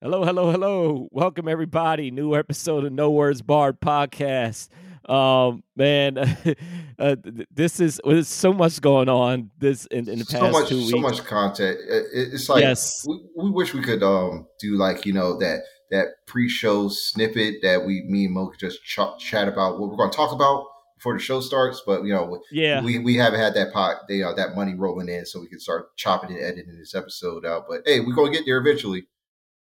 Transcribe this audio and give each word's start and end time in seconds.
Hello, 0.00 0.22
hello, 0.22 0.52
hello. 0.52 1.08
Welcome 1.10 1.48
everybody. 1.48 2.12
New 2.12 2.36
episode 2.36 2.84
of 2.84 2.92
No 2.92 3.10
Words 3.10 3.42
Barred 3.42 3.80
podcast. 3.80 4.68
Um, 5.10 5.64
man, 5.74 6.16
uh, 7.00 7.16
this 7.50 7.80
is 7.80 8.00
there's 8.04 8.28
so 8.28 8.52
much 8.52 8.80
going 8.80 9.08
on 9.08 9.50
this 9.58 9.86
in, 9.86 10.08
in 10.08 10.20
the 10.20 10.24
past 10.24 10.30
so 10.30 10.50
much, 10.52 10.68
two 10.68 10.76
weeks. 10.76 10.90
So 10.90 10.98
much 11.00 11.24
content. 11.24 11.78
it's 11.88 12.48
like 12.48 12.62
yes. 12.62 13.04
we, 13.08 13.20
we 13.36 13.50
wish 13.50 13.74
we 13.74 13.82
could 13.82 14.04
um 14.04 14.46
do 14.60 14.76
like 14.76 15.04
you 15.04 15.12
know 15.12 15.36
that 15.40 15.62
that 15.90 16.06
pre-show 16.28 16.88
snippet 16.90 17.56
that 17.62 17.84
we 17.84 18.04
me 18.06 18.26
and 18.26 18.34
Mo 18.34 18.46
could 18.50 18.60
just 18.60 18.84
ch- 18.84 19.18
chat 19.18 19.48
about 19.48 19.80
what 19.80 19.90
we're 19.90 19.96
going 19.96 20.12
to 20.12 20.16
talk 20.16 20.30
about 20.30 20.64
before 20.94 21.14
the 21.14 21.18
show 21.18 21.40
starts. 21.40 21.82
But 21.84 22.04
you 22.04 22.14
know, 22.14 22.40
yeah, 22.52 22.84
we, 22.84 23.00
we 23.00 23.16
haven't 23.16 23.40
had 23.40 23.54
that 23.54 23.72
pot, 23.72 23.96
you 24.08 24.22
know, 24.22 24.32
that 24.36 24.54
money 24.54 24.76
rolling 24.76 25.08
in, 25.08 25.26
so 25.26 25.40
we 25.40 25.48
can 25.48 25.58
start 25.58 25.96
chopping 25.96 26.30
and 26.30 26.40
editing 26.40 26.78
this 26.78 26.94
episode 26.94 27.44
out. 27.44 27.64
But 27.68 27.80
hey, 27.84 27.98
we're 27.98 28.14
gonna 28.14 28.30
get 28.30 28.44
there 28.46 28.58
eventually. 28.58 29.08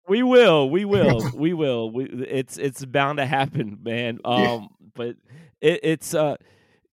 We 0.08 0.22
will, 0.22 0.68
we 0.68 0.84
will, 0.84 1.30
we 1.34 1.52
will. 1.52 1.90
We, 1.90 2.04
it's 2.04 2.58
it's 2.58 2.84
bound 2.84 3.18
to 3.18 3.26
happen, 3.26 3.78
man. 3.82 4.20
Um, 4.24 4.40
yeah. 4.40 4.66
but 4.94 5.16
it, 5.60 5.80
it's 5.82 6.14
uh 6.14 6.36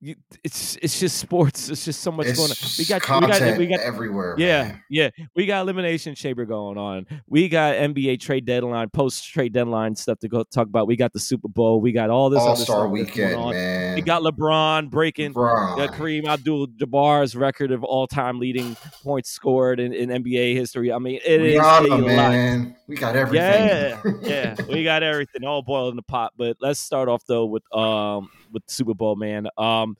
it's 0.00 0.76
it's 0.80 1.00
just 1.00 1.18
sports. 1.18 1.68
It's 1.68 1.84
just 1.84 2.00
so 2.00 2.12
much 2.12 2.28
it's 2.28 2.38
going 2.38 2.50
on. 2.50 2.56
We 2.78 2.84
got 2.84 3.20
we 3.20 3.26
got 3.26 3.58
we 3.58 3.66
got 3.66 3.80
everywhere. 3.80 4.36
Yeah, 4.38 4.62
man. 4.62 4.82
yeah. 4.88 5.10
We 5.34 5.46
got 5.46 5.62
elimination 5.62 6.14
chamber 6.14 6.44
going 6.44 6.78
on. 6.78 7.06
We 7.26 7.48
got 7.48 7.74
NBA 7.74 8.20
trade 8.20 8.44
deadline, 8.44 8.90
post 8.90 9.24
trade 9.28 9.52
deadline 9.52 9.96
stuff 9.96 10.20
to 10.20 10.28
go 10.28 10.44
talk 10.44 10.68
about. 10.68 10.86
We 10.86 10.94
got 10.94 11.12
the 11.12 11.18
Super 11.18 11.48
Bowl. 11.48 11.80
We 11.80 11.90
got 11.90 12.10
all 12.10 12.30
this 12.30 12.40
All 12.40 12.54
Star 12.54 12.88
Weekend, 12.88 13.40
man. 13.50 13.96
We 13.96 14.02
got 14.02 14.22
LeBron 14.22 14.88
breaking 14.88 15.34
LeBron. 15.34 15.80
Uh, 15.80 15.92
Kareem 15.92 16.26
Abdul-Jabbar's 16.26 17.34
record 17.34 17.72
of 17.72 17.82
all 17.82 18.06
time 18.06 18.38
leading 18.38 18.76
points 19.02 19.30
scored 19.30 19.80
in, 19.80 19.92
in 19.92 20.10
NBA 20.10 20.54
history. 20.54 20.92
I 20.92 20.98
mean, 20.98 21.18
it 21.24 21.40
Rihanna, 21.40 21.84
is 21.84 21.90
a 21.90 21.98
man. 21.98 22.64
lot. 22.64 22.74
We 22.86 22.96
got 22.96 23.16
everything. 23.16 23.38
Yeah, 23.42 24.00
yeah. 24.22 24.54
We 24.68 24.84
got 24.84 25.02
everything 25.02 25.44
all 25.44 25.62
boiled 25.62 25.90
in 25.90 25.96
the 25.96 26.02
pot. 26.02 26.34
But 26.36 26.56
let's 26.60 26.78
start 26.78 27.08
off 27.08 27.24
though 27.26 27.46
with 27.46 27.64
um 27.74 28.30
with 28.52 28.62
Super 28.66 28.94
Bowl, 28.94 29.16
man. 29.16 29.48
Um, 29.56 29.96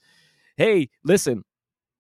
hey, 0.57 0.91
listen, 1.05 1.45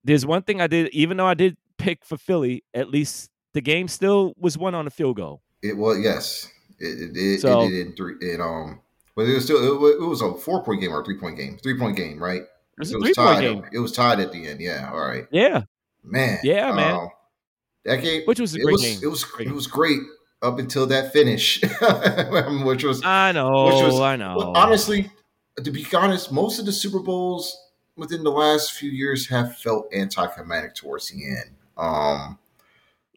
there's 0.04 0.26
one 0.26 0.42
thing 0.42 0.60
I 0.60 0.66
did, 0.66 0.88
even 0.92 1.16
though 1.16 1.26
I 1.26 1.34
did 1.34 1.56
pick 1.78 2.04
for 2.04 2.16
Philly, 2.16 2.64
at 2.74 2.90
least 2.90 3.30
the 3.54 3.60
game 3.60 3.88
still 3.88 4.34
was 4.38 4.58
won 4.58 4.74
on 4.74 4.86
a 4.86 4.90
field 4.90 5.16
goal. 5.16 5.42
It 5.62 5.76
was 5.76 5.98
yes, 6.00 6.50
it, 6.78 7.16
it, 7.16 7.16
it, 7.16 7.40
so, 7.40 7.62
it 7.62 7.70
did 7.70 7.86
in 7.86 7.96
three. 7.96 8.14
It 8.20 8.40
um, 8.40 8.80
but 9.16 9.26
it 9.26 9.34
was 9.34 9.44
still 9.44 9.82
it, 9.84 10.00
was 10.00 10.22
a 10.22 10.34
four 10.34 10.62
point 10.62 10.80
game 10.80 10.92
or 10.92 11.00
a 11.00 11.04
three 11.04 11.18
point 11.18 11.36
game, 11.36 11.58
three 11.62 11.78
point 11.78 11.96
game, 11.96 12.22
right? 12.22 12.42
It 12.42 12.48
was, 12.78 12.92
it 12.92 13.00
was 13.00 13.12
tied. 13.16 13.40
Game. 13.40 13.64
It 13.72 13.80
was 13.80 13.92
tied 13.92 14.20
at 14.20 14.30
the 14.30 14.46
end. 14.46 14.60
Yeah, 14.60 14.90
all 14.92 15.00
right. 15.00 15.26
Yeah, 15.32 15.62
man. 16.04 16.38
Yeah, 16.44 16.72
man. 16.72 16.94
Uh, 16.94 17.08
that 17.84 18.02
game, 18.02 18.22
which 18.26 18.38
was 18.38 18.54
a 18.54 18.60
great 18.60 18.72
was, 18.72 18.82
game. 18.82 19.00
It 19.02 19.08
was 19.08 19.24
great. 19.24 19.48
it 19.48 19.54
was 19.54 19.66
great 19.66 20.00
up 20.42 20.58
until 20.58 20.86
that 20.86 21.12
finish, 21.12 21.60
which 22.62 22.84
was 22.84 23.02
I 23.04 23.32
know, 23.32 23.64
which 23.64 23.92
was, 23.92 24.00
I 24.00 24.16
know. 24.16 24.52
Honestly, 24.54 25.10
to 25.62 25.70
be 25.70 25.86
honest, 25.94 26.32
most 26.32 26.58
of 26.58 26.66
the 26.66 26.72
Super 26.72 27.00
Bowls 27.00 27.56
within 27.96 28.22
the 28.22 28.30
last 28.30 28.72
few 28.72 28.90
years 28.90 29.28
have 29.28 29.56
felt 29.58 29.92
anticlimactic 29.92 30.74
towards 30.74 31.10
the 31.10 31.24
end. 31.24 31.50
Um, 31.76 32.38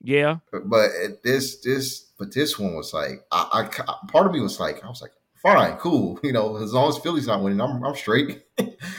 yeah, 0.01 0.37
but 0.51 0.89
this 1.23 1.57
this 1.57 2.07
but 2.17 2.33
this 2.33 2.57
one 2.57 2.75
was 2.75 2.93
like 2.93 3.25
I, 3.31 3.69
I 3.69 3.95
part 4.07 4.25
of 4.25 4.33
me 4.33 4.41
was 4.41 4.59
like 4.59 4.83
I 4.83 4.87
was 4.87 5.01
like 5.01 5.11
fine, 5.41 5.75
cool, 5.77 6.19
you 6.23 6.31
know, 6.31 6.57
as 6.57 6.73
long 6.73 6.89
as 6.89 6.97
Philly's 6.97 7.27
not 7.27 7.43
winning, 7.43 7.61
I'm 7.61 7.83
I'm 7.83 7.95
straight. 7.95 8.43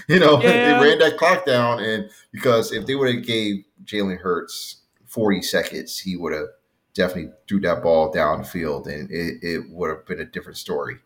you 0.09 0.19
know, 0.19 0.41
yeah. 0.43 0.79
they 0.79 0.89
ran 0.89 0.99
that 0.99 1.17
clock 1.17 1.45
down, 1.45 1.81
and 1.81 2.11
because 2.33 2.73
if 2.73 2.87
they 2.87 2.95
would 2.95 3.15
have 3.15 3.25
gave 3.25 3.65
Jalen 3.84 4.19
Hurts 4.19 4.83
40 5.06 5.43
seconds, 5.43 5.99
he 5.99 6.17
would 6.17 6.33
have 6.33 6.49
definitely 6.95 7.33
threw 7.49 7.61
that 7.61 7.83
ball 7.83 8.11
down 8.11 8.39
the 8.43 8.45
field, 8.45 8.87
and 8.87 9.11
it, 9.11 9.39
it 9.43 9.71
would 9.71 9.91
have 9.91 10.06
been 10.06 10.21
a 10.21 10.25
different 10.25 10.59
story. 10.59 10.97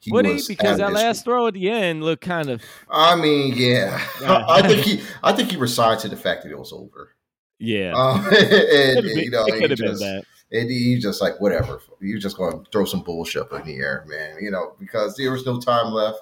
He 0.00 0.12
Would 0.12 0.26
he? 0.26 0.40
Because 0.46 0.78
that 0.78 0.92
last 0.92 1.24
throw 1.24 1.48
at 1.48 1.54
the 1.54 1.70
end 1.70 2.04
looked 2.04 2.22
kind 2.22 2.48
of. 2.48 2.62
I 2.90 3.16
mean, 3.16 3.54
yeah, 3.56 4.00
I 4.24 4.62
think 4.66 4.84
he. 4.84 5.02
I 5.22 5.32
think 5.32 5.50
he 5.50 5.56
resigned 5.56 6.00
to 6.00 6.08
the 6.08 6.16
fact 6.16 6.44
that 6.44 6.52
it 6.52 6.58
was 6.58 6.72
over. 6.72 7.14
Yeah, 7.58 7.92
um, 7.96 8.24
and, 8.30 8.36
and 8.36 9.02
been, 9.02 9.18
you 9.18 9.30
know, 9.30 9.44
it 9.46 9.58
could 9.58 9.70
have 9.70 9.78
been 9.78 9.98
that. 9.98 10.24
And 10.50 10.70
he's 10.70 11.02
just 11.02 11.20
like, 11.20 11.40
whatever. 11.40 11.82
You're 12.00 12.18
just 12.18 12.36
going 12.38 12.64
to 12.64 12.70
throw 12.70 12.86
some 12.86 13.02
bullshit 13.02 13.42
up 13.42 13.52
in 13.52 13.66
the 13.66 13.76
air, 13.76 14.04
man. 14.08 14.36
You 14.40 14.50
know, 14.50 14.74
because 14.78 15.16
there 15.16 15.32
was 15.32 15.44
no 15.44 15.60
time 15.60 15.92
left. 15.92 16.20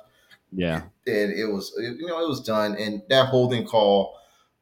Yeah, 0.52 0.82
and 1.06 1.32
it 1.32 1.46
was, 1.46 1.72
you 1.78 2.06
know, 2.06 2.20
it 2.22 2.28
was 2.28 2.42
done, 2.42 2.76
and 2.76 3.02
that 3.10 3.28
holding 3.28 3.66
call 3.66 4.18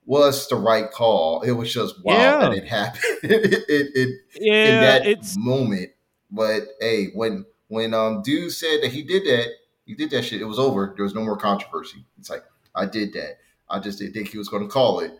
was 0.07 0.49
the 0.49 0.57
right 0.57 0.91
call. 0.91 1.43
It 1.43 1.53
was 1.53 1.73
just 1.73 2.03
wild 2.05 2.21
yeah. 2.21 2.39
that 2.41 2.53
it 2.53 2.67
happened. 2.67 3.03
it, 3.23 3.65
it, 3.69 3.91
it, 3.95 4.21
yeah, 4.35 4.65
in 4.65 4.81
that 4.81 5.07
it's 5.07 5.37
moment. 5.37 5.91
But 6.31 6.63
hey, 6.81 7.09
when 7.15 7.47
when 7.75 7.93
um 7.95 8.23
dude 8.23 8.53
said 8.53 8.83
that 8.83 8.93
he 8.93 9.03
did 9.03 9.25
that, 9.25 9.49
he 9.85 9.95
did 9.95 10.11
that 10.11 10.23
shit. 10.23 10.41
It 10.41 10.47
was 10.47 10.59
over. 10.59 10.95
There 10.97 11.05
was 11.05 11.15
no 11.15 11.25
more 11.25 11.37
controversy. 11.37 12.05
It's 12.19 12.31
like 12.31 12.45
I 12.75 12.87
did 12.87 13.13
that. 13.15 13.39
I 13.69 13.79
just 13.79 13.99
didn't 13.99 14.15
think 14.15 14.29
he 14.29 14.39
was 14.39 14.49
going 14.49 14.63
to 14.63 14.69
call 14.69 15.01
it. 15.01 15.13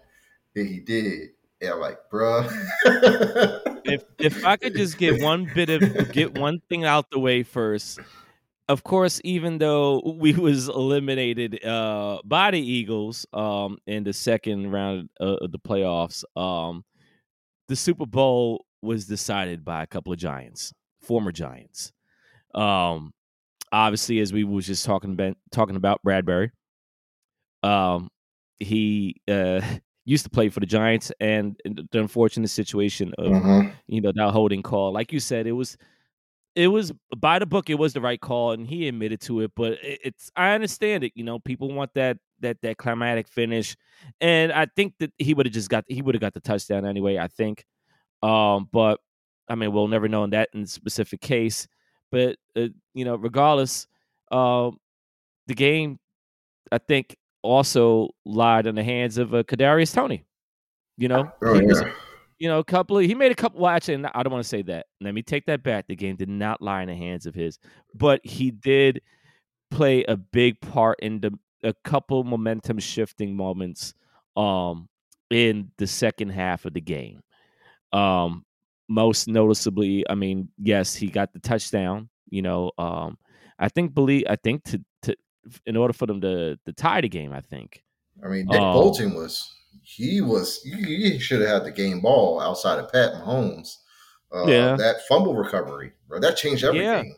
And 0.57 0.69
he 0.69 0.81
did. 0.81 1.31
And 1.61 1.71
I'm 1.71 1.81
like, 1.81 1.99
bruh. 2.11 2.47
if 3.85 4.05
if 4.19 4.45
I 4.45 4.57
could 4.57 4.75
just 4.75 4.99
get 4.99 5.23
one 5.23 5.51
bit 5.55 5.71
of 5.71 6.13
get 6.13 6.39
one 6.39 6.61
thing 6.69 6.85
out 6.85 7.11
the 7.11 7.19
way 7.19 7.43
first. 7.43 8.01
Of 8.67 8.83
course, 8.83 9.21
even 9.25 9.59
though 9.59 10.01
we 10.19 10.33
was 10.33 10.69
eliminated 10.69 11.63
uh, 11.67 12.21
by 12.25 12.51
the 12.51 12.61
Eagles 12.61 13.27
um, 13.35 13.77
in 13.87 14.05
the 14.05 14.15
second 14.15 14.71
round 14.71 15.11
of 15.21 15.53
the 15.53 15.59
playoffs, 15.59 16.25
um, 16.35 16.83
the 17.69 17.77
Super 17.77 18.07
Bowl 18.07 18.65
was 18.81 19.07
decided 19.07 19.67
by 19.67 19.83
a 19.83 19.87
couple 19.87 20.15
of 20.15 20.19
Giants, 20.19 20.73
former 21.03 21.31
Giants. 21.31 21.93
Um, 22.55 23.13
obviously, 23.73 24.21
as 24.21 24.33
we 24.33 24.45
was 24.45 24.67
just 24.67 24.85
talking 24.85 25.13
about 25.13 25.37
talking 25.51 25.77
about 25.77 26.01
Bradberry, 26.07 26.51
um, 27.63 28.09
he 28.59 29.21
uh, 29.29 29.61
used 30.05 30.25
to 30.25 30.31
play 30.31 30.49
for 30.49 30.61
the 30.61 30.67
Giants, 30.67 31.13
and 31.21 31.57
the 31.65 32.01
unfortunate 32.01 32.49
situation 32.49 33.13
of 33.19 33.33
mm-hmm. 33.33 33.69
you 33.87 34.01
know 34.01 34.13
that 34.15 34.31
holding 34.31 34.63
call, 34.63 34.93
like 34.93 35.13
you 35.13 35.21
said, 35.21 35.47
it 35.47 35.53
was 35.53 35.77
it 36.55 36.69
was 36.69 36.93
by 37.17 37.39
the 37.39 37.47
book. 37.47 37.69
It 37.69 37.79
was 37.79 37.93
the 37.93 38.01
right 38.01 38.21
call, 38.21 38.53
and 38.53 38.67
he 38.67 38.87
admitted 38.89 39.21
to 39.23 39.41
it. 39.41 39.53
But 39.57 39.73
it, 39.83 40.01
it's 40.05 40.31
I 40.37 40.55
understand 40.55 41.05
it. 41.05 41.13
You 41.15 41.25
know, 41.25 41.39
people 41.39 41.73
want 41.73 41.93
that 41.95 42.19
that 42.41 42.59
that 42.63 42.77
climatic 42.77 43.29
finish, 43.29 43.77
and 44.21 44.53
I 44.53 44.67
think 44.77 44.95
that 45.01 45.13
he 45.19 45.35
would 45.35 45.47
have 45.47 45.53
just 45.53 45.69
got 45.69 45.85
he 45.89 46.03
would 46.03 46.15
have 46.15 46.23
got 46.23 46.35
the 46.35 46.41
touchdown 46.41 46.87
anyway. 46.87 47.19
I 47.19 47.29
think, 47.29 47.65
um, 48.23 48.69
but 48.73 49.01
I 49.49 49.57
mean, 49.57 49.73
we'll 49.73 49.89
never 49.89 50.09
know 50.09 50.25
in 50.25 50.31
that 50.31 50.51
in 50.55 50.67
specific 50.67 51.21
case. 51.21 51.67
But 52.15 52.63
uh, 52.63 52.69
you 52.95 53.05
know, 53.05 53.17
regardless, 53.17 53.87
uh, 54.31 54.71
the 55.47 55.55
game 55.55 55.99
I 56.71 56.79
think 56.79 57.17
also 57.43 58.11
lied 58.25 58.67
in 58.67 58.75
the 58.75 58.85
hands 58.85 59.19
of 59.19 59.35
uh, 59.35 59.43
Kadarius 59.43 59.93
Toney. 59.95 60.25
You 60.97 61.09
know, 61.09 61.31
oh, 61.43 61.55
he 61.55 61.61
yeah. 61.61 61.67
was, 61.67 61.83
you 62.39 62.49
know, 62.49 62.59
a 62.59 62.65
couple 62.65 62.99
of 62.99 63.05
he 63.05 63.15
made 63.15 63.33
a 63.33 63.35
couple. 63.35 63.61
Well, 63.61 63.73
actually, 63.73 64.05
I 64.15 64.23
don't 64.23 64.33
want 64.33 64.45
to 64.45 64.49
say 64.49 64.63
that. 64.63 64.87
Let 65.01 65.15
me 65.15 65.23
take 65.23 65.47
that 65.47 65.63
back. 65.63 65.87
The 65.89 65.97
game 65.97 66.17
did 66.17 66.29
not 66.29 66.63
lie 66.63 66.83
in 66.83 66.89
the 66.89 66.95
hands 66.95 67.27
of 67.27 67.35
his, 67.35 67.59
but 67.95 68.21
he 68.25 68.51
did 68.51 69.03
play 69.71 70.05
a 70.05 70.17
big 70.17 70.61
part 70.61 70.99
in 71.01 71.21
the 71.21 71.37
a 71.65 71.75
couple 71.83 72.23
momentum 72.25 72.79
shifting 72.79 73.35
moments 73.35 73.95
um 74.37 74.89
in 75.31 75.71
the 75.79 75.87
second 75.87 76.29
half 76.29 76.65
of 76.65 76.75
the 76.75 76.81
game. 76.81 77.21
Um 77.93 78.45
most 78.89 79.29
noticeably, 79.29 80.05
I 80.09 80.15
mean, 80.15 80.49
yes, 80.59 80.95
he 80.95 81.07
got 81.09 81.33
the 81.33 81.41
touchdown. 81.41 82.09
You 82.29 82.43
know, 82.43 82.73
um, 82.79 83.19
I 83.59 83.69
think 83.69 83.95
believe 83.95 84.25
I 84.29 84.37
think 84.37 84.65
to 84.65 84.85
to 85.03 85.17
in 85.67 85.77
order 85.77 85.93
for 85.93 86.07
them 86.07 86.21
to 86.21 86.57
to 86.65 86.73
tie 86.73 87.01
the 87.01 87.09
game, 87.09 87.33
I 87.33 87.41
think. 87.41 87.83
I 88.25 88.29
mean, 88.29 88.47
Nick 88.47 88.61
Um, 88.61 88.73
Bolton 88.73 89.15
was 89.15 89.53
he 89.83 90.21
was 90.21 90.63
he, 90.63 91.19
should 91.19 91.41
have 91.41 91.51
had 91.51 91.65
the 91.65 91.71
game 91.71 92.01
ball 92.01 92.41
outside 92.41 92.79
of 92.79 92.91
Pat 92.91 93.13
Mahomes. 93.15 93.77
Uh, 94.33 94.49
Yeah. 94.49 94.77
that 94.77 94.97
fumble 95.09 95.35
recovery, 95.35 95.93
bro, 96.09 96.19
that 96.21 96.37
changed 96.37 96.65
everything. 96.65 97.17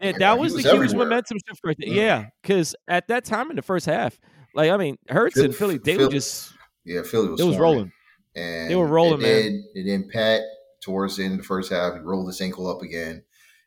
Yeah, 0.00 0.06
Like, 0.08 0.18
that 0.18 0.38
was, 0.38 0.52
was 0.52 0.62
the 0.62 0.70
huge 0.70 0.94
momentum 0.94 1.38
shift 1.46 1.60
right 1.64 1.76
there. 1.78 1.88
Yeah, 1.88 2.26
because 2.42 2.76
at 2.88 3.08
that 3.08 3.24
time 3.24 3.50
in 3.50 3.56
the 3.56 3.62
first 3.62 3.86
half, 3.86 4.18
like 4.54 4.70
I 4.70 4.76
mean, 4.76 4.98
Hurts 5.08 5.36
and 5.38 5.54
Philly, 5.54 5.78
they 5.78 5.96
were 5.96 6.08
just 6.08 6.52
Yeah, 6.84 7.02
Philly 7.02 7.28
was 7.28 7.40
it 7.40 7.44
was 7.44 7.58
rolling. 7.58 7.92
and 8.36 8.70
They 8.70 8.76
were 8.76 8.86
rolling, 8.86 9.14
and 9.14 9.22
man. 9.22 9.42
then, 9.42 9.64
And 9.74 9.88
then 9.88 10.10
Pat 10.12 10.42
towards 10.82 11.16
the 11.16 11.24
end 11.24 11.32
of 11.32 11.38
the 11.38 11.44
first 11.44 11.72
half, 11.72 11.94
he 11.94 12.00
rolled 12.00 12.26
his 12.26 12.40
ankle 12.40 12.68
up 12.68 12.82
again. 12.82 13.22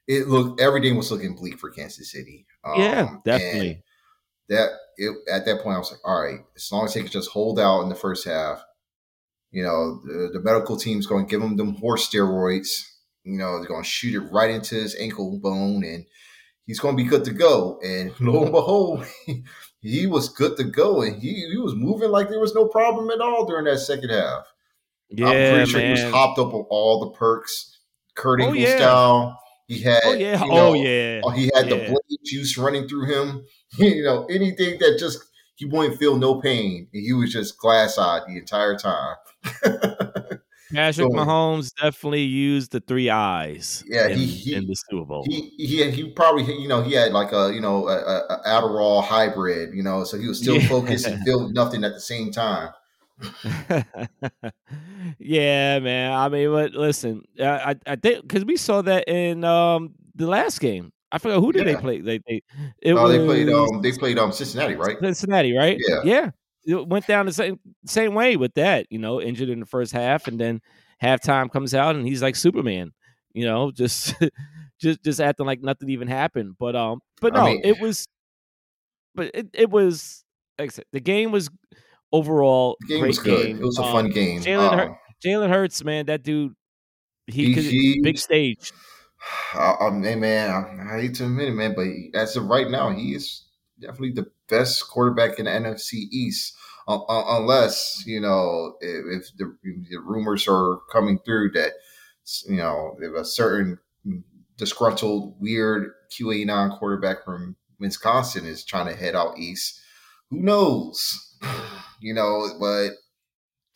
It 0.07 0.27
looked 0.27 0.61
everything 0.61 0.95
was 0.97 1.11
looking 1.11 1.35
bleak 1.35 1.57
for 1.57 1.71
Kansas 1.71 2.11
City. 2.11 2.45
yeah, 2.77 3.07
Um, 3.09 3.21
definitely. 3.25 3.83
that 4.49 4.69
it, 4.97 5.15
at 5.31 5.45
that 5.45 5.61
point, 5.61 5.75
I 5.75 5.79
was 5.79 5.91
like, 5.91 6.01
all 6.05 6.21
right, 6.21 6.39
as 6.55 6.71
long 6.71 6.85
as 6.85 6.93
they 6.93 7.01
can 7.01 7.09
just 7.09 7.31
hold 7.31 7.59
out 7.59 7.81
in 7.81 7.89
the 7.89 7.95
first 7.95 8.25
half, 8.25 8.63
you 9.51 9.63
know, 9.63 10.01
the, 10.05 10.29
the 10.33 10.41
medical 10.41 10.77
team's 10.77 11.07
going 11.07 11.25
to 11.25 11.29
give 11.29 11.41
him 11.41 11.55
them 11.57 11.75
horse 11.75 12.07
steroids. 12.07 12.69
You 13.23 13.37
know, 13.37 13.57
they're 13.57 13.67
going 13.67 13.83
to 13.83 13.89
shoot 13.89 14.13
it 14.13 14.31
right 14.31 14.51
into 14.51 14.75
his 14.75 14.95
ankle 14.95 15.39
bone, 15.41 15.83
and 15.83 16.05
he's 16.67 16.79
going 16.79 16.95
to 16.95 17.03
be 17.03 17.09
good 17.09 17.23
to 17.25 17.31
go. 17.31 17.79
And 17.83 18.13
lo 18.19 18.43
and 18.43 18.51
behold, 18.51 19.05
he 19.79 20.05
was 20.05 20.29
good 20.29 20.57
to 20.57 20.63
go, 20.65 21.01
and 21.01 21.19
he, 21.19 21.47
he 21.51 21.57
was 21.57 21.73
moving 21.75 22.11
like 22.11 22.29
there 22.29 22.39
was 22.39 22.53
no 22.53 22.67
problem 22.67 23.09
at 23.09 23.21
all 23.21 23.45
during 23.45 23.65
that 23.65 23.79
second 23.79 24.09
half. 24.11 24.45
Yeah, 25.09 25.27
I'm 25.27 25.53
pretty 25.55 25.71
sure 25.71 25.79
man. 25.79 25.95
he 25.97 26.03
was 26.03 26.13
hopped 26.13 26.39
up 26.39 26.53
on 26.53 26.65
all 26.69 26.99
the 27.05 27.11
perks, 27.11 27.77
Kurt 28.15 28.41
Oh, 28.41 28.45
Angle 28.45 28.61
yeah. 28.61 28.75
style. 28.77 29.39
He 29.67 29.81
had, 29.81 30.01
oh 30.05 30.13
yeah, 30.13 30.43
you 30.45 30.51
oh 30.51 30.73
yeah, 30.73 31.21
uh, 31.25 31.29
he 31.31 31.49
had 31.55 31.69
the 31.69 31.77
yeah. 31.77 31.87
blade 31.87 32.19
juice 32.23 32.57
running 32.57 32.87
through 32.87 33.05
him. 33.07 33.43
you 33.77 34.03
know, 34.03 34.25
anything 34.25 34.77
that 34.79 34.97
just 34.99 35.23
he 35.55 35.65
wouldn't 35.65 35.97
feel 35.99 36.17
no 36.17 36.39
pain. 36.39 36.87
and 36.93 37.03
He 37.03 37.13
was 37.13 37.31
just 37.33 37.57
glass 37.57 37.97
eyed 37.97 38.23
the 38.27 38.37
entire 38.37 38.75
time. 38.77 39.15
Patrick 40.73 40.95
So- 40.95 41.09
Mahomes 41.09 41.71
definitely 41.81 42.23
used 42.23 42.71
the 42.71 42.79
three 42.79 43.09
eyes. 43.09 43.83
Yeah, 43.87 44.07
in, 44.07 44.17
he- 44.17 44.25
he- 44.25 44.55
in 44.55 44.65
the 44.67 44.75
Super 44.89 45.05
Bowl. 45.05 45.23
He 45.27 45.49
he 45.57 45.89
he 45.91 46.09
probably 46.11 46.43
you 46.59 46.67
know 46.67 46.81
he 46.81 46.93
had 46.93 47.11
like 47.13 47.31
a 47.31 47.53
you 47.53 47.61
know 47.61 47.87
a, 47.87 47.95
a, 47.97 48.17
a 48.29 48.41
Adderall 48.47 49.03
hybrid 49.03 49.73
you 49.73 49.83
know 49.83 50.03
so 50.03 50.17
he 50.17 50.27
was 50.27 50.39
still 50.41 50.57
Yeah. 50.57 50.67
focused 50.67 51.05
and 51.07 51.23
feel 51.25 51.49
nothing 51.51 51.83
at 51.83 51.93
the 51.93 52.01
same 52.01 52.31
time. 52.31 52.69
yeah, 55.19 55.79
man. 55.79 56.11
I 56.11 56.29
mean, 56.29 56.51
but 56.51 56.73
listen, 56.73 57.23
I 57.39 57.45
I, 57.45 57.75
I 57.87 57.95
think 57.95 58.21
because 58.27 58.45
we 58.45 58.57
saw 58.57 58.81
that 58.83 59.07
in 59.07 59.43
um 59.43 59.93
the 60.15 60.27
last 60.27 60.59
game. 60.59 60.91
I 61.11 61.17
forgot 61.17 61.39
who 61.39 61.51
did 61.51 61.65
they 61.67 61.75
play. 61.75 62.01
They 62.01 62.19
they 62.27 62.41
it 62.81 62.93
Oh, 62.93 63.03
was 63.03 63.11
they 63.11 63.25
played 63.25 63.49
um 63.49 63.81
they 63.81 63.91
played 63.93 64.19
um 64.19 64.31
Cincinnati 64.31 64.75
right? 64.75 64.97
Cincinnati, 64.99 65.55
right? 65.55 65.77
Yeah. 65.87 65.99
yeah. 66.03 66.29
It 66.65 66.87
went 66.87 67.07
down 67.07 67.25
the 67.27 67.31
same 67.33 67.59
same 67.85 68.15
way 68.15 68.35
with 68.37 68.53
that. 68.55 68.87
You 68.89 68.99
know, 68.99 69.21
injured 69.21 69.49
in 69.49 69.59
the 69.59 69.65
first 69.65 69.91
half, 69.93 70.27
and 70.27 70.39
then 70.39 70.61
halftime 71.01 71.49
comes 71.51 71.73
out, 71.73 71.95
and 71.95 72.05
he's 72.05 72.21
like 72.21 72.35
Superman. 72.35 72.91
You 73.33 73.45
know, 73.45 73.71
just 73.71 74.15
just 74.81 75.03
just 75.03 75.21
acting 75.21 75.45
like 75.45 75.61
nothing 75.61 75.89
even 75.89 76.07
happened. 76.07 76.55
But 76.59 76.75
um, 76.75 76.99
but 77.21 77.33
I 77.35 77.37
no, 77.37 77.45
mean- 77.45 77.61
it 77.63 77.79
was, 77.79 78.05
but 79.13 79.31
it 79.33 79.47
it 79.53 79.69
was 79.69 80.23
like 80.59 80.69
I 80.69 80.71
said, 80.71 80.85
the 80.91 80.99
game 80.99 81.31
was 81.31 81.49
overall 82.11 82.77
The 82.81 82.87
game 82.87 82.99
great 83.01 83.07
was 83.09 83.19
good. 83.19 83.45
game. 83.47 83.57
It 83.59 83.63
was 83.65 83.77
a 83.79 83.83
Um, 83.83 83.91
fun 83.91 84.09
game. 84.09 84.41
Jalen 84.41 84.73
Hur- 84.77 84.89
Um, 84.89 84.97
Jalen 85.23 85.49
Hurts, 85.49 85.83
man, 85.83 86.05
that 86.07 86.23
dude, 86.23 86.53
he, 87.27 87.53
He- 87.53 87.61
he- 87.93 88.01
big 88.01 88.17
stage. 88.17 88.71
I, 89.53 89.75
I 89.81 89.89
mean, 89.89 90.19
man, 90.19 90.49
I, 90.51 90.95
I 90.95 91.01
hate 91.01 91.15
to 91.15 91.25
admit 91.25 91.49
it, 91.49 91.53
man, 91.53 91.73
but 91.75 91.87
as 92.19 92.35
of 92.35 92.45
right 92.45 92.69
now, 92.69 92.91
he 92.91 93.15
is 93.15 93.43
definitely 93.79 94.11
the 94.11 94.29
best 94.49 94.87
quarterback 94.87 95.39
in 95.39 95.45
the 95.45 95.51
NFC 95.51 95.93
East. 96.11 96.55
Uh, 96.87 97.01
uh, 97.05 97.39
unless 97.39 98.03
you 98.05 98.19
know 98.21 98.75
if, 98.79 99.23
if 99.23 99.37
the, 99.37 99.57
the 99.89 99.97
rumors 99.97 100.47
are 100.47 100.81
coming 100.91 101.17
through 101.25 101.49
that 101.49 101.71
you 102.47 102.57
know 102.57 102.95
if 103.01 103.11
a 103.15 103.25
certain 103.25 103.79
disgruntled, 104.57 105.35
weird 105.41 105.91
QA 106.11 106.45
nine 106.45 106.69
quarterback 106.77 107.25
from 107.25 107.55
Wisconsin 107.79 108.45
is 108.45 108.63
trying 108.63 108.85
to 108.85 108.95
head 108.95 109.15
out 109.15 109.39
east. 109.39 109.79
Who 110.29 110.41
knows? 110.43 111.35
You 111.99 112.13
know, 112.13 112.47
but 112.59 112.89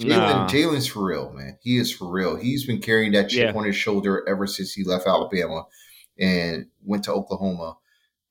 Jalen, 0.01 0.07
Nah. 0.09 0.47
Jalen's 0.47 0.87
for 0.87 1.03
real, 1.05 1.31
man. 1.33 1.57
He 1.61 1.77
is 1.77 1.91
for 1.91 2.09
real. 2.09 2.35
He's 2.37 2.65
been 2.65 2.79
carrying 2.81 3.11
that 3.13 3.29
chip 3.29 3.53
Yeah. 3.53 3.59
on 3.59 3.65
his 3.65 3.75
shoulder 3.75 4.23
ever 4.27 4.47
since 4.47 4.73
he 4.73 4.83
left 4.83 5.07
Alabama 5.07 5.63
and 6.17 6.67
went 6.83 7.03
to 7.05 7.13
Oklahoma. 7.13 7.75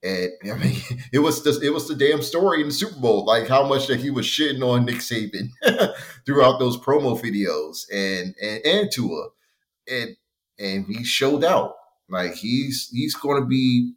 And 0.03 0.31
I 0.51 0.55
mean, 0.57 0.77
it 1.13 1.19
was 1.19 1.43
the 1.43 1.59
it 1.63 1.71
was 1.71 1.89
the 1.89 1.95
damn 1.97 2.23
story 2.23 2.61
in 2.63 2.69
the 2.69 2.75
Super 2.75 2.99
Bowl, 3.01 3.25
like 3.27 3.49
how 3.49 3.67
much 3.67 3.87
that 3.89 3.99
he 4.01 4.11
was 4.11 4.27
shitting 4.27 4.63
on 4.67 4.85
Nick 4.85 4.97
Saban 4.97 5.51
throughout 6.27 6.59
those 6.59 6.77
promo 6.79 7.21
videos 7.21 7.85
and 7.93 8.35
and 8.41 8.65
and 8.65 8.91
Tua, 8.93 9.29
and 9.91 10.17
and 10.59 10.87
he 10.87 11.03
showed 11.05 11.45
out. 11.45 11.75
Like 12.09 12.35
he's 12.35 12.89
he's 12.93 13.15
going 13.15 13.43
to 13.43 13.47
be 13.47 13.93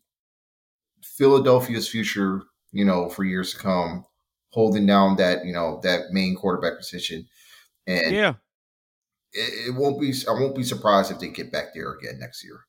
Philadelphia's 1.03 1.87
future, 1.87 2.41
you 2.71 2.85
know, 2.85 3.09
for 3.09 3.23
years 3.23 3.53
to 3.53 3.59
come, 3.59 4.05
holding 4.51 4.85
down 4.85 5.15
that 5.17 5.45
you 5.45 5.53
know 5.53 5.79
that 5.83 6.11
main 6.11 6.35
quarterback 6.35 6.77
position. 6.77 7.27
And 7.87 8.13
Yeah, 8.15 8.33
it, 9.33 9.69
it 9.69 9.75
won't 9.75 9.99
be. 9.99 10.13
I 10.29 10.31
won't 10.33 10.55
be 10.55 10.63
surprised 10.63 11.11
if 11.11 11.19
they 11.19 11.29
get 11.29 11.51
back 11.51 11.73
there 11.73 11.91
again 11.93 12.19
next 12.19 12.43
year. 12.43 12.59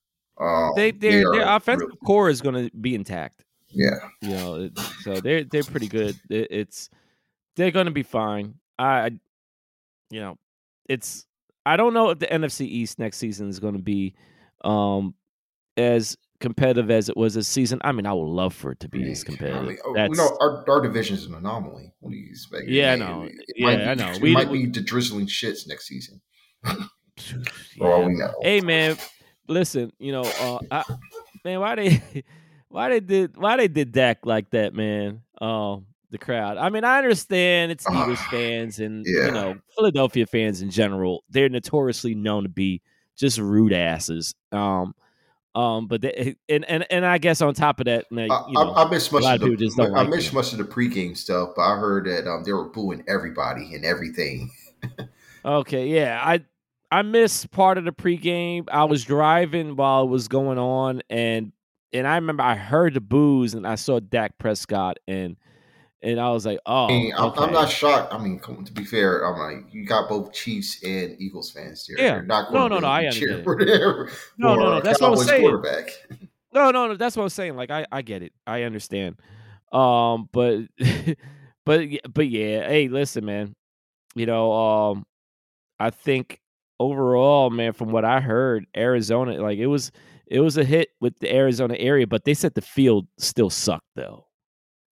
Um, 0.40 0.72
they 0.76 0.90
their 0.90 1.24
their 1.32 1.48
offensive 1.56 1.88
real- 1.88 1.96
core 2.04 2.30
is 2.30 2.40
going 2.40 2.54
to 2.70 2.76
be 2.76 2.94
intact. 2.94 3.44
yeah, 3.68 3.96
You 4.22 4.30
know, 4.30 4.54
it- 4.62 4.78
so 5.02 5.20
they're 5.20 5.44
they're 5.44 5.64
pretty 5.64 5.88
good. 5.88 6.18
It, 6.30 6.48
it's 6.50 6.88
they're 7.56 7.70
going 7.70 7.86
to 7.86 7.92
be 7.92 8.02
fine. 8.02 8.54
I, 8.78 8.84
I, 8.84 9.10
you 10.10 10.20
know, 10.20 10.38
it's 10.88 11.26
I 11.66 11.76
don't 11.76 11.92
know 11.94 12.10
if 12.10 12.18
the 12.18 12.26
NFC 12.26 12.62
East 12.66 12.98
next 12.98 13.18
season 13.18 13.48
is 13.48 13.60
going 13.60 13.74
to 13.74 13.82
be 13.82 14.14
um 14.64 15.14
as 15.76 16.16
competitive 16.42 16.90
as 16.90 17.08
it 17.08 17.16
was 17.16 17.32
this 17.34 17.48
season. 17.48 17.80
I 17.82 17.92
mean, 17.92 18.04
I 18.04 18.12
would 18.12 18.26
love 18.28 18.52
for 18.54 18.72
it 18.72 18.80
to 18.80 18.88
be 18.88 19.10
as 19.10 19.22
I 19.22 19.26
competitive. 19.26 19.66
mean, 19.68 19.78
oh, 19.86 19.94
That's 19.94 20.10
you 20.10 20.16
know, 20.16 20.36
our, 20.40 20.64
our 20.68 20.80
division 20.82 21.16
is 21.16 21.24
an 21.24 21.34
anomaly. 21.34 21.94
What 22.00 22.10
do 22.10 22.16
you 22.18 22.28
expect? 22.28 22.68
Yeah, 22.68 22.92
I 22.92 22.96
know. 22.96 23.22
It 23.22 23.32
Yeah, 23.56 23.76
be, 23.76 23.82
I 23.84 23.94
know. 23.94 24.10
It 24.12 24.20
We- 24.20 24.34
might 24.34 24.48
we- 24.50 24.66
be 24.66 24.70
the 24.72 24.82
drizzling 24.82 25.26
shits 25.26 25.66
next 25.66 25.86
season. 25.88 26.20
Yeah. 27.76 28.04
we 28.06 28.14
know. 28.14 28.32
Hey 28.42 28.60
man, 28.62 28.96
listen, 29.46 29.92
you 29.98 30.12
know, 30.12 30.22
uh, 30.22 30.58
I, 30.70 30.84
man, 31.44 31.60
why 31.60 31.74
they, 31.76 32.02
why 32.68 32.88
they 32.88 33.00
did, 33.00 33.36
why 33.36 33.56
they 33.56 33.68
did 33.68 33.92
Dak 33.92 34.24
like 34.24 34.50
that, 34.50 34.74
man? 34.74 35.20
Um, 35.40 35.86
the 36.10 36.18
crowd. 36.18 36.56
I 36.58 36.68
mean, 36.70 36.84
I 36.84 36.98
understand 36.98 37.72
it's 37.72 37.84
Ah, 37.88 38.02
Eagles 38.04 38.20
fans 38.30 38.80
and 38.80 39.04
yeah. 39.06 39.26
you 39.26 39.32
know 39.32 39.54
Philadelphia 39.76 40.26
fans 40.26 40.62
in 40.62 40.70
general. 40.70 41.22
They're 41.30 41.48
notoriously 41.48 42.14
known 42.14 42.42
to 42.44 42.48
be 42.48 42.80
just 43.16 43.38
rude 43.38 43.72
asses. 43.72 44.34
Um, 44.50 44.94
um, 45.54 45.86
but 45.86 46.00
they, 46.00 46.36
and 46.48 46.64
and 46.64 46.86
and 46.90 47.04
I 47.04 47.18
guess 47.18 47.42
on 47.42 47.54
top 47.54 47.80
of 47.80 47.86
that, 47.86 48.10
now, 48.10 48.22
I, 48.22 48.48
you 48.48 48.54
know, 48.54 48.72
I, 48.72 48.84
I 48.84 48.90
missed 48.90 49.12
much 49.12 49.24
of 49.24 49.40
the 49.40 49.46
people 49.46 49.56
just 49.56 49.76
don't 49.76 49.94
I 49.94 50.02
like 50.02 50.08
missed 50.08 50.32
much 50.32 50.52
of 50.52 50.58
the 50.58 50.64
pregame 50.64 51.16
stuff, 51.16 51.50
but 51.56 51.62
I 51.62 51.76
heard 51.76 52.06
that 52.06 52.26
um, 52.26 52.44
they 52.44 52.52
were 52.52 52.64
booing 52.64 53.04
everybody 53.08 53.74
and 53.74 53.84
everything. 53.84 54.50
Okay, 55.44 55.88
yeah. 55.88 56.20
I 56.22 56.44
I 56.92 57.02
missed 57.02 57.50
part 57.50 57.76
of 57.76 57.84
the 57.84 57.90
pregame. 57.90 58.68
I 58.70 58.84
was 58.84 59.02
driving 59.02 59.74
while 59.74 60.04
it 60.04 60.08
was 60.08 60.28
going 60.28 60.58
on 60.58 61.02
and 61.10 61.52
and 61.92 62.06
I 62.06 62.14
remember 62.14 62.42
I 62.42 62.54
heard 62.54 62.94
the 62.94 63.00
boos 63.00 63.54
and 63.54 63.66
I 63.66 63.74
saw 63.74 64.00
Dak 64.00 64.38
Prescott 64.38 64.98
and 65.06 65.36
and 66.02 66.18
I 66.20 66.30
was 66.30 66.44
like, 66.44 66.58
oh, 66.66 66.86
I 66.86 66.88
mean, 66.88 67.12
I'm, 67.16 67.32
I'm 67.36 67.52
not 67.52 67.68
shocked. 67.70 68.12
I 68.12 68.18
mean, 68.18 68.38
come, 68.38 68.64
to 68.64 68.72
be 68.72 68.84
fair, 68.84 69.24
I'm 69.24 69.38
like 69.38 69.72
you 69.72 69.84
got 69.86 70.08
both 70.08 70.32
Chiefs 70.32 70.82
and 70.82 71.16
Eagles 71.20 71.50
fans 71.50 71.86
there. 71.86 72.04
Yeah. 72.04 72.14
You're 72.16 72.22
not 72.24 72.52
No, 72.52 72.68
going 72.68 72.70
no, 72.70 72.76
to 72.76 72.80
no, 72.82 72.88
I 72.88 73.10
cheer 73.10 73.34
understand. 73.36 73.44
for, 73.44 73.64
their, 73.64 74.08
No, 74.38 74.54
no, 74.54 74.62
no, 74.74 74.80
that's 74.80 75.00
what 75.00 75.12
I'm 75.12 75.16
saying. 75.18 75.42
quarterback. 75.42 75.90
No, 76.52 76.70
no, 76.70 76.88
no. 76.88 76.96
That's 76.96 77.16
what 77.16 77.22
I 77.22 77.24
was 77.24 77.34
saying. 77.34 77.56
Like 77.56 77.70
I, 77.70 77.86
I 77.90 78.02
get 78.02 78.22
it. 78.22 78.32
I 78.46 78.62
understand. 78.62 79.16
Um, 79.72 80.28
but, 80.32 80.60
but, 81.64 81.88
but 82.12 82.28
yeah. 82.28 82.68
Hey, 82.68 82.88
listen, 82.88 83.24
man. 83.24 83.54
You 84.14 84.26
know, 84.26 84.52
um, 84.52 85.06
I 85.80 85.90
think 85.90 86.40
overall, 86.78 87.48
man, 87.50 87.72
from 87.72 87.90
what 87.90 88.04
I 88.04 88.20
heard, 88.20 88.66
Arizona, 88.76 89.40
like 89.40 89.58
it 89.58 89.66
was, 89.68 89.90
it 90.26 90.40
was 90.40 90.56
a 90.58 90.64
hit 90.64 90.88
with 91.00 91.18
the 91.20 91.34
Arizona 91.34 91.74
area, 91.78 92.06
but 92.06 92.24
they 92.24 92.34
said 92.34 92.54
the 92.54 92.60
field 92.60 93.06
still 93.18 93.48
sucked 93.50 93.86
though. 93.96 94.26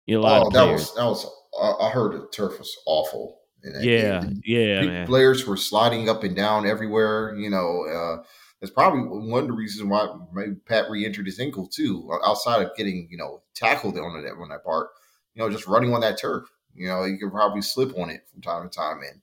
You 0.09 0.17
know, 0.17 0.23
a 0.23 0.25
lot 0.25 0.43
Oh, 0.43 0.47
of 0.49 0.53
that 0.55 0.65
players. 0.65 0.81
was 0.81 0.95
that 0.97 1.05
was. 1.05 1.27
I 1.61 1.87
I 1.89 1.91
heard 1.91 2.13
the 2.15 2.29
turf 2.33 2.59
was 2.59 2.77
awful. 2.87 3.41
yeah, 3.81 4.23
game. 4.23 4.41
yeah, 4.45 4.83
man. 4.83 5.07
players 5.07 5.47
were 5.47 5.57
sliding 5.57 6.09
up 6.09 6.25
and 6.25 6.35
down 6.37 6.67
everywhere. 6.67 7.35
You 7.37 7.51
know, 7.51 7.85
uh, 7.87 8.25
that's 8.61 8.73
probably 8.73 9.03
one 9.03 9.43
of 9.43 9.49
the 9.49 9.55
reasons 9.55 9.85
why 9.89 10.09
maybe 10.33 10.57
Pat 10.67 10.91
re-injured 10.91 11.27
his 11.27 11.41
ankle 11.41 11.69
too. 11.69 12.09
uh, 12.13 12.29
Outside 12.29 12.63
of 12.63 12.77
getting 12.77 13.09
you 13.11 13.19
know 13.19 13.43
tackled 13.55 13.99
on 13.99 14.23
that 14.23 14.33
on 14.33 14.49
that 14.51 14.65
part, 14.65 14.91
you 15.35 15.43
know, 15.43 15.51
just 15.51 15.67
running 15.67 15.93
on 15.95 16.01
that 16.03 16.19
turf. 16.19 16.45
You 16.75 16.89
know, 16.89 17.05
you 17.05 17.19
could 17.19 17.33
probably 17.33 17.63
slip 17.63 17.97
on 17.99 18.11
it 18.11 18.23
from 18.33 18.43
time 18.43 18.69
to 18.69 18.75
time. 18.77 19.01
And 19.03 19.21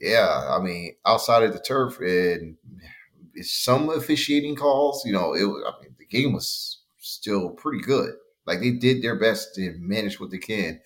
yeah, 0.00 0.48
I 0.50 0.58
mean, 0.62 0.96
outside 1.06 1.42
of 1.44 1.52
the 1.52 1.60
turf 1.60 2.00
and 2.00 2.56
some 3.42 3.90
officiating 3.90 4.56
calls, 4.56 5.04
you 5.04 5.12
know, 5.12 5.34
it. 5.34 5.44
I 5.44 5.80
mean, 5.82 5.94
the 5.98 6.06
game 6.06 6.32
was 6.32 6.80
still 6.98 7.50
pretty 7.50 7.80
good. 7.82 8.14
Like 8.46 8.60
they 8.60 8.72
did 8.72 9.02
their 9.02 9.18
best 9.18 9.54
to 9.56 9.74
manage 9.78 10.20
what 10.20 10.30
they 10.30 10.38
can, 10.38 10.80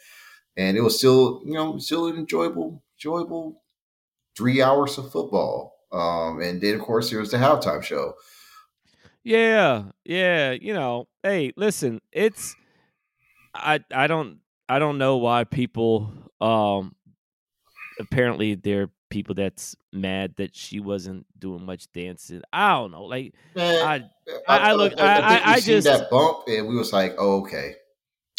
and 0.57 0.77
it 0.77 0.83
was 0.83 0.99
still, 0.99 1.43
you 1.47 1.55
know, 1.55 1.79
still 1.79 2.09
an 2.09 2.17
enjoyable, 2.17 2.83
enjoyable 2.97 3.63
three 4.37 4.63
hours 4.63 4.99
of 4.99 5.13
football. 5.13 5.75
Um, 5.93 6.41
and 6.43 6.61
then 6.61 6.77
of 6.77 6.83
course 6.83 7.11
there 7.11 7.21
was 7.21 7.31
the 7.33 7.39
halftime 7.39 7.83
show. 7.83 8.15
Yeah, 9.25 9.91
yeah. 10.05 10.53
You 10.53 10.75
know, 10.75 11.09
hey, 11.23 11.53
listen, 11.57 12.01
it's 12.13 12.55
I 13.55 13.81
I 13.91 14.07
don't 14.07 14.41
I 14.69 14.79
don't 14.79 14.99
know 14.99 15.17
why 15.19 15.45
people 15.45 16.13
um 16.41 16.95
apparently 17.99 18.55
there 18.55 18.83
are 18.83 18.91
people 19.09 19.35
that's 19.35 19.77
mad 19.93 20.35
that 20.37 20.55
she 20.57 20.81
wasn't 20.81 21.27
doing 21.39 21.65
much 21.65 21.91
dancing. 21.93 22.43
I 22.53 22.73
don't 22.75 22.91
know. 22.91 23.05
Like 23.05 23.35
Man, 23.55 23.83
I 23.87 23.95
I- 24.49 24.71
I 24.71 24.73
look- 24.75 24.93
I- 24.99 25.15
think 25.17 25.27
I- 25.27 25.37
we 25.51 25.55
I 25.57 25.61
just- 25.61 25.87
that 25.87 26.11
bump, 26.11 26.39
and 26.49 26.67
we 26.69 26.77
was 26.77 26.93
like, 26.93 27.15
oh, 27.19 27.41
okay. 27.43 27.75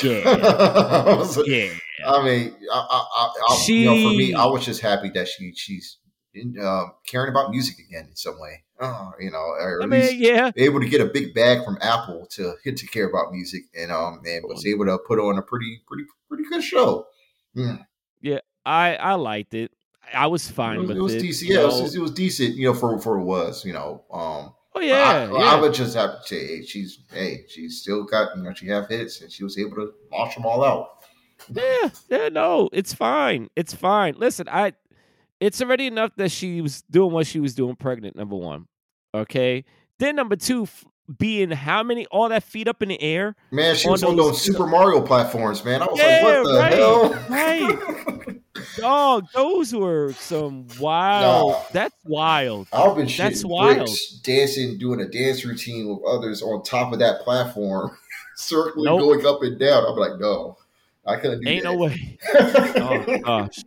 yeah. 0.04 0.22
I 0.26 1.44
yeah. 1.46 1.74
I 2.06 2.24
mean, 2.24 2.56
I, 2.72 2.78
I, 2.78 3.08
I, 3.16 3.32
I 3.50 3.66
you 3.68 3.86
know, 3.86 4.10
for 4.12 4.16
me, 4.16 4.34
I 4.34 4.46
was 4.46 4.64
just 4.66 4.82
happy 4.82 5.10
that 5.16 5.28
she 5.28 5.54
she's 5.56 5.98
um, 6.62 6.92
caring 7.08 7.32
about 7.32 7.50
music 7.52 7.78
again 7.80 8.06
in 8.10 8.16
some 8.16 8.40
way. 8.40 8.64
Uh, 8.80 9.10
you 9.20 9.32
know, 9.32 9.40
or 9.40 9.82
I 9.82 9.84
at 9.86 9.90
least 9.90 10.12
mean, 10.14 10.22
yeah. 10.22 10.52
able 10.56 10.80
to 10.80 10.88
get 10.88 11.02
a 11.02 11.06
big 11.06 11.34
bag 11.34 11.66
from 11.66 11.80
Apple 11.82 12.28
to 12.32 12.54
get 12.64 12.78
to 12.78 12.86
care 12.86 13.10
about 13.10 13.32
music, 13.32 13.64
and 13.76 13.92
um, 13.92 14.22
and 14.24 14.44
was 14.48 14.66
able 14.68 14.86
to 14.86 15.00
put 15.08 15.18
on 15.20 15.38
a 15.40 15.42
pretty 15.42 15.82
pretty 15.88 16.04
pretty 16.28 16.44
good 16.44 16.64
show. 16.64 17.08
Mm. 17.56 17.84
I 18.66 18.96
I 18.98 19.14
liked 19.14 19.54
it. 19.54 19.72
I 20.14 20.28
was 20.28 20.50
fine 20.50 20.78
it 20.78 20.80
was, 20.80 20.88
with 20.90 20.98
it 20.98 21.02
was 21.02 21.14
it. 21.16 21.22
decent. 21.22 21.52
Yeah, 21.52 21.62
it 21.62 21.66
was, 21.66 21.96
it 21.96 22.00
was 22.00 22.12
decent. 22.12 22.56
You 22.56 22.68
know, 22.68 22.74
for 22.74 23.00
for 23.00 23.18
it 23.20 23.24
was. 23.24 23.66
You 23.66 23.74
know, 23.74 24.04
um, 24.12 24.54
Oh 24.78 24.80
yeah, 24.80 25.28
I, 25.34 25.40
yeah. 25.40 25.56
I 25.56 25.60
would 25.60 25.74
just 25.74 25.96
have 25.96 26.22
to 26.22 26.28
say, 26.28 26.46
hey, 26.46 26.64
she's 26.64 27.00
hey, 27.12 27.46
she's 27.48 27.82
still 27.82 28.04
got 28.04 28.38
you 28.38 28.44
know 28.44 28.54
she 28.54 28.68
have 28.68 28.88
hits 28.88 29.22
and 29.22 29.32
she 29.32 29.44
was 29.44 29.58
able 29.58 29.76
to 29.78 29.92
launch 30.12 30.36
them 30.36 30.46
all 30.46 30.64
out. 30.64 30.90
Yeah, 31.52 31.90
yeah, 32.10 32.30
no, 32.30 32.70
it's 32.72 32.94
fine. 32.94 33.50
It's 33.56 33.74
fine. 33.74 34.14
Listen, 34.18 34.48
I 34.48 34.74
it's 35.40 35.62
already 35.62 35.88
enough 35.88 36.12
that 36.18 36.30
she 36.30 36.62
was 36.62 36.84
doing 36.84 37.12
what 37.12 37.26
she 37.26 37.40
was 37.40 37.56
doing 37.56 37.76
pregnant, 37.76 38.16
number 38.16 38.36
one. 38.36 38.68
Okay. 39.16 39.66
Then 39.98 40.16
number 40.16 40.36
two, 40.36 40.64
f- 40.64 40.86
being 41.18 41.52
how 41.52 41.84
many 41.84 42.06
all 42.08 42.28
that 42.30 42.44
feet 42.44 42.68
up 42.68 42.82
in 42.82 42.90
the 42.90 43.02
air. 43.02 43.36
Man, 43.52 43.76
she 43.76 43.88
On 43.88 43.92
was 43.94 44.04
on 44.04 44.16
those- 44.18 44.42
Super 44.42 44.68
Mario 44.68 45.02
platforms, 45.02 45.64
man. 45.64 45.82
I 45.82 45.86
was 45.86 45.98
Yeah, 46.00 46.20
like, 46.22 46.24
what 46.24 46.44
the 46.44 46.60
right, 46.60 46.74
hell? 46.74 47.14
right. 47.30 48.40
Dog, 48.78 49.26
those 49.34 49.74
were 49.74 50.14
some 50.14 50.68
wild. 50.80 51.52
Nah. 51.52 51.60
That's 51.72 51.96
wild. 52.06 52.68
I've 52.74 52.96
been 52.96 53.08
That's 53.08 53.46
wild. 53.46 53.78
bricks, 53.78 54.10
dancing, 54.24 54.78
doing 54.78 55.00
a 55.02 55.08
dance 55.08 55.46
routine 55.46 55.88
with 55.88 56.00
others 56.08 56.42
on 56.42 56.64
top 56.64 56.92
of 56.92 57.00
that 57.00 57.22
platform, 57.22 57.96
circling, 58.36 58.86
Nope. 58.86 59.00
going 59.00 59.26
up 59.26 59.42
and 59.44 59.58
down. 59.60 59.86
I'm 59.86 59.96
like, 59.96 60.20
no, 60.20 60.58
I 61.06 61.16
couldn't 61.18 61.40
do 61.40 61.46
that. 61.46 61.52
Ain't 61.52 61.64
that. 61.64 61.72
no 61.72 61.78
way. 61.78 62.18
Oh 62.80 63.20
gosh. 63.24 63.60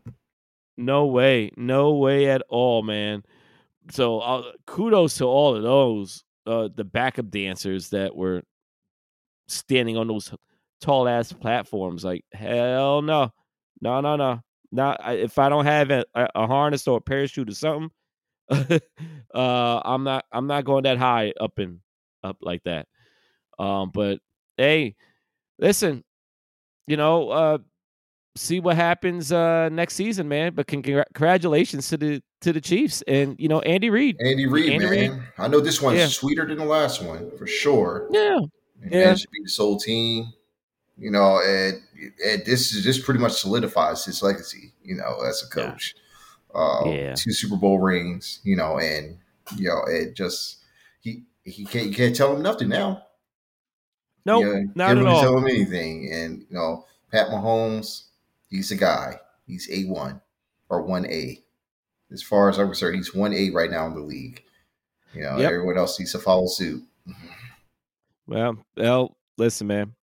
No 0.77 1.07
way. 1.07 1.51
No 1.57 1.93
way 1.95 2.29
at 2.29 2.43
all, 2.49 2.83
man. 2.83 3.23
So 3.91 4.21
uh, 4.21 4.53
kudos 4.67 5.17
to 5.19 5.25
all 5.25 5.57
of 5.57 5.63
those 5.63 6.25
uh 6.51 6.69
the 6.75 6.85
backup 6.85 7.31
dancers 7.31 7.91
that 7.91 8.15
were 8.15 8.43
standing 9.49 9.97
on 9.97 10.09
those 10.09 10.33
tall 10.81 11.09
ass 11.09 11.33
platforms 11.33 12.05
like 12.05 12.25
hell 12.33 13.03
no. 13.03 13.31
No, 13.83 14.01
no, 14.01 14.17
no. 14.17 14.41
Not 14.73 15.01
if 15.15 15.39
I 15.39 15.49
don't 15.49 15.65
have 15.65 15.91
a, 15.91 16.05
a, 16.15 16.29
a 16.35 16.47
harness 16.47 16.87
or 16.87 16.99
a 16.99 17.01
parachute 17.01 17.49
or 17.49 17.55
something, 17.55 17.91
uh 19.35 19.81
I'm 19.85 20.05
not 20.05 20.25
I'm 20.33 20.47
not 20.47 20.65
going 20.65 20.85
that 20.85 20.99
high 20.99 21.33
up 21.41 21.59
and 21.59 21.81
up 22.23 22.37
like 22.43 22.63
that. 22.65 22.87
Um 23.59 23.91
but 23.93 24.21
hey, 24.57 24.97
listen, 25.59 26.05
you 26.87 26.97
know, 26.97 27.31
uh 27.31 27.59
see 28.37 28.61
what 28.61 28.77
happens 28.77 29.33
uh 29.33 29.69
next 29.71 29.95
season, 29.95 30.29
man. 30.29 30.55
But 30.55 30.67
congra- 30.67 31.05
congratulations 31.15 31.89
to 31.89 31.97
the 31.97 32.23
to 32.43 32.53
the 32.53 32.61
Chiefs 32.61 33.03
and 33.07 33.37
you 33.39 33.49
know 33.49 33.61
Andy 33.61 33.91
Reid. 33.91 34.17
Andy 34.21 34.47
Reid, 34.47 34.71
Andy 34.73 34.85
man. 34.85 34.91
Reid. 35.13 35.23
I 35.39 35.49
know 35.49 35.61
this 35.61 35.83
one's 35.83 35.99
Yeah. 35.99 36.07
sweeter 36.09 36.47
than 36.47 36.59
the 36.59 36.65
last 36.65 37.03
one 37.03 37.31
for 37.37 37.47
sure. 37.47 38.09
Yeah, 38.11 38.39
And 38.83 38.93
Yeah. 38.93 39.15
Should 39.15 39.31
be 39.31 39.43
the 39.43 39.49
sole 39.51 39.79
team. 39.79 40.33
You 40.97 41.11
know, 41.11 41.41
and, 41.43 41.81
and 42.27 42.45
this 42.45 42.73
is 42.75 42.85
this 42.85 42.99
pretty 43.03 43.21
much 43.21 43.33
solidifies 43.33 44.05
his 44.05 44.23
legacy. 44.23 44.73
You 44.83 44.97
know, 44.97 45.21
as 45.27 45.43
a 45.43 45.47
Yeah. 45.59 45.71
coach, 45.71 45.95
uh, 46.55 46.83
Yeah. 46.87 47.15
two 47.15 47.33
Super 47.33 47.57
Bowl 47.57 47.79
rings. 47.79 48.41
You 48.45 48.57
know, 48.57 48.79
and 48.79 49.17
you 49.57 49.69
know, 49.69 49.83
it 49.89 50.15
just 50.15 50.59
he 51.01 51.25
he 51.45 51.65
can't 51.65 51.87
you 51.89 51.95
can't 51.95 52.15
tell 52.15 52.35
him 52.37 52.43
nothing 52.43 52.69
now. 52.69 53.03
no, 54.27 54.41
Yeah, 54.41 54.63
not 54.75 54.89
can't 54.89 54.99
at 54.99 55.05
really 55.05 55.21
tell 55.21 55.37
him 55.39 55.47
anything. 55.47 56.13
And 56.13 56.41
you 56.49 56.55
know, 56.57 56.85
Pat 57.11 57.29
Mahomes, 57.29 58.05
he's 58.51 58.71
a 58.71 58.77
guy. 58.77 59.19
He's 59.47 59.69
a 59.71 59.85
one 59.85 60.21
or 60.69 60.83
one 60.83 61.07
A. 61.07 61.43
As 62.13 62.23
far 62.23 62.49
as 62.51 62.59
I'm 62.59 62.67
concerned, 62.67 62.97
he's 62.97 63.15
one 63.15 63.33
A 63.33 63.51
right 63.51 63.71
now 63.71 63.87
in 63.87 63.95
the 63.95 64.01
league. 64.01 64.43
You 65.15 65.23
know, 65.23 65.39
Yep. 65.39 65.51
everyone 65.53 65.79
else 65.79 65.99
needs 65.99 66.13
to 66.13 66.19
follow 66.19 66.47
suit. 66.47 66.83
Well, 68.27 68.65
well, 68.77 69.17
listen, 69.39 69.67
man. 69.67 69.95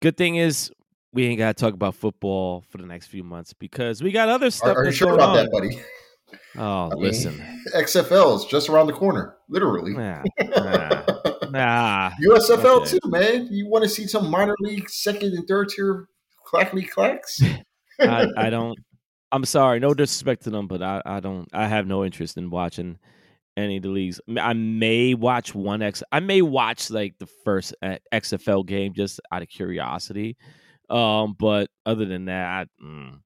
Good 0.00 0.16
thing 0.16 0.36
is 0.36 0.70
we 1.12 1.26
ain't 1.26 1.38
got 1.38 1.56
to 1.56 1.60
talk 1.60 1.74
about 1.74 1.94
football 1.94 2.64
for 2.70 2.78
the 2.78 2.86
next 2.86 3.06
few 3.08 3.22
months 3.22 3.52
because 3.52 4.02
we 4.02 4.10
got 4.10 4.28
other 4.28 4.50
stuff 4.50 4.76
Are, 4.76 4.80
are 4.82 4.86
you 4.86 4.92
sure 4.92 5.14
about 5.14 5.30
on. 5.30 5.36
that, 5.36 5.50
buddy? 5.52 5.80
Oh, 6.56 6.86
I 6.92 6.94
mean, 6.94 7.02
listen, 7.02 7.44
XFL 7.74 8.36
is 8.38 8.44
just 8.46 8.68
around 8.68 8.86
the 8.86 8.94
corner, 8.94 9.36
literally. 9.48 9.92
nah, 9.92 10.22
nah, 10.40 11.02
nah. 11.50 12.10
USFL 12.22 12.80
Okay. 12.82 12.90
too, 12.90 12.98
man. 13.10 13.48
You 13.50 13.68
want 13.68 13.82
to 13.84 13.88
see 13.88 14.06
some 14.06 14.30
minor 14.30 14.54
league, 14.60 14.88
second 14.88 15.34
and 15.34 15.46
third 15.46 15.68
tier 15.68 16.08
clackety 16.52 16.82
clacks? 16.82 17.40
I, 18.00 18.26
I 18.36 18.50
don't. 18.50 18.78
I'm 19.30 19.44
sorry, 19.44 19.80
no 19.80 19.94
disrespect 19.94 20.44
to 20.44 20.50
them, 20.50 20.66
but 20.68 20.82
I, 20.82 21.00
I 21.04 21.20
don't. 21.20 21.48
I 21.52 21.66
have 21.66 21.86
no 21.86 22.04
interest 22.04 22.36
in 22.36 22.50
watching 22.50 22.98
any 23.56 23.78
of 23.78 23.82
the 23.82 23.88
leagues. 23.88 24.20
I 24.38 24.52
may 24.52 25.14
watch 25.14 25.54
one 25.54 25.82
X. 25.82 26.02
I 26.12 26.20
may 26.20 26.42
watch 26.42 26.90
like 26.90 27.14
the 27.18 27.28
first 27.44 27.74
uh, 27.82 27.96
XFL 28.12 28.66
game 28.66 28.92
just 28.94 29.20
out 29.30 29.42
of 29.42 29.48
curiosity. 29.48 30.36
Um, 30.90 31.34
but 31.38 31.70
other 31.86 32.04
than 32.04 32.26
that, 32.26 32.68
I, 32.80 32.84
mm, 32.84 33.20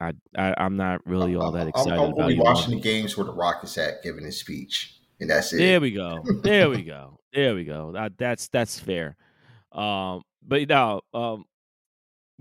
I, 0.00 0.12
I 0.36 0.54
I'm 0.56 0.76
not 0.76 1.06
really 1.06 1.36
all 1.36 1.52
that 1.52 1.60
I'm- 1.60 1.68
excited 1.68 1.92
I'm, 1.92 2.14
only 2.18 2.34
either 2.34 2.42
watching 2.42 2.74
the 2.74 2.80
games 2.80 3.16
where 3.16 3.26
the 3.26 3.32
Rock 3.32 3.62
is 3.62 3.78
at 3.78 4.02
giving 4.02 4.24
his 4.24 4.40
speech, 4.40 4.96
and 5.20 5.30
that's 5.30 5.52
it. 5.52 5.58
There 5.58 5.80
we 5.80 5.92
go. 5.92 6.18
There 6.42 6.70
we 6.70 6.82
go. 6.82 7.18
There 7.32 7.54
we 7.54 7.64
go. 7.64 7.92
That, 7.92 8.18
that's 8.18 8.48
that's 8.48 8.78
fair. 8.80 9.16
Um, 9.70 10.22
but 10.46 10.68
no, 10.68 11.02
um, 11.14 11.44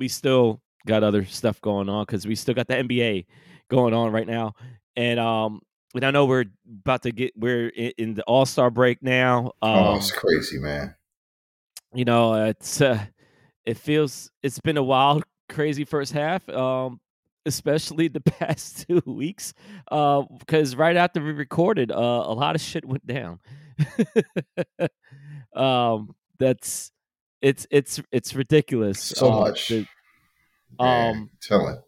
we 0.02 0.08
still 0.08 0.60
got 0.88 1.04
other 1.04 1.24
stuff 1.26 1.62
going 1.62 1.88
on 1.88 2.06
because 2.06 2.26
we 2.26 2.34
still 2.34 2.56
got 2.56 2.68
the 2.68 2.74
NBA 2.74 3.28
going 3.70 3.94
on 3.94 4.12
right 4.12 4.26
now, 4.26 4.54
and 4.96 5.20
um, 5.20 5.62
and 5.94 6.04
I 6.04 6.10
know 6.10 6.26
we're 6.26 6.46
about 6.68 7.04
to 7.04 7.12
get 7.12 7.34
we're 7.38 7.70
in, 7.70 7.94
in 8.00 8.14
the 8.16 8.24
All 8.24 8.48
Star 8.48 8.72
break 8.72 9.04
now. 9.04 9.52
oh, 9.62 9.92
Um, 9.92 9.98
it's 9.98 10.12
crazy, 10.12 10.58
man. 10.58 10.96
you 11.94 12.04
know, 12.04 12.34
it's 12.46 12.82
uh, 12.82 13.06
it 13.64 13.78
feels 13.78 14.32
it's 14.42 14.60
been 14.60 14.78
a 14.78 14.84
wild, 14.84 15.24
crazy 15.48 15.86
first 15.86 16.14
half. 16.14 16.50
Um, 16.50 17.00
especially 17.46 18.08
the 18.08 18.22
past 18.40 18.88
two 18.88 19.04
weeks, 19.06 19.54
uh, 19.92 20.24
because 20.40 20.76
right 20.76 20.98
after 20.98 21.24
we 21.24 21.32
recorded, 21.32 21.92
uh, 21.92 21.96
a 22.26 22.34
lot 22.34 22.56
of 22.56 22.62
shit 22.62 22.86
went 22.86 23.06
down. 23.06 23.40
um, 25.56 26.16
that's 26.40 26.92
it's 27.42 27.66
it's 27.72 28.02
it's 28.12 28.34
ridiculous. 28.36 29.00
So 29.00 29.32
uh, 29.32 29.40
much. 29.42 29.68
the- 29.70 29.88
um, 30.80 31.30
telling 31.42 31.80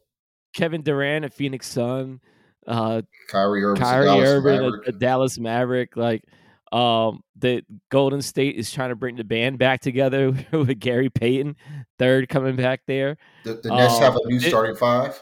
Kevin 0.54 0.82
Durant, 0.82 1.24
a 1.26 1.30
Phoenix 1.30 1.68
Sun, 1.68 2.20
uh, 2.68 3.02
Kyrie 3.30 3.64
Irving, 3.64 3.82
Kyrie 3.82 4.06
Dallas 4.06 4.30
Irving, 4.30 4.60
a, 4.60 4.62
Maverick. 4.64 4.88
a 4.88 4.92
Dallas 4.92 5.40
Maverick, 5.40 5.98
like 5.98 6.24
um 6.72 7.22
the 7.38 7.64
Golden 7.90 8.22
State 8.22 8.56
is 8.58 8.72
trying 8.72 8.90
to 8.90 8.96
bring 8.96 9.16
the 9.16 9.24
band 9.24 9.58
back 9.60 9.80
together 9.82 10.32
with 10.52 10.80
Gary 10.80 11.10
Payton, 11.10 11.56
third 11.98 12.28
coming 12.30 12.56
back 12.56 12.82
there. 12.88 13.18
the, 13.46 13.56
the 13.64 13.70
Nets 13.70 13.94
um, 13.96 14.02
have 14.02 14.16
a 14.16 14.20
new 14.28 14.38
it- 14.38 14.42
starting 14.42 14.76
five. 14.76 15.20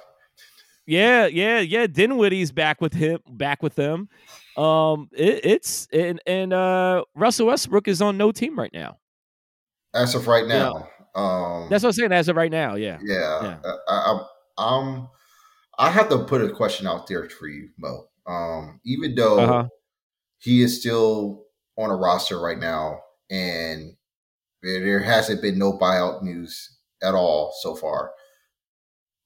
Yeah, 0.87 1.27
yeah, 1.27 1.59
yeah. 1.59 1.85
Dinwiddie's 1.87 2.51
back 2.51 2.81
with 2.81 2.93
him, 2.93 3.19
back 3.29 3.61
with 3.61 3.75
them. 3.75 4.09
Um, 4.57 5.07
it, 5.13 5.45
it's 5.45 5.87
and 5.93 6.19
and 6.25 6.51
uh 6.51 7.03
Russell 7.15 7.47
Westbrook 7.47 7.87
is 7.87 8.01
on 8.01 8.17
no 8.17 8.31
team 8.31 8.57
right 8.57 8.73
now. 8.73 8.97
As 9.93 10.15
of 10.15 10.27
right 10.27 10.47
Yeah. 10.47 10.71
now, 11.15 11.21
um, 11.21 11.69
That's 11.69 11.83
what 11.83 11.89
I'm 11.89 11.93
saying 11.93 12.11
as 12.13 12.29
of 12.29 12.35
right 12.37 12.51
now. 12.51 12.75
Yeah, 12.75 12.99
yeah. 13.03 13.57
yeah. 13.63 13.71
I, 13.87 13.93
I, 13.93 14.11
I'm, 14.57 14.87
um, 14.97 15.09
I 15.77 15.89
have 15.89 16.09
to 16.09 16.23
put 16.25 16.41
a 16.41 16.49
question 16.53 16.87
out 16.87 17.07
there 17.07 17.27
for 17.29 17.47
you, 17.47 17.69
Mo. 17.77 18.07
Um, 18.27 18.79
even 18.85 19.15
though 19.15 19.39
Uh-huh. 19.39 19.67
he 20.37 20.61
is 20.61 20.79
still 20.79 21.43
on 21.77 21.89
a 21.89 21.95
roster 21.95 22.39
right 22.39 22.59
now, 22.59 22.99
and 23.29 23.95
there 24.61 24.79
there 24.81 24.99
hasn't 24.99 25.41
been 25.41 25.57
no 25.57 25.73
buyout 25.73 26.21
news 26.21 26.77
at 27.01 27.15
all 27.15 27.53
so 27.61 27.75
far. 27.75 28.11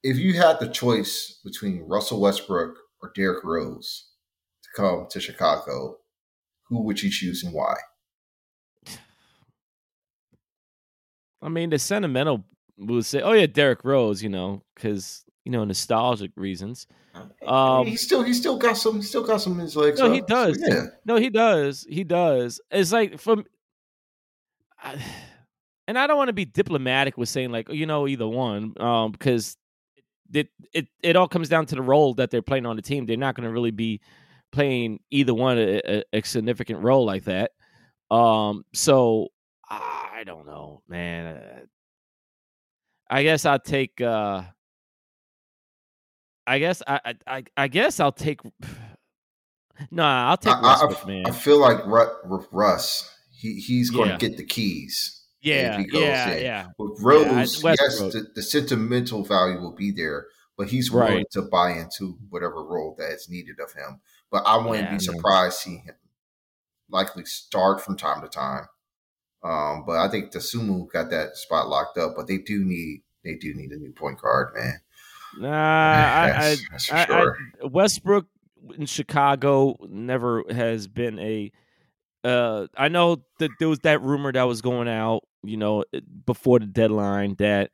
If 0.04 0.18
you 0.18 0.34
had 0.34 0.60
the 0.60 0.70
choice 0.70 1.40
between 1.44 1.82
Russell 1.82 2.22
Westbrook 2.22 2.76
or 3.02 3.12
Derrick 3.16 3.44
Rose 3.44 4.08
to 4.64 4.70
come 4.82 5.08
to 5.10 5.20
Chicago, 5.20 5.98
who 6.70 6.84
would 6.84 7.02
you 7.04 7.10
choose 7.12 7.44
and 7.44 7.54
why? 7.54 7.76
I 11.46 11.50
mean, 11.50 11.70
the 11.70 11.78
sentimental 11.78 12.44
would 12.78 13.06
say, 13.06 13.22
"Oh 13.22 13.34
yeah, 13.34 13.46
Derrick 13.46 13.84
Rose," 13.84 14.24
you 14.24 14.30
know, 14.30 14.64
because 14.74 15.24
you 15.46 15.52
know 15.52 15.64
nostalgic 15.64 16.32
reasons. 16.36 16.88
Um, 17.46 17.86
he 17.86 17.96
still 17.96 18.24
he 18.24 18.34
still 18.34 18.58
got 18.58 18.78
some 18.78 19.02
still 19.02 19.24
got 19.24 19.42
some 19.42 19.54
in 19.54 19.60
his 19.60 19.76
legs. 19.76 20.00
No, 20.00 20.12
he 20.12 20.22
does. 20.22 20.60
So 20.60 20.74
yeah, 20.74 20.86
No, 21.06 21.16
he 21.18 21.30
does. 21.30 21.86
He 21.88 22.04
does. 22.04 22.60
It's 22.72 22.92
like 22.92 23.20
from, 23.20 23.46
I, 24.82 25.02
and 25.88 25.98
I 25.98 26.08
don't 26.08 26.18
want 26.18 26.30
to 26.30 26.34
be 26.34 26.46
diplomatic 26.46 27.16
with 27.18 27.30
saying 27.30 27.52
like 27.52 27.70
you 27.70 27.86
know 27.86 28.08
either 28.08 28.28
one, 28.28 28.74
um, 28.80 29.12
because 29.12 29.56
it 30.34 30.50
it 30.74 30.88
it 31.04 31.16
all 31.16 31.28
comes 31.28 31.48
down 31.48 31.68
to 31.68 31.76
the 31.76 31.82
role 31.82 32.16
that 32.16 32.32
they're 32.32 32.42
playing 32.42 32.66
on 32.66 32.76
the 32.76 32.82
team. 32.82 33.06
They're 33.06 33.18
not 33.18 33.36
going 33.36 33.48
to 33.48 33.54
really 33.54 33.72
be 33.72 34.02
playing 34.52 35.00
either 35.12 35.34
one 35.34 35.60
a, 35.60 35.82
a, 35.86 36.04
a 36.12 36.22
significant 36.24 36.82
role 36.82 37.06
like 37.06 37.26
that. 37.26 37.52
Um, 38.10 38.66
so 38.74 39.30
I 39.82 40.24
don't 40.26 40.46
know, 40.46 40.82
man. 40.88 41.38
Uh, 41.38 41.60
I 43.10 43.24
guess 43.24 43.46
I'll 43.46 43.60
take. 43.60 44.02
uh 44.02 44.44
I 46.48 46.60
guess 46.60 46.82
I 46.88 47.16
I 47.28 47.44
I, 47.58 47.68
guess 47.68 48.00
I'll 48.00 48.12
take. 48.12 48.42
No, 49.92 50.04
I'll 50.04 50.38
take 50.38 50.54
I, 50.54 50.88
I- 50.90 51.06
man. 51.06 51.26
I 51.28 51.32
feel 51.32 51.60
like 51.60 51.80
Russ, 51.86 53.14
he 53.38 53.56
he's 53.60 53.90
going 53.90 54.10
to 54.10 54.18
get 54.18 54.38
the 54.38 54.46
keys. 54.46 55.26
Yeah, 55.42 55.84
yeah, 55.92 56.30
in. 56.32 56.42
yeah. 56.44 56.68
With 56.80 56.98
Yeah, 56.98 57.06
Rose, 57.06 57.62
yes, 57.62 58.00
the, 58.00 58.26
the 58.34 58.42
sentimental 58.42 59.26
value 59.26 59.60
will 59.60 59.76
be 59.76 59.92
there, 59.92 60.28
but 60.58 60.70
he's 60.70 60.92
willing 60.94 61.18
Right. 61.18 61.26
to 61.34 61.42
buy 61.42 61.72
into 61.72 62.18
whatever 62.30 62.64
role 62.64 62.96
that 62.98 63.12
is 63.12 63.28
needed 63.30 63.60
of 63.60 63.74
him. 63.74 64.00
But 64.32 64.44
I 64.48 64.56
wouldn't 64.56 64.90
Yeah, 64.90 64.94
be 64.98 65.00
surprised 65.04 65.58
see 65.58 65.78
him 65.80 65.96
likely 66.90 67.26
start 67.26 67.82
from 67.82 67.98
time 67.98 68.22
to 68.22 68.30
time. 68.30 68.68
Um, 69.46 69.84
but 69.86 69.98
I 69.98 70.10
think 70.10 70.32
Dosunmu 70.32 70.92
got 70.92 71.12
that 71.12 71.38
spot 71.38 71.70
locked 71.70 71.98
up. 72.00 72.14
But 72.16 72.28
they 72.28 72.40
do 72.40 72.66
need 72.66 73.04
they 73.24 73.36
do 73.36 73.54
need 73.54 73.72
a 73.72 73.78
new 73.78 73.92
point 73.92 74.20
guard, 74.20 74.54
man. 74.56 74.80
Nah, 75.38 75.50
I, 75.52 76.56
that's, 76.72 76.92
I, 76.92 77.06
sure. 77.06 77.38
I, 77.64 77.68
Westbrook 77.68 78.26
in 78.78 78.86
Chicago 78.88 79.78
never 79.88 80.44
has 80.50 80.88
been 80.88 81.20
a. 81.20 81.52
Uh, 82.24 82.66
I 82.76 82.88
know 82.88 83.24
that 83.38 83.52
there 83.60 83.70
was 83.70 83.80
that 83.80 84.02
rumor 84.02 84.32
that 84.32 84.44
was 84.44 84.64
going 84.64 84.88
out, 84.88 85.22
you 85.44 85.58
know, 85.58 85.84
before 86.26 86.58
the 86.58 86.66
deadline 86.66 87.36
that, 87.38 87.70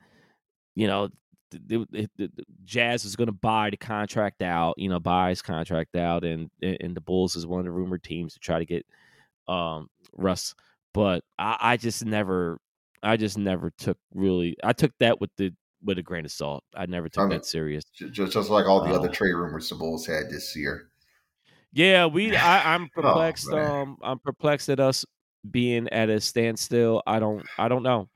you 0.76 0.88
know, 0.88 1.08
the, 1.52 1.88
the, 1.90 2.10
the 2.18 2.30
Jazz 2.66 3.06
is 3.06 3.16
going 3.16 3.28
to 3.28 3.34
buy 3.34 3.70
the 3.70 3.78
contract 3.78 4.42
out, 4.42 4.76
you 4.78 4.90
know, 4.90 5.00
buy 5.00 5.30
his 5.30 5.42
contract 5.42 5.96
out, 5.96 6.26
and 6.26 6.50
and 6.62 6.96
the 6.96 7.02
Bulls 7.02 7.38
is 7.38 7.48
one 7.48 7.60
of 7.60 7.66
the 7.66 7.72
rumored 7.72 8.04
teams 8.04 8.34
to 8.34 8.40
try 8.40 8.60
to 8.60 8.66
get 8.66 8.86
um 9.48 9.90
Russ. 10.14 10.54
But 10.94 11.24
I, 11.40 11.58
I 11.60 11.78
just 11.78 12.06
never, 12.06 12.60
I 13.02 13.18
just 13.18 13.38
never 13.38 13.72
took 13.78 13.98
really. 14.14 14.58
I 14.64 14.74
took 14.74 14.92
that 15.00 15.22
with 15.22 15.32
the 15.38 15.54
with 15.84 15.98
a 15.98 16.04
grain 16.04 16.26
of 16.26 16.32
salt. 16.32 16.64
I 16.76 16.86
never 16.86 17.10
took 17.10 17.22
I 17.22 17.26
mean, 17.26 17.38
that 17.38 17.46
serious. 17.46 17.84
Just, 17.96 18.34
just 18.34 18.50
like 18.50 18.66
all 18.66 18.84
the 18.84 18.94
uh, 18.94 18.98
other 18.98 19.10
trade 19.10 19.34
rumors 19.34 19.70
the 19.70 19.76
Bulls 19.76 20.06
had 20.06 20.30
this 20.30 20.56
year. 20.56 20.90
Yeah, 21.74 22.06
we. 22.06 22.36
I, 22.36 22.76
am 22.76 22.90
oh, 22.98 23.02
perplexed. 23.02 23.50
oh, 23.52 23.58
um, 23.58 23.98
I'm 24.04 24.20
perplexed 24.20 24.70
at 24.70 24.80
us 24.80 25.06
being 25.50 25.88
at 25.90 26.10
a 26.10 26.20
standstill. 26.20 27.02
I 27.08 27.20
don't. 27.20 27.46
I 27.58 27.68
don't 27.68 27.84
know. 27.84 28.10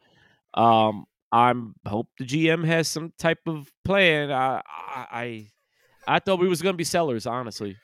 Um, 0.54 1.06
I'm 1.32 1.76
hope 1.86 2.08
the 2.18 2.26
GM 2.26 2.66
has 2.66 2.88
some 2.88 3.14
type 3.18 3.40
of 3.46 3.70
plan. 3.84 4.32
I, 4.32 4.62
I, 4.68 5.48
I 6.08 6.20
thought 6.20 6.40
we 6.40 6.48
was 6.48 6.62
going 6.62 6.74
to 6.74 6.78
be 6.78 6.86
sellers, 6.86 7.26
honestly. 7.26 7.76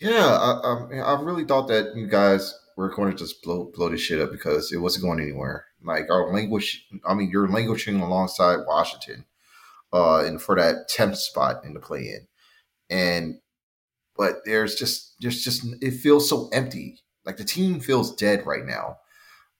Yeah, 0.00 0.26
I, 0.26 0.52
I, 0.62 0.98
I 0.98 1.20
really 1.20 1.44
thought 1.44 1.68
that 1.68 1.94
you 1.96 2.06
guys 2.06 2.54
were 2.78 2.94
going 2.94 3.10
to 3.10 3.18
just 3.18 3.42
blow 3.42 3.70
blow 3.74 3.88
this 3.88 4.00
shit 4.00 4.20
up 4.20 4.30
because 4.30 4.72
it 4.72 4.78
wasn't 4.78 5.04
going 5.04 5.20
anywhere. 5.20 5.66
Like 5.82 6.08
our 6.10 6.32
language, 6.32 6.86
I 7.04 7.12
mean, 7.12 7.28
you're 7.28 7.48
languishing 7.48 8.00
alongside 8.00 8.66
Washington, 8.66 9.24
uh, 9.92 10.24
and 10.24 10.40
for 10.40 10.54
that 10.54 10.88
tenth 10.88 11.18
spot 11.18 11.64
in 11.64 11.74
the 11.74 11.80
play 11.80 12.02
in, 12.02 12.28
and 12.88 13.40
but 14.16 14.36
there's 14.44 14.76
just 14.76 15.16
there's 15.20 15.42
just 15.42 15.66
it 15.82 15.94
feels 15.94 16.28
so 16.28 16.48
empty. 16.52 17.00
Like 17.26 17.36
the 17.36 17.44
team 17.44 17.80
feels 17.80 18.14
dead 18.14 18.46
right 18.46 18.64
now. 18.64 18.98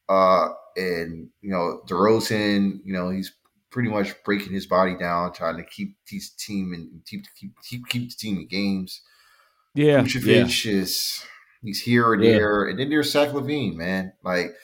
Uh, 0.08 0.50
and 0.76 1.28
you 1.40 1.50
know 1.50 1.80
DeRozan, 1.88 2.78
you 2.84 2.92
know 2.92 3.10
he's 3.10 3.32
pretty 3.70 3.88
much 3.88 4.14
breaking 4.22 4.52
his 4.52 4.66
body 4.66 4.96
down, 4.96 5.32
trying 5.32 5.56
to 5.56 5.64
keep 5.64 5.96
his 6.08 6.30
team 6.30 6.72
and 6.72 7.04
keep 7.04 7.24
keep 7.38 7.50
keep 7.68 7.88
keep 7.88 8.10
the 8.10 8.16
team 8.16 8.38
in 8.38 8.46
games. 8.46 9.02
Yeah, 9.74 10.02
Vucevic 10.02 10.64
yeah. 10.64 10.72
is 10.72 11.24
he's 11.62 11.80
here 11.80 12.12
and 12.12 12.22
yeah. 12.22 12.32
there, 12.32 12.64
and 12.64 12.78
then 12.78 12.90
there's 12.90 13.10
Zach 13.10 13.30
LaVine, 13.30 13.76
man. 13.76 14.12
Like 14.22 14.54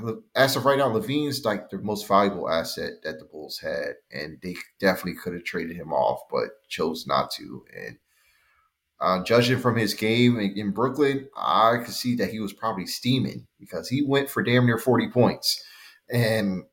as 0.34 0.56
of 0.56 0.64
right 0.64 0.78
now, 0.78 0.88
LaVine's 0.88 1.44
like 1.44 1.70
the 1.70 1.78
most 1.78 2.06
valuable 2.06 2.48
asset 2.48 2.92
that 3.02 3.18
the 3.18 3.24
Bulls 3.24 3.58
had, 3.58 3.94
and 4.10 4.38
they 4.42 4.56
definitely 4.80 5.20
could 5.20 5.34
have 5.34 5.44
traded 5.44 5.76
him 5.76 5.92
off, 5.92 6.20
but 6.30 6.48
chose 6.68 7.06
not 7.06 7.30
to. 7.32 7.64
And 7.76 7.98
uh, 9.00 9.22
judging 9.24 9.58
from 9.58 9.76
his 9.76 9.94
game 9.94 10.38
in, 10.38 10.52
in, 10.56 10.70
Brooklyn, 10.72 11.28
I 11.36 11.76
could 11.84 11.94
see 11.94 12.16
that 12.16 12.30
he 12.30 12.40
was 12.40 12.52
probably 12.52 12.86
steaming 12.86 13.46
because 13.60 13.88
he 13.88 14.02
went 14.02 14.28
for 14.28 14.42
damn 14.42 14.66
near 14.66 14.78
forty 14.78 15.08
points, 15.08 15.62
and 16.10 16.64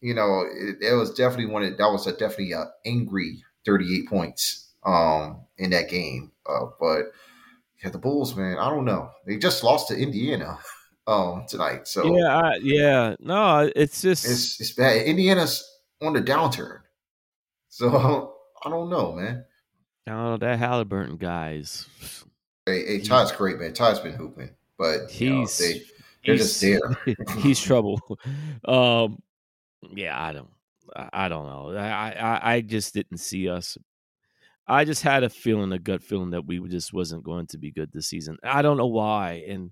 you 0.00 0.14
know 0.14 0.44
it, 0.52 0.76
it 0.80 0.94
was 0.94 1.12
definitely 1.12 1.52
one 1.52 1.64
of, 1.64 1.76
that 1.76 1.90
was 1.90 2.06
a 2.06 2.12
definitely 2.12 2.52
a 2.52 2.66
angry 2.86 3.42
thirty 3.64 3.96
eight 3.96 4.08
points 4.08 4.72
um, 4.84 5.40
in 5.58 5.70
that 5.70 5.88
game. 5.88 6.30
Uh, 6.48 6.66
but 6.78 7.06
yeah, 7.82 7.90
the 7.90 7.98
Bulls, 7.98 8.36
man, 8.36 8.58
I 8.58 8.70
don't 8.70 8.84
know. 8.84 9.10
They 9.26 9.36
just 9.38 9.64
lost 9.64 9.88
to 9.88 9.96
Indiana. 9.96 10.58
um 11.06 11.44
tonight. 11.48 11.88
So 11.88 12.16
yeah, 12.16 12.36
I, 12.36 12.56
yeah, 12.62 13.16
no, 13.18 13.70
it's 13.74 14.02
just 14.02 14.24
it's 14.24 14.60
it's 14.60 14.72
bad. 14.72 15.06
Indiana's 15.06 15.68
on 16.00 16.12
the 16.12 16.22
downturn, 16.22 16.80
so 17.68 18.34
I 18.64 18.70
don't 18.70 18.90
know, 18.90 19.12
man. 19.12 19.44
Oh, 20.08 20.36
that 20.36 20.58
Haliburton 20.58 21.18
guys. 21.18 21.86
Hey, 22.66 22.86
hey 22.86 23.00
Todd's 23.00 23.32
great, 23.32 23.58
man. 23.58 23.72
Todd's 23.72 24.00
been 24.00 24.14
hooping, 24.14 24.50
but 24.78 25.10
he's 25.10 25.60
know, 25.60 25.66
they 25.66 25.82
they're 26.24 26.36
just 26.36 26.60
there. 26.60 26.80
he's 27.38 27.60
trouble. 27.60 28.00
Um, 28.64 29.20
yeah, 29.92 30.20
I 30.20 30.32
don't, 30.32 30.50
I 31.12 31.28
don't 31.28 31.46
know. 31.46 31.76
I, 31.76 32.10
I, 32.12 32.54
I 32.54 32.60
just 32.60 32.94
didn't 32.94 33.18
see 33.18 33.48
us. 33.48 33.76
I 34.72 34.84
just 34.84 35.02
had 35.02 35.22
a 35.22 35.28
feeling, 35.28 35.72
a 35.72 35.78
gut 35.78 36.02
feeling 36.02 36.30
that 36.30 36.46
we 36.46 36.58
just 36.68 36.92
wasn't 36.92 37.24
going 37.24 37.46
to 37.48 37.58
be 37.58 37.70
good 37.70 37.92
this 37.92 38.06
season. 38.06 38.38
I 38.42 38.62
don't 38.62 38.76
know 38.78 38.86
why, 38.86 39.44
and 39.46 39.70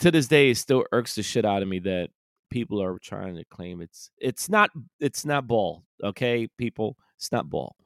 to 0.00 0.10
this 0.10 0.28
day, 0.28 0.50
it 0.50 0.56
still 0.56 0.84
irks 0.92 1.14
the 1.14 1.22
shit 1.22 1.44
out 1.44 1.62
of 1.62 1.68
me 1.68 1.78
that 1.80 2.10
people 2.50 2.82
are 2.82 2.98
trying 2.98 3.36
to 3.36 3.44
claim 3.44 3.80
it's 3.80 4.10
it's 4.18 4.48
not 4.48 4.70
it's 4.98 5.24
not 5.24 5.46
ball. 5.46 5.84
Okay, 6.02 6.48
people, 6.58 6.96
it's 7.16 7.32
not 7.32 7.48
ball. 7.48 7.76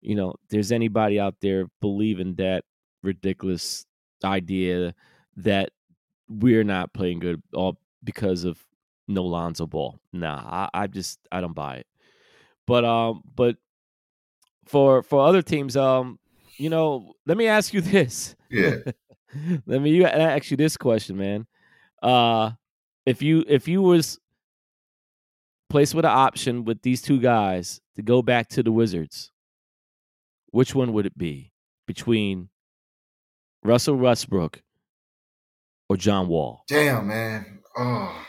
You 0.00 0.14
know, 0.14 0.34
there's 0.50 0.72
anybody 0.72 1.20
out 1.20 1.36
there 1.40 1.66
believing 1.80 2.34
that 2.36 2.64
ridiculous 3.02 3.86
idea 4.24 4.94
that 5.36 5.70
we're 6.28 6.64
not 6.64 6.92
playing 6.94 7.20
good 7.20 7.42
all 7.54 7.78
because 8.02 8.44
of 8.44 8.58
no 9.08 9.24
Lonzo 9.24 9.66
Ball. 9.66 9.98
Nah, 10.12 10.42
I, 10.44 10.68
I 10.82 10.86
just 10.86 11.20
I 11.30 11.40
don't 11.40 11.54
buy 11.54 11.76
it. 11.76 11.86
But 12.66 12.84
um, 12.84 13.22
but 13.34 13.56
for 14.66 15.02
for 15.02 15.26
other 15.26 15.42
teams, 15.42 15.76
um, 15.76 16.18
you 16.56 16.70
know, 16.70 17.14
let 17.26 17.36
me 17.36 17.46
ask 17.46 17.72
you 17.72 17.80
this. 17.82 18.36
Yeah. 18.50 18.76
let 19.66 19.80
me 19.80 19.90
you 19.90 20.06
ask 20.06 20.50
you 20.50 20.56
this 20.56 20.76
question, 20.76 21.16
man. 21.16 21.46
Uh, 22.02 22.52
if 23.04 23.22
you 23.22 23.44
if 23.48 23.68
you 23.68 23.82
was 23.82 24.18
placed 25.68 25.94
with 25.94 26.04
an 26.04 26.10
option 26.10 26.64
with 26.64 26.82
these 26.82 27.02
two 27.02 27.18
guys 27.18 27.80
to 27.96 28.02
go 28.02 28.22
back 28.22 28.48
to 28.48 28.62
the 28.62 28.72
Wizards, 28.72 29.30
which 30.50 30.74
one 30.74 30.92
would 30.92 31.06
it 31.06 31.16
be 31.16 31.52
between 31.86 32.48
Russell 33.64 33.96
Westbrook 33.96 34.62
or 35.88 35.96
John 35.96 36.28
Wall? 36.28 36.64
Damn, 36.68 37.08
man. 37.08 37.60
Oh. 37.76 38.26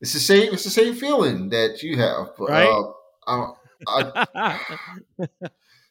It's 0.00 0.12
the 0.12 0.20
same. 0.20 0.52
It's 0.52 0.64
the 0.64 0.70
same 0.70 0.94
feeling 0.94 1.48
that 1.50 1.82
you 1.82 1.96
have, 1.96 2.28
right? 2.38 2.68
Uh, 2.68 2.92
I, 3.26 3.52
I, 3.86 4.58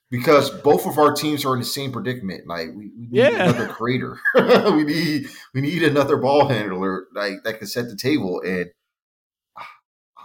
because 0.09 0.49
both 0.49 0.85
of 0.85 0.97
our 0.97 1.13
teams 1.13 1.45
are 1.45 1.53
in 1.53 1.59
the 1.59 1.65
same 1.65 1.91
predicament. 1.91 2.47
Like 2.47 2.69
we, 2.69 2.91
we 2.97 3.07
need 3.07 3.09
yeah. 3.11 3.43
another 3.43 3.67
creator. 3.67 4.19
we 4.35 4.83
need 4.83 5.27
we 5.53 5.61
need 5.61 5.83
another 5.83 6.17
ball 6.17 6.47
handler 6.47 7.07
like 7.13 7.43
that 7.43 7.59
can 7.59 7.67
set 7.67 7.89
the 7.89 7.95
table. 7.95 8.41
And 8.45 8.71
I 9.57 9.63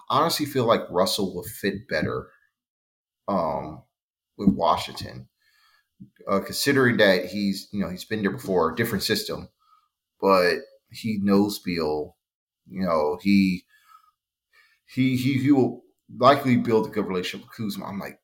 honestly 0.09 0.47
feel 0.47 0.67
like 0.67 0.83
Russell 0.91 1.35
will 1.35 1.45
fit 1.45 1.89
better 1.89 2.29
um, 3.29 3.83
with 4.37 4.51
Washington, 4.51 5.29
uh, 6.29 6.41
considering 6.41 6.99
that 6.99 7.27
he's 7.27 7.69
you 7.73 7.81
know 7.81 7.91
he's 7.91 8.05
been 8.05 8.23
there 8.23 8.31
before, 8.31 8.75
different 8.75 9.03
system, 9.03 9.49
but 10.21 10.57
he 10.91 11.19
knows 11.23 11.59
Beal. 11.59 12.17
You 12.69 12.83
know 12.83 13.19
he 13.21 13.65
he 14.87 15.17
he 15.17 15.39
he 15.39 15.51
will 15.51 15.83
likely 16.19 16.57
build 16.57 16.87
a 16.87 16.91
good 16.91 17.07
relationship 17.07 17.47
with 17.47 17.57
Kuzma. 17.57 17.87
I'm 17.87 17.99
like 17.99 18.19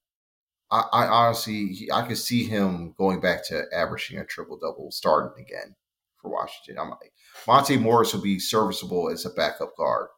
I, 0.70 0.82
I 0.92 1.06
honestly, 1.06 1.88
I 1.92 2.06
could 2.06 2.18
see 2.18 2.44
him 2.44 2.94
going 2.98 3.20
back 3.20 3.46
to 3.48 3.64
averaging 3.72 4.18
a 4.18 4.24
triple 4.24 4.58
double, 4.58 4.90
starting 4.90 5.42
again 5.42 5.74
for 6.20 6.30
Washington. 6.30 6.78
I'm 6.78 6.90
like, 6.90 7.12
Monte 7.46 7.78
Morris 7.78 8.12
will 8.12 8.20
be 8.20 8.38
serviceable 8.38 9.10
as 9.10 9.24
a 9.24 9.30
backup 9.30 9.76
guard, 9.76 10.08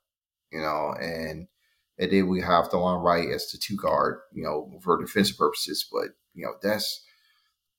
you 0.52 0.60
know, 0.60 0.94
and 1.00 1.46
and 1.98 2.10
then 2.10 2.28
we 2.28 2.40
have 2.40 2.70
Delon 2.70 3.02
Wright 3.02 3.28
as 3.28 3.50
the 3.50 3.58
two 3.58 3.76
guard, 3.76 4.20
you 4.32 4.42
know, 4.42 4.72
for 4.82 5.00
defensive 5.00 5.36
purposes. 5.36 5.86
But 5.90 6.08
you 6.34 6.44
know, 6.44 6.54
that's 6.62 7.04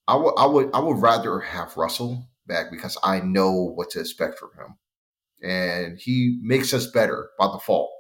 I 0.08 0.16
would 0.16 0.34
I 0.38 0.46
would 0.46 0.70
I 0.74 0.80
would 0.80 1.02
rather 1.02 1.40
have 1.40 1.76
Russell 1.76 2.30
back 2.48 2.72
because 2.72 2.98
I 3.04 3.20
know 3.20 3.52
what 3.52 3.90
to 3.92 4.00
expect 4.00 4.40
from 4.40 4.52
him, 4.58 5.50
and 5.50 5.98
he 6.00 6.40
makes 6.42 6.74
us 6.74 6.88
better 6.88 7.32
by 7.38 7.52
default. 7.52 7.92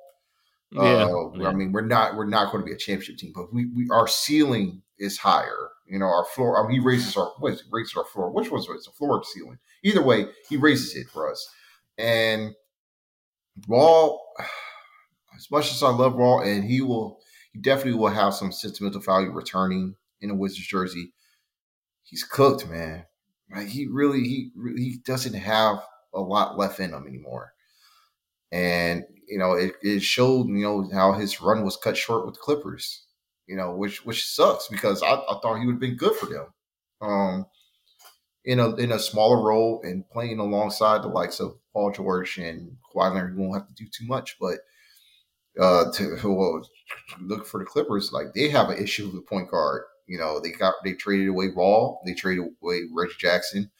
Yeah, 0.71 0.81
uh, 0.81 1.31
yeah, 1.35 1.47
I 1.49 1.53
mean, 1.53 1.73
we're 1.73 1.81
not 1.81 2.15
we're 2.15 2.25
not 2.25 2.51
going 2.51 2.63
to 2.63 2.65
be 2.65 2.73
a 2.73 2.77
championship 2.77 3.17
team, 3.17 3.33
but 3.35 3.53
we, 3.53 3.65
we 3.75 3.89
our 3.91 4.07
ceiling 4.07 4.81
is 4.97 5.17
higher. 5.17 5.69
You 5.85 5.99
know, 5.99 6.05
our 6.05 6.23
floor. 6.23 6.57
I 6.57 6.67
mean, 6.67 6.79
he 6.79 6.85
raises 6.85 7.17
our 7.17 7.33
what 7.39 7.53
is 7.53 7.59
it, 7.59 7.65
raises 7.71 7.95
our 7.97 8.05
floor. 8.05 8.31
Which 8.31 8.49
was 8.49 8.67
it's 8.69 8.87
a 8.87 8.91
floor 8.91 9.19
or 9.19 9.23
ceiling. 9.23 9.59
Either 9.83 10.01
way, 10.01 10.27
he 10.47 10.55
raises 10.55 10.95
it 10.95 11.09
for 11.09 11.29
us. 11.29 11.45
And 11.97 12.55
Wall, 13.67 14.21
as 15.35 15.51
much 15.51 15.71
as 15.71 15.83
I 15.83 15.89
love 15.89 16.15
Wall, 16.15 16.41
and 16.41 16.63
he 16.63 16.81
will, 16.81 17.19
he 17.51 17.59
definitely 17.59 17.99
will 17.99 18.07
have 18.07 18.33
some 18.33 18.53
sentimental 18.53 19.01
value 19.01 19.31
returning 19.31 19.95
in 20.21 20.29
a 20.29 20.35
Wizards 20.35 20.67
jersey. 20.67 21.13
He's 22.03 22.23
cooked, 22.23 22.69
man. 22.69 23.05
Like 23.53 23.67
he 23.67 23.87
really, 23.87 24.21
he 24.21 24.51
he 24.77 24.99
doesn't 25.03 25.33
have 25.33 25.79
a 26.13 26.21
lot 26.21 26.57
left 26.57 26.79
in 26.79 26.93
him 26.93 27.05
anymore. 27.07 27.53
And 28.51 29.05
you 29.27 29.37
know, 29.37 29.53
it, 29.53 29.75
it 29.81 30.01
showed, 30.01 30.47
you 30.47 30.61
know, 30.63 30.89
how 30.93 31.13
his 31.13 31.41
run 31.41 31.63
was 31.63 31.77
cut 31.77 31.95
short 31.95 32.25
with 32.25 32.35
the 32.35 32.41
Clippers, 32.41 33.05
you 33.47 33.55
know, 33.55 33.73
which 33.73 34.05
which 34.05 34.25
sucks 34.27 34.67
because 34.67 35.01
I, 35.01 35.13
I 35.13 35.39
thought 35.41 35.59
he 35.59 35.65
would 35.65 35.73
have 35.73 35.79
been 35.79 35.95
good 35.95 36.15
for 36.15 36.25
them. 36.25 36.47
Um, 37.01 37.45
in 38.43 38.59
a 38.59 38.75
in 38.75 38.91
a 38.91 38.99
smaller 38.99 39.43
role 39.43 39.81
and 39.83 40.07
playing 40.09 40.39
alongside 40.39 41.03
the 41.03 41.07
likes 41.07 41.39
of 41.39 41.57
Paul 41.73 41.91
George 41.91 42.37
and 42.37 42.77
Kawhi 42.93 43.13
Leonard, 43.13 43.37
won't 43.37 43.55
have 43.55 43.67
to 43.67 43.73
do 43.73 43.85
too 43.89 44.05
much. 44.05 44.37
But 44.39 44.59
uh, 45.59 45.91
to 45.93 46.17
well, 46.23 46.67
look 47.21 47.45
for 47.45 47.59
the 47.59 47.65
Clippers, 47.65 48.11
like 48.11 48.33
they 48.33 48.49
have 48.49 48.69
an 48.69 48.81
issue 48.81 49.09
with 49.09 49.27
point 49.27 49.49
guard. 49.49 49.83
You 50.07 50.17
know, 50.17 50.39
they 50.39 50.51
got 50.51 50.75
they 50.83 50.93
traded 50.93 51.29
away 51.29 51.49
Raw, 51.55 51.95
they 52.05 52.13
traded 52.13 52.45
away 52.61 52.81
Reggie 52.93 53.13
Jackson, 53.19 53.71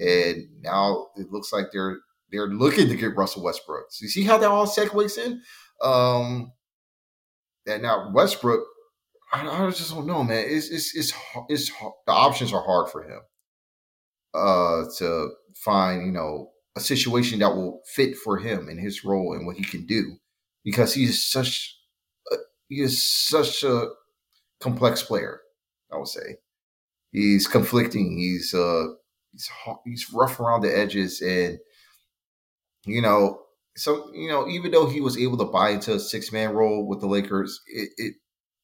and 0.00 0.48
now 0.62 1.08
it 1.16 1.30
looks 1.30 1.52
like 1.52 1.66
they're 1.72 1.98
they're 2.30 2.48
looking 2.48 2.88
to 2.88 2.96
get 2.96 3.16
Russell 3.16 3.42
Westbrook. 3.42 3.86
So 3.90 4.04
you 4.04 4.08
see 4.08 4.24
how 4.24 4.38
that 4.38 4.50
all 4.50 4.66
segues 4.66 5.18
in? 5.18 5.42
Um, 5.82 6.52
and 7.66 7.82
now 7.82 8.10
Westbrook, 8.12 8.64
I, 9.32 9.46
I 9.46 9.70
just 9.70 9.92
don't 9.92 10.06
know, 10.06 10.22
man. 10.22 10.44
It's 10.48 10.68
it's 10.70 10.94
it's 10.94 11.12
it's 11.48 11.70
the 12.06 12.12
options 12.12 12.52
are 12.52 12.62
hard 12.62 12.90
for 12.90 13.02
him 13.02 13.20
uh, 14.34 14.84
to 14.98 15.30
find 15.54 16.06
you 16.06 16.12
know 16.12 16.50
a 16.76 16.80
situation 16.80 17.38
that 17.40 17.54
will 17.54 17.80
fit 17.86 18.16
for 18.16 18.38
him 18.38 18.68
and 18.68 18.78
his 18.78 19.04
role 19.04 19.34
and 19.34 19.46
what 19.46 19.56
he 19.56 19.64
can 19.64 19.86
do 19.86 20.16
because 20.62 20.94
he's 20.94 21.24
such 21.24 21.74
a, 22.30 22.36
he 22.68 22.80
is 22.80 23.02
such 23.08 23.62
a 23.64 23.88
complex 24.60 25.02
player. 25.02 25.40
I 25.92 25.96
would 25.96 26.08
say 26.08 26.36
he's 27.10 27.46
conflicting. 27.46 28.18
He's 28.18 28.54
uh 28.54 28.86
he's 29.32 29.50
he's 29.84 30.12
rough 30.12 30.38
around 30.38 30.62
the 30.62 30.76
edges 30.76 31.20
and 31.20 31.58
you 32.86 33.02
know 33.02 33.40
so 33.76 34.10
you 34.14 34.28
know 34.28 34.48
even 34.48 34.70
though 34.70 34.88
he 34.88 35.00
was 35.00 35.18
able 35.18 35.36
to 35.38 35.44
buy 35.44 35.70
into 35.70 35.94
a 35.94 36.00
six 36.00 36.32
man 36.32 36.54
role 36.54 36.86
with 36.86 37.00
the 37.00 37.06
Lakers, 37.06 37.60
it, 37.66 37.90
it 37.98 38.14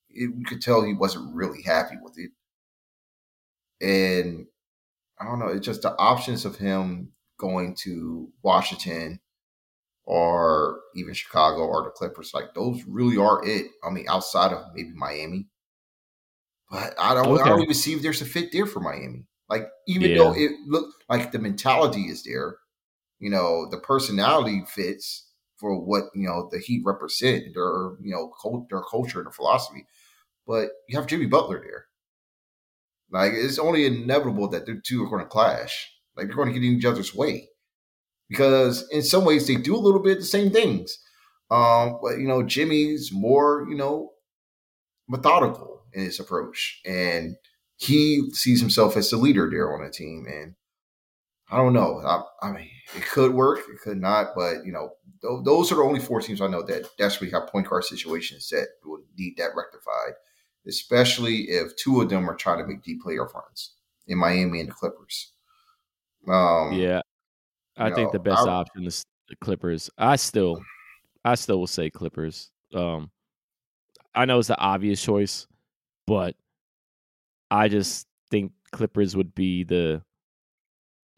it 0.08 0.30
you 0.36 0.44
could 0.46 0.62
tell 0.62 0.82
he 0.82 0.94
wasn't 0.94 1.34
really 1.34 1.62
happy 1.62 1.96
with 2.02 2.14
it. 2.16 2.30
And 3.80 4.46
I 5.20 5.24
don't 5.24 5.38
know. 5.38 5.48
It's 5.48 5.66
just 5.66 5.82
the 5.82 5.96
options 5.98 6.44
of 6.44 6.56
him 6.56 7.12
going 7.38 7.76
to 7.82 8.30
Washington 8.42 9.20
or 10.04 10.80
even 10.96 11.14
Chicago 11.14 11.62
or 11.62 11.84
the 11.84 11.90
Clippers. 11.90 12.32
Like 12.34 12.54
those 12.54 12.82
really 12.86 13.18
are 13.18 13.46
it. 13.46 13.66
I 13.84 13.90
mean, 13.90 14.06
outside 14.08 14.52
of 14.52 14.64
maybe 14.74 14.92
Miami, 14.94 15.48
but 16.70 16.94
I 16.98 17.14
don't. 17.14 17.28
Okay. 17.28 17.42
I 17.42 17.48
don't 17.48 17.62
even 17.62 17.74
see 17.74 17.92
if 17.92 18.02
there's 18.02 18.22
a 18.22 18.26
fit 18.26 18.50
there 18.50 18.66
for 18.66 18.80
Miami. 18.80 19.26
Like 19.50 19.68
even 19.86 20.10
yeah. 20.10 20.18
though 20.18 20.34
it 20.34 20.52
looked 20.66 21.04
like 21.10 21.32
the 21.32 21.38
mentality 21.38 22.04
is 22.04 22.22
there, 22.22 22.56
you 23.22 23.30
know, 23.30 23.68
the 23.70 23.78
personality 23.78 24.64
fits 24.66 25.28
for 25.56 25.78
what 25.78 26.06
you 26.12 26.26
know 26.26 26.48
the 26.50 26.58
Heat 26.58 26.82
represent. 26.84 27.54
Their 27.54 27.92
you 28.02 28.12
know 28.12 28.32
cult, 28.42 28.68
their 28.68 28.82
culture 28.82 29.20
and 29.20 29.26
their 29.26 29.32
philosophy. 29.32 29.86
But 30.44 30.70
you 30.88 30.98
have 30.98 31.06
Jimmy 31.06 31.26
Butler 31.26 31.62
there. 31.62 31.86
Like 33.12 33.32
it's 33.32 33.60
only 33.60 33.86
inevitable 33.86 34.48
that 34.48 34.66
the 34.66 34.82
two 34.84 35.04
are 35.04 35.08
going 35.08 35.22
to 35.22 35.28
clash. 35.28 35.88
Like 36.16 36.26
they're 36.26 36.34
going 36.34 36.52
to 36.52 36.52
get 36.52 36.66
in 36.66 36.76
each 36.76 36.84
other's 36.84 37.14
way 37.14 37.48
because 38.28 38.88
in 38.90 39.04
some 39.04 39.24
ways 39.24 39.46
they 39.46 39.54
do 39.54 39.76
a 39.76 39.78
little 39.78 40.02
bit 40.02 40.18
the 40.18 40.24
same 40.24 40.50
things. 40.50 40.98
Um, 41.48 42.00
but 42.02 42.18
you 42.18 42.26
know, 42.26 42.42
Jimmy's 42.42 43.10
more 43.12 43.64
you 43.70 43.76
know 43.76 44.10
methodical 45.08 45.84
in 45.92 46.02
his 46.02 46.18
approach, 46.18 46.80
and 46.84 47.36
he 47.76 48.30
sees 48.32 48.60
himself 48.60 48.96
as 48.96 49.10
the 49.10 49.16
leader 49.16 49.48
there 49.48 49.72
on 49.72 49.84
the 49.84 49.92
team. 49.92 50.26
And 50.28 50.56
I 51.52 51.58
don't 51.58 51.72
know. 51.72 52.00
I, 52.04 52.48
I 52.48 52.52
mean, 52.52 52.70
it 52.96 53.04
could 53.04 53.32
work, 53.32 53.60
it 53.60 53.80
could 53.80 54.00
not, 54.00 54.28
but 54.34 54.64
you 54.64 54.72
know, 54.72 54.94
th- 55.20 55.44
those 55.44 55.70
are 55.70 55.76
the 55.76 55.82
only 55.82 56.00
four 56.00 56.20
teams 56.20 56.40
I 56.40 56.46
know 56.46 56.62
that 56.62 56.88
desperately 56.98 57.38
have 57.38 57.48
point 57.48 57.68
guard 57.68 57.84
situations 57.84 58.48
that 58.48 58.66
would 58.84 59.02
need 59.16 59.36
that 59.36 59.50
rectified 59.54 60.14
especially 60.66 61.42
if 61.48 61.74
two 61.76 62.00
of 62.00 62.08
them 62.08 62.28
are 62.28 62.34
trying 62.34 62.58
to 62.58 62.66
make 62.66 62.82
deep 62.82 63.02
playoff 63.02 63.34
runs 63.34 63.72
in 64.06 64.18
Miami 64.18 64.60
and 64.60 64.68
the 64.68 64.72
Clippers. 64.72 65.32
Um, 66.28 66.72
yeah, 66.72 67.00
I 67.76 67.90
think 67.90 68.12
know, 68.12 68.18
the 68.18 68.30
best 68.30 68.46
I, 68.46 68.50
option 68.50 68.86
is 68.86 69.04
the 69.28 69.36
Clippers. 69.36 69.90
I 69.98 70.16
still, 70.16 70.62
I 71.24 71.34
still 71.34 71.58
will 71.58 71.66
say 71.66 71.90
Clippers. 71.90 72.50
Um, 72.74 73.10
I 74.14 74.24
know 74.24 74.38
it's 74.38 74.48
the 74.48 74.58
obvious 74.58 75.02
choice, 75.02 75.46
but 76.06 76.36
I 77.50 77.68
just 77.68 78.06
think 78.30 78.52
Clippers 78.70 79.16
would 79.16 79.34
be 79.34 79.64
the 79.64 80.02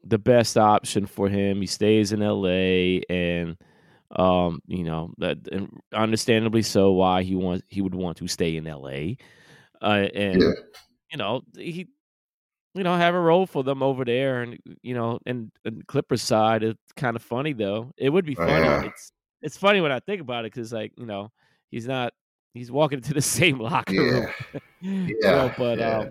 the 0.07 0.19
best 0.19 0.57
option 0.57 1.07
for 1.07 1.29
him. 1.29 1.61
He 1.61 1.67
stays 1.67 2.13
in 2.13 2.21
LA 2.21 3.01
and 3.09 3.57
um, 4.17 4.61
you 4.67 4.85
know, 4.85 5.13
that 5.19 5.39
and 5.51 5.69
understandably 5.93 6.63
so 6.63 6.93
why 6.93 7.23
he 7.23 7.35
wants 7.35 7.65
he 7.69 7.81
would 7.81 7.95
want 7.95 8.17
to 8.19 8.29
stay 8.29 8.57
in 8.57 8.65
LA. 8.65 9.15
Uh, 9.83 10.09
and 10.15 10.41
yeah. 10.41 10.51
you 11.11 11.19
know, 11.19 11.43
he 11.57 11.89
you 12.75 12.83
know, 12.83 12.97
have 12.97 13.15
a 13.15 13.21
role 13.21 13.47
for 13.47 13.63
them 13.63 13.83
over 13.83 14.05
there 14.05 14.43
and 14.43 14.59
you 14.83 14.95
know, 14.95 15.19
and, 15.27 15.51
and 15.65 15.87
Clippers 15.87 16.23
side 16.23 16.63
it's 16.63 16.93
kind 16.97 17.17
of 17.17 17.23
funny 17.23 17.53
though. 17.53 17.93
It 17.97 18.11
would 18.11 18.25
be 18.25 18.37
oh, 18.37 18.47
funny. 18.47 18.65
Yeah. 18.65 18.85
It's 18.85 19.13
it's 19.43 19.57
funny 19.57 19.81
when 19.81 19.93
I 19.93 20.01
think 20.01 20.21
about 20.21 20.45
it 20.45 20.51
cuz 20.51 20.73
like, 20.73 20.93
you 20.97 21.07
know, 21.07 21.33
he's 21.71 21.87
not 21.87 22.13
he's 22.53 22.71
walking 22.71 22.99
into 23.03 23.15
the 23.15 23.23
same 23.23 23.59
locker 23.59 23.95
room. 23.95 24.29
Yeah. 24.53 24.61
yeah. 24.81 25.31
know, 25.31 25.55
but 25.57 25.81
um 25.81 26.11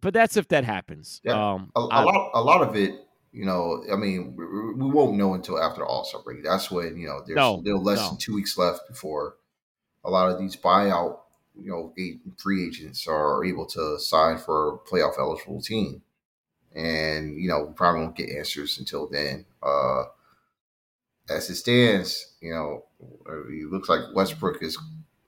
but 0.00 0.12
that's 0.12 0.36
if 0.36 0.48
that 0.48 0.64
happens. 0.64 1.20
Yeah. 1.24 1.52
Um, 1.52 1.70
a, 1.76 1.80
a 1.80 1.88
I, 1.88 2.02
lot, 2.02 2.30
a 2.34 2.42
lot 2.42 2.62
of 2.62 2.76
it 2.76 2.94
you 3.32 3.46
know, 3.46 3.82
I 3.90 3.96
mean, 3.96 4.36
we, 4.36 4.44
we 4.74 4.90
won't 4.90 5.16
know 5.16 5.34
until 5.34 5.58
after 5.58 5.80
the 5.80 5.86
All 5.86 6.04
Star 6.04 6.22
break. 6.22 6.44
That's 6.44 6.70
when 6.70 6.96
you 6.96 7.08
know 7.08 7.22
there's 7.26 7.36
no, 7.36 7.60
still 7.60 7.82
less 7.82 7.98
no. 7.98 8.08
than 8.10 8.18
two 8.18 8.34
weeks 8.34 8.58
left 8.58 8.86
before 8.88 9.36
a 10.04 10.10
lot 10.10 10.30
of 10.30 10.38
these 10.38 10.56
buyout, 10.56 11.18
you 11.58 11.70
know, 11.70 11.94
free 12.38 12.66
agents 12.66 13.06
are 13.06 13.44
able 13.44 13.66
to 13.66 13.98
sign 13.98 14.38
for 14.38 14.74
a 14.74 14.78
playoff 14.78 15.18
eligible 15.18 15.60
team, 15.60 16.02
and 16.74 17.36
you 17.40 17.48
know, 17.48 17.64
we 17.64 17.74
probably 17.74 18.00
won't 18.02 18.16
get 18.16 18.30
answers 18.30 18.78
until 18.78 19.08
then. 19.08 19.44
Uh, 19.62 20.04
as 21.28 21.48
it 21.50 21.56
stands, 21.56 22.34
you 22.40 22.52
know, 22.52 22.84
it 23.48 23.70
looks 23.70 23.88
like 23.88 24.00
Westbrook 24.14 24.62
is 24.62 24.78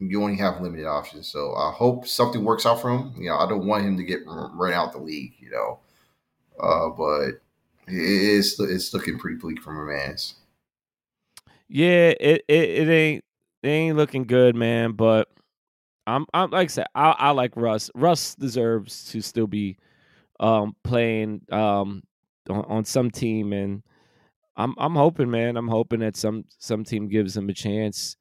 you 0.00 0.22
only 0.22 0.36
have 0.36 0.60
limited 0.60 0.86
options. 0.86 1.28
So 1.28 1.54
I 1.54 1.70
hope 1.70 2.06
something 2.06 2.44
works 2.44 2.66
out 2.66 2.82
for 2.82 2.90
him. 2.90 3.14
You 3.16 3.30
know, 3.30 3.38
I 3.38 3.48
don't 3.48 3.66
want 3.66 3.84
him 3.84 3.96
to 3.96 4.02
get 4.02 4.26
run 4.26 4.72
out 4.72 4.92
the 4.92 4.98
league. 4.98 5.34
You 5.38 5.50
know, 5.50 5.78
uh, 6.58 6.88
but 6.88 7.40
it's 7.86 8.58
it's 8.60 8.94
looking 8.94 9.18
pretty 9.18 9.36
bleak 9.36 9.60
from 9.60 9.78
a 9.78 9.84
man's. 9.84 10.34
Yeah, 11.68 12.12
it, 12.20 12.44
it 12.48 12.70
it 12.70 12.88
ain't 12.88 13.24
it 13.62 13.68
ain't 13.68 13.96
looking 13.96 14.24
good, 14.24 14.54
man. 14.54 14.92
But 14.92 15.28
I'm 16.06 16.26
I'm 16.34 16.50
like 16.50 16.66
I 16.66 16.72
said, 16.72 16.86
I, 16.94 17.14
I 17.18 17.30
like 17.30 17.56
Russ. 17.56 17.90
Russ 17.94 18.34
deserves 18.34 19.10
to 19.10 19.20
still 19.20 19.46
be 19.46 19.76
um 20.40 20.74
playing 20.84 21.42
um 21.50 22.02
on, 22.48 22.64
on 22.66 22.84
some 22.84 23.10
team, 23.10 23.52
and 23.52 23.82
I'm 24.56 24.74
I'm 24.78 24.94
hoping, 24.94 25.30
man. 25.30 25.56
I'm 25.56 25.68
hoping 25.68 26.00
that 26.00 26.16
some 26.16 26.44
some 26.58 26.84
team 26.84 27.08
gives 27.08 27.36
him 27.36 27.48
a 27.48 27.54
chance 27.54 28.16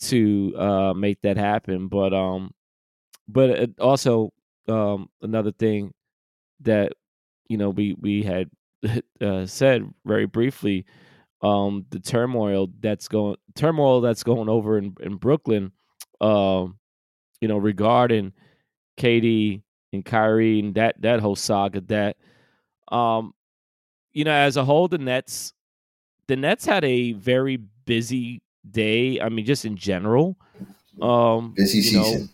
to 0.00 0.54
uh 0.56 0.94
make 0.94 1.20
that 1.22 1.36
happen. 1.36 1.88
But 1.88 2.14
um, 2.14 2.52
but 3.28 3.50
it 3.50 3.78
also 3.80 4.32
um 4.68 5.08
another 5.22 5.52
thing 5.52 5.92
that 6.60 6.92
you 7.48 7.58
know 7.58 7.70
we 7.70 7.94
we 8.00 8.22
had 8.22 8.50
uh, 9.20 9.46
said 9.46 9.92
very 10.04 10.26
briefly, 10.26 10.84
um, 11.42 11.84
the 11.90 12.00
turmoil 12.00 12.68
that's 12.80 13.08
going 13.08 13.36
turmoil 13.54 14.00
that's 14.00 14.22
going 14.22 14.48
over 14.48 14.78
in, 14.78 14.94
in 15.00 15.16
Brooklyn, 15.16 15.72
uh, 16.20 16.66
you 17.40 17.48
know, 17.48 17.58
regarding 17.58 18.32
Katie 18.96 19.62
and 19.92 20.04
Kyrie 20.04 20.60
and 20.60 20.74
that 20.74 21.00
that 21.02 21.20
whole 21.20 21.36
saga. 21.36 21.80
That, 21.82 22.16
um, 22.90 23.34
you 24.12 24.24
know, 24.24 24.32
as 24.32 24.56
a 24.56 24.64
whole, 24.64 24.88
the 24.88 24.98
Nets, 24.98 25.52
the 26.26 26.36
Nets 26.36 26.64
had 26.64 26.84
a 26.84 27.12
very 27.12 27.58
busy 27.84 28.42
day. 28.70 29.20
I 29.20 29.28
mean, 29.28 29.44
just 29.44 29.64
in 29.64 29.76
general, 29.76 30.36
um, 31.00 31.52
busy 31.54 31.82
season. 31.82 32.20
Know, 32.20 32.28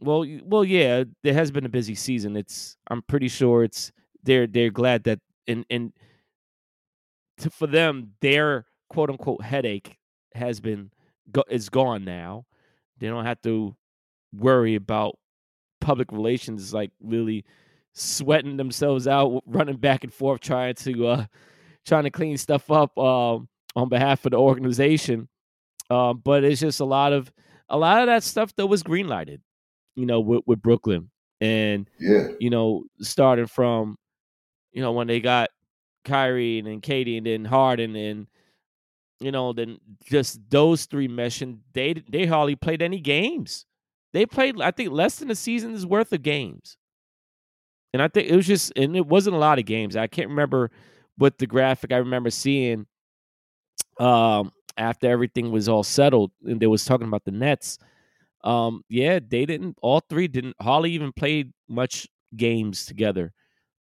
well, 0.00 0.26
well, 0.44 0.64
yeah, 0.64 1.04
there 1.22 1.34
has 1.34 1.50
been 1.50 1.64
a 1.64 1.70
busy 1.70 1.94
season. 1.94 2.36
It's 2.36 2.76
I'm 2.88 3.02
pretty 3.02 3.28
sure 3.28 3.64
it's 3.64 3.92
they're 4.22 4.46
they're 4.46 4.70
glad 4.70 5.04
that 5.04 5.20
and 5.46 5.64
and 5.70 5.92
to, 7.38 7.50
for 7.50 7.66
them, 7.66 8.12
their 8.20 8.66
quote 8.88 9.10
unquote 9.10 9.42
headache 9.42 9.98
has 10.34 10.60
been 10.60 10.90
go, 11.30 11.44
is 11.50 11.68
gone 11.68 12.04
now. 12.04 12.46
They 12.98 13.08
don't 13.08 13.24
have 13.24 13.42
to 13.42 13.76
worry 14.32 14.74
about 14.74 15.18
public 15.80 16.12
relations 16.12 16.72
like 16.72 16.90
really 17.02 17.44
sweating 17.92 18.56
themselves 18.56 19.06
out, 19.06 19.42
running 19.46 19.76
back 19.76 20.04
and 20.04 20.12
forth, 20.12 20.40
trying 20.40 20.74
to 20.74 21.06
uh, 21.06 21.26
trying 21.86 22.04
to 22.04 22.10
clean 22.10 22.36
stuff 22.36 22.70
up 22.70 22.96
um, 22.98 23.48
on 23.76 23.88
behalf 23.88 24.24
of 24.24 24.32
the 24.32 24.38
organization. 24.38 25.28
Um, 25.90 26.22
but 26.24 26.44
it's 26.44 26.60
just 26.60 26.80
a 26.80 26.84
lot 26.84 27.12
of 27.12 27.32
a 27.68 27.76
lot 27.76 28.02
of 28.02 28.06
that 28.06 28.22
stuff 28.22 28.54
that 28.56 28.66
was 28.66 28.82
greenlighted, 28.82 29.40
you 29.96 30.06
know, 30.06 30.20
with, 30.20 30.42
with 30.46 30.62
Brooklyn, 30.62 31.10
and 31.40 31.88
yeah, 31.98 32.28
you 32.40 32.50
know, 32.50 32.84
starting 33.00 33.46
from 33.46 33.96
you 34.72 34.82
know, 34.82 34.92
when 34.92 35.06
they 35.06 35.20
got 35.20 35.50
Kyrie 36.04 36.58
and 36.60 36.82
KD 36.82 37.18
and 37.18 37.26
then 37.26 37.44
Harden 37.44 37.96
and 37.96 38.26
you 39.20 39.30
know, 39.30 39.52
then 39.52 39.78
just 40.04 40.40
those 40.50 40.86
three 40.86 41.08
meshing, 41.08 41.58
they 41.72 41.94
they 42.10 42.26
hardly 42.26 42.56
played 42.56 42.82
any 42.82 43.00
games. 43.00 43.66
They 44.12 44.26
played, 44.26 44.60
I 44.60 44.72
think, 44.72 44.90
less 44.90 45.16
than 45.16 45.30
a 45.30 45.34
season's 45.34 45.86
worth 45.86 46.12
of 46.12 46.22
games. 46.22 46.76
And 47.92 48.00
I 48.02 48.08
think 48.08 48.28
it 48.28 48.36
was 48.36 48.46
just, 48.46 48.72
and 48.76 48.96
it 48.96 49.06
wasn't 49.06 49.36
a 49.36 49.38
lot 49.38 49.58
of 49.58 49.64
games. 49.66 49.96
I 49.96 50.06
can't 50.06 50.30
remember 50.30 50.70
what 51.18 51.38
the 51.38 51.46
graphic 51.46 51.92
I 51.92 51.98
remember 51.98 52.30
seeing 52.30 52.86
um, 53.98 54.52
after 54.76 55.08
everything 55.10 55.50
was 55.50 55.68
all 55.68 55.82
settled 55.82 56.30
and 56.44 56.60
they 56.60 56.66
was 56.66 56.84
talking 56.84 57.06
about 57.06 57.24
the 57.24 57.30
Nets. 57.30 57.78
Um, 58.44 58.84
yeah, 58.88 59.20
they 59.26 59.46
didn't. 59.46 59.78
All 59.82 60.00
three 60.00 60.28
didn't. 60.28 60.56
Holly 60.60 60.92
even 60.92 61.12
played 61.12 61.52
much 61.68 62.08
games 62.36 62.86
together. 62.86 63.32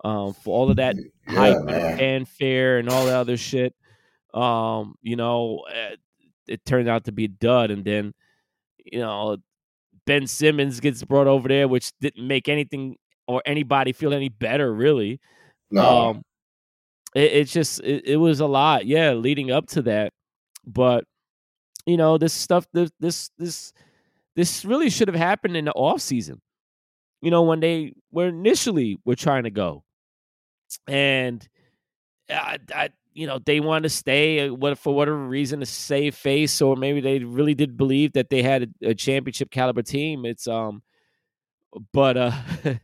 Um, 0.02 0.32
for 0.32 0.56
all 0.56 0.70
of 0.70 0.76
that 0.76 0.96
Yeah, 1.28 1.34
hype 1.34 1.58
man. 1.58 1.76
and 1.76 1.98
fanfare 1.98 2.78
and 2.78 2.88
all 2.88 3.06
that 3.06 3.16
other 3.16 3.36
shit. 3.36 3.74
Um, 4.32 4.94
you 5.02 5.16
know, 5.16 5.64
eh, 5.72 5.96
it 6.46 6.64
turned 6.64 6.88
out 6.88 7.04
to 7.04 7.12
be 7.12 7.24
a 7.24 7.28
dud, 7.28 7.70
and 7.70 7.84
then 7.84 8.12
you 8.84 9.00
know 9.00 9.36
Ben 10.06 10.26
Simmons 10.26 10.80
gets 10.80 11.02
brought 11.04 11.26
over 11.26 11.48
there, 11.48 11.68
which 11.68 11.92
didn't 12.00 12.26
make 12.26 12.48
anything 12.48 12.96
or 13.28 13.42
anybody 13.44 13.92
feel 13.92 14.12
any 14.14 14.28
better, 14.28 14.72
really. 14.72 15.20
No, 15.70 15.82
Um, 15.82 16.22
it, 17.14 17.32
it's 17.32 17.52
just 17.52 17.80
it, 17.80 18.06
it 18.06 18.16
was 18.16 18.40
a 18.40 18.46
lot, 18.46 18.86
yeah, 18.86 19.12
leading 19.12 19.50
up 19.50 19.66
to 19.68 19.82
that. 19.82 20.12
But 20.66 21.04
you 21.86 21.96
know, 21.96 22.18
this 22.18 22.32
stuff, 22.32 22.66
this 22.72 22.90
this 23.00 23.30
this 23.38 23.72
this 24.36 24.64
really 24.64 24.90
should 24.90 25.08
have 25.08 25.16
happened 25.16 25.56
in 25.56 25.66
the 25.66 25.72
off 25.72 26.00
season. 26.00 26.40
You 27.22 27.30
know, 27.30 27.42
when 27.42 27.60
they 27.60 27.92
were 28.10 28.28
initially 28.28 28.98
were 29.04 29.16
trying 29.16 29.44
to 29.44 29.50
go, 29.50 29.84
and 30.86 31.46
I, 32.28 32.58
I 32.74 32.90
you 33.12 33.26
know 33.26 33.38
they 33.38 33.60
want 33.60 33.82
to 33.82 33.88
stay 33.88 34.48
uh, 34.48 34.54
what 34.54 34.78
for 34.78 34.94
whatever 34.94 35.18
reason 35.26 35.60
to 35.60 35.66
save 35.66 36.14
face, 36.14 36.60
or 36.62 36.76
maybe 36.76 37.00
they 37.00 37.18
really 37.20 37.54
did 37.54 37.76
believe 37.76 38.12
that 38.12 38.30
they 38.30 38.42
had 38.42 38.74
a, 38.82 38.90
a 38.90 38.94
championship 38.94 39.50
caliber 39.50 39.82
team. 39.82 40.24
It's 40.24 40.46
um, 40.46 40.82
but 41.92 42.16
uh, 42.16 42.32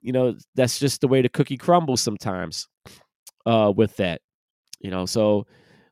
you 0.00 0.12
know 0.12 0.36
that's 0.54 0.78
just 0.78 1.00
the 1.00 1.08
way 1.08 1.22
the 1.22 1.28
cookie 1.28 1.56
crumbles 1.56 2.00
sometimes. 2.00 2.68
Uh, 3.46 3.72
with 3.74 3.96
that, 3.96 4.20
you 4.80 4.90
know, 4.90 5.06
so 5.06 5.46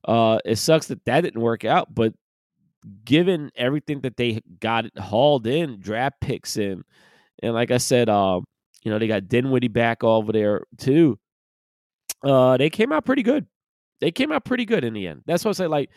uh, 0.06 0.38
it 0.44 0.56
sucks 0.56 0.88
that 0.88 1.02
that 1.06 1.22
didn't 1.22 1.40
work 1.40 1.64
out, 1.64 1.94
but 1.94 2.12
given 3.04 3.50
everything 3.56 4.02
that 4.02 4.16
they 4.18 4.42
got 4.60 4.84
hauled 4.98 5.46
in, 5.46 5.80
draft 5.80 6.20
picks 6.20 6.58
in, 6.58 6.82
and 7.42 7.54
like 7.54 7.70
I 7.70 7.78
said, 7.78 8.10
um, 8.10 8.44
you 8.86 8.92
know, 8.92 9.00
they 9.00 9.08
got 9.08 9.26
Dinwiddie 9.26 9.66
back 9.66 10.04
over 10.04 10.30
there 10.30 10.62
too. 10.78 11.18
Uh, 12.22 12.56
they 12.56 12.70
came 12.70 12.92
out 12.92 13.04
pretty 13.04 13.24
good. 13.24 13.44
They 14.00 14.12
came 14.12 14.30
out 14.30 14.44
pretty 14.44 14.64
good 14.64 14.84
in 14.84 14.94
the 14.94 15.08
end. 15.08 15.22
That's 15.26 15.44
what 15.44 15.50
I 15.50 15.64
say. 15.64 15.66
Like 15.66 15.90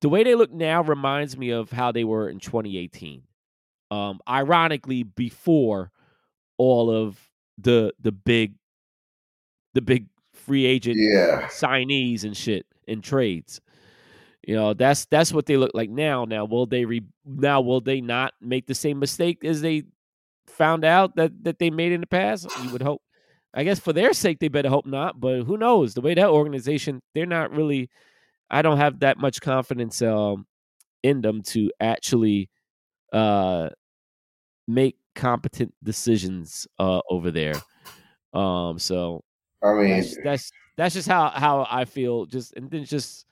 the 0.00 0.08
way 0.08 0.22
they 0.22 0.36
look 0.36 0.52
now 0.52 0.84
reminds 0.84 1.36
me 1.36 1.50
of 1.50 1.72
how 1.72 1.90
they 1.90 2.04
were 2.04 2.28
in 2.28 2.38
2018. 2.38 3.24
Um, 3.90 4.20
ironically, 4.28 5.02
before 5.02 5.90
all 6.56 6.88
of 6.88 7.18
the 7.58 7.92
the 7.98 8.12
big 8.12 8.54
the 9.74 9.82
big 9.82 10.06
free 10.32 10.66
agent 10.66 10.98
yeah, 11.00 11.48
signees 11.48 12.22
and 12.22 12.36
shit 12.36 12.64
and 12.86 13.02
trades. 13.02 13.60
You 14.46 14.54
know, 14.54 14.72
that's 14.72 15.06
that's 15.06 15.32
what 15.32 15.46
they 15.46 15.56
look 15.56 15.72
like 15.74 15.90
now. 15.90 16.24
Now, 16.26 16.44
will 16.44 16.66
they 16.66 16.84
re 16.84 17.02
now 17.24 17.60
will 17.60 17.80
they 17.80 18.00
not 18.00 18.34
make 18.40 18.68
the 18.68 18.74
same 18.76 19.00
mistake 19.00 19.44
as 19.44 19.62
they 19.62 19.82
found 20.56 20.84
out 20.84 21.16
that 21.16 21.32
that 21.44 21.58
they 21.58 21.70
made 21.70 21.92
in 21.92 22.00
the 22.00 22.06
past? 22.06 22.46
You 22.56 22.70
would 22.70 22.82
hope. 22.82 23.02
I 23.54 23.64
guess 23.64 23.78
for 23.80 23.92
their 23.92 24.12
sake 24.12 24.38
they 24.38 24.48
better 24.48 24.68
hope 24.68 24.86
not, 24.86 25.18
but 25.18 25.42
who 25.44 25.56
knows? 25.56 25.94
The 25.94 26.00
way 26.02 26.14
that 26.14 26.28
organization, 26.28 27.00
they're 27.14 27.26
not 27.26 27.50
really 27.52 27.88
I 28.50 28.62
don't 28.62 28.76
have 28.76 29.00
that 29.00 29.18
much 29.18 29.40
confidence 29.40 30.02
um 30.02 30.46
in 31.02 31.20
them 31.22 31.42
to 31.42 31.70
actually 31.80 32.50
uh 33.12 33.70
make 34.68 34.96
competent 35.14 35.72
decisions 35.82 36.66
uh 36.78 37.00
over 37.08 37.30
there. 37.30 37.54
Um 38.34 38.78
so 38.78 39.22
I 39.62 39.72
mean, 39.72 39.90
that's 39.90 40.16
that's 40.22 40.50
that's 40.76 40.94
just 40.94 41.08
how 41.08 41.30
how 41.30 41.66
I 41.70 41.86
feel. 41.86 42.26
Just 42.26 42.52
and 42.54 42.70
then 42.70 42.84
just 42.84 43.24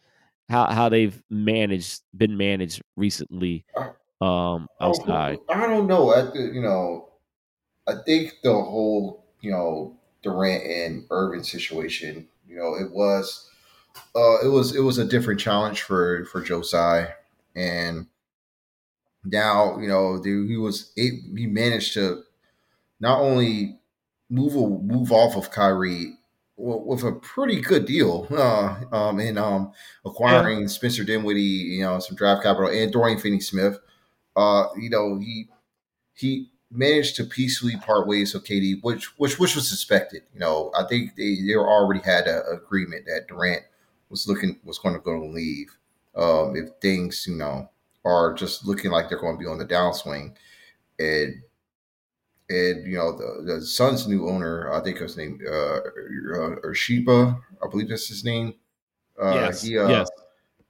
how 0.48 0.66
how 0.72 0.88
they've 0.88 1.22
managed 1.28 2.00
been 2.16 2.36
managed 2.36 2.80
recently. 2.96 3.64
Um, 3.76 4.68
I 4.80 4.86
don't- 4.86 5.00
outside. 5.00 5.38
I 5.50 5.66
don't 5.66 5.86
know. 5.86 6.10
I, 6.14 6.30
th- 6.32 6.54
you 6.54 6.62
know, 6.62 7.10
I 7.86 7.94
think 8.06 8.36
the 8.42 8.52
whole, 8.52 9.24
you 9.40 9.50
know, 9.50 9.96
Durant 10.22 10.64
and 10.64 11.04
Irving 11.10 11.42
situation, 11.42 12.28
you 12.48 12.56
know, 12.56 12.74
it 12.74 12.92
was, 12.92 13.50
uh, 14.16 14.38
it 14.44 14.48
was, 14.48 14.74
it 14.74 14.80
was 14.80 14.98
a 14.98 15.04
different 15.04 15.40
challenge 15.40 15.82
for 15.82 16.24
for 16.26 16.40
Joe 16.42 16.62
Tsai, 16.62 17.14
and 17.54 18.06
now, 19.24 19.78
you 19.78 19.88
know, 19.88 20.18
the, 20.18 20.46
he 20.46 20.56
was 20.56 20.92
he 20.94 21.20
managed 21.46 21.94
to 21.94 22.22
not 23.00 23.20
only 23.20 23.78
move 24.30 24.54
move 24.82 25.12
off 25.12 25.36
of 25.36 25.50
Kyrie 25.50 26.14
with 26.56 27.02
a 27.02 27.12
pretty 27.12 27.60
good 27.60 27.86
deal, 27.86 28.26
uh, 28.32 28.76
um, 28.92 29.20
in 29.20 29.38
um, 29.38 29.72
acquiring 30.04 30.68
Spencer 30.68 31.04
Dinwiddie, 31.04 31.40
you 31.40 31.82
know, 31.82 31.98
some 31.98 32.16
draft 32.16 32.42
capital, 32.42 32.70
and 32.70 32.92
Dorian 32.92 33.18
Finney-Smith. 33.18 33.78
Uh, 34.36 34.66
you 34.76 34.90
know, 34.90 35.18
he 35.18 35.48
he 36.14 36.50
managed 36.70 37.16
to 37.16 37.24
peacefully 37.24 37.76
part 37.76 38.06
ways 38.06 38.34
with 38.34 38.44
KD, 38.44 38.82
which 38.82 39.18
which 39.18 39.38
which 39.38 39.54
was 39.54 39.68
suspected. 39.68 40.22
You 40.32 40.40
know, 40.40 40.72
I 40.76 40.84
think 40.84 41.16
they, 41.16 41.36
they 41.46 41.54
already 41.54 42.00
had 42.00 42.26
an 42.26 42.42
agreement 42.52 43.06
that 43.06 43.28
Durant 43.28 43.62
was 44.08 44.28
looking 44.28 44.58
was 44.64 44.78
going 44.78 44.94
to 44.94 45.00
go 45.00 45.18
to 45.18 45.26
leave 45.26 45.76
um, 46.16 46.56
if 46.56 46.70
things 46.80 47.26
you 47.28 47.36
know 47.36 47.70
are 48.04 48.34
just 48.34 48.66
looking 48.66 48.90
like 48.90 49.08
they're 49.08 49.20
going 49.20 49.36
to 49.36 49.40
be 49.40 49.48
on 49.48 49.58
the 49.58 49.66
downswing, 49.66 50.34
and 50.98 51.42
and 52.50 52.86
you 52.86 52.96
know 52.96 53.16
the 53.16 53.42
the 53.54 53.60
Suns' 53.62 54.06
new 54.06 54.28
owner, 54.28 54.72
I 54.72 54.80
think 54.80 54.98
his 54.98 55.16
name 55.16 55.40
uh, 55.46 55.76
uh 55.76 56.56
Ishbia, 56.66 57.40
I 57.62 57.68
believe 57.68 57.88
that's 57.88 58.08
his 58.08 58.24
name. 58.24 58.54
Uh, 59.20 59.34
yes, 59.34 59.62
he, 59.62 59.78
uh, 59.78 59.88
yes, 59.88 60.10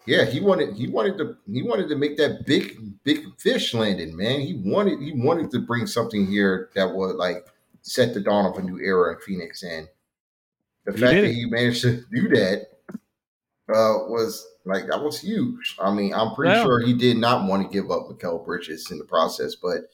yeah, 0.07 0.25
he 0.25 0.41
wanted 0.41 0.75
he 0.77 0.87
wanted 0.87 1.19
to 1.19 1.37
he 1.51 1.63
wanted 1.63 1.89
to 1.89 1.97
make 1.97 2.17
that 2.19 2.45
big 2.47 2.79
big 3.05 3.25
fish 3.39 3.73
landing, 3.75 4.17
man. 4.17 4.41
He 4.41 4.55
wanted 4.55 5.01
he 5.01 5.13
wanted 5.13 5.51
to 5.53 5.61
bring 5.61 5.87
something 5.87 6.27
here 6.27 6.71
that 6.75 6.95
would 6.95 7.17
like 7.17 7.47
set 7.83 8.15
the 8.15 8.21
dawn 8.21 8.47
of 8.47 8.59
a 8.59 8.63
new 8.63 8.79
era 8.79 9.15
in 9.15 9.21
Phoenix, 9.21 9.63
and 9.63 9.89
the 10.85 10.93
He 10.93 10.99
fact 10.99 11.23
that 11.23 11.33
he 11.33 11.47
managed 11.47 11.83
to 11.83 12.05
do 12.13 12.29
that 12.31 12.67
uh, 13.69 14.05
was 14.09 14.47
like 14.65 14.87
that 14.89 15.03
was 15.03 15.21
huge. 15.21 15.77
I 15.81 15.93
mean, 15.95 16.15
I'm 16.15 16.35
pretty 16.35 16.55
sure 16.63 16.81
he 16.81 16.95
did 16.95 17.17
not 17.17 17.49
want 17.49 17.63
to 17.71 17.73
give 17.73 17.91
up 17.91 18.09
Mikal 18.09 18.45
Bridges 18.45 18.91
in 18.91 18.99
the 18.99 19.05
process, 19.05 19.55
but 19.55 19.91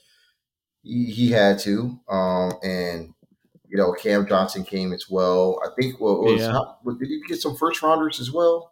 he, 0.82 1.06
he 1.06 1.30
had 1.30 1.58
to. 1.60 1.98
Um, 2.08 2.52
and 2.62 3.14
you 3.68 3.76
know, 3.76 3.92
Cam 3.92 4.26
Johnson 4.26 4.64
came 4.64 4.92
as 4.92 5.08
well. 5.08 5.60
I 5.64 5.68
think 5.80 6.00
what 6.00 6.20
was 6.20 6.40
Yeah. 6.42 6.52
how, 6.52 6.78
did 6.98 7.08
he 7.08 7.22
get 7.28 7.40
some 7.40 7.56
first 7.56 7.82
rounders 7.82 8.20
as 8.20 8.32
well 8.32 8.69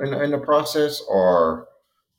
in, 0.00 0.14
in 0.14 0.30
the 0.30 0.38
process, 0.38 1.00
or 1.08 1.68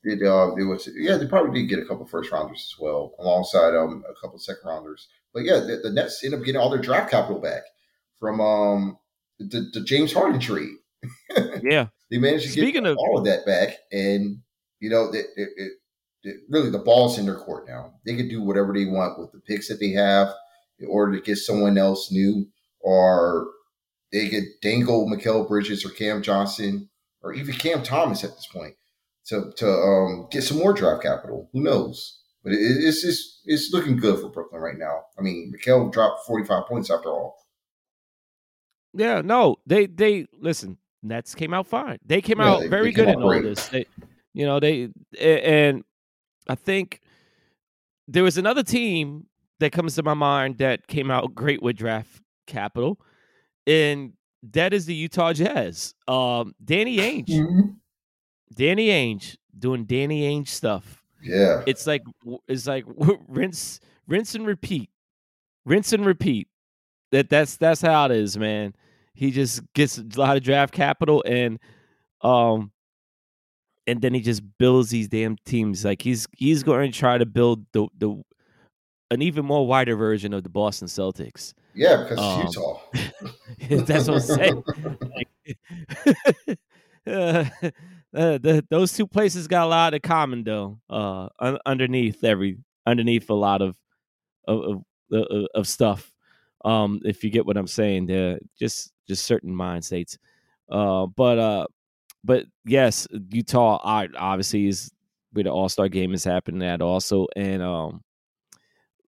did 0.03 0.23
uh, 0.23 0.55
it 0.55 0.63
was 0.63 0.87
yeah 0.95 1.17
they 1.17 1.27
probably 1.27 1.59
did 1.61 1.67
get 1.69 1.79
a 1.79 1.85
couple 1.85 2.05
first 2.05 2.31
rounders 2.31 2.73
as 2.73 2.79
well 2.79 3.13
alongside 3.19 3.75
um 3.75 4.03
a 4.09 4.13
couple 4.21 4.37
second 4.39 4.61
rounders. 4.67 5.07
But 5.33 5.43
yeah, 5.43 5.59
the, 5.59 5.79
the 5.83 5.91
Nets 5.91 6.23
end 6.23 6.33
up 6.33 6.43
getting 6.43 6.59
all 6.61 6.69
their 6.69 6.81
draft 6.81 7.11
capital 7.11 7.39
back 7.41 7.63
from 8.19 8.39
um 8.41 8.97
the, 9.39 9.69
the 9.73 9.81
James 9.81 10.13
Harden 10.13 10.39
trade. 10.39 10.69
yeah. 11.61 11.87
They 12.09 12.17
managed 12.17 12.45
to 12.45 12.51
Speaking 12.51 12.83
get 12.83 12.91
of- 12.91 12.97
all 12.97 13.19
of 13.19 13.25
that 13.25 13.45
back, 13.45 13.77
and 13.91 14.39
you 14.79 14.89
know, 14.89 15.09
it, 15.11 15.25
it, 15.35 15.49
it, 15.57 15.71
it- 16.23 16.37
really 16.49 16.69
the 16.69 16.79
ball's 16.79 17.17
in 17.17 17.25
their 17.25 17.35
court 17.35 17.67
now. 17.67 17.93
They 18.05 18.15
can 18.15 18.27
do 18.27 18.41
whatever 18.41 18.73
they 18.73 18.85
want 18.85 19.19
with 19.19 19.31
the 19.31 19.39
picks 19.39 19.67
that 19.69 19.79
they 19.79 19.91
have 19.91 20.33
in 20.79 20.87
order 20.89 21.15
to 21.17 21.21
get 21.23 21.37
someone 21.37 21.77
else 21.77 22.11
new, 22.11 22.47
or 22.79 23.47
they 24.11 24.29
could 24.29 24.43
dangle 24.61 25.07
Mikal 25.09 25.47
Bridges 25.47 25.85
or 25.85 25.89
Cam 25.89 26.21
Johnson 26.21 26.89
or 27.27 27.33
even 27.33 27.53
Cam 27.55 27.83
Thomas 27.83 28.23
at 28.23 28.31
this 28.31 28.47
point 28.47 28.73
to 29.27 29.51
to 29.57 29.67
um, 29.69 30.27
get 30.31 30.43
some 30.43 30.57
more 30.57 30.73
draft 30.73 31.03
capital. 31.03 31.49
Who 31.53 31.61
knows? 31.61 32.21
But 32.43 32.53
it, 32.53 32.59
it's 32.59 33.01
just 33.01 33.41
it's 33.45 33.71
looking 33.73 33.97
good 33.97 34.19
for 34.21 34.29
Brooklyn 34.29 34.61
right 34.61 34.77
now. 34.77 35.01
I 35.19 35.21
mean, 35.21 35.51
Mikal 35.53 35.91
dropped 35.91 36.25
forty 36.25 36.45
five 36.45 36.65
points 36.67 36.89
after 36.89 37.09
all. 37.09 37.35
Yeah, 38.93 39.21
no, 39.21 39.57
they 39.65 39.85
they 39.87 40.25
listen. 40.39 40.77
Nets 41.03 41.35
came 41.35 41.53
out 41.53 41.67
fine. 41.67 41.99
They 42.05 42.21
came 42.21 42.39
Yeah, 42.39 42.51
out 42.53 42.59
they- 42.61 42.67
very 42.69 42.85
they 42.87 42.91
good 42.93 43.09
in 43.09 43.21
all 43.21 43.41
this. 43.41 43.67
They, 43.67 43.85
you 44.33 44.45
know, 44.45 44.59
they 44.59 44.89
and 45.19 45.83
I 46.47 46.55
think 46.55 47.01
there 48.07 48.23
was 48.23 48.37
another 48.37 48.63
team 48.63 49.27
that 49.59 49.71
comes 49.71 49.95
to 49.95 50.03
my 50.03 50.13
mind 50.13 50.57
that 50.59 50.87
came 50.87 51.11
out 51.11 51.35
great 51.35 51.61
with 51.61 51.75
draft 51.75 52.21
capital, 52.47 52.99
and 53.67 54.13
that 54.53 54.73
is 54.73 54.85
the 54.85 54.93
Utah 54.95 55.33
Jazz. 55.33 55.93
Um, 56.07 56.53
Danny 56.63 56.97
Ainge, 56.97 57.27
Danny 58.53 58.87
Ainge 58.87 59.37
doing 59.57 59.85
Danny 59.85 60.21
Ainge 60.23 60.47
stuff. 60.47 61.03
Yeah, 61.21 61.63
It's 61.65 61.87
like 61.87 62.03
it's 62.47 62.67
like 62.67 62.85
rinse, 63.27 63.79
rinse 64.07 64.35
and 64.35 64.45
repeat, 64.45 64.89
rinse 65.65 65.93
and 65.93 66.05
repeat. 66.05 66.47
That 67.11 67.29
that's 67.29 67.57
that's 67.57 67.81
how 67.81 68.05
it 68.05 68.11
is, 68.11 68.37
man. 68.37 68.75
He 69.13 69.31
just 69.31 69.61
gets 69.73 69.97
a 69.97 70.05
lot 70.15 70.37
of 70.37 70.43
draft 70.43 70.73
capital 70.73 71.23
and 71.25 71.59
um 72.21 72.71
and 73.87 74.01
then 74.01 74.13
he 74.13 74.19
just 74.19 74.43
builds 74.59 74.89
these 74.89 75.07
damn 75.07 75.37
teams. 75.45 75.83
Like 75.85 76.01
he's 76.01 76.27
he's 76.37 76.61
going 76.61 76.91
to 76.91 76.97
try 76.97 77.17
to 77.17 77.25
build 77.25 77.65
the 77.71 77.87
the 77.97 78.21
an 79.09 79.21
even 79.21 79.45
more 79.45 79.65
wider 79.65 79.95
version 79.95 80.33
of 80.33 80.43
the 80.43 80.49
Boston 80.49 80.87
Celtics. 80.87 81.53
Yeah, 81.77 81.97
because 81.97 82.19
um, 82.19 82.47
Utah. 82.47 82.79
that's 83.85 84.07
what 84.07 84.15
I'm 84.15 84.19
saying. 84.19 84.63
uh, 87.05 87.45
uh, 87.61 88.37
the, 88.39 88.65
those 88.71 88.93
two 88.93 89.05
places 89.05 89.47
got 89.47 89.65
a 89.65 89.69
lot 89.69 89.93
in 89.93 90.01
common, 90.01 90.43
though. 90.43 90.79
Uh, 90.89 91.29
un- 91.39 91.59
underneath 91.67 92.23
every, 92.23 92.57
underneath 92.87 93.29
a 93.29 93.35
lot 93.35 93.61
of, 93.61 93.77
of, 94.47 94.83
of, 95.11 95.45
of 95.53 95.67
stuff. 95.67 96.11
Um, 96.65 96.99
if 97.05 97.23
you 97.23 97.29
get 97.29 97.45
what 97.45 97.57
I'm 97.57 97.67
saying, 97.67 98.07
there 98.07 98.39
just 98.59 98.91
just 99.07 99.25
certain 99.25 99.55
mind 99.55 99.85
states. 99.85 100.17
Uh, 100.69 101.05
but 101.05 101.37
uh, 101.37 101.67
but 102.23 102.45
yes, 102.65 103.07
Utah 103.29 103.79
obviously 103.83 104.67
is 104.67 104.91
where 105.31 105.43
the 105.43 105.51
All 105.51 105.69
Star 105.69 105.87
game 105.87 106.15
is 106.15 106.23
happening 106.23 106.67
at 106.67 106.81
also, 106.81 107.27
and 107.35 107.61
um, 107.61 108.03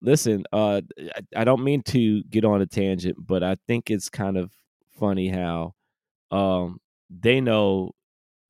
listen, 0.01 0.45
uh, 0.51 0.81
I, 0.97 1.41
I 1.41 1.43
don't 1.43 1.63
mean 1.63 1.81
to 1.83 2.23
get 2.23 2.45
on 2.45 2.62
a 2.62 2.65
tangent, 2.65 3.17
but 3.19 3.43
I 3.43 3.57
think 3.67 3.89
it's 3.89 4.09
kind 4.09 4.38
of 4.38 4.51
funny 4.99 5.29
how 5.29 5.73
um 6.31 6.79
they 7.09 7.39
know 7.39 7.91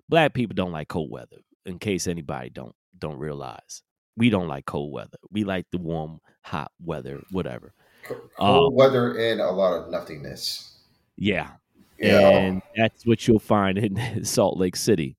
black 0.09 0.33
people 0.33 0.55
don't 0.55 0.71
like 0.71 0.87
cold 0.87 1.11
weather. 1.11 1.37
In 1.65 1.77
case 1.79 2.07
anybody 2.07 2.49
don't 2.49 2.75
don't 2.97 3.19
realize, 3.19 3.83
we 4.17 4.29
don't 4.29 4.47
like 4.47 4.65
cold 4.65 4.91
weather. 4.91 5.17
We 5.31 5.43
like 5.43 5.67
the 5.71 5.77
warm, 5.77 6.19
hot 6.41 6.71
weather, 6.83 7.21
whatever. 7.31 7.73
Cold 8.03 8.73
um, 8.73 8.75
weather 8.75 9.17
and 9.17 9.39
a 9.39 9.51
lot 9.51 9.73
of 9.73 9.91
nothingness. 9.91 10.77
Yeah, 11.15 11.51
yeah. 11.99 12.29
and 12.29 12.61
that's 12.75 13.05
what 13.05 13.27
you'll 13.27 13.39
find 13.39 13.77
in 13.77 14.23
Salt 14.25 14.57
Lake 14.57 14.75
City, 14.75 15.17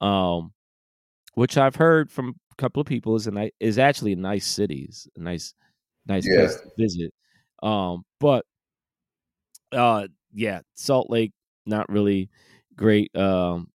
um, 0.00 0.52
which 1.34 1.56
I've 1.56 1.76
heard 1.76 2.10
from 2.10 2.36
a 2.52 2.54
couple 2.56 2.80
of 2.80 2.86
people 2.86 3.16
is 3.16 3.26
a 3.26 3.50
is 3.60 3.78
actually 3.78 4.12
a 4.12 4.16
nice 4.16 4.58
a 4.58 4.98
nice 5.16 5.54
nice 6.06 6.26
yeah. 6.26 6.40
place 6.40 6.56
to 6.56 6.70
visit. 6.78 7.12
Um, 7.62 8.04
but 8.18 8.44
uh, 9.72 10.08
yeah, 10.32 10.60
Salt 10.74 11.10
Lake 11.10 11.32
not 11.66 11.88
really 11.88 12.30
great. 12.76 13.14
Um, 13.16 13.68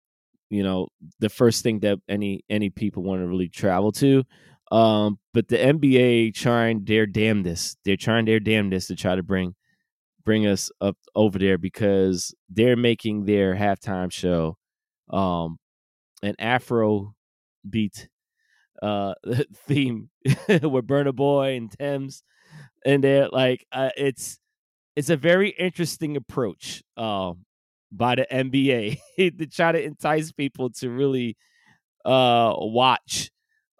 you 0.50 0.62
know, 0.62 0.88
the 1.18 1.28
first 1.28 1.62
thing 1.62 1.80
that 1.80 1.98
any 2.08 2.44
any 2.50 2.70
people 2.70 3.02
want 3.02 3.22
to 3.22 3.26
really 3.26 3.48
travel 3.48 3.92
to. 3.92 4.24
Um, 4.70 5.18
but 5.35 5.48
the 5.48 5.56
NBA 5.58 6.35
trying 6.35 6.85
their 6.85 7.06
damnedest. 7.06 7.78
They're 7.85 7.96
trying 7.96 8.24
their 8.24 8.40
damnedest 8.40 8.88
to 8.88 8.96
try 8.96 9.16
to 9.16 9.22
bring 9.22 9.54
bring 10.24 10.46
us 10.46 10.70
up 10.80 10.96
over 11.14 11.38
there 11.38 11.58
because 11.58 12.35
they're 12.48 12.76
making 12.76 13.24
their 13.24 13.56
halftime 13.56 14.12
show 14.12 14.56
um 15.11 15.58
an 16.22 16.37
Afro 16.38 17.14
beat 17.68 18.08
uh 18.82 19.14
theme 19.66 20.10
with 20.26 20.86
Burna 20.86 21.14
Boy 21.14 21.56
and 21.56 21.70
Tems 21.70 22.22
and 22.84 23.02
they're 23.02 23.28
like 23.28 23.66
uh, 23.72 23.90
it's 23.96 24.38
it's 24.96 25.10
a 25.10 25.16
very 25.16 25.50
interesting 25.50 26.16
approach 26.16 26.82
um 26.96 27.44
by 27.90 28.14
the 28.14 28.26
NBA 28.30 28.98
to 29.38 29.46
try 29.46 29.72
to 29.72 29.82
entice 29.82 30.32
people 30.32 30.70
to 30.70 30.90
really 30.90 31.36
uh 32.04 32.54
watch 32.56 33.30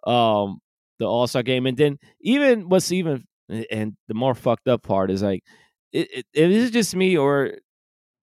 um 0.05 0.59
the 0.99 1.05
All-Star 1.05 1.43
game. 1.43 1.65
And 1.65 1.77
then 1.77 1.99
even 2.21 2.69
what's 2.69 2.91
even 2.91 3.25
and 3.69 3.95
the 4.07 4.13
more 4.13 4.35
fucked 4.35 4.67
up 4.67 4.83
part 4.83 5.11
is 5.11 5.21
like 5.21 5.43
it, 5.91 6.09
it, 6.13 6.25
it 6.33 6.51
is 6.51 6.71
just 6.71 6.95
me 6.95 7.17
or 7.17 7.55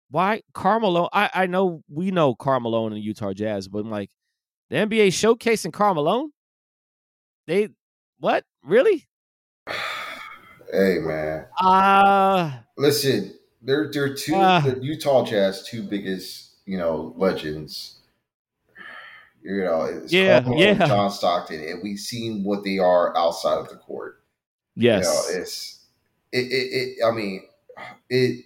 why 0.09 0.41
Carmelo 0.53 1.09
I 1.11 1.29
I 1.33 1.45
know 1.47 1.83
we 1.89 2.11
know 2.11 2.35
Carmelo 2.35 2.87
and 2.87 2.97
Utah 2.97 3.33
Jazz 3.33 3.67
but 3.67 3.79
I'm 3.79 3.89
like 3.89 4.09
the 4.69 4.77
NBA 4.77 5.07
showcasing 5.07 5.73
Carmelo 5.73 6.29
they 7.47 7.69
what? 8.19 8.45
Really? 8.63 9.07
Hey 10.71 10.99
man. 10.99 11.45
Uh 11.59 12.51
listen, 12.77 13.33
they're 13.61 13.91
they're 13.91 14.13
two 14.13 14.35
uh, 14.35 14.59
the 14.61 14.83
Utah 14.83 15.25
Jazz 15.25 15.67
two 15.67 15.83
biggest, 15.83 16.51
you 16.65 16.77
know, 16.77 17.13
legends. 17.17 17.99
You 19.43 19.63
know, 19.63 19.83
it's 19.83 20.13
yeah, 20.13 20.47
yeah. 20.55 20.87
John 20.87 21.11
Stockton, 21.11 21.61
and 21.61 21.83
we've 21.83 21.99
seen 21.99 22.45
what 22.45 22.63
they 22.63 22.79
are 22.79 23.15
outside 23.17 23.57
of 23.57 23.67
the 23.67 23.75
court. 23.75 24.23
Yes. 24.75 25.03
You 25.03 25.35
know, 25.35 25.41
it's 25.41 25.85
it, 26.31 26.45
it, 26.51 26.97
it 26.99 27.05
I 27.05 27.11
mean, 27.11 27.43
it 28.09 28.45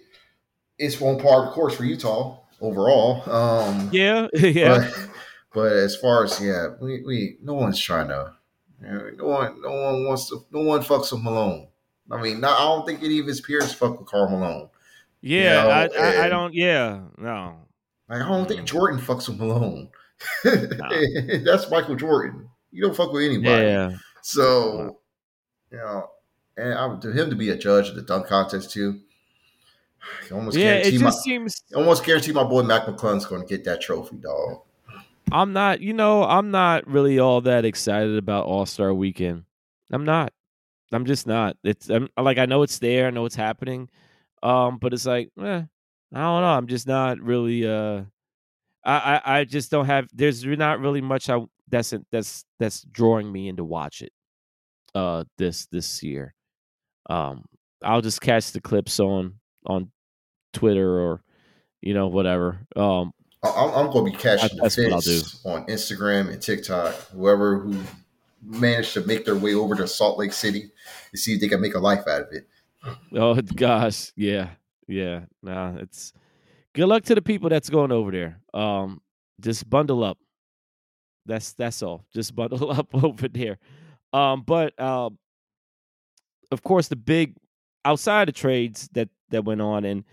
it's 0.76 1.00
one 1.00 1.20
part 1.20 1.44
of 1.44 1.44
the 1.46 1.50
course 1.52 1.76
for 1.76 1.84
Utah 1.84 2.40
overall. 2.60 3.22
Um 3.30 3.90
Yeah, 3.92 4.26
yeah. 4.34 4.90
But, 4.90 5.08
but 5.54 5.72
as 5.72 5.96
far 5.96 6.24
as 6.24 6.40
yeah, 6.40 6.74
we, 6.80 7.02
we 7.04 7.36
no 7.42 7.54
one's 7.54 7.78
trying 7.78 8.08
to 8.08 8.34
no 8.80 9.26
one, 9.26 9.60
no 9.60 9.70
one 9.70 10.06
wants 10.06 10.28
to. 10.28 10.44
No 10.50 10.60
one 10.62 10.82
fucks 10.82 11.12
with 11.12 11.22
Malone. 11.22 11.68
I 12.10 12.20
mean, 12.22 12.40
not, 12.40 12.58
I 12.58 12.64
don't 12.64 12.86
think 12.86 13.02
any 13.02 13.18
of 13.18 13.26
his 13.26 13.40
peers 13.40 13.72
fuck 13.72 13.98
with 13.98 14.08
Karl 14.08 14.30
Malone. 14.30 14.68
Yeah, 15.20 15.38
you 15.38 15.68
know? 15.68 16.00
I, 16.00 16.06
I, 16.06 16.24
I, 16.24 16.28
don't. 16.28 16.54
Yeah, 16.54 17.00
no. 17.18 17.56
Like, 18.08 18.22
I 18.22 18.28
don't 18.28 18.46
think 18.46 18.62
mm. 18.62 18.66
Jordan 18.66 19.00
fucks 19.00 19.28
with 19.28 19.38
Malone. 19.38 19.90
No. 20.44 20.54
That's 21.44 21.70
Michael 21.70 21.96
Jordan. 21.96 22.48
You 22.70 22.84
don't 22.84 22.96
fuck 22.96 23.12
with 23.12 23.24
anybody. 23.24 23.64
Yeah. 23.64 23.90
So, 24.22 24.98
you 25.70 25.78
know, 25.78 26.10
and 26.56 26.74
I, 26.74 26.98
to 27.00 27.12
him 27.12 27.30
to 27.30 27.36
be 27.36 27.50
a 27.50 27.56
judge 27.56 27.88
of 27.88 27.96
the 27.96 28.02
dunk 28.02 28.26
contest 28.26 28.70
too. 28.70 29.00
almost 30.32 30.56
yeah, 30.56 30.74
it 30.74 30.92
just 30.92 31.04
my, 31.04 31.10
seems 31.10 31.62
almost 31.74 32.04
guarantee 32.04 32.32
my 32.32 32.44
boy 32.44 32.62
Mac 32.62 32.86
McClung's 32.86 33.26
going 33.26 33.42
to 33.42 33.48
get 33.48 33.64
that 33.64 33.80
trophy, 33.80 34.16
dog. 34.16 34.62
I'm 35.30 35.52
not, 35.52 35.80
you 35.80 35.92
know, 35.92 36.24
I'm 36.24 36.50
not 36.50 36.86
really 36.86 37.18
all 37.18 37.40
that 37.42 37.64
excited 37.64 38.16
about 38.16 38.46
All 38.46 38.66
Star 38.66 38.92
Weekend. 38.94 39.44
I'm 39.92 40.04
not. 40.04 40.32
I'm 40.92 41.04
just 41.04 41.26
not. 41.26 41.56
It's 41.64 41.90
I'm, 41.90 42.08
like 42.18 42.38
I 42.38 42.46
know 42.46 42.62
it's 42.62 42.78
there, 42.78 43.06
I 43.06 43.10
know 43.10 43.26
it's 43.26 43.36
happening, 43.36 43.90
um, 44.42 44.78
but 44.78 44.94
it's 44.94 45.06
like, 45.06 45.30
eh, 45.38 45.62
I 46.14 46.18
don't 46.18 46.42
know. 46.42 46.46
I'm 46.46 46.66
just 46.66 46.86
not 46.86 47.20
really. 47.20 47.66
Uh, 47.66 48.02
I, 48.84 49.20
I 49.24 49.38
I 49.40 49.44
just 49.44 49.70
don't 49.70 49.86
have. 49.86 50.08
There's 50.14 50.44
not 50.44 50.80
really 50.80 51.02
much 51.02 51.28
I 51.28 51.44
that's 51.68 51.92
that's 52.10 52.44
that's 52.58 52.82
drawing 52.82 53.30
me 53.30 53.48
in 53.48 53.56
to 53.56 53.64
watch 53.64 54.00
it. 54.00 54.12
Uh, 54.94 55.24
this 55.36 55.66
this 55.66 56.02
year, 56.02 56.34
um, 57.10 57.44
I'll 57.82 58.00
just 58.00 58.22
catch 58.22 58.52
the 58.52 58.60
clips 58.60 58.98
on 58.98 59.34
on 59.66 59.90
Twitter 60.54 61.00
or 61.00 61.22
you 61.82 61.92
know 61.92 62.08
whatever. 62.08 62.60
Um, 62.74 63.12
I'm, 63.42 63.70
I'm 63.70 63.92
going 63.92 64.04
to 64.06 64.10
be 64.10 64.16
catching 64.16 64.58
That's 64.60 64.76
the 64.76 65.00
fits 65.00 65.44
on 65.44 65.64
Instagram 65.66 66.30
and 66.32 66.42
TikTok. 66.42 66.94
Whoever 67.12 67.58
who 67.58 67.80
managed 68.42 68.94
to 68.94 69.04
make 69.04 69.24
their 69.24 69.36
way 69.36 69.54
over 69.54 69.74
to 69.76 69.86
Salt 69.86 70.18
Lake 70.18 70.32
City 70.32 70.70
to 71.10 71.16
see 71.16 71.34
if 71.34 71.40
they 71.40 71.48
can 71.48 71.60
make 71.60 71.74
a 71.74 71.78
life 71.78 72.06
out 72.08 72.22
of 72.22 72.28
it. 72.32 72.48
Oh 73.14 73.40
gosh, 73.54 74.12
yeah, 74.16 74.50
yeah. 74.86 75.22
Nah, 75.42 75.76
it's 75.76 76.12
good 76.74 76.86
luck 76.86 77.04
to 77.04 77.14
the 77.14 77.22
people 77.22 77.48
that's 77.48 77.70
going 77.70 77.92
over 77.92 78.10
there. 78.10 78.40
Um, 78.54 79.00
just 79.40 79.68
bundle 79.68 80.04
up. 80.04 80.18
That's 81.26 81.52
that's 81.54 81.82
all. 81.82 82.04
Just 82.12 82.34
bundle 82.36 82.70
up 82.70 82.88
over 82.94 83.28
there. 83.28 83.58
Um, 84.12 84.42
but 84.42 84.78
um, 84.80 85.18
of 86.50 86.62
course, 86.62 86.88
the 86.88 86.96
big 86.96 87.36
outside 87.84 88.28
of 88.28 88.34
trades 88.34 88.88
that 88.92 89.08
that 89.30 89.44
went 89.44 89.60
on 89.60 89.84
and 89.84 90.04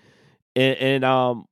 and, 0.55 0.77
and 0.77 1.05
um, 1.05 1.45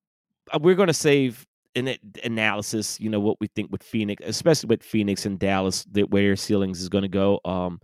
we're 0.59 0.75
going 0.75 0.88
to 0.88 0.93
save 0.93 1.45
an 1.75 1.95
analysis, 2.23 2.99
you 2.99 3.09
know, 3.09 3.19
what 3.19 3.39
we 3.39 3.47
think 3.47 3.71
with 3.71 3.83
Phoenix, 3.83 4.23
especially 4.25 4.67
with 4.67 4.83
Phoenix 4.83 5.25
and 5.25 5.39
Dallas, 5.39 5.86
that 5.91 6.09
where 6.12 6.36
ceilings 6.36 6.81
is 6.81 6.89
going 6.89 7.03
to 7.03 7.07
go. 7.07 7.39
Um, 7.45 7.81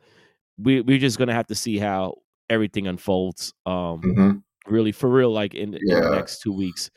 we 0.58 0.82
we're 0.82 1.00
just 1.00 1.18
going 1.18 1.28
to 1.28 1.34
have 1.34 1.48
to 1.48 1.56
see 1.56 1.78
how 1.78 2.16
everything 2.50 2.88
unfolds. 2.88 3.54
Um, 3.66 4.02
mm-hmm. 4.02 4.32
really 4.72 4.92
for 4.92 5.10
real, 5.10 5.32
like 5.32 5.56
in, 5.56 5.78
yeah. 5.82 5.98
in, 5.98 6.04
the 6.04 6.16
next 6.16 6.42
two 6.42 6.54
weeks, 6.54 6.92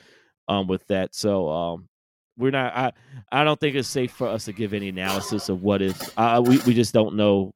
um, 0.48 0.66
with 0.66 0.86
that. 0.88 1.14
So, 1.14 1.48
um, 1.48 1.88
we're 2.36 2.50
not. 2.50 2.74
I 2.74 2.92
I 3.30 3.44
don't 3.44 3.60
think 3.60 3.76
it's 3.76 3.88
safe 3.88 4.12
for 4.12 4.26
us 4.28 4.46
to 4.46 4.52
give 4.52 4.72
any 4.72 4.88
analysis 4.88 5.48
of 5.48 5.62
what 5.62 5.82
if. 5.82 6.18
Uh, 6.18 6.42
we 6.44 6.58
we 6.60 6.74
just 6.74 6.92
don't 6.92 7.14
know. 7.14 7.54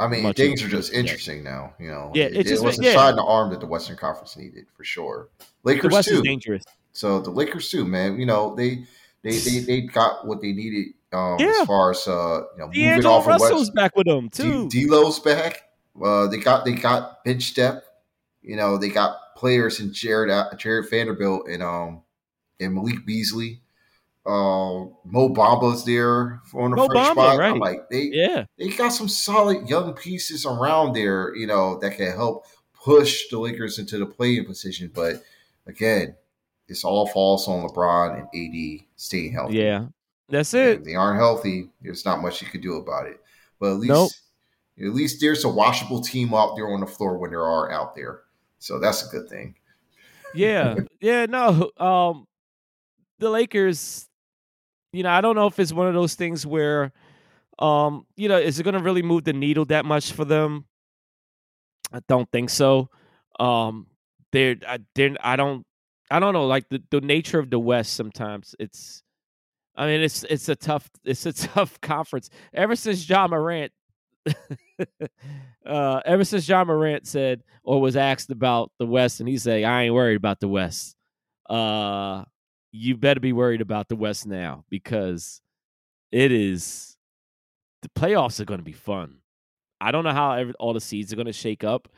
I 0.00 0.08
mean, 0.08 0.32
things 0.34 0.62
are 0.62 0.68
just 0.68 0.92
interesting 0.92 1.44
now. 1.44 1.74
You 1.78 1.90
know, 1.90 2.10
yeah, 2.14 2.24
it, 2.24 2.50
it 2.50 2.60
was 2.60 2.78
a 2.78 2.82
yeah. 2.82 2.92
shot 2.94 3.10
in 3.10 3.16
the 3.16 3.22
arm 3.22 3.50
that 3.50 3.60
the 3.60 3.66
Western 3.66 3.96
Conference 3.96 4.36
needed 4.36 4.66
for 4.76 4.84
sure. 4.84 5.28
Lakers 5.62 5.90
the 5.90 5.94
West 5.94 6.08
too. 6.08 6.16
is 6.16 6.22
dangerous. 6.22 6.64
So 6.94 7.20
the 7.20 7.30
Lakers 7.30 7.70
too, 7.70 7.84
man. 7.84 8.18
You 8.18 8.26
know 8.26 8.54
they 8.54 8.86
they 9.22 9.38
they, 9.38 9.58
they 9.60 9.80
got 9.82 10.26
what 10.26 10.40
they 10.40 10.52
needed 10.52 10.94
um, 11.12 11.36
yeah. 11.38 11.52
as 11.60 11.66
far 11.66 11.90
as 11.90 12.06
uh, 12.08 12.42
you 12.54 12.58
know 12.58 12.66
moving 12.66 13.06
off 13.06 13.26
Russell's 13.26 13.50
of 13.50 13.58
West. 13.58 13.74
back 13.74 13.96
with 13.96 14.06
them 14.06 14.30
too. 14.30 14.68
D- 14.68 14.86
D'Lo's 14.86 15.18
back. 15.20 15.62
Uh, 16.02 16.26
they 16.28 16.38
got 16.38 16.64
they 16.64 16.72
got 16.72 17.24
bench 17.24 17.54
depth. 17.54 17.88
You 18.42 18.56
know 18.56 18.78
they 18.78 18.88
got 18.88 19.16
players 19.36 19.80
in 19.80 19.92
Jarred 19.92 20.30
uh, 20.30 20.54
Jarred 20.56 20.88
Vanderbilt 20.88 21.48
and 21.48 21.62
um 21.62 22.02
and 22.60 22.74
Malik 22.74 23.04
Beasley. 23.04 23.60
Uh, 24.26 24.88
Mo 25.04 25.28
Bamba's 25.28 25.84
there 25.84 26.40
on 26.54 26.70
the 26.70 26.76
Mo 26.76 26.86
first 26.86 26.96
Bamba, 26.96 27.12
spot. 27.12 27.38
Right. 27.38 27.50
I'm 27.50 27.58
like 27.58 27.90
they 27.90 28.10
yeah 28.12 28.44
they 28.56 28.68
got 28.68 28.90
some 28.90 29.08
solid 29.08 29.68
young 29.68 29.92
pieces 29.94 30.46
around 30.46 30.94
there. 30.94 31.34
You 31.34 31.46
know 31.46 31.78
that 31.80 31.96
can 31.96 32.12
help 32.12 32.46
push 32.72 33.28
the 33.30 33.38
Lakers 33.38 33.78
into 33.78 33.98
the 33.98 34.06
playing 34.06 34.46
position. 34.46 34.90
But 34.94 35.22
again, 35.66 36.14
this 36.68 36.84
all 36.84 37.06
falls 37.06 37.46
on 37.48 37.68
LeBron 37.68 38.18
and 38.18 38.28
AD 38.34 38.86
staying 38.96 39.32
healthy. 39.32 39.58
Yeah, 39.58 39.86
that's 40.28 40.54
it. 40.54 40.78
If 40.78 40.84
they 40.84 40.94
aren't 40.94 41.18
healthy. 41.18 41.70
There's 41.82 42.04
not 42.04 42.22
much 42.22 42.40
you 42.40 42.48
can 42.48 42.60
do 42.60 42.76
about 42.76 43.06
it. 43.06 43.20
But 43.60 43.72
at 43.72 43.78
least, 43.78 43.90
nope. 43.90 44.10
at 44.78 44.94
least 44.94 45.20
there's 45.20 45.44
a 45.44 45.48
washable 45.48 46.00
team 46.00 46.34
out 46.34 46.56
there 46.56 46.68
on 46.68 46.80
the 46.80 46.86
floor 46.86 47.18
when 47.18 47.30
there 47.30 47.44
are 47.44 47.70
out 47.70 47.94
there. 47.94 48.22
So 48.58 48.78
that's 48.78 49.06
a 49.06 49.10
good 49.10 49.28
thing. 49.28 49.54
Yeah, 50.34 50.76
yeah, 51.00 51.26
no. 51.26 51.70
Um, 51.76 52.26
the 53.18 53.30
Lakers, 53.30 54.08
you 54.92 55.02
know, 55.02 55.10
I 55.10 55.20
don't 55.20 55.36
know 55.36 55.46
if 55.46 55.58
it's 55.58 55.72
one 55.72 55.86
of 55.86 55.94
those 55.94 56.14
things 56.14 56.46
where, 56.46 56.92
um, 57.58 58.06
you 58.16 58.28
know, 58.28 58.38
is 58.38 58.58
it 58.58 58.64
going 58.64 58.74
to 58.74 58.82
really 58.82 59.02
move 59.02 59.24
the 59.24 59.32
needle 59.32 59.64
that 59.66 59.84
much 59.84 60.12
for 60.12 60.24
them? 60.24 60.64
I 61.92 62.00
don't 62.08 62.30
think 62.32 62.50
so. 62.50 62.88
Um, 63.38 63.86
they're, 64.32 64.56
I, 64.66 64.78
they're, 64.94 65.14
I 65.20 65.36
don't, 65.36 65.64
I 66.10 66.20
don't 66.20 66.32
know. 66.32 66.46
Like 66.46 66.68
the, 66.68 66.82
the 66.90 67.00
nature 67.00 67.38
of 67.38 67.50
the 67.50 67.58
West, 67.58 67.94
sometimes 67.94 68.54
it's, 68.58 69.02
I 69.76 69.86
mean, 69.86 70.02
it's 70.02 70.22
it's 70.24 70.48
a 70.48 70.56
tough 70.56 70.88
it's 71.04 71.26
a 71.26 71.32
tough 71.32 71.80
conference. 71.80 72.30
Ever 72.52 72.76
since 72.76 73.08
Ja 73.08 73.26
Morant, 73.26 73.72
uh, 75.66 76.00
ever 76.04 76.24
since 76.24 76.48
Ja 76.48 76.64
Morant 76.64 77.06
said 77.06 77.42
or 77.62 77.80
was 77.80 77.96
asked 77.96 78.30
about 78.30 78.70
the 78.78 78.86
West, 78.86 79.20
and 79.20 79.28
he 79.28 79.38
said, 79.38 79.64
"I 79.64 79.84
ain't 79.84 79.94
worried 79.94 80.16
about 80.16 80.40
the 80.40 80.48
West." 80.48 80.96
Uh, 81.48 82.24
you 82.72 82.96
better 82.96 83.20
be 83.20 83.32
worried 83.32 83.60
about 83.60 83.88
the 83.88 83.96
West 83.96 84.26
now 84.26 84.64
because 84.68 85.40
it 86.10 86.32
is 86.32 86.96
the 87.82 87.88
playoffs 87.88 88.40
are 88.40 88.44
going 88.44 88.58
to 88.58 88.64
be 88.64 88.72
fun. 88.72 89.18
I 89.80 89.92
don't 89.92 90.04
know 90.04 90.12
how 90.12 90.32
every, 90.32 90.54
all 90.54 90.72
the 90.72 90.80
seeds 90.80 91.12
are 91.12 91.16
going 91.16 91.26
to 91.26 91.32
shake 91.32 91.62
up. 91.62 91.88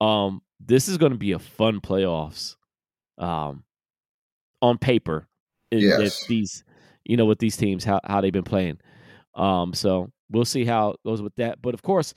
Um, 0.00 0.42
this 0.60 0.88
is 0.88 0.96
going 0.96 1.12
to 1.12 1.18
be 1.18 1.32
a 1.32 1.38
fun 1.38 1.80
playoffs. 1.80 2.56
Um, 3.18 3.64
on 4.62 4.78
paper, 4.78 5.28
yes. 5.70 6.24
these, 6.26 6.64
you 7.04 7.16
know, 7.16 7.26
with 7.26 7.38
these 7.38 7.56
teams, 7.56 7.84
how 7.84 8.00
how 8.04 8.20
they've 8.20 8.32
been 8.32 8.44
playing. 8.44 8.78
Um, 9.34 9.74
so 9.74 10.10
we'll 10.30 10.44
see 10.44 10.64
how 10.64 10.90
it 10.90 11.00
goes 11.04 11.20
with 11.22 11.34
that. 11.36 11.60
But 11.62 11.74
of 11.74 11.82
course, 11.82 12.14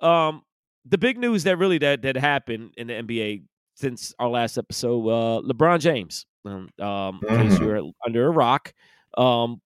um, 0.00 0.42
the 0.84 0.98
big 0.98 1.18
news 1.18 1.44
that 1.44 1.56
really 1.58 1.78
that 1.78 2.02
that 2.02 2.16
happened 2.16 2.74
in 2.76 2.86
the 2.88 2.94
NBA 2.94 3.42
since 3.74 4.14
our 4.18 4.28
last 4.28 4.58
episode, 4.58 5.08
uh, 5.08 5.40
LeBron 5.42 5.80
James 5.80 6.26
um, 6.44 6.68
um, 6.80 7.20
in 7.28 7.36
case 7.48 7.58
Mhm. 7.58 7.60
you're 7.60 7.82
under 8.06 8.26
a 8.26 8.30
rock, 8.30 8.72
um, 9.16 9.60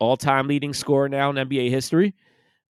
all-time 0.00 0.46
leading 0.48 0.72
scorer 0.74 1.08
now 1.08 1.30
in 1.30 1.36
NBA 1.38 1.70
history, 1.70 2.14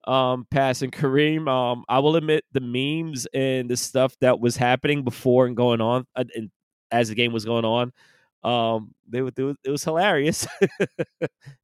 um, 0.06 0.46
passing 0.50 0.90
Kareem. 0.90 1.48
Um, 1.48 1.84
I 1.88 1.98
will 1.98 2.16
admit 2.16 2.44
the 2.52 2.61
memes 2.61 3.26
and 3.34 3.68
the 3.70 3.76
stuff 3.76 4.16
that 4.20 4.40
was 4.40 4.56
happening 4.56 5.04
before 5.04 5.46
and 5.46 5.56
going 5.56 5.80
on, 5.80 6.06
uh, 6.16 6.24
and 6.34 6.50
as 6.91 7.09
the 7.09 7.14
game 7.14 7.32
was 7.32 7.45
going 7.45 7.64
on, 7.64 7.93
um, 8.45 8.95
they, 9.09 9.22
were- 9.22 9.32
it 9.64 9.70
was 9.70 9.84
hilarious. 9.84 10.47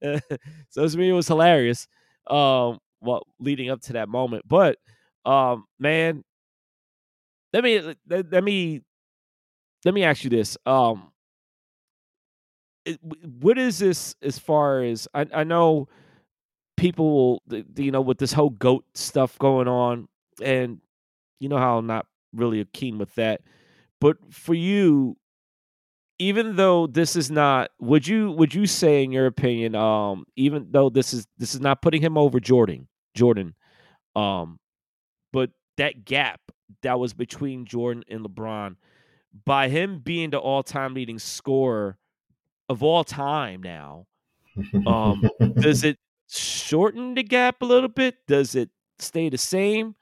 so 0.71 0.89
to 0.89 0.97
me, 0.99 1.09
it 1.09 1.13
was 1.13 1.29
hilarious. 1.29 1.87
Um, 2.27 2.79
well, 3.01 3.27
leading 3.39 3.71
up 3.71 3.81
to 3.83 3.95
that 3.95 4.09
moment, 4.09 4.45
but 4.49 4.79
um, 5.27 5.65
man, 5.79 6.25
let 7.53 7.65
me 7.65 7.81
let, 8.09 8.31
let 8.33 8.45
me 8.45 8.83
let 9.85 9.95
me 9.95 10.03
ask 10.05 10.25
you 10.25 10.31
this. 10.31 10.57
Um, 10.67 11.13
it, 12.85 12.99
what 13.41 13.59
is 13.59 13.79
this 13.79 14.15
as 14.23 14.39
far 14.39 14.83
as 14.83 15.09
I, 15.15 15.27
I 15.33 15.45
know 15.45 15.89
people 16.77 17.43
you 17.77 17.91
know 17.93 18.01
with 18.01 18.19
this 18.19 18.33
whole 18.33 18.51
goat 18.51 18.85
stuff 18.95 19.39
going 19.39 19.69
on 19.69 20.09
and 20.43 20.81
you 21.41 21.49
know 21.49 21.59
how 21.59 21.79
I'm 21.79 21.87
not 21.87 22.07
really 22.35 22.65
keen 22.73 22.99
with 22.99 23.15
that 23.17 23.43
but 24.05 24.19
for 24.31 24.53
you 24.53 25.17
even 26.19 26.57
though 26.57 26.87
this 26.87 27.17
is 27.17 27.31
not 27.31 27.71
would 27.81 28.07
you 28.07 28.31
would 28.33 28.55
you 28.55 28.67
say 28.67 29.03
in 29.03 29.11
your 29.11 29.25
opinion 29.25 29.75
um 29.75 30.27
even 30.37 30.67
though 30.73 30.91
this 30.91 31.15
is 31.15 31.27
this 31.39 31.55
is 31.55 31.61
not 31.63 31.81
putting 31.81 32.03
him 32.03 32.19
over 32.19 32.39
Jordan 32.39 32.87
Jordan 33.15 33.55
um 34.15 34.59
but 35.33 35.53
that 35.79 36.05
gap 36.05 36.39
that 36.83 37.01
was 37.01 37.15
between 37.15 37.65
Jordan 37.65 38.05
and 38.11 38.21
LeBron 38.21 38.77
by 39.47 39.69
him 39.69 40.01
being 40.01 40.29
the 40.29 40.39
all-time 40.39 40.93
leading 40.93 41.19
scorer 41.19 41.97
of 42.69 42.83
all 42.83 43.05
time 43.05 43.63
now 43.63 44.05
um, 44.87 45.23
does 45.55 45.83
it 45.91 45.97
shorten 46.29 47.15
the 47.15 47.25
gap 47.25 47.61
a 47.61 47.65
little 47.65 47.89
bit? 47.89 48.15
Does 48.29 48.55
it 48.55 48.71
stay 49.01 49.29
the 49.29 49.39
same? 49.39 49.97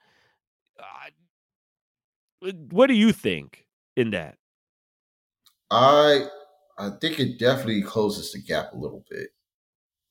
Uh, 0.79 2.51
what 2.69 2.87
do 2.87 2.93
you 2.93 3.11
think 3.11 3.63
in 3.95 4.11
that? 4.11 4.37
I 5.71 6.27
I 6.77 6.89
think 7.01 7.19
it 7.19 7.39
definitely 7.39 7.83
closes 7.83 8.31
the 8.31 8.41
gap 8.41 8.73
a 8.73 8.77
little 8.77 9.05
bit. 9.09 9.29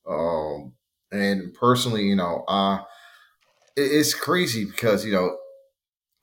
Um, 0.07 0.75
and 1.11 1.53
personally, 1.53 2.03
you 2.03 2.15
know, 2.15 2.43
uh, 2.47 2.79
it, 3.77 3.83
it's 3.91 4.13
crazy 4.13 4.65
because 4.65 5.05
you 5.05 5.13
know, 5.13 5.37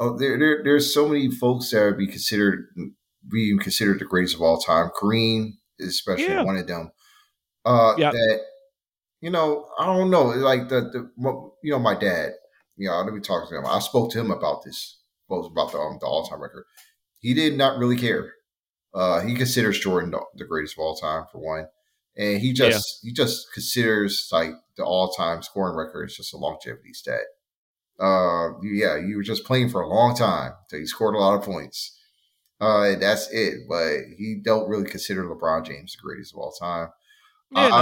oh, 0.00 0.18
there, 0.18 0.38
there 0.38 0.62
there's 0.64 0.92
so 0.94 1.08
many 1.08 1.30
folks 1.30 1.70
that 1.70 1.84
would 1.84 1.98
be 1.98 2.08
considered 2.08 2.66
being 3.30 3.58
considered 3.58 4.00
the 4.00 4.04
greatest 4.06 4.34
of 4.36 4.42
all 4.42 4.58
time. 4.60 4.90
Kareem 5.00 5.52
is 5.78 5.90
especially 5.90 6.34
Yeah. 6.34 6.42
one 6.44 6.56
of 6.56 6.66
them. 6.66 6.92
Uh, 7.64 7.94
Yep. 7.96 8.12
that 8.12 8.40
you 9.20 9.30
know, 9.30 9.68
I 9.78 9.86
don't 9.86 10.10
know, 10.10 10.24
like 10.24 10.68
the 10.68 10.80
the 10.82 11.10
you 11.62 11.72
know, 11.72 11.78
my 11.78 11.94
dad. 11.98 12.32
You 12.76 12.88
know, 12.88 13.02
let 13.02 13.12
me 13.12 13.20
talk 13.20 13.48
to 13.48 13.56
him. 13.58 13.66
I 13.66 13.80
spoke 13.80 14.10
to 14.12 14.20
him 14.20 14.30
about 14.30 14.64
this, 14.64 15.02
both 15.28 15.50
about 15.50 15.72
the 15.72 15.78
um, 15.78 15.98
the 16.00 16.06
all 16.06 16.24
time 16.26 16.42
record. 16.42 16.64
He 17.20 17.34
did 17.34 17.56
not 17.56 17.78
really 17.78 17.96
care. 17.96 18.32
Uh, 18.92 19.20
he 19.20 19.34
considers 19.34 19.78
Jordan 19.78 20.12
the, 20.34 20.44
greatest 20.44 20.74
of 20.74 20.80
all 20.80 20.96
time 20.96 21.24
for 21.30 21.38
one, 21.38 21.66
and 22.16 22.40
he 22.40 22.52
just 22.52 22.98
he 23.02 23.12
just 23.12 23.52
considers 23.54 24.28
like 24.32 24.50
the 24.76 24.84
all 24.84 25.12
time 25.12 25.42
scoring 25.42 25.76
record 25.76 26.10
is 26.10 26.16
just 26.16 26.34
a 26.34 26.36
longevity 26.36 26.92
stat. 26.92 27.20
Uh, 28.00 28.58
yeah, 28.62 28.96
you 28.96 29.14
were 29.16 29.22
just 29.22 29.44
playing 29.44 29.68
for 29.68 29.82
a 29.82 29.88
long 29.88 30.16
time 30.16 30.52
so 30.68 30.76
you 30.76 30.86
scored 30.86 31.14
a 31.14 31.18
lot 31.18 31.34
of 31.34 31.44
points. 31.44 31.98
Uh, 32.60 32.96
that's 32.96 33.28
it. 33.30 33.60
But 33.68 33.98
he 34.16 34.40
don't 34.42 34.68
really 34.68 34.88
consider 34.88 35.24
LeBron 35.24 35.66
James 35.66 35.92
the 35.92 36.02
greatest 36.02 36.34
of 36.34 36.38
all 36.38 36.52
time. 36.52 36.88
Yeah, 37.54 37.68
no. 37.68 37.74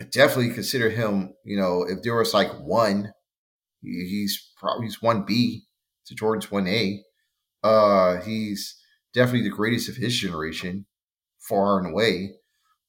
I 0.00 0.04
definitely 0.10 0.54
consider 0.54 0.90
him. 0.90 1.34
You 1.44 1.56
know, 1.56 1.84
if 1.88 2.02
there 2.02 2.14
was 2.14 2.34
like 2.34 2.52
one, 2.60 3.12
he's 3.82 4.52
probably 4.56 4.86
he's 4.86 5.02
one 5.02 5.24
B 5.24 5.64
to 6.06 6.14
Jordan's 6.14 6.50
one 6.50 6.66
A. 6.66 7.02
Uh, 7.62 8.20
he's 8.20 8.80
definitely 9.12 9.48
the 9.48 9.54
greatest 9.54 9.88
of 9.88 9.96
his 9.96 10.16
generation, 10.16 10.86
far 11.38 11.78
and 11.78 11.92
away. 11.92 12.34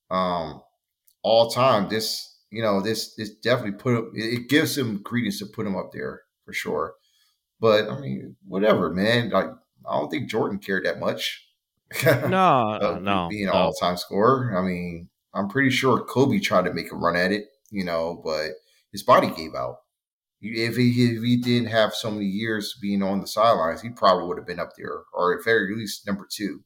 Um, 0.10 0.62
all 1.22 1.50
time, 1.50 1.90
this 1.90 2.38
you 2.50 2.62
know 2.62 2.82
this 2.82 3.16
this 3.16 3.36
definitely 3.36 3.78
put 3.78 3.96
him. 3.96 4.12
It 4.14 4.50
gives 4.50 4.78
him 4.78 5.04
credence 5.04 5.40
to 5.40 5.46
put 5.46 5.68
him 5.68 5.76
up 5.76 5.92
there 5.94 6.22
for 6.46 6.54
sure. 6.54 6.96
But 7.60 7.90
I 7.90 8.00
mean, 8.00 8.36
whatever, 8.46 8.92
man. 8.92 9.30
Like 9.30 9.48
I 9.90 9.98
don't 9.98 10.10
think 10.10 10.30
Jordan 10.30 10.60
cared 10.60 10.86
that 10.86 11.00
much. 11.00 11.48
no, 12.06 12.78
of 12.82 13.04
no, 13.04 13.28
being 13.30 13.48
an 13.48 13.54
no. 13.54 13.60
all 13.60 13.74
time 13.74 13.98
scorer. 13.98 14.58
I 14.58 14.62
mean, 14.62 15.10
I'm 15.34 15.48
pretty 15.48 15.70
sure 15.70 16.04
Kobe 16.04 16.40
tried 16.40 16.66
to 16.66 16.74
make 16.74 16.92
a 16.92 16.96
run 16.96 17.16
at 17.16 17.32
it, 17.32 17.46
you 17.70 17.84
know, 17.84 18.22
but 18.24 18.52
his 18.92 19.04
body 19.04 19.28
gave 19.28 19.56
out. 19.56 19.78
If 20.44 20.76
he 20.76 20.90
if 21.16 21.24
he 21.24 21.38
didn't 21.38 21.70
have 21.70 21.94
so 21.96 22.12
many 22.12 22.26
years 22.26 22.78
being 22.82 23.02
on 23.02 23.22
the 23.22 23.28
sidelines, 23.28 23.82
he 23.82 23.90
probably 23.90 24.28
would 24.28 24.38
have 24.38 24.46
been 24.48 24.60
up 24.60 24.72
there, 24.78 25.04
or 25.14 25.38
at 25.38 25.44
very 25.46 25.74
least 25.76 26.06
number 26.06 26.28
two. 26.30 26.62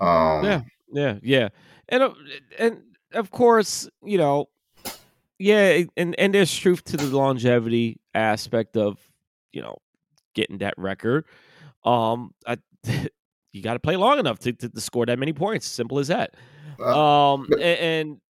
Um, 0.00 0.44
Yeah. 0.44 0.60
Yeah, 0.92 1.18
yeah, 1.22 1.48
and 1.88 2.02
uh, 2.04 2.14
and 2.58 2.82
of 3.14 3.30
course, 3.32 3.88
you 4.04 4.16
know, 4.18 4.48
yeah, 5.40 5.82
and 5.96 6.14
and 6.20 6.32
there's 6.32 6.54
truth 6.56 6.84
to 6.84 6.96
the 6.96 7.06
longevity 7.06 7.98
aspect 8.14 8.76
of 8.76 8.98
you 9.52 9.60
know 9.62 9.78
getting 10.34 10.58
that 10.58 10.74
record. 10.76 11.24
Um, 11.84 12.32
I, 12.46 12.58
you 13.52 13.62
got 13.62 13.72
to 13.72 13.80
play 13.80 13.96
long 13.96 14.20
enough 14.20 14.38
to, 14.40 14.52
to 14.52 14.68
to 14.68 14.80
score 14.80 15.06
that 15.06 15.18
many 15.18 15.32
points. 15.32 15.66
Simple 15.66 15.98
as 15.98 16.08
that. 16.08 16.34
uh, 16.78 17.32
Um, 17.32 17.46
but- 17.48 17.60
and, 17.60 18.20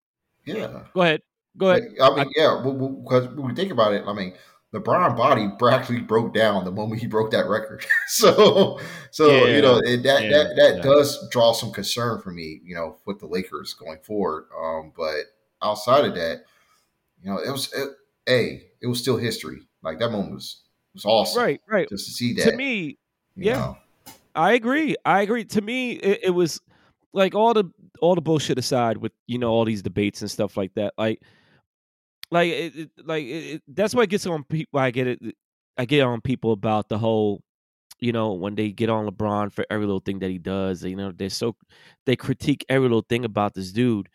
and 0.46 0.56
yeah. 0.56 0.82
go 0.94 1.02
ahead, 1.02 1.20
go 1.56 1.70
ahead. 1.70 1.94
I 2.00 2.14
mean, 2.14 2.30
yeah, 2.36 2.60
because 2.62 3.28
when 3.28 3.48
we 3.48 3.54
think 3.54 3.72
about 3.72 3.94
it, 3.94 4.04
I 4.06 4.12
mean, 4.12 4.34
LeBron 4.74 5.16
body 5.16 5.48
actually 5.70 6.00
broke 6.00 6.34
down 6.34 6.64
the 6.64 6.72
moment 6.72 7.00
he 7.00 7.06
broke 7.06 7.30
that 7.30 7.48
record. 7.48 7.84
so, 8.08 8.80
so 9.10 9.28
Yeah, 9.28 9.56
you 9.56 9.62
know 9.62 9.80
it, 9.84 10.02
that 10.02 10.24
yeah, 10.24 10.30
that 10.30 10.56
that 10.56 10.76
yeah. 10.76 10.82
does 10.82 11.28
draw 11.30 11.52
some 11.52 11.70
concern 11.70 12.20
for 12.20 12.32
me, 12.32 12.60
you 12.64 12.74
know, 12.74 12.96
with 13.06 13.20
the 13.20 13.26
Lakers 13.26 13.72
going 13.74 13.98
forward. 14.02 14.46
Um, 14.58 14.92
but 14.96 15.26
outside 15.62 16.04
of 16.04 16.14
that, 16.16 16.44
you 17.22 17.30
know, 17.30 17.38
it 17.38 17.50
was 17.50 17.72
it, 17.72 17.88
a 18.28 18.62
it 18.80 18.86
was 18.86 19.00
still 19.00 19.16
history. 19.16 19.60
Like 19.82 20.00
that 20.00 20.10
moment 20.10 20.32
was 20.34 20.62
was 20.92 21.04
awesome, 21.04 21.42
Right, 21.42 21.60
right. 21.68 21.88
Just 21.88 22.06
to 22.06 22.12
see 22.12 22.34
that. 22.34 22.50
To 22.50 22.56
me, 22.56 22.98
yeah. 23.36 23.54
know. 23.54 23.76
I 24.34 24.54
agree. 24.54 24.96
I 25.04 25.22
agree. 25.22 25.44
To 25.44 25.60
me, 25.60 25.92
it, 25.92 26.20
it 26.24 26.30
was 26.30 26.60
like 27.12 27.34
all 27.34 27.54
the 27.54 27.64
all 28.00 28.14
the 28.14 28.20
bullshit 28.20 28.58
aside 28.58 28.96
with 28.96 29.12
you 29.26 29.38
know 29.38 29.50
all 29.50 29.64
these 29.64 29.82
debates 29.82 30.20
and 30.20 30.30
stuff 30.30 30.56
like 30.56 30.74
that. 30.74 30.94
Like, 30.98 31.22
like 32.34 32.50
it, 32.52 32.76
it, 32.76 32.90
like 33.04 33.24
it, 33.26 33.62
that's 33.68 33.94
why 33.94 34.04
it 34.04 34.10
gets 34.10 34.26
on 34.26 34.44
people. 34.44 34.80
I 34.80 34.90
get 34.90 35.06
it. 35.08 35.20
I 35.78 35.86
get 35.86 36.02
on 36.02 36.20
people 36.20 36.52
about 36.52 36.88
the 36.88 36.98
whole, 36.98 37.42
you 38.00 38.12
know, 38.12 38.34
when 38.34 38.54
they 38.56 38.72
get 38.72 38.90
on 38.90 39.08
LeBron 39.08 39.52
for 39.52 39.66
every 39.70 39.86
little 39.86 40.00
thing 40.00 40.20
that 40.20 40.30
he 40.30 40.38
does. 40.38 40.84
You 40.84 40.96
know, 40.96 41.12
they're 41.12 41.30
so 41.30 41.56
they 42.06 42.16
critique 42.16 42.64
every 42.68 42.84
little 42.88 43.06
thing 43.08 43.24
about 43.24 43.54
this 43.54 43.72
dude 43.72 44.08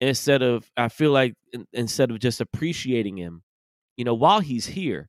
instead 0.00 0.42
of 0.42 0.70
I 0.76 0.88
feel 0.88 1.12
like 1.12 1.34
in- 1.52 1.68
instead 1.72 2.10
of 2.12 2.20
just 2.20 2.40
appreciating 2.40 3.16
him, 3.18 3.42
you 3.96 4.04
know, 4.04 4.14
while 4.14 4.40
he's 4.40 4.66
here. 4.66 5.08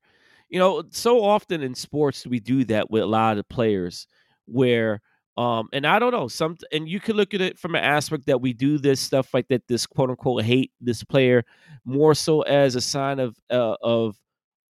You 0.49 0.59
know, 0.59 0.83
so 0.91 1.23
often 1.23 1.63
in 1.63 1.75
sports 1.75 2.27
we 2.27 2.39
do 2.39 2.63
that 2.65 2.91
with 2.91 3.03
a 3.03 3.07
lot 3.07 3.37
of 3.39 3.49
players 3.49 4.07
where 4.45 5.01
um 5.37 5.67
and 5.73 5.85
I 5.87 5.99
don't 5.99 6.11
know 6.11 6.27
some 6.27 6.57
and 6.71 6.87
you 6.87 6.99
can 6.99 7.15
look 7.15 7.33
at 7.33 7.41
it 7.41 7.57
from 7.57 7.75
an 7.75 7.83
aspect 7.83 8.27
that 8.27 8.41
we 8.41 8.53
do 8.53 8.77
this 8.77 8.99
stuff 8.99 9.33
like 9.33 9.47
that 9.47 9.67
this 9.67 9.85
quote 9.85 10.09
unquote 10.09 10.43
hate 10.43 10.71
this 10.79 11.03
player 11.03 11.43
more 11.85 12.13
so 12.13 12.41
as 12.41 12.75
a 12.75 12.81
sign 12.81 13.19
of 13.19 13.35
uh, 13.49 13.75
of 13.81 14.15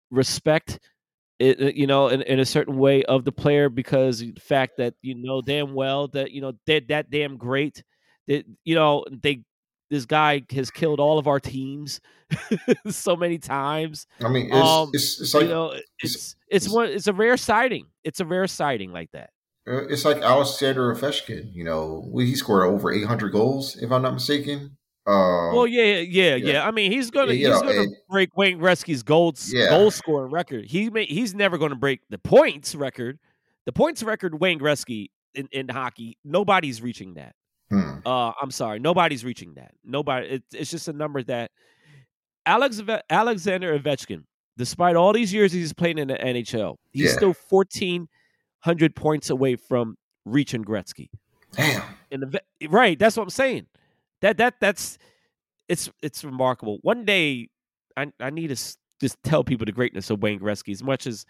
respect 0.09 0.80
it, 1.39 1.76
you 1.76 1.88
know 1.88 2.07
in, 2.07 2.22
in 2.22 2.39
a 2.39 2.45
certain 2.45 2.78
way 2.78 3.03
of 3.03 3.26
the 3.26 3.32
player 3.32 3.70
because 3.70 4.20
the 4.20 4.34
fact 4.39 4.78
that 4.78 4.93
you 5.01 5.16
know 5.16 5.41
damn 5.41 5.74
well 5.74 6.07
that 6.09 6.32
you 6.32 6.39
know 6.39 6.53
they're 6.66 6.82
that 6.88 7.09
damn 7.09 7.38
great 7.38 7.84
that 8.28 8.45
you 8.64 8.76
know 8.76 9.03
they 9.11 9.43
this 9.89 10.05
guy 10.05 10.41
has 10.51 10.72
killed 10.72 10.99
all 10.99 11.20
of 11.20 11.28
our 11.28 11.39
teams 11.39 12.01
so 12.89 13.16
many 13.16 13.38
times. 13.38 14.07
I 14.22 14.28
mean, 14.28 14.47
it's, 14.47 14.55
um, 14.55 14.89
it's, 14.91 15.22
it's 15.22 15.34
like 15.36 15.43
you 15.43 15.49
know, 15.49 15.72
it's, 15.72 16.16
it's 16.16 16.36
it's 16.49 16.70
one 16.70 16.88
it's 16.88 17.05
a 17.05 17.14
rare 17.14 17.38
sighting. 17.38 17.86
It's 18.03 18.20
a 18.20 18.26
rare 18.26 18.47
sighting 18.47 18.91
like 18.91 19.11
that. 19.11 19.30
Uh, 19.68 19.86
it's 19.88 20.05
like 20.05 20.18
Alexander 20.18 20.93
Ovechkin. 20.93 21.53
You 21.53 21.64
know, 21.64 22.11
he 22.18 22.36
scored 22.36 22.68
over 22.68 22.91
800 22.91 23.32
goals, 23.32 23.78
if 23.78 23.91
I'm 23.91 24.01
not 24.01 24.14
mistaken. 24.14 24.78
Um, 25.05 25.53
well, 25.53 25.68
yeah, 25.68 25.84
yeah, 25.84 26.36
yeah, 26.36 26.36
yeah. 26.36 26.68
I 26.68 26.72
mean, 26.72 26.91
he's 26.91 27.11
gonna 27.11 27.34
yeah, 27.34 27.49
he's 27.49 27.61
know, 27.61 27.74
gonna 27.74 27.88
break 28.09 28.38
Wayne 28.38 28.57
Gretzky's 28.57 29.03
goal 29.03 29.34
yeah. 29.51 29.70
goal 29.70 29.91
scoring 29.91 30.32
record. 30.32 30.66
He 30.66 30.89
may, 30.89 31.05
he's 31.05 31.36
never 31.36 31.57
going 31.57 31.72
to 31.72 31.78
break 31.78 31.99
the 32.09 32.18
points 32.18 32.74
record. 32.74 33.20
The 33.66 33.74
points 33.74 34.01
record, 34.01 34.39
Wayne 34.39 34.59
Gretzky 34.59 35.07
in, 35.36 35.49
in 35.51 35.68
hockey, 35.68 36.18
nobody's 36.24 36.82
reaching 36.82 37.16
that. 37.16 37.36
Hmm. 37.70 37.99
Uh, 38.05 38.32
I'm 38.41 38.51
sorry, 38.51 38.80
nobody's 38.80 39.26
reaching 39.26 39.55
that. 39.55 39.72
Nobody. 39.84 40.28
It, 40.28 40.43
it's 40.53 40.72
just 40.72 40.88
a 40.88 40.93
number 40.93 41.22
that 41.24 41.51
Alex 42.45 42.82
Alexander 43.09 43.78
Ovechkin, 43.78 44.24
despite 44.57 44.95
all 44.95 45.11
these 45.11 45.34
years 45.34 45.51
he's 45.51 45.74
playing 45.74 45.97
in 45.97 46.07
the 46.07 46.16
NHL, 46.16 46.78
he's 46.91 47.07
yeah. 47.07 47.11
still 47.11 47.34
1,400 48.64 48.95
points 48.95 49.30
away 49.30 49.55
from 49.55 49.97
reaching 50.26 50.64
Gretzky. 50.64 51.09
Damn. 51.53 51.84
In 52.11 52.20
the 52.22 52.41
right, 52.70 52.97
that's 52.97 53.18
what 53.18 53.24
I'm 53.24 53.30
saying. 53.30 53.68
That 54.22 54.38
that 54.38 54.55
that's 54.59 54.97
it's 55.68 55.89
it's 56.01 56.24
remarkable. 56.24 56.80
One 56.82 57.05
day, 57.05 57.49
I 57.97 58.11
I 58.20 58.30
need 58.30 58.47
to 58.47 58.76
just 58.99 59.18
tell 59.24 59.43
people 59.43 59.66
the 59.66 59.72
greatness 59.72 60.09
of 60.09 60.22
Wayne 60.22 60.39
Gretzky 60.39 60.72
as 60.72 60.84
much 60.84 61.05
as 61.07 61.26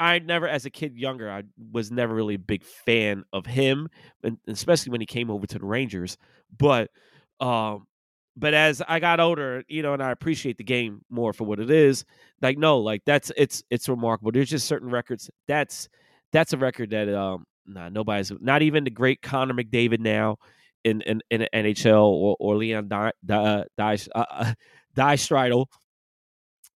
I 0.00 0.18
never, 0.18 0.48
as 0.48 0.64
a 0.64 0.70
kid 0.70 0.96
younger, 0.96 1.30
I 1.30 1.42
was 1.72 1.90
never 1.90 2.14
really 2.14 2.34
a 2.34 2.38
big 2.38 2.64
fan 2.64 3.22
of 3.34 3.44
him, 3.44 3.88
and 4.24 4.38
especially 4.48 4.92
when 4.92 5.02
he 5.02 5.06
came 5.06 5.30
over 5.30 5.46
to 5.46 5.58
the 5.58 5.66
Rangers. 5.66 6.16
But, 6.56 6.90
um, 7.38 7.86
but 8.34 8.54
as 8.54 8.80
I 8.88 8.98
got 8.98 9.20
older, 9.20 9.62
you 9.68 9.82
know, 9.82 9.92
and 9.92 10.02
I 10.02 10.10
appreciate 10.10 10.56
the 10.56 10.64
game 10.64 11.02
more 11.10 11.34
for 11.34 11.44
what 11.44 11.60
it 11.60 11.70
is. 11.70 12.06
Like, 12.40 12.56
no, 12.56 12.78
like 12.78 13.02
that's 13.04 13.30
it's 13.36 13.62
it's 13.68 13.90
remarkable. 13.90 14.32
There's 14.32 14.48
just 14.48 14.66
certain 14.66 14.88
records 14.88 15.30
that's 15.46 15.90
that's 16.32 16.52
a 16.52 16.56
record 16.58 16.90
that 16.90 17.08
um, 17.08 17.44
nah, 17.66 17.88
nobody's 17.88 18.32
not 18.40 18.62
even 18.62 18.84
the 18.84 18.90
great 18.90 19.22
Connor 19.22 19.54
McDavid 19.54 20.00
now 20.00 20.36
in 20.84 21.02
in, 21.02 21.22
in 21.30 21.46
NHL 21.54 22.02
or, 22.02 22.36
or 22.38 22.56
Leon 22.56 22.88
Die 22.88 23.12
Die, 23.24 23.98
uh, 24.14 24.52
Die 24.94 25.16
Stridle. 25.16 25.66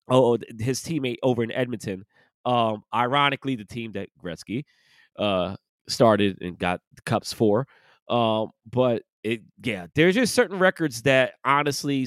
Oh, 0.06 0.36
his 0.58 0.80
teammate 0.82 1.16
over 1.22 1.42
in 1.42 1.50
Edmonton 1.50 2.04
um, 2.44 2.82
ironically, 2.92 3.56
the 3.56 3.64
team 3.64 3.92
that 3.92 4.08
Gretzky 4.22 4.64
uh, 5.18 5.56
started 5.88 6.38
and 6.40 6.58
got 6.58 6.80
the 6.94 7.02
cups 7.02 7.32
for. 7.32 7.66
Um, 8.08 8.50
but 8.70 9.02
it, 9.22 9.42
yeah, 9.62 9.86
there's 9.94 10.14
just 10.14 10.34
certain 10.34 10.58
records 10.58 11.02
that 11.02 11.34
honestly, 11.44 12.06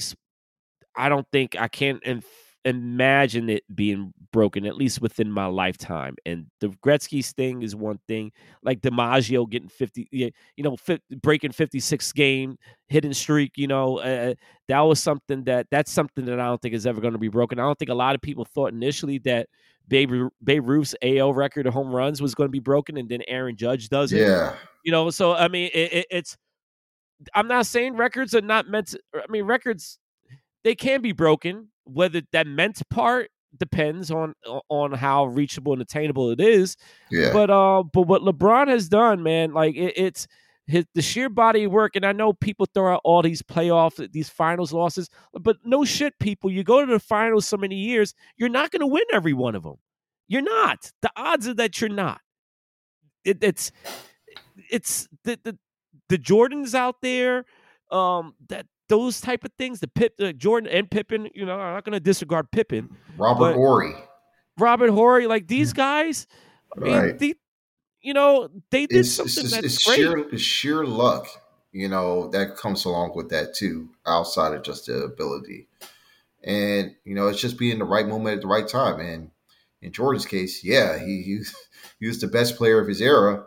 I 0.96 1.08
don't 1.08 1.26
think 1.32 1.56
I 1.58 1.68
can't 1.68 2.02
inf- 2.04 2.24
imagine 2.64 3.48
it 3.48 3.64
being 3.74 4.12
broken, 4.32 4.66
at 4.66 4.76
least 4.76 5.00
within 5.00 5.30
my 5.30 5.46
lifetime. 5.46 6.16
And 6.26 6.46
the 6.60 6.68
Gretzky's 6.84 7.32
thing 7.32 7.62
is 7.62 7.74
one 7.74 7.98
thing, 8.08 8.32
like 8.62 8.80
DiMaggio 8.80 9.48
getting 9.48 9.68
50, 9.68 10.08
you 10.10 10.32
know, 10.58 10.76
breaking 11.22 11.52
56 11.52 12.12
game 12.12 12.58
hidden 12.88 13.14
streak, 13.14 13.52
you 13.56 13.66
know, 13.66 13.98
uh, 13.98 14.34
that 14.68 14.80
was 14.80 15.00
something 15.00 15.44
that 15.44 15.66
that's 15.70 15.90
something 15.90 16.24
that 16.26 16.40
I 16.40 16.46
don't 16.46 16.60
think 16.60 16.74
is 16.74 16.86
ever 16.86 17.00
going 17.00 17.12
to 17.12 17.18
be 17.18 17.28
broken. 17.28 17.58
I 17.58 17.62
don't 17.62 17.78
think 17.78 17.90
a 17.90 17.94
lot 17.94 18.14
of 18.14 18.20
people 18.20 18.44
thought 18.44 18.72
initially 18.72 19.18
that 19.20 19.48
Babe, 19.88 20.28
Babe 20.44 20.68
Ruth's 20.68 20.94
AL 21.02 21.32
record 21.32 21.66
of 21.66 21.72
home 21.72 21.94
runs 21.94 22.20
was 22.20 22.34
going 22.34 22.48
to 22.48 22.52
be 22.52 22.58
broken, 22.58 22.98
and 22.98 23.08
then 23.08 23.22
Aaron 23.26 23.56
Judge 23.56 23.88
does 23.88 24.12
it. 24.12 24.20
Yeah, 24.20 24.54
you 24.84 24.92
know. 24.92 25.08
So 25.10 25.32
I 25.32 25.48
mean, 25.48 25.70
it, 25.72 25.92
it, 25.92 26.06
it's. 26.10 26.36
I'm 27.34 27.48
not 27.48 27.66
saying 27.66 27.96
records 27.96 28.34
are 28.34 28.42
not 28.42 28.68
meant. 28.68 28.88
To, 28.88 29.00
I 29.14 29.24
mean, 29.30 29.44
records 29.44 29.98
they 30.64 30.74
can 30.74 31.00
be 31.00 31.12
broken. 31.12 31.68
Whether 31.84 32.22
that 32.32 32.46
meant 32.46 32.82
part 32.90 33.30
depends 33.58 34.10
on 34.10 34.34
on 34.68 34.92
how 34.92 35.26
reachable 35.26 35.72
and 35.72 35.82
attainable 35.82 36.30
it 36.30 36.40
is. 36.40 36.76
Yeah. 37.10 37.32
But 37.32 37.50
uh, 37.50 37.82
but 37.82 38.02
what 38.02 38.22
LeBron 38.22 38.68
has 38.68 38.88
done, 38.88 39.22
man, 39.22 39.52
like 39.52 39.74
it, 39.74 39.94
it's 39.96 40.26
his 40.66 40.84
the 40.94 41.02
sheer 41.02 41.28
body 41.28 41.64
of 41.64 41.72
work, 41.72 41.96
and 41.96 42.04
I 42.04 42.12
know 42.12 42.32
people 42.34 42.66
throw 42.72 42.94
out 42.94 43.00
all 43.04 43.22
these 43.22 43.42
playoff, 43.42 44.12
these 44.12 44.28
finals 44.28 44.72
losses, 44.72 45.08
but 45.32 45.56
no 45.64 45.84
shit, 45.84 46.18
people. 46.18 46.50
You 46.50 46.62
go 46.62 46.84
to 46.84 46.92
the 46.92 47.00
finals 47.00 47.48
so 47.48 47.56
many 47.56 47.76
years, 47.76 48.14
you're 48.36 48.50
not 48.50 48.70
going 48.70 48.80
to 48.80 48.86
win 48.86 49.04
every 49.12 49.32
one 49.32 49.54
of 49.54 49.62
them. 49.62 49.76
You're 50.28 50.42
not. 50.42 50.92
The 51.00 51.10
odds 51.16 51.48
are 51.48 51.54
that 51.54 51.80
you're 51.80 51.88
not. 51.88 52.20
It, 53.24 53.38
it's 53.42 53.72
it's 54.70 55.08
the, 55.24 55.38
the 55.42 55.58
the 56.10 56.18
Jordans 56.18 56.74
out 56.74 56.96
there, 57.00 57.44
um, 57.90 58.34
that 58.48 58.66
those 58.88 59.20
type 59.20 59.44
of 59.44 59.52
things. 59.58 59.80
The 59.80 59.88
Pip, 59.88 60.16
the 60.16 60.32
Jordan 60.32 60.70
and 60.70 60.90
Pippen. 60.90 61.28
You 61.34 61.46
know, 61.46 61.58
I'm 61.58 61.74
not 61.74 61.84
going 61.84 61.94
to 61.94 62.00
disregard 62.00 62.50
Pippen. 62.50 62.90
Robert 63.16 63.54
Horry. 63.54 63.94
Robert 64.58 64.90
Horry, 64.90 65.26
like 65.26 65.46
these 65.46 65.72
guys. 65.72 66.26
I 66.76 66.80
mean, 66.80 66.92
right. 66.92 67.18
the, 67.18 67.36
you 68.02 68.12
know, 68.12 68.48
they 68.70 68.86
did 68.86 68.98
it's, 68.98 69.12
something 69.12 69.44
it's, 69.44 69.52
that's 69.52 69.64
it's 69.64 69.84
great. 69.84 69.96
Sheer, 69.96 70.18
it's 70.18 70.42
sheer 70.42 70.84
luck, 70.84 71.26
you 71.72 71.88
know, 71.88 72.28
that 72.30 72.56
comes 72.56 72.84
along 72.84 73.12
with 73.14 73.30
that 73.30 73.54
too, 73.54 73.90
outside 74.06 74.52
of 74.52 74.62
just 74.62 74.86
the 74.86 75.02
ability. 75.04 75.68
And, 76.44 76.94
you 77.04 77.14
know, 77.14 77.28
it's 77.28 77.40
just 77.40 77.58
being 77.58 77.78
the 77.78 77.84
right 77.84 78.06
moment 78.06 78.36
at 78.36 78.42
the 78.42 78.48
right 78.48 78.66
time. 78.68 79.00
And 79.00 79.30
in 79.80 79.92
Jordan's 79.92 80.26
case, 80.26 80.62
yeah, 80.64 80.98
he, 80.98 81.22
he, 81.22 81.40
he 82.00 82.06
was 82.06 82.20
the 82.20 82.26
best 82.26 82.56
player 82.56 82.80
of 82.80 82.88
his 82.88 83.00
era, 83.00 83.44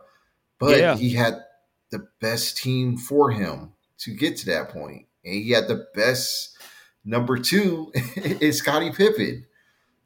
but 0.60 0.78
yeah. 0.78 0.96
he 0.96 1.12
had 1.12 1.44
the 1.92 2.08
best 2.22 2.58
team 2.58 2.98
for 2.98 3.32
him 3.32 3.74
to 4.00 4.16
get 4.16 4.38
to 4.38 4.46
that 4.48 4.70
point. 4.70 5.08
And 5.24 5.34
he 5.34 5.52
had 5.52 5.68
the 5.68 5.88
best 5.94 6.58
number 7.06 7.38
two 7.38 7.92
is 8.16 8.58
Scottie 8.58 8.92
Pippen 8.92 9.46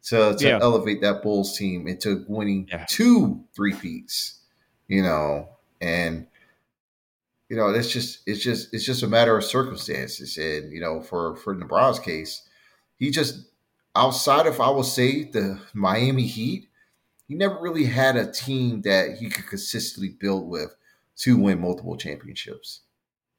to, 0.04 0.36
to 0.36 0.48
yeah. 0.48 0.60
elevate 0.62 1.02
that 1.02 1.24
Bulls 1.24 1.58
team 1.58 1.88
into 1.88 2.26
winning 2.28 2.68
yeah. 2.72 2.86
two 2.88 3.44
three 3.56 3.74
peats, 3.74 4.40
you 4.88 5.02
know, 5.02 5.50
and 5.82 6.28
you 7.50 7.58
know, 7.58 7.70
it's 7.70 7.92
just 7.92 8.20
it's 8.26 8.44
just 8.44 8.74
it's 8.74 8.86
just 8.86 9.04
a 9.04 9.08
matter 9.08 9.38
of 9.38 9.44
circumstances. 9.44 10.38
And, 10.38 10.72
you 10.72 10.82
know, 10.82 11.02
for 11.02 11.36
for 11.38 11.56
LeBron's 11.56 12.00
case, 12.00 12.48
he 12.98 13.12
just 13.12 13.48
outside 13.96 14.48
of 14.48 14.60
I 14.60 14.70
will 14.70 14.84
say 14.84 15.24
the 15.24 15.60
Miami 15.74 16.26
Heat, 16.26 16.70
he 17.28 17.36
never 17.36 17.60
really 17.60 17.86
had 17.86 18.16
a 18.16 18.32
team 18.32 18.82
that 18.82 19.18
he 19.18 19.30
could 19.30 19.48
consistently 19.48 20.10
build 20.10 20.50
with 20.50 20.76
to 21.18 21.38
win 21.38 21.62
multiple 21.62 21.98
championships 21.98 22.82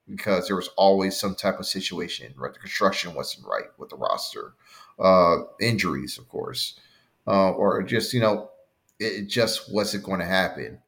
because 0.09 0.47
there 0.47 0.57
was 0.57 0.69
always 0.77 1.17
some 1.17 1.35
type 1.35 1.59
of 1.59 1.67
situation, 1.67 2.33
right? 2.37 2.53
The 2.53 2.61
construction 2.61 3.15
wasn't 3.15 3.47
right 3.47 3.67
with 3.79 3.91
the 3.91 3.97
roster 3.97 4.55
uh, 4.99 5.39
injuries, 5.61 6.19
of 6.19 6.29
course, 6.29 6.79
uh, 7.27 7.51
or 7.51 7.83
just 7.83 8.13
you 8.13 8.21
know, 8.21 8.51
it 8.99 9.27
just 9.27 9.73
wasn't 9.73 10.05
going 10.05 10.21
to 10.21 10.27
happen. 10.27 10.79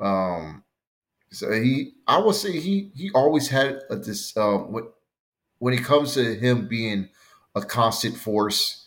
Um, 0.00 0.64
so 1.30 1.52
he, 1.52 1.92
I 2.06 2.18
would 2.18 2.34
say 2.34 2.58
he 2.58 2.90
he 2.94 3.10
always 3.14 3.48
had 3.48 3.80
a, 3.90 3.96
this 3.96 4.36
um, 4.36 4.72
when 4.72 4.84
when 5.58 5.74
it 5.74 5.84
comes 5.84 6.14
to 6.14 6.34
him 6.34 6.68
being 6.68 7.08
a 7.54 7.62
constant 7.62 8.16
force 8.16 8.86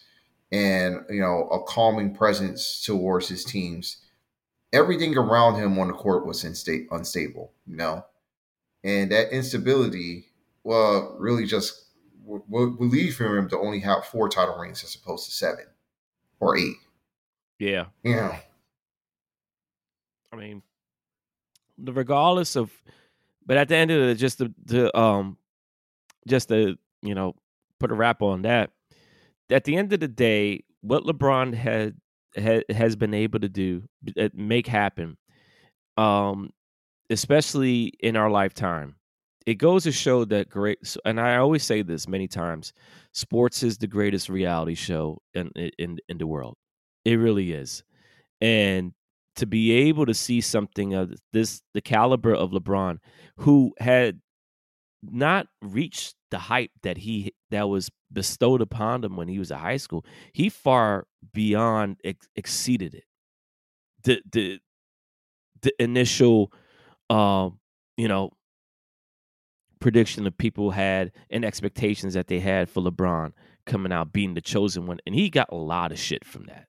and 0.51 1.01
you 1.09 1.21
know 1.21 1.47
a 1.51 1.63
calming 1.63 2.13
presence 2.13 2.83
towards 2.85 3.27
his 3.27 3.43
teams. 3.43 3.97
Everything 4.73 5.17
around 5.17 5.55
him 5.55 5.77
on 5.79 5.87
the 5.87 5.93
court 5.93 6.25
was 6.25 6.45
insta- 6.45 6.87
unstable, 6.91 7.51
you 7.67 7.75
know, 7.75 8.05
and 8.83 9.11
that 9.11 9.31
instability, 9.31 10.27
well, 10.63 11.15
really 11.19 11.45
just 11.45 11.85
would 12.23 12.79
leave 12.79 13.15
for 13.15 13.37
him 13.37 13.49
to 13.49 13.57
only 13.57 13.79
have 13.79 14.05
four 14.05 14.29
title 14.29 14.57
rings 14.57 14.83
as 14.83 14.95
opposed 14.95 15.25
to 15.25 15.31
seven 15.31 15.65
or 16.39 16.57
eight. 16.57 16.75
Yeah. 17.59 17.85
Yeah. 18.03 18.37
I 20.31 20.35
mean, 20.35 20.61
regardless 21.77 22.55
of, 22.55 22.71
but 23.45 23.57
at 23.57 23.67
the 23.67 23.75
end 23.75 23.91
of 23.91 24.01
it, 24.01 24.15
just 24.15 24.37
to, 24.37 24.53
to 24.67 24.97
um, 24.97 25.37
just 26.27 26.49
to 26.49 26.77
you 27.01 27.15
know 27.15 27.35
put 27.79 27.91
a 27.91 27.95
wrap 27.95 28.21
on 28.21 28.43
that. 28.43 28.71
At 29.49 29.65
the 29.65 29.75
end 29.75 29.91
of 29.91 29.99
the 29.99 30.07
day, 30.07 30.63
what 30.81 31.03
LeBron 31.03 31.53
had, 31.53 31.95
had 32.35 32.63
has 32.69 32.95
been 32.95 33.13
able 33.13 33.39
to 33.39 33.49
do, 33.49 33.83
make 34.33 34.67
happen, 34.67 35.17
um, 35.97 36.51
especially 37.11 37.93
in 38.01 38.17
our 38.17 38.31
lifetime, 38.31 38.95
it 39.45 39.55
goes 39.55 39.83
to 39.83 39.93
show 39.93 40.25
that 40.25 40.49
great 40.49 40.79
and 41.05 41.19
i 41.19 41.37
always 41.37 41.63
say 41.63 41.81
this 41.81 42.07
many 42.07 42.27
times 42.27 42.73
sports 43.11 43.63
is 43.63 43.77
the 43.79 43.87
greatest 43.87 44.29
reality 44.29 44.75
show 44.75 45.19
in 45.33 45.49
in 45.79 45.97
in 46.09 46.17
the 46.19 46.27
world 46.27 46.57
it 47.05 47.15
really 47.15 47.51
is 47.51 47.83
and 48.41 48.93
to 49.35 49.45
be 49.45 49.71
able 49.71 50.05
to 50.05 50.13
see 50.13 50.41
something 50.41 50.93
of 50.93 51.13
this 51.33 51.61
the 51.73 51.81
caliber 51.81 52.33
of 52.35 52.51
LeBron, 52.51 52.99
who 53.37 53.73
had 53.79 54.21
not 55.03 55.47
reached 55.61 56.15
the 56.31 56.37
hype 56.39 56.71
that 56.83 56.97
he 56.97 57.33
that 57.51 57.69
was 57.69 57.89
bestowed 58.13 58.61
upon 58.61 59.03
him 59.03 59.15
when 59.15 59.27
he 59.27 59.39
was 59.39 59.51
at 59.51 59.59
high 59.59 59.77
school, 59.77 60.05
he 60.33 60.49
far 60.49 61.07
beyond 61.33 61.97
ex- 62.03 62.27
exceeded 62.35 62.93
it. 62.95 63.05
The 64.03 64.21
the 64.31 64.59
the 65.61 65.73
initial, 65.83 66.51
um, 67.11 67.59
you 67.97 68.07
know, 68.07 68.31
prediction 69.81 70.23
that 70.23 70.37
people 70.37 70.71
had 70.71 71.11
and 71.29 71.43
expectations 71.43 72.13
that 72.13 72.27
they 72.27 72.39
had 72.39 72.69
for 72.69 72.81
LeBron 72.81 73.33
coming 73.65 73.91
out 73.91 74.13
being 74.13 74.33
the 74.33 74.41
chosen 74.41 74.85
one, 74.85 74.99
and 75.05 75.13
he 75.13 75.29
got 75.29 75.49
a 75.51 75.55
lot 75.55 75.91
of 75.91 75.99
shit 75.99 76.23
from 76.23 76.45
that. 76.45 76.67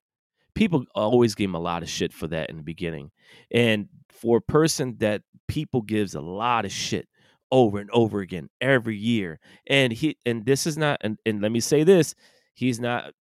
People 0.54 0.84
always 0.94 1.34
gave 1.34 1.48
him 1.48 1.54
a 1.54 1.60
lot 1.60 1.82
of 1.82 1.88
shit 1.88 2.12
for 2.12 2.26
that 2.26 2.50
in 2.50 2.56
the 2.56 2.62
beginning, 2.62 3.12
and 3.52 3.88
for 4.08 4.38
a 4.38 4.42
person 4.42 4.96
that 4.98 5.22
people 5.46 5.80
gives 5.80 6.14
a 6.14 6.20
lot 6.20 6.64
of 6.64 6.72
shit 6.72 7.08
over 7.52 7.78
and 7.78 7.90
over 7.92 8.20
again 8.20 8.48
every 8.60 8.96
year. 8.96 9.38
And 9.68 9.92
he 9.92 10.18
and 10.26 10.44
this 10.44 10.66
is 10.66 10.76
not 10.76 10.98
and, 11.02 11.18
and 11.24 11.40
let 11.40 11.52
me 11.52 11.60
say 11.60 11.84
this, 11.84 12.16
he's 12.54 12.80
not 12.80 13.12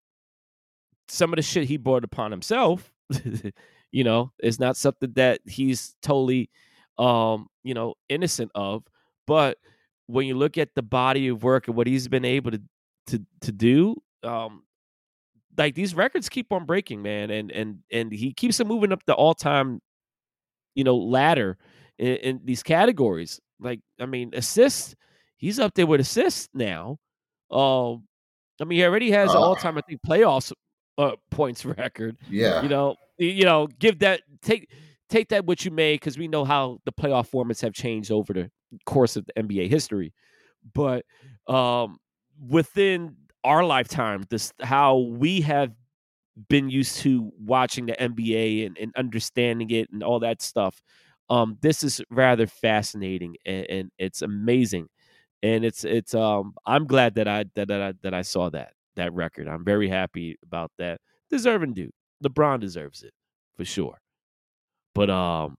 some 1.09 1.33
of 1.33 1.37
the 1.37 1.43
shit 1.43 1.65
he 1.65 1.77
brought 1.77 2.05
upon 2.05 2.31
himself, 2.31 2.93
you 3.93 4.05
know, 4.05 4.33
is 4.43 4.59
not 4.59 4.77
something 4.77 5.13
that 5.17 5.41
he's 5.45 5.95
totally 6.03 6.49
um, 7.01 7.49
you 7.65 7.75
know, 7.75 7.95
innocent 8.09 8.53
of. 8.55 8.85
But 9.27 9.59
when 10.07 10.27
you 10.27 10.37
look 10.37 10.59
at 10.59 10.75
the 10.75 10.83
body 10.83 11.29
of 11.29 11.43
work 11.43 11.67
and 11.67 11.77
what 11.77 11.87
he's 11.87 12.07
been 12.07 12.25
able 12.25 12.53
to 12.53 12.63
to 13.09 13.25
to 13.41 13.53
do, 13.53 13.97
um, 14.23 14.63
like 15.57 15.75
these 15.75 15.95
records 15.95 16.29
keep 16.29 16.53
on 16.53 16.67
breaking, 16.67 17.03
man, 17.03 17.31
and 17.31 17.51
and 17.51 17.79
and 17.91 18.13
he 18.13 18.33
keeps 18.33 18.59
them 18.59 18.69
moving 18.69 18.93
up 18.93 19.05
the 19.07 19.15
all 19.15 19.35
time, 19.35 19.81
you 20.75 20.85
know, 20.85 20.97
ladder 20.97 21.57
in, 21.99 22.17
in 22.17 22.41
these 22.45 22.63
categories. 22.63 23.41
Like, 23.59 23.81
I 23.99 24.07
mean, 24.07 24.31
assists, 24.35 24.95
he's 25.37 25.59
up 25.59 25.75
there 25.75 25.87
with 25.87 26.01
assists 26.01 26.49
now. 26.55 26.99
Um, 27.51 28.07
I 28.61 28.65
mean, 28.65 28.79
he 28.79 28.85
already 28.85 29.11
has 29.11 29.31
uh, 29.31 29.39
all 29.39 29.57
time, 29.57 29.77
I 29.77 29.83
think, 29.83 30.01
playoffs 30.07 30.53
uh, 30.99 31.13
points 31.31 31.65
record. 31.65 32.17
Yeah. 32.29 32.63
You 32.63 32.69
know, 32.69 32.97
you 33.19 33.45
know, 33.45 33.67
give 33.67 34.01
that 34.01 34.23
take 34.43 34.71
take 35.11 35.29
that 35.29 35.45
what 35.47 35.65
you 35.65 35.71
may, 35.71 35.95
because 35.95 36.19
we 36.19 36.29
know 36.29 36.45
how 36.45 36.79
the 36.85 36.93
playoff 36.93 37.31
formats 37.31 37.61
have 37.63 37.73
changed 37.73 38.11
over 38.11 38.33
the 38.33 38.51
course 38.87 39.17
of 39.17 39.27
the 39.27 39.43
NBA 39.43 39.69
history. 39.69 40.13
But 40.75 41.05
um 41.47 41.99
within 42.49 43.17
our 43.45 43.65
lifetime, 43.65 44.25
this 44.31 44.53
how 44.61 44.99
we 44.99 45.43
have 45.43 45.73
been 46.49 46.71
used 46.71 46.99
to 46.99 47.33
watching 47.39 47.87
the 47.87 47.93
NBA 47.95 48.67
and, 48.67 48.79
and 48.79 48.93
understanding 48.97 49.71
it 49.71 49.91
and 49.91 50.03
all 50.03 50.21
that 50.21 50.41
stuff 50.41 50.81
um, 51.31 51.57
this 51.61 51.85
is 51.85 52.03
rather 52.11 52.47
fascinating 52.47 53.37
and, 53.47 53.67
and, 53.71 53.91
it's 53.99 54.21
amazing, 54.21 54.89
and 55.43 55.65
it's 55.65 55.85
it's 55.85 56.15
um 56.15 56.55
I'm 56.67 56.87
glad 56.87 57.15
that 57.15 57.29
I 57.29 57.45
that, 57.55 57.69
that 57.69 57.81
I 57.81 57.93
that 58.03 58.15
I 58.15 58.23
saw 58.23 58.51
that 58.51 58.73
that 58.97 59.13
record. 59.15 59.49
I'm 59.49 59.65
very 59.65 59.89
happy 59.89 60.37
about 60.43 60.73
that. 60.79 61.01
Deserving 61.31 61.75
dude. 61.75 61.93
LeBron 62.23 62.61
deserves 62.61 63.03
it 63.03 63.15
for 63.57 63.65
sure. 63.65 64.01
But 64.95 65.11
um, 65.11 65.57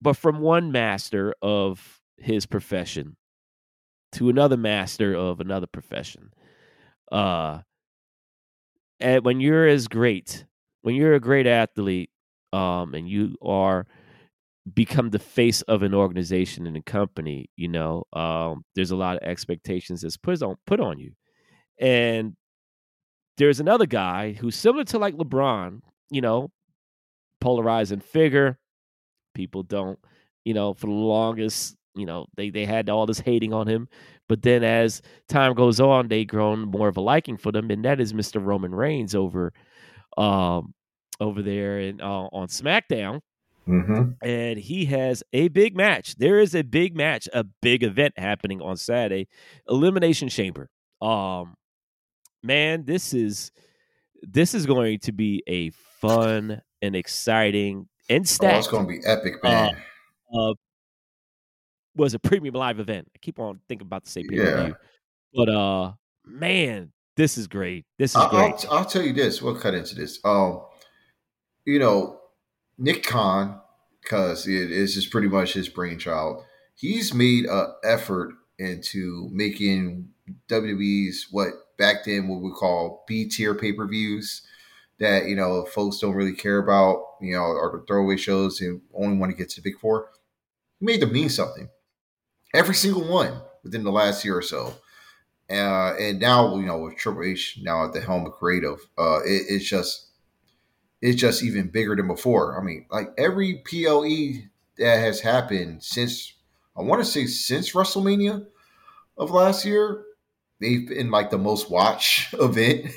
but 0.00 0.16
from 0.16 0.40
one 0.40 0.72
master 0.72 1.34
of 1.42 2.00
his 2.16 2.46
profession 2.46 3.16
to 4.12 4.28
another 4.28 4.56
master 4.56 5.14
of 5.14 5.40
another 5.40 5.66
profession, 5.66 6.32
uh, 7.12 7.60
and 9.00 9.24
when 9.24 9.40
you're 9.40 9.66
as 9.66 9.88
great, 9.88 10.46
when 10.82 10.94
you're 10.94 11.14
a 11.14 11.20
great 11.20 11.46
athlete, 11.46 12.10
um, 12.52 12.94
and 12.94 13.08
you 13.08 13.36
are 13.42 13.86
become 14.74 15.10
the 15.10 15.18
face 15.18 15.62
of 15.62 15.82
an 15.82 15.94
organization 15.94 16.66
and 16.66 16.76
a 16.76 16.82
company, 16.82 17.48
you 17.56 17.68
know, 17.68 18.04
um, 18.12 18.64
there's 18.74 18.90
a 18.90 18.96
lot 18.96 19.16
of 19.16 19.22
expectations 19.22 20.00
that's 20.00 20.16
put 20.16 20.42
on 20.42 20.56
put 20.66 20.80
on 20.80 20.98
you. 20.98 21.12
And 21.80 22.34
there's 23.38 23.60
another 23.60 23.86
guy 23.86 24.32
who's 24.32 24.56
similar 24.56 24.84
to 24.84 24.98
like 24.98 25.14
LeBron, 25.14 25.80
you 26.10 26.20
know, 26.20 26.50
polarizing 27.40 28.00
figure. 28.00 28.58
People 29.34 29.62
don't, 29.62 29.98
you 30.44 30.54
know, 30.54 30.74
for 30.74 30.86
the 30.86 30.92
longest, 30.92 31.76
you 31.94 32.06
know, 32.06 32.26
they 32.36 32.50
they 32.50 32.64
had 32.64 32.88
all 32.88 33.06
this 33.06 33.20
hating 33.20 33.52
on 33.52 33.66
him, 33.66 33.88
but 34.28 34.42
then 34.42 34.64
as 34.64 35.02
time 35.28 35.54
goes 35.54 35.80
on, 35.80 36.08
they 36.08 36.24
grown 36.24 36.60
more 36.60 36.88
of 36.88 36.96
a 36.96 37.00
liking 37.00 37.36
for 37.36 37.52
them, 37.52 37.70
and 37.70 37.84
that 37.84 38.00
is 38.00 38.12
Mr. 38.12 38.44
Roman 38.44 38.74
Reigns 38.74 39.14
over, 39.14 39.52
um, 40.16 40.74
over 41.20 41.42
there 41.42 41.78
and 41.78 42.00
uh, 42.00 42.28
on 42.32 42.48
SmackDown 42.48 43.20
Mm-hmm. 43.68 44.24
And 44.26 44.58
he 44.58 44.84
has 44.86 45.22
a 45.32 45.48
big 45.48 45.76
match. 45.76 46.16
There 46.16 46.38
is 46.38 46.54
a 46.54 46.62
big 46.62 46.96
match, 46.96 47.28
a 47.32 47.44
big 47.62 47.82
event 47.82 48.14
happening 48.16 48.60
on 48.60 48.76
Saturday. 48.76 49.28
Elimination 49.68 50.28
Chamber. 50.28 50.70
Um, 51.02 51.54
man, 52.42 52.84
this 52.84 53.12
is 53.12 53.50
this 54.22 54.54
is 54.54 54.66
going 54.66 55.00
to 55.00 55.12
be 55.12 55.42
a 55.46 55.70
fun 56.00 56.62
and 56.86 56.96
exciting 56.96 57.88
and 58.08 58.26
stacked. 58.26 58.54
Oh, 58.54 58.58
it's 58.58 58.68
going 58.68 58.86
to 58.86 58.92
be 58.92 59.06
epic, 59.06 59.34
uh, 59.44 59.48
man. 59.48 59.76
Uh, 60.32 60.50
uh, 60.50 60.54
was 61.94 62.14
a 62.14 62.18
premium 62.18 62.54
live 62.54 62.78
event. 62.78 63.08
I 63.14 63.18
keep 63.20 63.38
on 63.38 63.60
thinking 63.68 63.86
about 63.86 64.04
the 64.04 64.10
same 64.10 64.28
pay 64.28 64.36
view, 64.36 64.76
but 65.34 65.48
uh, 65.48 65.92
man, 66.24 66.92
this 67.16 67.38
is 67.38 67.46
great. 67.46 67.84
This 67.98 68.12
is 68.12 68.16
I'll, 68.16 68.28
great. 68.28 68.66
I'll, 68.66 68.78
I'll, 68.78 68.84
tell 68.84 69.02
you 69.02 69.12
this. 69.12 69.40
We'll 69.40 69.56
cut 69.56 69.74
into 69.74 69.94
this. 69.94 70.20
Um, 70.24 70.62
you 71.64 71.78
know, 71.78 72.20
Nick 72.78 73.04
Khan, 73.04 73.60
because 74.02 74.46
it 74.46 74.70
is 74.70 74.94
just 74.94 75.10
pretty 75.10 75.28
much 75.28 75.54
his 75.54 75.68
brainchild. 75.68 76.44
He's 76.74 77.14
made 77.14 77.46
an 77.46 77.72
effort 77.84 78.34
into 78.58 79.28
making 79.32 80.10
WWE's 80.48 81.28
what 81.30 81.48
back 81.78 82.04
then 82.04 82.28
what 82.28 82.40
we 82.40 82.50
call 82.50 83.04
B 83.06 83.28
tier 83.28 83.54
pay 83.54 83.72
per 83.72 83.86
views 83.86 84.42
that 84.98 85.26
you 85.26 85.36
know 85.36 85.64
folks 85.64 85.98
don't 85.98 86.14
really 86.14 86.34
care 86.34 86.58
about, 86.58 87.02
you 87.20 87.34
know, 87.34 87.42
or 87.42 87.78
the 87.78 87.86
throwaway 87.86 88.16
shows 88.16 88.60
and 88.60 88.80
only 88.94 89.18
want 89.18 89.30
to 89.30 89.36
get 89.36 89.50
to 89.50 89.60
the 89.60 89.70
big 89.70 89.78
four. 89.78 90.10
Made 90.80 91.00
them 91.00 91.12
mean 91.12 91.28
something. 91.28 91.68
Every 92.54 92.74
single 92.74 93.04
one 93.04 93.40
within 93.62 93.84
the 93.84 93.92
last 93.92 94.24
year 94.24 94.36
or 94.36 94.42
so. 94.42 94.74
Uh, 95.48 95.94
and 95.98 96.18
now, 96.18 96.56
you 96.56 96.66
know, 96.66 96.78
with 96.78 96.96
Triple 96.96 97.22
H 97.22 97.58
now 97.62 97.84
at 97.84 97.92
the 97.92 98.00
helm 98.00 98.26
of 98.26 98.32
creative, 98.32 98.78
uh, 98.98 99.20
it, 99.24 99.44
it's 99.48 99.68
just 99.68 100.08
it's 101.00 101.20
just 101.20 101.42
even 101.42 101.68
bigger 101.68 101.94
than 101.94 102.08
before. 102.08 102.58
I 102.60 102.64
mean, 102.64 102.86
like 102.90 103.08
every 103.16 103.62
PLE 103.64 104.48
that 104.78 104.98
has 104.98 105.20
happened 105.20 105.82
since 105.82 106.32
I 106.76 106.82
want 106.82 107.00
to 107.00 107.10
say 107.10 107.26
since 107.26 107.72
WrestleMania 107.72 108.46
of 109.16 109.30
last 109.30 109.64
year, 109.64 110.04
they've 110.60 110.88
been 110.88 111.10
like 111.10 111.30
the 111.30 111.38
most 111.38 111.70
watched 111.70 112.34
event 112.40 112.90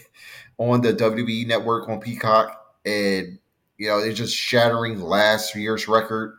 on 0.60 0.82
the 0.82 0.94
WWE 0.94 1.48
network 1.48 1.90
on 1.90 2.00
Peacock. 2.00 2.76
And, 2.86 3.40
you 3.78 3.88
know, 3.88 4.02
they're 4.02 4.14
just 4.14 4.36
shattering 4.36 5.02
last 5.02 5.56
year's 5.56 5.88
record. 5.88 6.36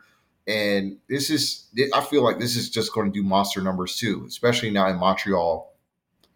And 0.46 0.98
this 1.08 1.30
is, 1.30 1.66
I 1.92 2.00
feel 2.02 2.22
like 2.22 2.38
this 2.38 2.54
is 2.56 2.70
just 2.70 2.92
going 2.92 3.12
to 3.12 3.12
do 3.12 3.26
monster 3.26 3.60
numbers 3.60 3.96
too, 3.96 4.24
especially 4.28 4.70
now 4.70 4.88
in 4.88 4.96
Montreal, 4.96 5.74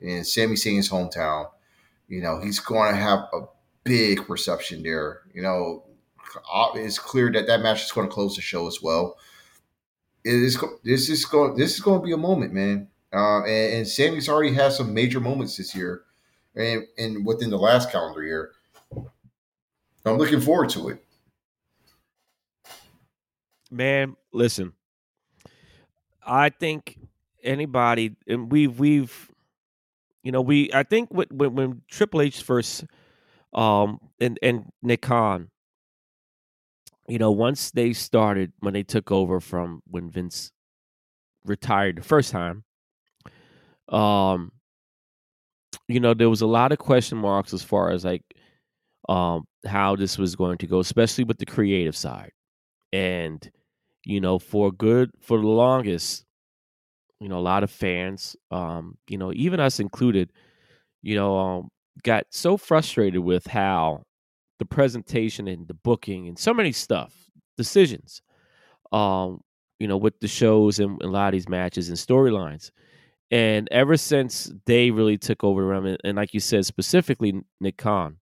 in 0.01 0.25
Sami 0.25 0.55
Zayn's 0.55 0.89
hometown. 0.89 1.49
You 2.09 2.21
know, 2.21 2.41
he's 2.41 2.59
going 2.59 2.93
to 2.93 3.01
have 3.01 3.21
a 3.33 3.43
big 3.85 4.29
reception 4.29 4.83
there. 4.83 5.23
You 5.33 5.43
know, 5.43 5.85
it's 6.75 6.99
clear 6.99 7.31
that 7.33 7.47
that 7.47 7.61
match 7.61 7.85
is 7.85 7.93
going 7.93 8.09
to 8.09 8.13
close 8.13 8.37
the 8.37 8.43
show 8.43 8.67
as 8.67 8.83
well. 8.83 9.17
It 10.25 10.35
is. 10.35 10.63
This 10.83 11.09
is 11.09 11.25
going. 11.25 11.57
This 11.57 11.75
is 11.75 11.81
going 11.81 12.01
to 12.01 12.05
be 12.05 12.13
a 12.13 12.19
moment, 12.19 12.53
man. 12.53 12.89
Uh, 13.13 13.45
and, 13.45 13.75
and 13.75 13.89
Sami's 13.89 14.29
already 14.29 14.53
had 14.53 14.73
some 14.73 14.95
major 14.95 15.21
moments 15.21 15.57
this 15.57 15.75
year, 15.75 16.03
and, 16.57 16.87
and 16.99 17.27
within 17.27 17.51
the 17.51 17.59
last 17.59 17.91
calendar 17.91 18.23
year. 18.23 18.53
I'm 20.07 20.19
looking 20.19 20.41
forward 20.41 20.69
to 20.71 20.91
it. 20.91 21.05
Man, 23.71 24.17
listen. 24.33 24.73
I 26.27 26.51
think 26.51 26.99
anybody, 27.43 28.17
and 28.27 28.51
we've 28.51 28.79
we've, 28.79 29.31
you 30.23 30.33
know, 30.33 30.43
we. 30.43 30.71
I 30.73 30.83
think 30.83 31.09
when 31.11 31.29
when 31.31 31.83
Triple 31.89 32.21
H 32.21 32.43
first 32.43 32.85
um, 33.53 33.99
and 34.21 34.39
and 34.43 34.71
Nick 34.83 35.03
Khan, 35.03 35.51
you 37.09 37.19
know, 37.19 37.31
once 37.31 37.71
they 37.71 37.93
started 37.93 38.53
when 38.61 38.75
they 38.75 38.83
took 38.83 39.11
over 39.11 39.41
from 39.41 39.83
when 39.87 40.11
Vince 40.11 40.53
retired 41.45 41.97
the 41.97 42.03
first 42.03 42.31
time, 42.31 42.65
um, 43.89 44.53
you 45.89 46.01
know, 46.01 46.15
there 46.15 46.31
was 46.31 46.43
a 46.43 46.47
lot 46.47 46.73
of 46.73 46.79
question 46.79 47.19
marks 47.19 47.53
as 47.55 47.63
far 47.63 47.91
as 47.91 48.05
like 48.05 48.23
um 49.09 49.45
how 49.67 49.97
this 49.97 50.19
was 50.19 50.37
going 50.37 50.59
to 50.59 50.67
go, 50.67 50.81
especially 50.81 51.25
with 51.25 51.39
the 51.39 51.47
creative 51.47 51.97
side. 51.97 52.33
And, 52.93 53.51
you 54.05 54.21
know, 54.21 54.39
for 54.39 54.73
good 54.73 55.11
for 55.21 55.39
the 55.41 55.47
longest, 55.49 56.25
you 57.21 57.29
know, 57.29 57.39
a 57.39 57.41
lot 57.41 57.63
of 57.65 57.71
fans, 57.71 58.37
um, 58.51 58.97
you 59.09 59.19
know, 59.19 59.33
even 59.35 59.61
us 59.61 59.81
included, 59.81 60.33
you 61.03 61.15
know, 61.17 61.39
um, 61.39 61.69
got 62.03 62.27
so 62.31 62.57
frustrated 62.57 63.21
with 63.21 63.47
how 63.47 64.03
the 64.59 64.65
presentation 64.67 65.49
and 65.49 65.69
the 65.69 65.75
booking 65.75 66.29
and 66.29 66.39
so 66.39 66.55
many 66.55 66.73
stuff 66.73 67.15
decisions. 67.57 68.23
Um, 68.93 69.41
you 69.81 69.89
know, 69.89 69.97
with 69.97 70.19
the 70.21 70.29
shows 70.29 70.79
and 70.79 71.01
a 71.03 71.09
lot 71.09 71.29
of 71.29 71.33
these 71.33 71.49
matches 71.49 71.89
and 71.89 71.99
storylines. 71.99 72.71
And 73.35 73.67
ever 73.73 73.97
since 73.97 74.53
they 74.65 74.93
really 74.93 75.19
took 75.19 75.43
over 75.43 75.73
and, 75.73 75.99
and 76.05 76.17
like 76.17 76.35
you 76.35 76.39
said, 76.39 76.65
specifically 76.67 77.43
Nick 77.61 77.77
Khan, 77.77 78.19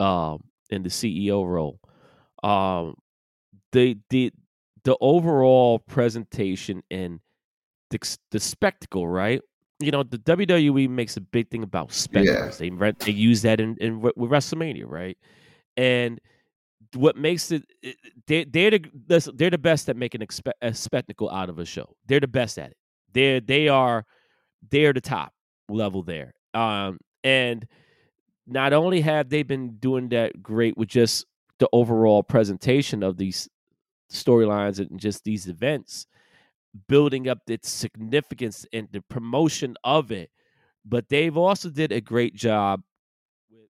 um, 0.00 0.44
in 0.68 0.82
the 0.82 0.90
CEO 0.90 1.48
role, 1.48 1.80
um, 2.42 2.94
the 3.72 3.96
the 4.10 4.30
the 4.84 4.98
overall 5.00 5.78
presentation 5.78 6.82
and 6.90 7.20
the, 7.88 8.18
the 8.32 8.38
spectacle, 8.38 9.08
right? 9.08 9.40
You 9.80 9.92
know, 9.92 10.02
the 10.02 10.18
WWE 10.18 10.90
makes 10.90 11.16
a 11.16 11.22
big 11.22 11.48
thing 11.48 11.62
about 11.62 11.90
spectacles. 11.90 12.60
Yeah. 12.60 12.76
They 12.78 12.92
they 13.06 13.12
use 13.12 13.40
that 13.42 13.60
in, 13.60 13.78
in 13.80 14.02
with 14.02 14.14
WrestleMania, 14.16 14.84
right? 14.86 15.16
And 15.78 16.20
what 16.94 17.16
makes 17.16 17.50
it 17.50 17.64
they 18.26 18.44
they're 18.44 18.72
the 18.72 19.32
they're 19.34 19.48
the 19.48 19.56
best 19.56 19.88
at 19.88 19.96
making 19.96 20.20
a 20.60 20.74
spectacle 20.74 21.30
out 21.30 21.48
of 21.48 21.58
a 21.58 21.64
show. 21.64 21.96
They're 22.06 22.20
the 22.20 22.28
best 22.28 22.58
at 22.58 22.72
it. 22.72 22.76
They 23.12 23.40
they 23.40 23.68
are 23.68 24.04
they're 24.70 24.92
the 24.92 25.00
top 25.00 25.32
level 25.68 26.02
there. 26.02 26.34
Um, 26.54 26.98
and 27.24 27.66
not 28.46 28.72
only 28.72 29.00
have 29.02 29.28
they 29.28 29.42
been 29.42 29.76
doing 29.76 30.08
that 30.10 30.42
great 30.42 30.76
with 30.76 30.88
just 30.88 31.26
the 31.58 31.68
overall 31.72 32.22
presentation 32.22 33.02
of 33.02 33.16
these 33.16 33.48
storylines 34.12 34.78
and 34.78 34.98
just 34.98 35.24
these 35.24 35.48
events, 35.48 36.06
building 36.88 37.28
up 37.28 37.38
its 37.48 37.70
significance 37.70 38.66
and 38.72 38.88
the 38.92 39.02
promotion 39.02 39.76
of 39.84 40.10
it, 40.10 40.30
but 40.84 41.08
they've 41.08 41.36
also 41.36 41.70
did 41.70 41.92
a 41.92 42.00
great 42.00 42.34
job 42.34 42.82
with 43.50 43.68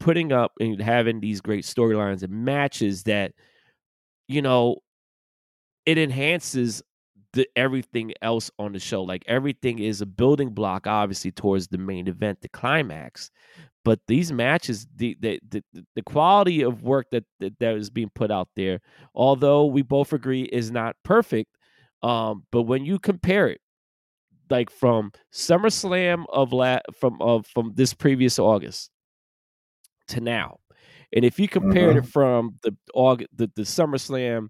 putting 0.00 0.32
up 0.32 0.52
and 0.60 0.80
having 0.80 1.20
these 1.20 1.40
great 1.40 1.64
storylines 1.64 2.22
and 2.22 2.32
matches 2.32 3.04
that, 3.04 3.32
you 4.28 4.42
know, 4.42 4.76
it 5.84 5.98
enhances 5.98 6.82
the 7.32 7.48
everything 7.56 8.12
else 8.22 8.50
on 8.58 8.72
the 8.72 8.78
show. 8.78 9.02
Like 9.02 9.24
everything 9.26 9.78
is 9.78 10.00
a 10.00 10.06
building 10.06 10.50
block, 10.50 10.86
obviously, 10.86 11.30
towards 11.30 11.68
the 11.68 11.78
main 11.78 12.08
event, 12.08 12.40
the 12.40 12.48
climax. 12.48 13.30
But 13.84 14.00
these 14.06 14.32
matches, 14.32 14.86
the 14.96 15.16
the 15.20 15.40
the, 15.48 15.64
the 15.96 16.02
quality 16.02 16.62
of 16.62 16.82
work 16.82 17.08
that, 17.10 17.24
that 17.40 17.58
that 17.58 17.74
is 17.74 17.90
being 17.90 18.10
put 18.14 18.30
out 18.30 18.48
there, 18.54 18.80
although 19.14 19.66
we 19.66 19.82
both 19.82 20.12
agree 20.12 20.42
is 20.42 20.70
not 20.70 20.96
perfect, 21.04 21.50
um, 22.02 22.44
but 22.52 22.62
when 22.62 22.84
you 22.84 22.98
compare 22.98 23.48
it, 23.48 23.60
like 24.50 24.70
from 24.70 25.12
SummerSlam 25.32 26.26
of 26.28 26.52
la- 26.52 26.80
from 26.94 27.20
of 27.20 27.46
from 27.46 27.72
this 27.74 27.92
previous 27.92 28.38
August 28.38 28.90
to 30.08 30.20
now, 30.20 30.58
and 31.12 31.24
if 31.24 31.40
you 31.40 31.48
compared 31.48 31.96
mm-hmm. 31.96 32.06
it 32.06 32.12
from 32.12 32.56
the 32.62 32.76
August 32.94 33.30
the, 33.34 33.50
the 33.56 33.62
SummerSlam 33.62 34.48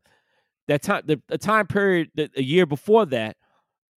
that 0.73 0.83
time 0.83 1.03
the, 1.05 1.20
the 1.29 1.39
time 1.39 1.66
period 1.66 2.11
the, 2.14 2.31
a 2.35 2.43
year 2.43 2.64
before 2.64 3.05
that, 3.07 3.37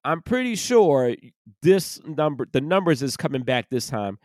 I'm 0.03 0.21
pretty 0.21 0.55
sure 0.55 1.15
this 1.61 2.01
number 2.05 2.47
the 2.51 2.61
numbers 2.61 3.01
is 3.01 3.15
coming 3.15 3.43
back 3.43 3.69
this 3.69 3.87
time. 3.87 4.19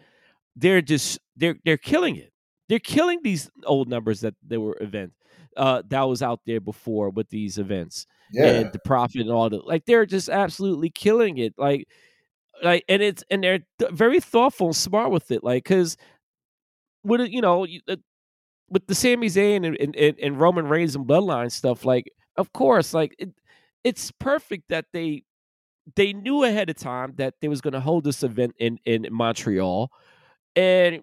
They're 0.56 0.82
just 0.82 1.20
they're 1.36 1.56
they're 1.64 1.76
killing 1.76 2.16
it. 2.16 2.32
They're 2.68 2.80
killing 2.80 3.20
these 3.22 3.50
old 3.64 3.88
numbers 3.88 4.20
that 4.20 4.34
they 4.46 4.58
were 4.58 4.76
event 4.80 5.12
uh, 5.56 5.82
that 5.88 6.02
was 6.02 6.22
out 6.22 6.40
there 6.44 6.60
before 6.60 7.10
with 7.10 7.28
these 7.28 7.58
events 7.58 8.06
yeah. 8.32 8.46
and 8.46 8.72
the 8.72 8.80
profit 8.80 9.20
and 9.22 9.30
all 9.30 9.48
that. 9.48 9.66
Like 9.66 9.84
they're 9.86 10.06
just 10.06 10.28
absolutely 10.28 10.90
killing 10.90 11.38
it. 11.38 11.54
Like 11.56 11.86
like 12.62 12.84
and 12.88 13.00
it's 13.00 13.22
and 13.30 13.44
they're 13.44 13.60
very 13.92 14.18
thoughtful 14.18 14.68
and 14.68 14.76
smart 14.76 15.12
with 15.12 15.30
it. 15.30 15.44
Like 15.44 15.62
because 15.64 15.96
with 17.04 17.28
you 17.30 17.42
know 17.42 17.66
uh, 17.88 17.96
with 18.68 18.86
the 18.88 18.94
Sami 18.94 19.28
Zayn 19.28 19.66
and, 19.66 19.96
and, 19.96 20.18
and 20.20 20.40
Roman 20.40 20.68
Reigns 20.68 20.94
and 20.94 21.06
Bloodline 21.06 21.50
stuff, 21.50 21.84
like 21.84 22.10
of 22.36 22.52
course, 22.52 22.94
like 22.94 23.14
it, 23.18 23.30
it's 23.84 24.10
perfect 24.12 24.68
that 24.68 24.86
they 24.92 25.24
they 25.96 26.12
knew 26.12 26.44
ahead 26.44 26.70
of 26.70 26.76
time 26.76 27.14
that 27.16 27.34
they 27.40 27.48
was 27.48 27.60
going 27.60 27.72
to 27.72 27.80
hold 27.80 28.04
this 28.04 28.22
event 28.22 28.54
in 28.58 28.78
in 28.84 29.06
Montreal, 29.10 29.90
and 30.56 31.02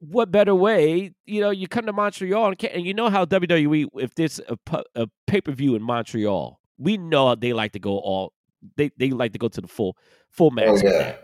what 0.00 0.30
better 0.30 0.54
way? 0.54 1.12
You 1.26 1.40
know, 1.42 1.50
you 1.50 1.68
come 1.68 1.86
to 1.86 1.92
Montreal 1.92 2.46
and, 2.46 2.64
and 2.64 2.84
you 2.84 2.94
know 2.94 3.10
how 3.10 3.24
WWE 3.24 3.86
if 3.96 4.14
there's 4.14 4.40
a, 4.40 4.82
a 4.94 5.06
pay 5.26 5.40
per 5.40 5.52
view 5.52 5.74
in 5.74 5.82
Montreal, 5.82 6.58
we 6.78 6.96
know 6.96 7.34
they 7.34 7.52
like 7.52 7.72
to 7.72 7.78
go 7.78 7.98
all 7.98 8.32
they 8.76 8.90
they 8.98 9.10
like 9.10 9.32
to 9.32 9.38
go 9.38 9.48
to 9.48 9.60
the 9.60 9.68
full 9.68 9.96
full 10.30 10.50
max. 10.50 10.82
Oh, 10.82 10.88
yeah. 10.88 11.16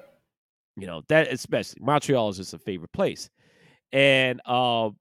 You 0.76 0.86
know 0.86 1.02
that 1.08 1.32
especially 1.32 1.80
Montreal 1.80 2.28
is 2.28 2.36
just 2.36 2.52
a 2.52 2.58
favorite 2.58 2.92
place, 2.92 3.30
and 3.92 4.46
um, 4.46 4.96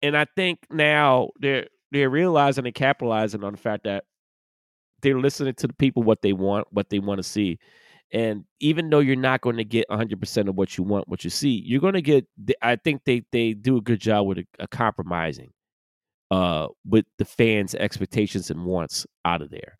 and 0.00 0.16
I 0.16 0.26
think 0.34 0.60
now 0.70 1.30
they're 1.38 1.66
they're 1.92 2.10
realizing 2.10 2.66
and 2.66 2.74
capitalizing 2.74 3.44
on 3.44 3.52
the 3.52 3.58
fact 3.58 3.84
that 3.84 4.04
they're 5.02 5.20
listening 5.20 5.54
to 5.54 5.66
the 5.66 5.74
people 5.74 6.02
what 6.02 6.22
they 6.22 6.32
want, 6.32 6.66
what 6.70 6.90
they 6.90 6.98
want 6.98 7.18
to 7.18 7.22
see. 7.22 7.58
And 8.12 8.44
even 8.60 8.88
though 8.88 9.00
you're 9.00 9.16
not 9.16 9.40
going 9.40 9.56
to 9.56 9.64
get 9.64 9.88
100% 9.90 10.48
of 10.48 10.54
what 10.54 10.78
you 10.78 10.84
want, 10.84 11.08
what 11.08 11.24
you 11.24 11.30
see, 11.30 11.62
you're 11.64 11.80
going 11.80 11.94
to 11.94 12.02
get, 12.02 12.26
I 12.62 12.76
think 12.76 13.02
they, 13.04 13.24
they 13.32 13.52
do 13.52 13.76
a 13.76 13.82
good 13.82 14.00
job 14.00 14.26
with 14.26 14.38
a, 14.38 14.46
a 14.60 14.68
compromising 14.68 15.52
uh, 16.30 16.68
with 16.84 17.04
the 17.18 17.24
fans' 17.24 17.74
expectations 17.74 18.50
and 18.50 18.64
wants 18.64 19.06
out 19.24 19.42
of 19.42 19.50
there. 19.50 19.76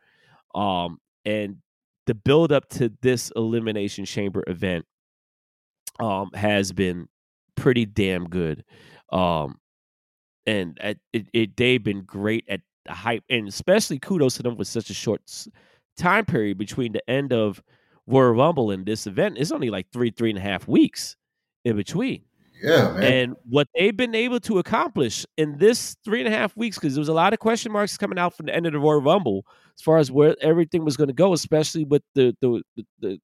Um, 0.55 0.99
and 1.25 1.59
the 2.07 2.15
build 2.15 2.53
up 2.53 2.69
to 2.71 2.93
this 3.03 3.33
Elimination 3.37 4.05
Chamber 4.05 4.43
event 4.47 4.85
um, 6.01 6.31
has 6.35 6.73
been 6.73 7.09
pretty 7.57 7.87
damn 7.87 8.29
good. 8.29 8.65
Um, 9.13 9.59
and 10.47 10.79
at, 10.81 10.99
it, 11.13 11.27
it, 11.33 11.57
they've 11.57 11.83
been 11.83 12.03
great 12.03 12.45
at 12.49 12.61
the 12.85 12.93
hype, 12.93 13.25
and 13.29 13.49
especially 13.49 13.99
kudos 13.99 14.37
to 14.37 14.43
them 14.43 14.57
with 14.57 14.69
such 14.69 14.91
a 14.91 14.95
short 14.95 15.23
time 15.97 16.25
period 16.25 16.59
between 16.59 16.93
the 16.93 17.11
end 17.11 17.33
of 17.33 17.63
Royal 18.07 18.33
Rumble 18.33 18.71
and 18.71 18.87
this 18.87 19.07
event. 19.07 19.39
It's 19.39 19.53
only 19.53 19.71
like 19.71 19.91
three, 19.93 20.11
three 20.11 20.31
and 20.31 20.39
a 20.39 20.43
half 20.43 20.69
weeks 20.69 21.17
in 21.65 21.77
between. 21.77 22.23
Yeah, 22.63 22.93
man. 22.93 23.03
And 23.03 23.37
what 23.49 23.69
they've 23.75 23.97
been 23.97 24.15
able 24.15 24.41
to 24.41 24.59
accomplish 24.59 25.27
in 25.37 25.59
this 25.59 25.97
three 26.05 26.21
and 26.25 26.33
a 26.33 26.37
half 26.37 26.57
weeks, 26.57 26.79
because 26.79 26.95
there 26.95 27.01
was 27.01 27.09
a 27.09 27.15
lot 27.15 27.33
of 27.33 27.39
question 27.39 27.71
marks 27.73 27.99
coming 27.99 28.19
out 28.19 28.35
from 28.35 28.47
the 28.47 28.55
end 28.55 28.67
of 28.67 28.73
the 28.73 28.79
Royal 28.79 29.03
Rumble 29.03 29.45
as 29.77 29.83
far 29.83 29.99
as 29.99 30.11
where 30.11 30.37
everything 30.41 30.85
was 30.85 30.97
going 30.97 31.09
to 31.09 31.15
go, 31.15 31.33
especially 31.33 31.85
with 31.85 32.03
the 32.15 32.35
the 32.41 32.63
the, 33.01 33.21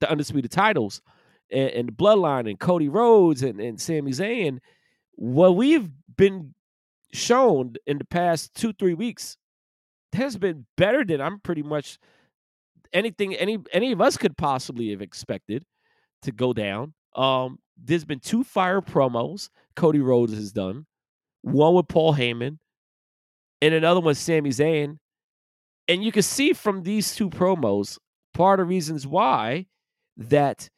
the 0.00 0.10
undisputed 0.10 0.52
titles 0.52 1.02
and, 1.50 1.70
and, 1.70 1.88
the 1.88 1.92
Bloodline 1.92 2.48
and 2.48 2.60
Cody 2.60 2.88
Rhodes 2.88 3.42
and, 3.42 3.60
and 3.60 3.80
Sami 3.80 4.12
Zayn. 4.12 4.58
What 5.12 5.56
we've 5.56 5.88
been 6.16 6.54
shown 7.12 7.74
in 7.86 7.98
the 7.98 8.04
past 8.04 8.54
two 8.54 8.72
three 8.72 8.94
weeks 8.94 9.36
has 10.12 10.36
been 10.36 10.66
better 10.76 11.04
than 11.04 11.20
I'm 11.20 11.40
pretty 11.40 11.62
much 11.62 11.98
anything 12.92 13.34
any 13.34 13.58
any 13.72 13.92
of 13.92 14.00
us 14.00 14.16
could 14.16 14.36
possibly 14.36 14.90
have 14.90 15.02
expected 15.02 15.64
to 16.22 16.32
go 16.32 16.52
down. 16.52 16.94
Um, 17.14 17.58
there's 17.76 18.04
been 18.04 18.20
two 18.20 18.44
fire 18.44 18.80
promos 18.80 19.50
Cody 19.76 20.00
Rhodes 20.00 20.34
has 20.34 20.52
done, 20.52 20.86
one 21.42 21.74
with 21.74 21.88
Paul 21.88 22.14
Heyman, 22.14 22.58
and 23.62 23.74
another 23.74 24.00
one 24.00 24.06
with 24.06 24.18
Sami 24.18 24.50
Zayn. 24.50 24.98
And 25.86 26.04
you 26.04 26.12
can 26.12 26.22
see 26.22 26.52
from 26.52 26.82
these 26.82 27.14
two 27.14 27.30
promos 27.30 27.98
part 28.34 28.60
of 28.60 28.68
reasons 28.68 29.06
why 29.06 29.66
that 30.16 30.68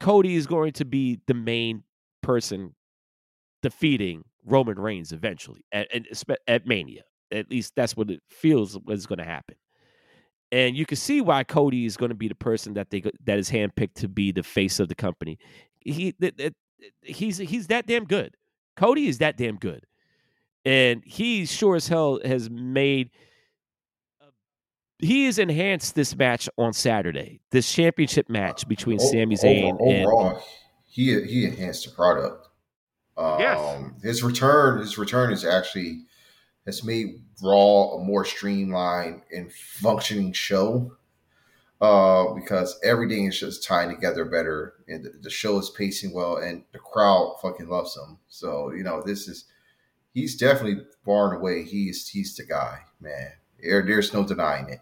Cody 0.00 0.34
is 0.34 0.46
going 0.46 0.72
to 0.74 0.84
be 0.84 1.20
the 1.26 1.34
main 1.34 1.84
person 2.22 2.74
defeating 3.62 4.24
Roman 4.46 4.78
Reigns 4.78 5.12
eventually 5.12 5.64
at, 5.72 5.88
at, 5.94 6.38
at 6.46 6.66
Mania. 6.66 7.02
At 7.32 7.50
least 7.50 7.72
that's 7.74 7.96
what 7.96 8.10
it 8.10 8.22
feels 8.30 8.78
is 8.88 9.06
going 9.06 9.18
to 9.18 9.24
happen. 9.24 9.56
And 10.52 10.76
you 10.76 10.86
can 10.86 10.96
see 10.96 11.20
why 11.20 11.42
Cody 11.42 11.86
is 11.86 11.96
going 11.96 12.10
to 12.10 12.14
be 12.14 12.28
the 12.28 12.36
person 12.36 12.74
that 12.74 12.90
they 12.90 13.02
that 13.24 13.38
is 13.38 13.50
handpicked 13.50 13.94
to 13.96 14.08
be 14.08 14.30
the 14.30 14.44
face 14.44 14.78
of 14.78 14.88
the 14.88 14.94
company. 14.94 15.38
He 15.80 16.14
he's 17.02 17.38
he's 17.38 17.66
that 17.66 17.86
damn 17.86 18.04
good. 18.04 18.36
Cody 18.76 19.08
is 19.08 19.18
that 19.18 19.36
damn 19.36 19.56
good, 19.56 19.84
and 20.64 21.02
he 21.04 21.46
sure 21.46 21.74
as 21.76 21.88
hell 21.88 22.20
has 22.24 22.48
made. 22.48 23.10
He 24.98 25.26
has 25.26 25.38
enhanced 25.38 25.94
this 25.94 26.16
match 26.16 26.48
on 26.56 26.72
Saturday. 26.72 27.40
This 27.50 27.70
championship 27.70 28.30
match 28.30 28.64
uh, 28.64 28.68
between 28.68 28.98
Sami 28.98 29.34
Zayn 29.34 29.76
overall, 29.80 30.28
and 30.28 30.40
he 30.86 31.20
he 31.24 31.44
enhanced 31.44 31.86
the 31.86 31.90
product. 31.90 32.45
Um, 33.16 33.40
yes. 33.40 34.02
His 34.02 34.22
return, 34.22 34.80
his 34.80 34.98
return 34.98 35.32
is 35.32 35.44
actually 35.44 36.04
has 36.66 36.84
made 36.84 37.22
Raw 37.42 37.92
a 37.92 38.04
more 38.04 38.24
streamlined 38.24 39.22
and 39.30 39.52
functioning 39.52 40.32
show 40.32 40.96
uh, 41.80 42.32
because 42.34 42.78
everything 42.82 43.26
is 43.26 43.38
just 43.38 43.64
tying 43.64 43.90
together 43.90 44.24
better, 44.24 44.74
and 44.88 45.04
the, 45.04 45.10
the, 45.22 45.30
show 45.30 45.58
is 45.58 45.70
pacing 45.70 46.14
well, 46.14 46.36
and 46.36 46.64
the 46.72 46.78
crowd 46.78 47.36
fucking 47.42 47.68
loves 47.68 47.96
him. 47.96 48.18
So 48.28 48.72
you 48.72 48.82
know, 48.82 49.02
this 49.04 49.28
is 49.28 49.44
he's 50.14 50.36
definitely 50.36 50.82
far 51.04 51.28
and 51.30 51.40
away. 51.40 51.64
He's 51.64 52.08
he's 52.08 52.34
the 52.34 52.44
guy, 52.44 52.80
man. 53.00 53.32
There, 53.62 53.82
there's 53.82 54.14
no 54.14 54.24
denying 54.24 54.70
it. 54.70 54.80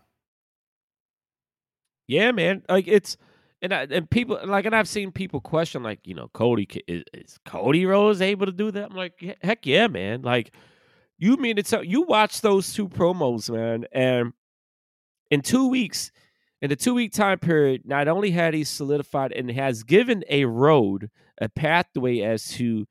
Yeah, 2.07 2.31
man. 2.31 2.63
Like 2.69 2.87
it's 2.87 3.17
and 3.65 3.73
I, 3.73 3.87
and 3.91 4.09
people 4.09 4.39
like 4.45 4.67
and 4.67 4.77
I've 4.77 4.89
seen 4.89 5.11
people 5.11 5.41
question 5.41 5.83
like 5.83 6.01
you 6.05 6.15
know 6.15 6.29
Cody 6.35 6.69
is, 6.87 7.03
is 7.15 7.39
Cody 7.47 7.87
Rhodes 7.87 8.21
able 8.21 8.45
to 8.47 8.53
do 8.53 8.71
that? 8.71 8.91
I'm 8.91 8.97
like 8.97 9.39
heck 9.43 9.65
yeah, 9.65 9.89
man. 9.89 10.21
Like 10.21 10.55
you 11.19 11.39
mean 11.39 11.57
to 11.57 11.63
tell 11.63 11.83
you 11.83 12.03
watch 12.03 12.43
those 12.43 12.75
two 12.75 12.89
promos, 12.89 13.51
man, 13.51 13.87
and 13.91 14.35
in 15.31 15.41
two 15.41 15.69
weeks, 15.69 16.13
in 16.61 16.69
the 16.69 16.77
two 16.77 16.95
week 16.95 17.13
time 17.13 17.39
period, 17.39 17.83
not 17.87 18.07
only 18.07 18.31
had 18.31 18.53
he 18.53 18.65
solidified 18.65 19.33
and 19.33 19.51
has 19.51 19.83
given 19.83 20.25
a 20.29 20.45
road, 20.45 21.11
a 21.41 21.49
pathway 21.49 22.21
as 22.21 22.47
to 22.49 22.85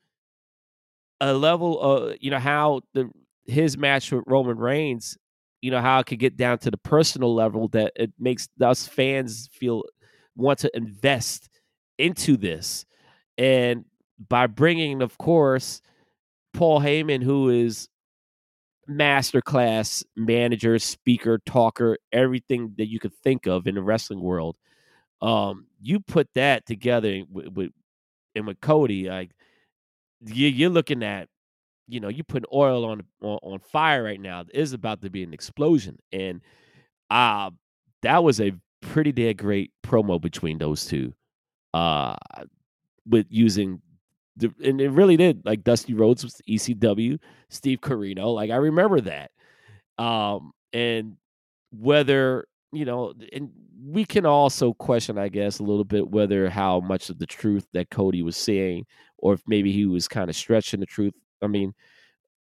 a 1.22 1.34
level 1.34 1.80
of 1.80 2.16
you 2.20 2.32
know 2.32 2.40
how 2.40 2.82
the 2.96 3.12
his 3.46 3.78
match 3.78 4.12
with 4.12 4.24
Roman 4.26 4.58
Reigns, 4.58 5.20
you 5.62 5.70
know 5.70 5.82
how 5.82 6.00
it 6.00 6.08
could 6.08 6.20
get 6.20 6.36
down 6.36 6.58
to 6.60 6.72
the 6.72 6.78
personal 6.78 7.36
level 7.36 7.68
that 7.70 7.94
it 7.96 8.12
makes 8.18 8.50
us 8.60 8.88
fans 8.88 9.50
feel 9.54 9.84
want 10.36 10.60
to 10.60 10.72
invest 10.76 11.50
into 11.98 12.38
this, 12.38 12.86
and 13.38 13.86
by 14.30 14.48
bringing, 14.48 15.02
of 15.02 15.18
course, 15.18 15.82
Paul 16.54 16.82
Heyman, 16.82 17.24
who 17.24 17.50
is 17.50 17.90
masterclass 18.90 20.04
manager, 20.16 20.78
speaker, 20.80 21.40
talker, 21.46 21.98
everything 22.12 22.74
that 22.78 22.88
you 22.88 23.00
could 23.00 23.14
think 23.24 23.48
of 23.48 23.68
in 23.68 23.76
the 23.76 23.82
wrestling 23.82 24.22
world. 24.22 24.58
Um, 25.22 25.68
you 25.82 26.00
put 26.02 26.28
that 26.36 26.66
together 26.66 27.24
with, 27.32 27.48
with 27.48 27.72
and 28.36 28.46
with 28.46 28.60
Cody, 28.60 29.10
like 29.10 29.32
you, 30.26 30.48
you're 30.48 30.70
looking 30.70 31.04
at, 31.04 31.30
you 31.88 32.00
know, 32.00 32.10
you 32.10 32.24
putting 32.24 32.50
oil 32.54 32.86
on, 32.86 33.04
on 33.22 33.40
on 33.42 33.60
fire 33.60 34.04
right 34.04 34.20
now. 34.20 34.44
Is 34.54 34.74
about 34.74 35.02
to 35.02 35.10
be 35.10 35.24
an 35.24 35.34
explosion, 35.34 35.98
and 36.12 36.42
uh 37.10 37.52
that 38.02 38.24
was 38.24 38.42
a 38.42 38.54
pretty 38.84 39.12
damn 39.12 39.36
great 39.36 39.72
promo 39.84 40.20
between 40.20 40.58
those 40.58 40.86
two. 40.86 41.14
Uh, 41.74 42.16
with 43.08 43.26
using 43.30 43.82
and 44.64 44.82
it 44.82 44.90
really 44.90 45.18
did. 45.18 45.46
Like 45.46 45.64
Dusty 45.64 45.94
Rhodes 45.94 46.24
was 46.24 46.42
ECW, 46.50 47.20
Steve 47.50 47.82
Corino. 47.82 48.34
Like 48.34 48.50
I 48.50 48.56
remember 48.56 49.02
that. 49.02 49.32
Um, 49.98 50.54
and 50.72 51.18
whether 51.72 52.48
you 52.72 52.86
know, 52.86 53.14
and 53.32 53.52
we 53.86 54.06
can 54.06 54.26
also 54.26 54.74
question, 54.74 55.18
I 55.18 55.30
guess, 55.30 55.60
a 55.60 55.64
little 55.64 55.84
bit 55.84 56.10
whether 56.10 56.50
how 56.50 56.80
much 56.80 57.10
of 57.10 57.20
the 57.20 57.28
truth 57.28 57.68
that 57.74 57.92
Cody 57.92 58.24
was 58.24 58.36
saying, 58.36 58.86
or 59.18 59.34
if 59.34 59.44
maybe 59.48 59.72
he 59.72 59.86
was 59.86 60.08
kind 60.08 60.30
of 60.30 60.36
stretching 60.36 60.80
the 60.80 60.86
truth. 60.88 61.14
I 61.42 61.48
mean, 61.48 61.74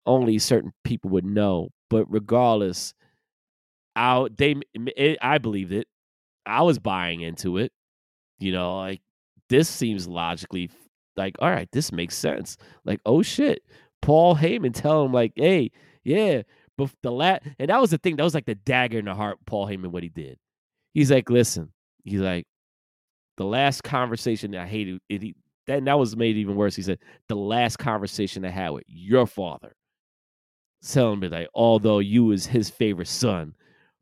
only 0.06 0.40
certain 0.40 0.74
people 0.84 1.12
would 1.12 1.26
know. 1.26 1.70
But 1.90 2.12
regardless, 2.12 2.94
I 3.96 4.28
they 4.36 4.56
it, 4.76 5.18
I 5.22 5.38
believed 5.38 5.72
it. 5.72 5.88
I 6.48 6.62
was 6.64 6.80
buying 6.80 7.22
into 7.22 7.58
it. 7.58 7.72
You 8.40 8.52
know, 8.52 8.78
like 8.78 9.02
this 9.50 9.70
seems 9.70 10.08
logically 10.08 10.70
like, 11.16 11.36
all 11.40 11.50
right, 11.50 11.70
this 11.72 11.92
makes 11.92 12.16
sense. 12.16 12.58
Like, 12.86 13.02
oh 13.06 13.22
shit, 13.22 13.64
Paul 14.02 14.36
Heyman 14.36 14.74
tell 14.74 15.04
him 15.04 15.12
like, 15.12 15.34
hey, 15.36 15.72
yeah, 16.04 16.44
but 16.78 16.92
the 17.02 17.12
lat, 17.12 17.44
and 17.60 17.70
that 17.70 17.82
was 17.82 17.90
the 17.90 17.98
thing. 17.98 18.16
That 18.16 18.24
was 18.24 18.36
like 18.36 18.46
the 18.46 18.56
dagger 18.56 19.00
in 19.00 19.06
the 19.06 19.16
heart. 19.16 19.40
Paul 19.46 19.68
Heyman, 19.68 19.92
what 19.92 20.04
he 20.04 20.10
did. 20.10 20.38
He's 20.94 21.12
like, 21.12 21.30
listen, 21.30 21.72
he's 22.04 22.22
like, 22.22 22.46
the 23.38 23.46
last 23.46 23.84
conversation 23.84 24.56
I 24.56 24.66
hated 24.68 25.00
it. 25.10 25.22
He, 25.22 25.36
that 25.68 25.84
that 25.86 26.00
was 26.00 26.16
made 26.16 26.38
even 26.38 26.56
worse. 26.56 26.76
He 26.76 26.82
said 26.82 27.00
the 27.28 27.36
last 27.36 27.78
conversation 27.78 28.46
I 28.46 28.50
had 28.50 28.70
with 28.70 28.84
your 28.88 29.26
father, 29.26 29.76
telling 30.88 31.20
me 31.20 31.28
like, 31.28 31.50
although 31.54 32.00
you 32.00 32.26
was 32.26 32.46
his 32.46 32.70
favorite 32.70 33.08
son, 33.08 33.56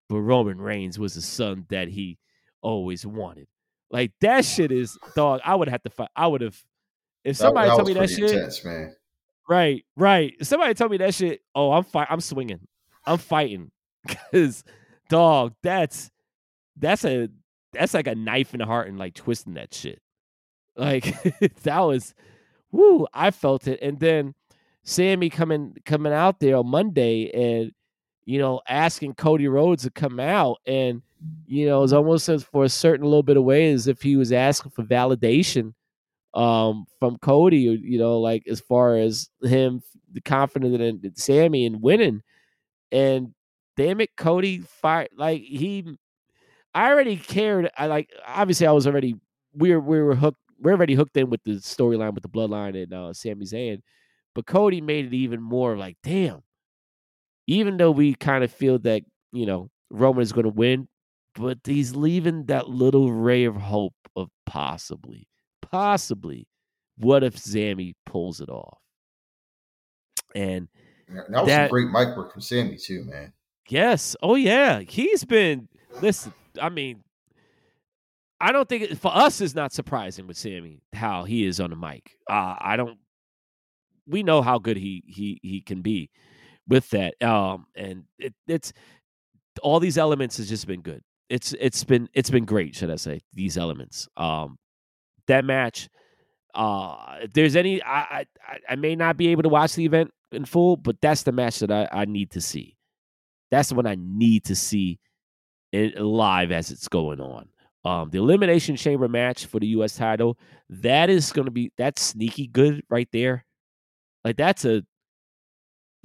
but 0.10 0.20
Roman 0.20 0.60
Reigns 0.60 1.00
was 1.00 1.16
the 1.16 1.22
son 1.22 1.66
that 1.70 1.88
he 1.88 2.18
always 2.66 3.06
wanted. 3.06 3.48
Like 3.92 4.12
that 4.22 4.44
shit 4.44 4.72
is 4.72 4.98
dog. 5.16 5.42
I 5.46 5.56
would 5.56 5.70
have 5.70 5.84
to 5.84 5.90
fight. 5.90 6.10
I 6.16 6.28
would 6.28 6.42
have 6.42 6.62
if 7.24 7.38
somebody 7.38 7.70
that, 7.70 7.78
that 7.78 7.84
told 7.84 7.88
me 7.88 7.94
that 7.94 8.10
shit, 8.10 8.32
intense, 8.32 8.66
man. 8.66 8.96
Right, 9.48 9.86
right. 9.96 10.34
If 10.40 10.48
somebody 10.48 10.74
told 10.74 10.92
me 10.92 10.98
that 10.98 11.14
shit, 11.14 11.42
oh, 11.54 11.72
I'm 11.72 11.84
fight. 11.84 12.08
I'm 12.10 12.20
swinging. 12.20 12.68
I'm 13.06 13.20
fighting 13.20 13.72
because, 14.08 14.64
dog, 15.10 15.54
that's 15.62 16.10
that's 16.78 17.06
a 17.06 17.30
that's 17.72 17.94
like 17.94 18.08
a 18.08 18.16
knife 18.16 18.54
in 18.54 18.60
the 18.60 18.66
heart 18.66 18.88
and 18.88 18.98
like 18.98 19.14
twisting 19.14 19.54
that 19.54 19.74
shit. 19.74 20.02
Like 20.76 21.16
that 21.64 21.80
was, 21.80 22.16
woo! 22.72 23.08
I 23.14 23.32
felt 23.32 23.68
it, 23.68 23.80
and 23.82 24.00
then 24.00 24.34
Sami 24.84 25.30
coming 25.30 25.76
coming 25.86 26.14
out 26.14 26.40
there 26.40 26.58
on 26.58 26.68
Monday 26.68 27.30
and 27.32 27.72
you 28.26 28.40
know 28.40 28.62
asking 28.68 29.16
Cody 29.16 29.48
Rhodes 29.48 29.84
to 29.84 29.92
come 29.92 30.20
out 30.20 30.58
and 30.66 31.02
you 31.48 31.66
know 31.66 31.84
it's 31.84 31.94
almost 31.94 32.30
as 32.30 32.44
for 32.44 32.64
a 32.64 32.70
certain 32.70 33.06
little 33.06 33.24
bit 33.24 33.38
of 33.38 33.44
way 33.44 33.72
as 33.72 33.88
if 33.88 34.02
he 34.02 34.16
was 34.16 34.32
asking 34.32 34.72
for 34.72 34.84
validation 34.84 35.74
um, 36.36 36.86
from 37.00 37.18
Cody, 37.18 37.60
you 37.60 37.98
know, 37.98 38.20
like 38.20 38.44
as 38.48 38.60
far 38.60 38.98
as 38.98 39.30
him 39.42 39.82
the 40.12 40.22
confidence 40.22 41.02
in 41.04 41.16
Sami 41.16 41.66
and 41.66 41.82
winning. 41.82 42.22
And 42.92 43.34
damn 43.78 44.02
it, 44.02 44.16
Cody 44.18 44.60
fight 44.60 45.12
like 45.18 45.42
he 45.42 45.98
I 46.74 46.90
already 46.90 47.16
cared. 47.16 47.72
I 47.78 47.88
like 47.88 48.10
obviously 48.28 48.68
I 48.68 48.74
was 48.74 48.86
already 48.86 49.16
we 49.54 49.72
were 49.72 49.80
we 49.80 50.02
were 50.02 50.16
hooked 50.16 50.40
we're 50.60 50.74
already 50.74 50.94
hooked 50.94 51.18
in 51.18 51.30
with 51.30 51.44
the 51.44 51.54
storyline 51.56 52.14
with 52.14 52.24
the 52.24 52.30
bloodline 52.30 52.82
and 52.82 52.94
uh 52.94 53.14
Sami 53.14 53.46
Zayn. 53.46 53.82
But 54.34 54.46
Cody 54.46 54.82
made 54.82 55.06
it 55.06 55.14
even 55.14 55.42
more 55.42 55.78
like, 55.78 55.98
damn. 56.04 56.42
Even 57.48 57.78
though 57.78 57.92
we 57.92 58.16
kind 58.16 58.44
of 58.44 58.52
feel 58.52 58.80
that, 58.80 59.04
you 59.32 59.46
know, 59.46 59.70
Roman 59.90 60.24
is 60.24 60.34
gonna 60.34 60.50
win, 60.50 60.88
but 61.36 61.60
he's 61.64 61.96
leaving 61.96 62.46
that 62.46 62.70
little 62.70 63.12
ray 63.12 63.46
of 63.46 63.56
hope 63.56 63.94
of 64.16 64.30
possibly 64.46 65.28
possibly, 65.76 66.48
what 66.98 67.24
if 67.24 67.38
Sami 67.38 67.96
pulls 68.06 68.40
it 68.40 68.50
off? 68.50 68.78
And 70.34 70.68
that 71.10 71.30
was 71.30 71.48
that, 71.48 71.70
some 71.70 71.72
great 71.72 71.90
mic 71.90 72.16
work 72.16 72.32
from 72.32 72.42
Sami 72.42 72.78
too, 72.78 73.04
man. 73.04 73.34
Yes. 73.68 74.16
Oh 74.22 74.36
yeah. 74.36 74.80
He's 74.80 75.24
been 75.26 75.68
listen, 76.02 76.34
I 76.62 76.70
mean, 76.70 77.04
I 78.40 78.52
don't 78.52 78.68
think 78.68 78.84
it, 78.84 78.98
for 78.98 79.16
us 79.16 79.42
it's 79.42 79.56
not 79.56 79.74
surprising 79.74 80.28
with 80.28 80.38
Sami 80.38 80.82
how 80.94 81.24
he 81.24 81.46
is 81.46 81.60
on 81.60 81.72
the 81.72 81.76
mic. 81.76 82.12
Uh, 82.30 82.56
I 82.60 82.76
don't 82.78 82.98
we 84.08 84.24
know 84.24 84.42
how 84.42 84.60
good 84.60 84.78
he 84.78 85.04
he 85.08 85.40
he 85.42 85.62
can 85.62 85.82
be 85.82 86.10
with 86.68 86.90
that. 86.92 87.22
Um 87.22 87.68
and 87.76 88.04
it, 88.20 88.34
it's 88.48 88.74
all 89.62 89.80
these 89.80 89.98
elements 89.98 90.38
has 90.38 90.50
just 90.50 90.68
been 90.68 90.82
good. 90.82 91.02
It's 91.30 91.54
it's 91.60 91.84
been 91.84 92.10
it's 92.14 92.30
been 92.30 92.46
great, 92.46 92.76
should 92.76 92.92
I 92.92 92.98
say, 92.98 93.22
these 93.34 93.58
elements. 93.58 94.08
Um 94.18 94.58
that 95.28 95.46
match. 95.46 95.90
Uh, 96.54 97.18
if 97.24 97.34
there's 97.34 97.56
any, 97.58 97.84
I, 97.84 98.26
I 98.48 98.60
I 98.70 98.76
may 98.76 98.96
not 98.96 99.18
be 99.18 99.28
able 99.30 99.44
to 99.44 99.50
watch 99.50 99.76
the 99.76 99.86
event 99.86 100.12
in 100.32 100.46
full, 100.46 100.78
but 100.78 101.02
that's 101.02 101.24
the 101.24 101.34
match 101.34 101.60
that 101.60 101.72
I, 101.72 101.88
I 101.92 102.06
need 102.06 102.32
to 102.32 102.42
see. 102.42 102.78
That's 103.52 103.70
the 103.70 103.76
one 103.76 103.86
I 103.86 103.98
need 104.00 104.46
to 104.46 104.56
see 104.56 105.00
it 105.72 106.00
live 106.00 106.52
as 106.52 106.72
it's 106.72 106.88
going 106.88 107.20
on. 107.20 107.50
Um, 107.84 108.10
the 108.10 108.18
elimination 108.18 108.78
chamber 108.78 109.08
match 109.08 109.46
for 109.46 109.60
the 109.60 109.68
U.S. 109.68 109.96
title 109.96 110.38
that 110.70 111.10
is 111.10 111.32
going 111.32 111.46
to 111.46 111.52
be 111.52 111.72
that's 111.78 112.02
sneaky 112.02 112.48
good 112.48 112.84
right 112.90 113.08
there. 113.12 113.46
Like 114.24 114.38
that's 114.38 114.66
a 114.66 114.84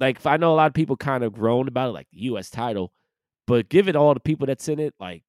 like 0.01 0.25
I 0.25 0.37
know 0.37 0.53
a 0.53 0.57
lot 0.57 0.67
of 0.67 0.73
people 0.73 0.97
kind 0.97 1.23
of 1.23 1.33
groaned 1.33 1.69
about 1.69 1.89
it, 1.89 1.93
like 1.93 2.07
the 2.11 2.23
U.S. 2.23 2.49
title, 2.49 2.91
but 3.45 3.69
given 3.69 3.95
all 3.95 4.13
the 4.13 4.19
people 4.19 4.47
that's 4.47 4.67
in 4.67 4.79
it, 4.79 4.95
like 4.99 5.23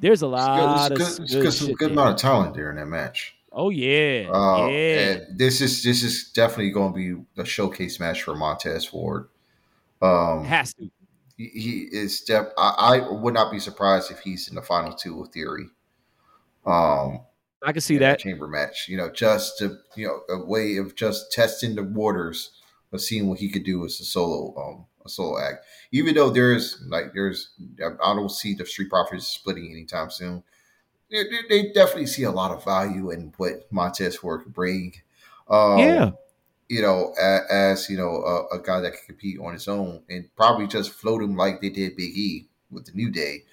there's 0.00 0.20
a 0.20 0.26
lot 0.26 0.92
it's 0.92 1.16
good, 1.16 1.24
it's 1.24 1.34
good, 1.34 1.42
good, 1.42 1.68
good, 1.68 1.78
good 1.78 1.90
amount 1.92 2.14
of 2.14 2.16
talent 2.20 2.54
there 2.54 2.70
in 2.70 2.76
that 2.76 2.86
match. 2.86 3.36
Oh 3.52 3.70
yeah, 3.70 4.28
uh, 4.32 4.66
yeah. 4.66 5.20
this 5.30 5.60
is 5.60 5.84
this 5.84 6.02
is 6.02 6.32
definitely 6.32 6.70
going 6.70 6.92
to 6.92 7.24
be 7.36 7.40
a 7.40 7.44
showcase 7.44 8.00
match 8.00 8.22
for 8.22 8.34
Montez 8.34 8.84
Ford. 8.84 9.28
Um, 10.02 10.44
Has 10.44 10.74
to. 10.74 10.90
He, 11.36 11.48
he 11.48 11.88
is. 11.92 12.20
Def- 12.22 12.52
I, 12.58 13.00
I, 13.00 13.12
would 13.12 13.32
not 13.32 13.52
be 13.52 13.60
surprised 13.60 14.10
if 14.10 14.18
he's 14.18 14.48
in 14.48 14.56
the 14.56 14.62
final 14.62 14.92
two 14.92 15.16
with 15.16 15.32
Theory. 15.32 15.66
Um, 16.66 17.20
I 17.62 17.72
can 17.72 17.80
see 17.80 17.98
that 17.98 18.18
chamber 18.18 18.48
match. 18.48 18.88
You 18.88 18.96
know, 18.96 19.08
just 19.08 19.58
to 19.58 19.78
you 19.94 20.08
know 20.08 20.34
a 20.34 20.44
way 20.44 20.76
of 20.78 20.96
just 20.96 21.30
testing 21.30 21.76
the 21.76 21.84
waters 21.84 22.50
of 22.94 23.00
seeing 23.02 23.28
what 23.28 23.38
he 23.38 23.50
could 23.50 23.64
do 23.64 23.84
as 23.84 24.00
a 24.00 24.04
solo 24.04 24.54
um 24.56 24.86
a 25.04 25.08
solo 25.08 25.38
act. 25.38 25.66
Even 25.92 26.14
though 26.14 26.30
there's 26.30 26.82
like 26.88 27.12
there's 27.12 27.50
I 27.80 28.14
don't 28.14 28.30
see 28.30 28.54
the 28.54 28.64
Street 28.64 28.88
Profits 28.88 29.26
splitting 29.26 29.70
anytime 29.70 30.10
soon. 30.10 30.42
They, 31.10 31.24
they 31.48 31.72
definitely 31.72 32.06
see 32.06 32.24
a 32.24 32.30
lot 32.30 32.50
of 32.50 32.64
value 32.64 33.10
in 33.10 33.32
what 33.36 33.70
Montez 33.70 34.16
Ford 34.16 34.42
could 34.42 34.54
bring. 34.54 34.94
Um, 35.48 35.78
yeah, 35.78 36.10
you 36.68 36.80
know, 36.80 37.12
as, 37.20 37.42
as 37.50 37.90
you 37.90 37.96
know, 37.96 38.22
a, 38.50 38.56
a, 38.56 38.58
guy 38.58 38.80
that 38.80 38.92
can 38.92 39.06
compete 39.06 39.38
on 39.38 39.52
his 39.52 39.68
own 39.68 40.02
and 40.08 40.28
probably 40.34 40.66
just 40.66 40.92
float 40.92 41.22
him 41.22 41.36
like 41.36 41.60
they 41.60 41.68
did 41.68 41.96
Big 41.96 42.16
E 42.16 42.48
with 42.70 42.86
the 42.86 42.92
New 42.92 43.10
Day, 43.10 43.44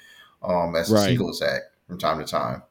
um, 0.41 0.75
as 0.75 0.89
right. 0.89 1.01
a 1.01 1.03
singles 1.03 1.41
act 1.41 1.65
from 1.87 1.99
time 1.99 2.19
to 2.19 2.25
time. 2.25 2.63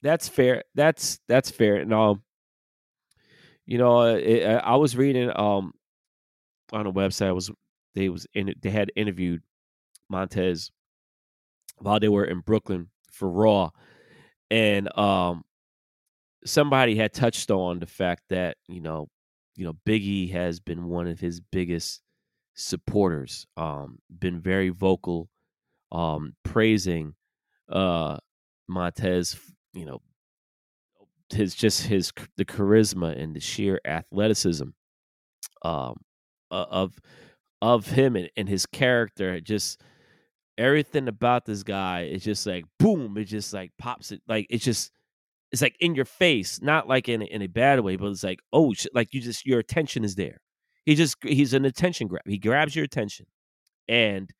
That's 0.00 0.28
fair. 0.28 0.62
That's 0.76 1.18
that's 1.26 1.50
fair. 1.50 1.76
And 1.76 1.92
um, 1.92 2.22
you 3.68 3.78
know, 3.78 4.02
it, 4.16 4.44
I 4.46 4.76
was 4.76 4.96
reading 4.96 5.30
um 5.36 5.74
on 6.72 6.86
a 6.86 6.92
website 6.92 7.34
was 7.34 7.50
they 7.94 8.08
was 8.08 8.26
in 8.34 8.54
they 8.62 8.70
had 8.70 8.90
interviewed 8.96 9.42
Montez 10.08 10.70
while 11.78 12.00
they 12.00 12.08
were 12.08 12.24
in 12.24 12.40
Brooklyn 12.40 12.88
for 13.12 13.28
Raw, 13.30 13.70
and 14.50 14.96
um, 14.98 15.44
somebody 16.44 16.96
had 16.96 17.12
touched 17.12 17.50
on 17.50 17.78
the 17.78 17.86
fact 17.86 18.24
that 18.30 18.56
you 18.68 18.80
know, 18.80 19.08
you 19.56 19.64
know, 19.64 19.74
Biggie 19.86 20.32
has 20.32 20.60
been 20.60 20.86
one 20.88 21.06
of 21.06 21.20
his 21.20 21.40
biggest 21.40 22.02
supporters, 22.54 23.46
um, 23.56 23.98
been 24.18 24.40
very 24.40 24.70
vocal, 24.70 25.28
um, 25.92 26.34
praising 26.44 27.14
uh 27.70 28.16
Montez, 28.68 29.36
you 29.74 29.84
know, 29.86 30.00
his 31.30 31.54
just 31.54 31.86
his 31.86 32.12
the 32.36 32.44
charisma 32.44 33.20
and 33.20 33.34
the 33.34 33.40
sheer 33.40 33.80
athleticism 33.84 34.68
um 35.62 35.94
of 36.50 36.98
of 37.60 37.86
him 37.88 38.16
and, 38.16 38.30
and 38.36 38.48
his 38.48 38.66
character 38.66 39.40
just 39.40 39.80
everything 40.56 41.08
about 41.08 41.44
this 41.44 41.62
guy 41.62 42.02
is 42.04 42.24
just 42.24 42.46
like 42.46 42.64
boom 42.78 43.16
it 43.16 43.24
just 43.24 43.52
like 43.52 43.70
pops 43.78 44.12
it 44.12 44.20
like 44.28 44.46
it's 44.50 44.64
just 44.64 44.90
it's 45.52 45.62
like 45.62 45.76
in 45.80 45.94
your 45.94 46.04
face 46.04 46.60
not 46.62 46.88
like 46.88 47.08
in, 47.08 47.22
in 47.22 47.42
a 47.42 47.46
bad 47.46 47.80
way 47.80 47.96
but 47.96 48.06
it's 48.08 48.24
like 48.24 48.40
oh 48.52 48.74
like 48.94 49.12
you 49.14 49.20
just 49.20 49.46
your 49.46 49.58
attention 49.58 50.04
is 50.04 50.14
there. 50.14 50.38
He 50.84 50.94
just 50.94 51.16
he's 51.22 51.52
an 51.52 51.64
attention 51.64 52.08
grab 52.08 52.22
he 52.26 52.38
grabs 52.38 52.74
your 52.74 52.84
attention. 52.84 53.26
And 53.88 54.30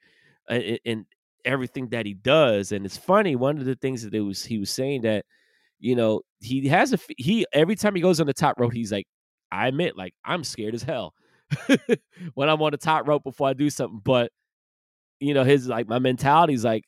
and 0.49 1.07
everything 1.45 1.89
that 1.89 2.05
he 2.05 2.15
does 2.15 2.73
and 2.73 2.85
it's 2.85 2.97
funny 2.97 3.37
one 3.37 3.59
of 3.59 3.65
the 3.65 3.77
things 3.77 4.03
that 4.03 4.13
was 4.23 4.45
he 4.45 4.59
was 4.59 4.71
saying 4.71 5.03
that 5.03 5.25
you 5.81 5.95
know 5.97 6.21
he 6.41 6.69
has 6.69 6.93
a 6.93 6.99
he 7.17 7.47
every 7.53 7.77
time 7.77 7.95
he 7.95 8.01
goes 8.01 8.21
on 8.21 8.27
the 8.27 8.35
top 8.35 8.59
rope 8.59 8.73
he's 8.73 8.93
like 8.93 9.07
i 9.53 9.69
admit 9.69 9.97
like 9.97 10.15
i'm 10.25 10.45
scared 10.45 10.75
as 10.75 10.83
hell 10.83 11.15
when 12.35 12.49
i'm 12.49 12.61
on 12.63 12.73
the 12.73 12.77
top 12.77 13.07
rope 13.09 13.25
before 13.25 13.49
i 13.49 13.53
do 13.53 13.71
something. 13.71 14.01
But 14.05 14.31
you 15.21 15.35
know 15.35 15.45
his 15.45 15.69
like 15.69 15.89
my 15.89 15.99
mentality 15.99 16.55
is 16.55 16.65
like 16.65 16.85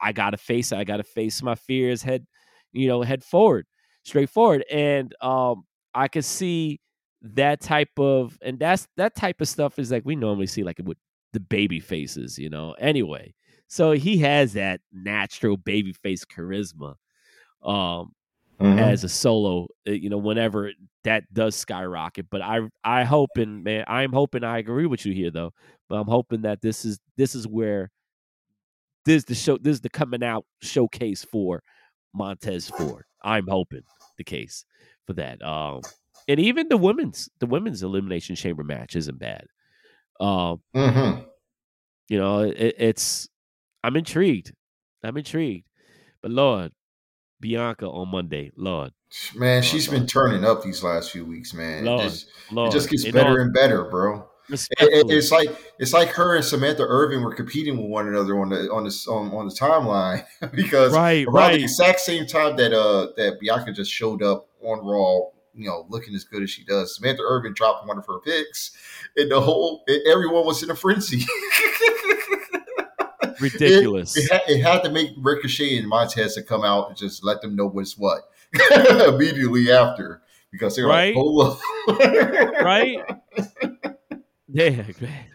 i 0.00 0.12
gotta 0.12 0.36
face 0.36 0.72
it. 0.72 0.78
I 0.78 0.84
gotta 0.84 1.04
face 1.04 1.42
my 1.42 1.54
fears 1.54 2.02
head 2.02 2.26
you 2.72 2.88
know 2.88 3.02
head 3.02 3.24
forward 3.24 3.66
straight 4.04 4.30
forward. 4.30 4.64
And 4.70 5.14
um 5.20 5.64
i 5.94 6.08
could 6.08 6.24
see 6.24 6.80
that 7.22 7.60
type 7.60 7.90
of 7.98 8.38
and 8.42 8.58
that's 8.58 8.88
that 8.96 9.14
type 9.14 9.40
of 9.40 9.48
stuff 9.48 9.78
is 9.78 9.92
like 9.92 10.04
we 10.04 10.16
normally 10.16 10.46
see 10.46 10.64
like 10.64 10.80
with 10.84 10.98
the 11.32 11.40
baby 11.40 11.80
faces 11.80 12.38
you 12.38 12.50
know 12.50 12.72
anyway. 12.78 13.34
So 13.68 13.92
he 13.92 14.18
has 14.18 14.52
that 14.54 14.80
natural 14.92 15.56
baby 15.56 15.92
face 15.92 16.24
charisma 16.26 16.96
um, 17.64 18.12
mm-hmm. 18.60 18.78
as 18.78 19.04
a 19.04 19.08
solo. 19.08 19.68
Uh, 19.86 19.92
you 19.92 20.10
know, 20.10 20.18
whenever 20.18 20.70
that 21.04 21.32
does 21.32 21.54
skyrocket. 21.56 22.26
But 22.30 22.42
I 22.42 22.60
I 22.84 23.04
hoping, 23.04 23.62
man, 23.62 23.84
I'm 23.86 24.12
hoping 24.12 24.44
I 24.44 24.58
agree 24.58 24.86
with 24.86 25.04
you 25.06 25.12
here 25.12 25.30
though. 25.30 25.52
But 25.88 25.96
I'm 25.96 26.06
hoping 26.06 26.42
that 26.42 26.62
this 26.62 26.84
is 26.84 26.98
this 27.16 27.34
is 27.34 27.46
where 27.46 27.90
this 29.04 29.16
is 29.16 29.24
the 29.24 29.34
show 29.34 29.58
this 29.58 29.74
is 29.74 29.80
the 29.80 29.90
coming 29.90 30.22
out 30.22 30.44
showcase 30.60 31.24
for 31.24 31.62
Montez 32.14 32.68
Ford. 32.70 33.04
I'm 33.22 33.46
hoping 33.46 33.82
the 34.18 34.24
case 34.24 34.64
for 35.06 35.14
that. 35.14 35.42
Um 35.42 35.80
and 36.28 36.38
even 36.38 36.68
the 36.68 36.76
women's 36.76 37.28
the 37.40 37.46
women's 37.46 37.82
elimination 37.82 38.36
chamber 38.36 38.64
match 38.64 38.96
isn't 38.96 39.18
bad. 39.18 39.46
Um 40.20 40.60
mm-hmm. 40.74 41.22
you 42.08 42.18
know, 42.18 42.40
it, 42.40 42.76
it's 42.78 43.28
I'm 43.82 43.96
intrigued. 43.96 44.52
I'm 45.02 45.16
intrigued. 45.16 45.66
But 46.22 46.30
Lord, 46.30 46.70
Bianca 47.42 47.86
on 47.86 48.08
Monday. 48.08 48.52
Lord. 48.56 48.92
Man, 49.34 49.56
Lord, 49.56 49.64
she's 49.64 49.88
Lord. 49.88 50.00
been 50.00 50.06
turning 50.06 50.44
up 50.44 50.62
these 50.62 50.82
last 50.82 51.10
few 51.10 51.26
weeks, 51.26 51.52
man. 51.52 51.84
Lord, 51.84 52.00
it, 52.00 52.04
just, 52.04 52.26
it 52.50 52.72
just 52.72 52.88
gets 52.88 53.04
better 53.10 53.30
all, 53.32 53.40
and 53.40 53.52
better, 53.52 53.84
bro. 53.84 54.26
It, 54.48 54.68
it, 54.80 55.10
it's 55.10 55.30
like 55.30 55.50
it's 55.78 55.92
like 55.92 56.08
her 56.10 56.36
and 56.36 56.44
Samantha 56.44 56.82
Irvin 56.82 57.22
were 57.22 57.34
competing 57.34 57.76
with 57.76 57.86
one 57.86 58.08
another 58.08 58.38
on 58.38 58.48
the 58.48 58.70
on 58.72 58.84
the 58.84 59.10
on, 59.10 59.32
on 59.32 59.48
the 59.48 59.54
timeline 59.54 60.24
because 60.54 60.92
right, 60.92 61.26
around 61.26 61.34
right. 61.34 61.56
the 61.56 61.62
exact 61.62 62.00
same 62.00 62.26
time 62.26 62.56
that 62.56 62.72
uh 62.72 63.08
that 63.16 63.38
Bianca 63.40 63.72
just 63.72 63.90
showed 63.90 64.22
up 64.22 64.48
on 64.62 64.84
Raw, 64.84 65.30
you 65.54 65.68
know, 65.68 65.86
looking 65.88 66.14
as 66.14 66.24
good 66.24 66.42
as 66.42 66.50
she 66.50 66.64
does. 66.64 66.96
Samantha 66.96 67.22
Irvin 67.22 67.54
dropped 67.54 67.86
one 67.86 67.98
of 67.98 68.06
her 68.06 68.18
picks, 68.20 68.72
and 69.16 69.30
the 69.30 69.40
whole 69.40 69.84
everyone 70.06 70.44
was 70.44 70.62
in 70.62 70.70
a 70.70 70.74
frenzy. 70.74 71.24
ridiculous. 73.42 74.16
It, 74.16 74.24
it, 74.24 74.32
had, 74.32 74.42
it, 74.48 74.62
had, 74.62 74.82
to 74.84 74.90
make 74.90 75.10
Ricochet 75.18 75.76
and 75.78 75.88
Montez 75.88 76.34
to 76.34 76.42
come 76.42 76.64
out 76.64 76.88
and 76.88 76.96
just 76.96 77.24
let 77.24 77.42
them 77.42 77.56
know 77.56 77.68
what's 77.68 77.98
what 77.98 78.22
immediately 79.06 79.70
after 79.70 80.22
because 80.50 80.76
they're 80.76 80.86
right? 80.86 81.14
like, 81.16 82.62
right? 82.62 82.98
Yeah, 84.54 84.82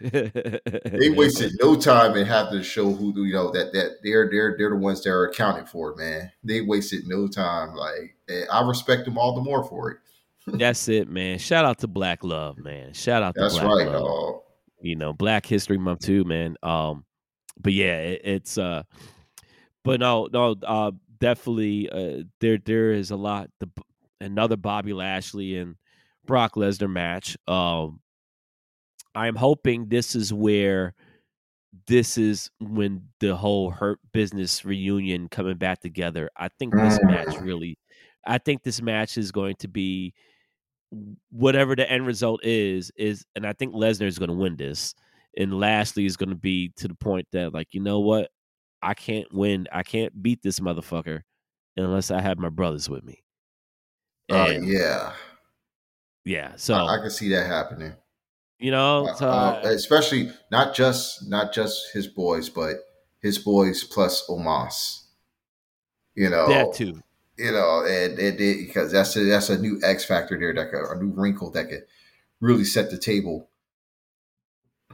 they 0.00 1.10
wasted 1.10 1.54
no 1.60 1.74
time 1.74 2.14
and 2.14 2.24
have 2.28 2.52
to 2.52 2.62
show 2.62 2.92
who 2.92 3.12
you 3.24 3.32
know 3.32 3.50
that 3.50 3.72
that 3.72 3.96
they're 4.04 4.30
they're 4.30 4.54
they're 4.56 4.70
the 4.70 4.76
ones 4.76 5.02
that 5.02 5.10
are 5.10 5.24
accounted 5.24 5.68
for 5.68 5.96
man. 5.96 6.30
They 6.44 6.60
wasted 6.60 7.02
no 7.08 7.26
time. 7.26 7.74
Like 7.74 8.14
I 8.48 8.62
respect 8.62 9.06
them 9.06 9.18
all 9.18 9.34
the 9.34 9.40
more 9.40 9.64
for 9.64 9.90
it. 9.90 9.98
That's 10.46 10.88
it, 10.88 11.08
man. 11.08 11.38
Shout 11.38 11.64
out 11.64 11.78
to 11.78 11.88
Black 11.88 12.22
Love, 12.22 12.58
man. 12.58 12.92
Shout 12.92 13.24
out 13.24 13.34
to 13.34 13.40
That's 13.40 13.54
Black 13.54 13.66
right, 13.66 13.88
Love. 13.88 14.02
Dog. 14.04 14.42
You 14.82 14.94
know, 14.94 15.12
Black 15.12 15.46
History 15.46 15.78
Month 15.78 16.00
too, 16.00 16.22
man. 16.22 16.56
Um, 16.62 17.04
but 17.60 17.72
yeah, 17.72 17.98
it, 17.98 18.20
it's 18.24 18.58
uh, 18.58 18.82
but 19.84 20.00
no, 20.00 20.28
no, 20.32 20.54
uh, 20.66 20.92
definitely 21.18 21.88
uh, 21.90 22.24
there 22.40 22.58
there 22.64 22.92
is 22.92 23.10
a 23.10 23.16
lot. 23.16 23.50
The 23.60 23.68
another 24.20 24.56
Bobby 24.56 24.92
Lashley 24.92 25.56
and 25.56 25.76
Brock 26.26 26.54
Lesnar 26.54 26.90
match. 26.90 27.36
Um, 27.46 28.00
I'm 29.14 29.36
hoping 29.36 29.88
this 29.88 30.14
is 30.14 30.32
where 30.32 30.94
this 31.86 32.18
is 32.18 32.50
when 32.60 33.02
the 33.20 33.34
whole 33.36 33.70
hurt 33.70 33.98
business 34.12 34.64
reunion 34.64 35.28
coming 35.28 35.56
back 35.56 35.80
together. 35.80 36.30
I 36.36 36.48
think 36.58 36.74
this 36.74 36.98
match 37.02 37.28
mm. 37.28 37.42
really, 37.42 37.78
I 38.26 38.38
think 38.38 38.62
this 38.62 38.82
match 38.82 39.16
is 39.18 39.32
going 39.32 39.56
to 39.56 39.68
be 39.68 40.14
whatever 41.30 41.76
the 41.76 41.90
end 41.90 42.06
result 42.06 42.44
is 42.44 42.90
is, 42.96 43.24
and 43.34 43.46
I 43.46 43.52
think 43.52 43.74
Lesnar 43.74 44.06
is 44.06 44.18
going 44.18 44.30
to 44.30 44.36
win 44.36 44.56
this 44.56 44.94
and 45.38 45.58
Lashley 45.58 46.04
is 46.04 46.16
going 46.16 46.30
to 46.30 46.34
be 46.34 46.72
to 46.76 46.88
the 46.88 46.94
point 46.94 47.28
that 47.32 47.54
like 47.54 47.68
you 47.72 47.80
know 47.80 48.00
what? 48.00 48.30
I 48.82 48.94
can't 48.94 49.32
win 49.32 49.66
i 49.72 49.82
can't 49.82 50.22
beat 50.22 50.42
this 50.42 50.60
motherfucker 50.60 51.22
unless 51.76 52.12
i 52.12 52.20
have 52.20 52.38
my 52.38 52.48
brothers 52.48 52.88
with 52.88 53.02
me. 53.02 53.24
Oh 54.30 54.42
uh, 54.42 54.50
yeah. 54.50 55.12
Yeah 56.24 56.52
so 56.56 56.74
I, 56.74 56.96
I, 56.96 56.98
can 56.98 57.10
see 57.10 57.28
that 57.30 57.46
happening. 57.46 57.94
You 58.58 58.70
know 58.72 59.08
uh, 59.20 59.24
uh, 59.24 59.60
especially 59.64 60.30
not 60.52 60.74
just 60.74 61.28
not 61.28 61.52
just 61.52 61.92
his 61.92 62.06
boys 62.06 62.48
but 62.48 62.76
his 63.20 63.38
boys 63.38 63.84
plus 63.84 64.26
Omos 64.28 65.04
you 66.14 66.28
know? 66.30 66.48
That 66.48 66.74
too. 66.74 67.00
You 67.36 67.52
know 67.52 67.84
and, 67.84 68.18
and 68.18 68.40
it, 68.40 68.66
because 68.66 68.92
that's 68.92 69.16
a, 69.16 69.24
that's 69.24 69.48
a 69.48 69.58
new 69.58 69.80
x 69.82 70.04
factor 70.04 70.38
there 70.38 70.54
that 70.54 70.70
could, 70.70 70.84
a 70.84 71.02
new 71.02 71.12
wrinkle 71.20 71.50
that 71.50 71.68
could 71.68 71.84
really 72.40 72.64
set 72.64 72.90
the 72.90 72.98
table 72.98 73.48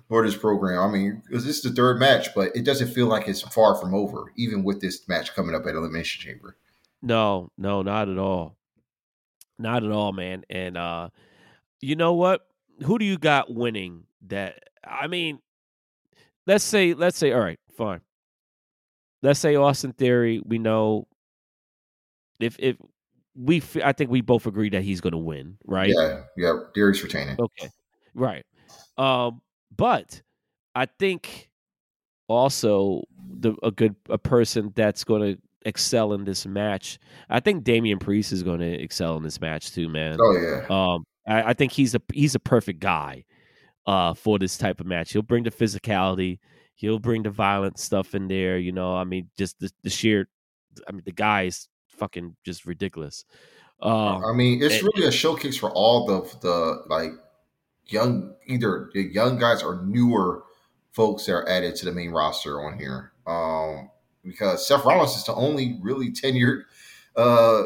for 0.09 0.25
this 0.25 0.37
program. 0.37 0.79
I 0.79 0.93
mean, 0.93 1.23
this 1.31 1.47
is 1.47 1.63
the 1.63 1.71
third 1.71 1.99
match, 1.99 2.35
but 2.35 2.55
it 2.55 2.65
doesn't 2.65 2.93
feel 2.93 3.07
like 3.07 3.29
it's 3.29 3.43
far 3.43 3.75
from 3.75 3.95
over, 3.95 4.33
even 4.37 4.63
with 4.63 4.81
this 4.81 5.09
match 5.09 5.35
coming 5.35 5.55
up 5.55 5.67
at 5.67 5.75
Elimination 5.75 6.23
Chamber. 6.23 6.57
No, 7.03 7.51
no, 7.59 7.83
not 7.83 8.09
at 8.09 8.19
all. 8.19 8.57
Not 9.59 9.85
at 9.85 9.91
all, 9.91 10.13
man. 10.13 10.45
And 10.51 10.77
uh 10.77 11.11
you 11.81 11.97
know 11.97 12.15
what? 12.15 12.47
Who 12.83 12.99
do 12.99 13.05
you 13.05 13.19
got 13.19 13.53
winning 13.53 14.05
that 14.29 14.59
I 14.83 15.07
mean, 15.07 15.39
let's 16.47 16.65
say 16.65 16.95
let's 16.95 17.19
say 17.19 17.33
all 17.33 17.41
right, 17.41 17.61
fine. 17.77 18.01
Let's 19.23 19.41
say 19.41 19.57
Austin 19.57 19.93
Theory, 19.93 20.41
we 20.45 20.59
know 20.59 21.07
if 22.41 22.57
if 22.59 22.77
we 23.37 23.63
I 23.83 23.93
think 23.93 24.11
we 24.11 24.21
both 24.21 24.47
agree 24.47 24.71
that 24.71 24.83
he's 24.83 25.01
going 25.01 25.13
to 25.13 25.19
win, 25.19 25.59
right? 25.65 25.93
Yeah, 25.95 26.23
yeah, 26.37 26.59
Theory's 26.75 27.03
retaining. 27.03 27.37
Okay. 27.39 27.69
Right. 28.15 28.45
Um 28.97 29.41
but 29.77 30.23
I 30.75 30.87
think 30.87 31.51
also 32.29 33.05
the 33.17 33.55
a 33.63 33.71
good 33.71 33.95
a 34.09 34.19
person 34.19 34.73
that's 34.75 35.05
going 35.05 35.37
to 35.37 35.43
excel 35.65 36.13
in 36.13 36.25
this 36.25 36.47
match. 36.47 36.99
I 37.29 37.41
think 37.41 37.65
Damian 37.65 37.99
Priest 37.99 38.33
is 38.33 38.43
going 38.43 38.61
to 38.61 38.67
excel 38.67 39.17
in 39.17 39.23
this 39.23 39.41
match 39.41 39.73
too, 39.73 39.89
man. 39.89 40.19
Oh 40.21 40.37
yeah. 40.37 40.67
Um, 40.69 41.05
I, 41.27 41.51
I 41.51 41.53
think 41.55 41.73
he's 41.73 41.95
a 41.95 42.01
he's 42.13 42.35
a 42.35 42.41
perfect 42.41 42.81
guy 42.81 43.25
uh 43.87 44.15
for 44.15 44.39
this 44.39 44.57
type 44.57 44.81
of 44.81 44.87
match. 44.87 45.13
He'll 45.13 45.23
bring 45.23 45.45
the 45.45 45.51
physicality. 45.51 46.39
He'll 46.77 46.99
bring 46.99 47.23
the 47.23 47.31
violent 47.31 47.79
stuff 47.79 48.15
in 48.15 48.29
there. 48.29 48.59
You 48.59 48.73
know, 48.73 48.97
I 48.97 49.05
mean, 49.05 49.31
just 49.39 49.59
the, 49.61 49.71
the 49.83 49.91
sheer. 49.91 50.29
I 50.89 50.93
mean, 50.93 51.03
the 51.05 51.13
guy 51.13 51.45
is 51.45 51.69
fucking 51.89 52.37
just 52.45 52.67
ridiculous. 52.67 53.25
Um, 53.81 54.25
I 54.25 54.33
mean, 54.33 54.63
it's 54.63 54.77
and, 54.77 54.85
really 54.95 55.07
a 55.07 55.13
showcase 55.13 55.57
for 55.57 55.71
all 55.71 56.07
the 56.07 56.39
the 56.41 56.83
like 56.89 57.13
young 57.87 58.35
either 58.47 58.91
the 58.95 59.03
young 59.03 59.39
guys 59.39 59.63
or 59.63 59.83
newer 59.85 60.43
folks 60.93 61.27
that 61.27 61.33
are 61.33 61.49
added 61.49 61.77
to 61.77 61.85
the 61.85 61.93
main 61.93 62.11
roster 62.11 62.61
on 62.65 62.79
here. 62.79 63.13
Um, 63.27 63.91
because 64.25 64.67
Seth 64.67 64.85
Rollins 64.85 65.17
is 65.17 65.25
the 65.25 65.35
only 65.35 65.79
really 65.83 66.11
tenured 66.11 66.63
uh 67.17 67.65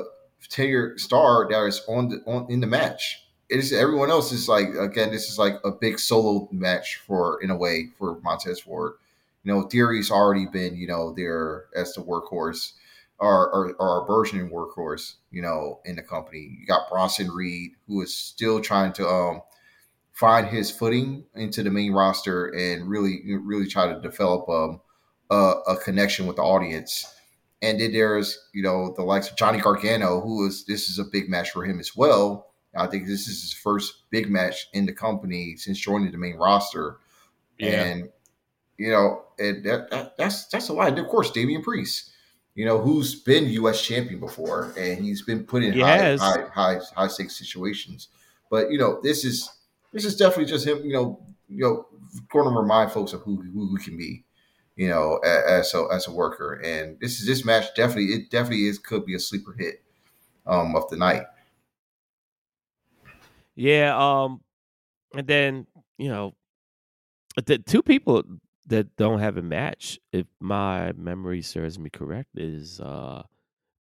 tenured 0.48 0.98
star 1.00 1.48
that 1.50 1.64
is 1.66 1.82
on 1.88 2.08
the 2.08 2.22
on 2.26 2.50
in 2.50 2.60
the 2.60 2.66
match. 2.66 3.24
It 3.48 3.58
is 3.58 3.72
everyone 3.72 4.10
else 4.10 4.32
is 4.32 4.48
like 4.48 4.68
again, 4.74 5.10
this 5.10 5.30
is 5.30 5.38
like 5.38 5.54
a 5.64 5.70
big 5.70 5.98
solo 5.98 6.48
match 6.52 6.96
for 7.06 7.40
in 7.42 7.50
a 7.50 7.56
way 7.56 7.88
for 7.98 8.18
Montez 8.22 8.60
Ford. 8.60 8.94
You 9.44 9.52
know, 9.52 9.62
Theory's 9.62 10.10
already 10.10 10.46
been, 10.46 10.76
you 10.76 10.86
know, 10.86 11.14
there 11.14 11.66
as 11.74 11.94
the 11.94 12.02
workhorse. 12.02 12.72
or, 13.20 13.74
or 13.80 14.02
a 14.02 14.06
burgeoning 14.06 14.50
workhorse, 14.50 15.14
you 15.32 15.42
know, 15.42 15.80
in 15.84 15.96
the 15.96 16.02
company. 16.02 16.56
You 16.60 16.66
got 16.66 16.88
Bronson 16.88 17.30
Reed, 17.30 17.72
who 17.88 18.00
is 18.02 18.14
still 18.14 18.60
trying 18.60 18.92
to 18.94 19.08
um, 19.08 19.42
find 20.18 20.48
his 20.48 20.68
footing 20.68 21.24
into 21.36 21.62
the 21.62 21.70
main 21.70 21.92
roster 21.92 22.46
and 22.46 22.88
really, 22.88 23.22
really 23.40 23.68
try 23.68 23.86
to 23.86 24.00
develop 24.00 24.48
um, 24.48 24.80
a, 25.30 25.52
a 25.68 25.76
connection 25.76 26.26
with 26.26 26.34
the 26.36 26.42
audience. 26.42 27.14
And 27.62 27.80
then 27.80 27.92
there's, 27.92 28.36
you 28.52 28.64
know, 28.64 28.92
the 28.96 29.04
likes 29.04 29.30
of 29.30 29.36
Johnny 29.36 29.60
Gargano, 29.60 30.20
who 30.20 30.44
is 30.48 30.64
this 30.64 30.88
is 30.88 30.98
a 30.98 31.04
big 31.04 31.28
match 31.28 31.50
for 31.50 31.64
him 31.64 31.78
as 31.78 31.96
well. 31.96 32.48
I 32.74 32.88
think 32.88 33.06
this 33.06 33.28
is 33.28 33.42
his 33.42 33.52
first 33.52 34.10
big 34.10 34.28
match 34.28 34.66
in 34.72 34.86
the 34.86 34.92
company 34.92 35.54
since 35.56 35.78
joining 35.78 36.10
the 36.10 36.18
main 36.18 36.36
roster. 36.36 36.96
Yeah. 37.56 37.84
And 37.84 38.08
you 38.76 38.90
know, 38.90 39.22
and 39.38 39.64
that, 39.66 39.88
that, 39.90 40.16
that's 40.16 40.48
that's 40.48 40.68
a 40.68 40.72
lot. 40.72 40.88
And 40.88 40.98
of 40.98 41.06
course, 41.06 41.30
Damian 41.30 41.62
Priest, 41.62 42.10
you 42.56 42.64
know, 42.64 42.78
who's 42.78 43.14
been 43.14 43.46
U.S. 43.46 43.80
champion 43.82 44.18
before, 44.18 44.72
and 44.76 45.04
he's 45.04 45.22
been 45.22 45.44
put 45.44 45.62
in 45.62 45.78
high, 45.78 46.16
high, 46.16 46.44
high, 46.52 46.80
high 46.96 47.08
stakes 47.08 47.38
situations. 47.38 48.08
But 48.50 48.72
you 48.72 48.78
know, 48.78 49.00
this 49.02 49.24
is 49.24 49.48
this 49.92 50.04
is 50.04 50.16
definitely 50.16 50.46
just 50.46 50.66
him. 50.66 50.84
You 50.84 50.92
know, 50.92 51.20
you 51.48 51.64
know, 51.64 51.86
going 52.30 52.48
to 52.48 52.60
remind 52.60 52.92
folks 52.92 53.12
of 53.12 53.22
who 53.22 53.42
who 53.42 53.72
we 53.72 53.82
can 53.82 53.96
be. 53.96 54.24
You 54.76 54.88
know, 54.88 55.16
as 55.16 55.74
a 55.74 55.86
as 55.92 56.06
a 56.06 56.12
worker, 56.12 56.60
and 56.64 57.00
this 57.00 57.18
is 57.18 57.26
this 57.26 57.44
match 57.44 57.74
definitely 57.74 58.14
it 58.14 58.30
definitely 58.30 58.66
is 58.66 58.78
could 58.78 59.04
be 59.04 59.14
a 59.14 59.18
sleeper 59.18 59.54
hit 59.58 59.82
um 60.46 60.76
of 60.76 60.88
the 60.88 60.96
night. 60.96 61.24
Yeah, 63.56 63.96
um, 63.98 64.40
and 65.16 65.26
then 65.26 65.66
you 65.96 66.08
know, 66.08 66.36
the 67.44 67.58
two 67.58 67.82
people 67.82 68.22
that 68.68 68.94
don't 68.96 69.18
have 69.18 69.36
a 69.36 69.42
match, 69.42 69.98
if 70.12 70.26
my 70.38 70.92
memory 70.92 71.42
serves 71.42 71.76
me 71.76 71.90
correct, 71.90 72.30
is 72.36 72.78
uh 72.78 73.24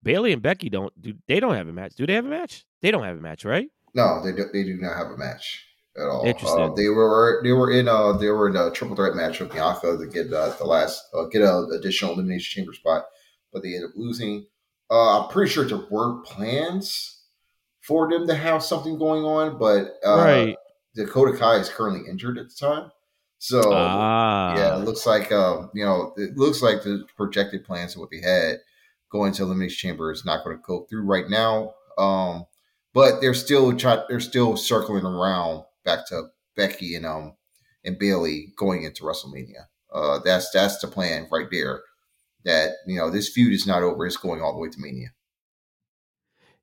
Bayley 0.02 0.34
and 0.34 0.42
Becky 0.42 0.70
don't 0.70 1.00
do 1.00 1.14
they 1.28 1.40
don't 1.40 1.54
have 1.54 1.68
a 1.68 1.74
match. 1.74 1.94
Do 1.94 2.08
they 2.08 2.16
have 2.16 2.26
a 2.26 2.30
match? 2.30 2.66
They 2.82 2.90
don't 2.90 3.04
have 3.04 3.18
a 3.18 3.22
match, 3.22 3.46
right? 3.46 3.70
No, 3.94 4.24
they 4.24 4.32
do, 4.32 4.46
they 4.52 4.64
do 4.64 4.78
not 4.78 4.98
have 4.98 5.12
a 5.12 5.18
match 5.18 5.67
at 5.98 6.08
all. 6.08 6.26
Interesting. 6.26 6.62
Uh, 6.62 6.74
they 6.74 6.90
were 6.90 7.42
they 7.44 7.52
were 7.52 7.72
in 7.72 7.88
uh 7.88 8.14
they 8.14 8.30
were 8.30 8.50
in 8.50 8.56
a 8.56 8.72
triple 8.72 8.96
threat 8.96 9.16
match 9.16 9.40
with 9.40 9.52
Bianca 9.52 9.98
to 9.98 10.08
get 10.08 10.32
uh, 10.32 10.54
the 10.58 10.66
last 10.66 11.04
uh, 11.14 11.26
get 11.26 11.42
an 11.42 11.70
additional 11.78 12.14
elimination 12.14 12.62
chamber 12.62 12.74
spot, 12.74 13.06
but 13.52 13.64
they 13.64 13.74
ended 13.74 13.90
up 13.90 13.96
losing. 13.96 14.46
Uh, 14.90 15.24
I'm 15.24 15.30
pretty 15.30 15.52
sure 15.52 15.66
there 15.66 15.86
were 15.90 16.22
plans 16.22 17.24
for 17.82 18.10
them 18.10 18.28
to 18.28 18.36
have 18.36 18.64
something 18.64 18.98
going 18.98 19.24
on, 19.24 19.58
but 19.58 19.96
uh, 20.06 20.18
right. 20.18 20.58
Dakota 20.96 21.38
Kai 21.38 21.56
is 21.56 21.70
currently 21.70 22.10
injured 22.10 22.38
at 22.38 22.50
the 22.50 22.56
time. 22.56 22.92
So 23.40 23.62
ah. 23.74 24.56
yeah, 24.56 24.78
it 24.78 24.86
looks 24.86 25.06
like 25.06 25.32
um, 25.32 25.70
you 25.74 25.86
know, 25.86 26.14
it 26.18 26.38
looks 26.38 26.62
like 26.62 26.84
the 26.84 27.06
projected 27.16 27.66
plans 27.66 27.96
of 27.96 28.02
what 28.02 28.10
they 28.10 28.22
had 28.22 28.60
going 29.10 29.32
to 29.34 29.44
elimination 29.44 29.90
chamber 29.90 30.12
is 30.12 30.26
not 30.26 30.44
going 30.44 30.58
to 30.58 30.64
go 30.66 30.86
through 30.90 31.04
right 31.04 31.30
now. 31.30 31.74
Um, 31.98 32.46
but 32.94 33.22
they're 33.22 33.34
still 33.34 33.76
try, 33.76 34.04
they're 34.10 34.20
still 34.20 34.58
circling 34.58 35.06
around 35.06 35.64
back 35.88 36.06
to 36.10 36.28
Becky 36.56 36.96
and 36.96 37.06
um 37.06 37.36
and 37.84 37.98
Bayley 37.98 38.54
going 38.58 38.84
into 38.84 39.04
WrestleMania. 39.04 39.66
Uh, 39.92 40.20
that's 40.20 40.52
that's 40.52 40.80
the 40.80 40.88
plan 40.88 41.28
right 41.32 41.48
there. 41.50 41.82
That 42.46 42.74
you 42.86 42.98
know 42.98 43.10
this 43.10 43.30
feud 43.30 43.54
is 43.54 43.66
not 43.66 43.82
over; 43.82 44.06
it's 44.06 44.18
going 44.18 44.42
all 44.42 44.54
the 44.54 44.60
way 44.60 44.70
to 44.70 44.80
Mania. 44.80 45.10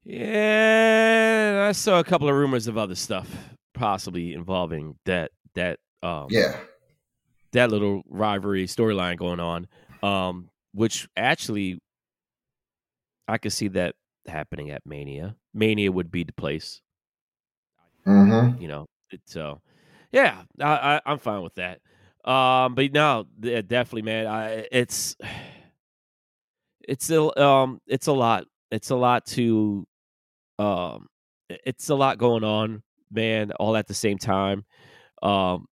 Yeah, 0.04 1.66
I 1.68 1.72
saw 1.72 1.98
a 1.98 2.04
couple 2.04 2.28
of 2.28 2.34
rumors 2.34 2.66
of 2.66 2.76
other 2.76 2.94
stuff 2.94 3.28
possibly 3.72 4.34
involving 4.34 4.96
that 5.06 5.30
that 5.54 5.78
um, 6.02 6.26
yeah, 6.30 6.56
that 7.52 7.70
little 7.70 8.02
rivalry 8.08 8.66
storyline 8.66 9.16
going 9.16 9.40
on, 9.40 9.66
um, 10.02 10.50
which 10.72 11.08
actually 11.16 11.80
I 13.26 13.38
could 13.38 13.52
see 13.52 13.68
that 13.68 13.94
happening 14.26 14.70
at 14.70 14.82
Mania. 14.84 15.36
Mania 15.54 15.90
would 15.90 16.10
be 16.10 16.24
the 16.24 16.32
place. 16.32 16.82
Mm-hmm. 18.06 18.60
You 18.60 18.68
know, 18.68 18.86
so 19.24 19.60
yeah, 20.12 20.42
I, 20.60 21.00
I 21.04 21.12
am 21.12 21.18
fine 21.18 21.42
with 21.42 21.54
that. 21.56 21.80
Um, 22.28 22.74
but 22.74 22.92
no, 22.92 23.26
definitely, 23.40 24.02
man. 24.02 24.26
I 24.26 24.66
it's 24.72 25.16
it's 26.80 27.10
a 27.10 27.40
um 27.42 27.80
it's 27.86 28.06
a 28.06 28.12
lot. 28.12 28.44
It's 28.70 28.90
a 28.90 28.96
lot 28.96 29.26
to 29.26 29.86
um 30.58 31.08
it's 31.48 31.88
a 31.90 31.94
lot 31.94 32.18
going 32.18 32.44
on, 32.44 32.82
man, 33.10 33.52
all 33.52 33.76
at 33.76 33.86
the 33.86 33.94
same 33.94 34.18
time. 34.18 34.64
Um 35.22 35.66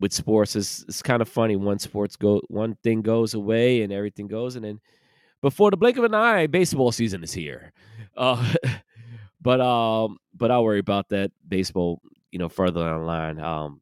with 0.00 0.12
sports 0.12 0.56
is 0.56 0.84
it's 0.88 1.02
kind 1.02 1.22
of 1.22 1.28
funny. 1.28 1.56
One 1.56 1.78
sports 1.78 2.16
go 2.16 2.40
one 2.48 2.76
thing 2.82 3.02
goes 3.02 3.34
away 3.34 3.82
and 3.82 3.92
everything 3.92 4.26
goes, 4.26 4.56
and 4.56 4.64
then 4.64 4.80
before 5.42 5.70
the 5.70 5.76
blink 5.76 5.96
of 5.96 6.04
an 6.04 6.14
eye, 6.14 6.46
baseball 6.46 6.92
season 6.92 7.22
is 7.22 7.32
here. 7.32 7.72
Uh, 8.16 8.54
but 9.40 9.60
um, 9.60 10.18
but 10.34 10.50
I'll 10.50 10.64
worry 10.64 10.78
about 10.78 11.08
that 11.10 11.32
baseball, 11.46 12.00
you 12.32 12.38
know, 12.38 12.48
further 12.48 12.84
down 12.84 13.00
the 13.00 13.06
line. 13.06 13.40
Um, 13.40 13.80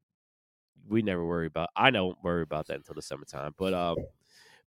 we 0.88 1.02
never 1.02 1.24
worry 1.24 1.46
about. 1.46 1.70
I 1.76 1.90
don't 1.90 2.16
worry 2.22 2.42
about 2.42 2.66
that 2.68 2.76
until 2.76 2.94
the 2.94 3.02
summertime. 3.02 3.54
But 3.58 3.74
um, 3.74 3.96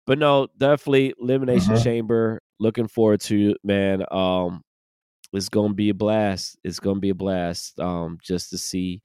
but 0.06 0.20
no, 0.20 0.48
definitely 0.58 1.14
elimination 1.20 1.74
mm-hmm. 1.74 1.84
chamber. 1.84 2.42
Looking 2.60 2.88
forward 2.88 3.22
to 3.22 3.56
man. 3.64 4.04
Um, 4.12 4.62
it's 5.34 5.50
gonna 5.50 5.74
be 5.74 5.90
a 5.90 5.94
blast. 5.94 6.58
It's 6.64 6.80
gonna 6.80 7.00
be 7.00 7.10
a 7.10 7.16
blast. 7.16 7.80
Um, 7.80 8.18
just 8.22 8.50
to 8.52 8.58
see 8.58 9.02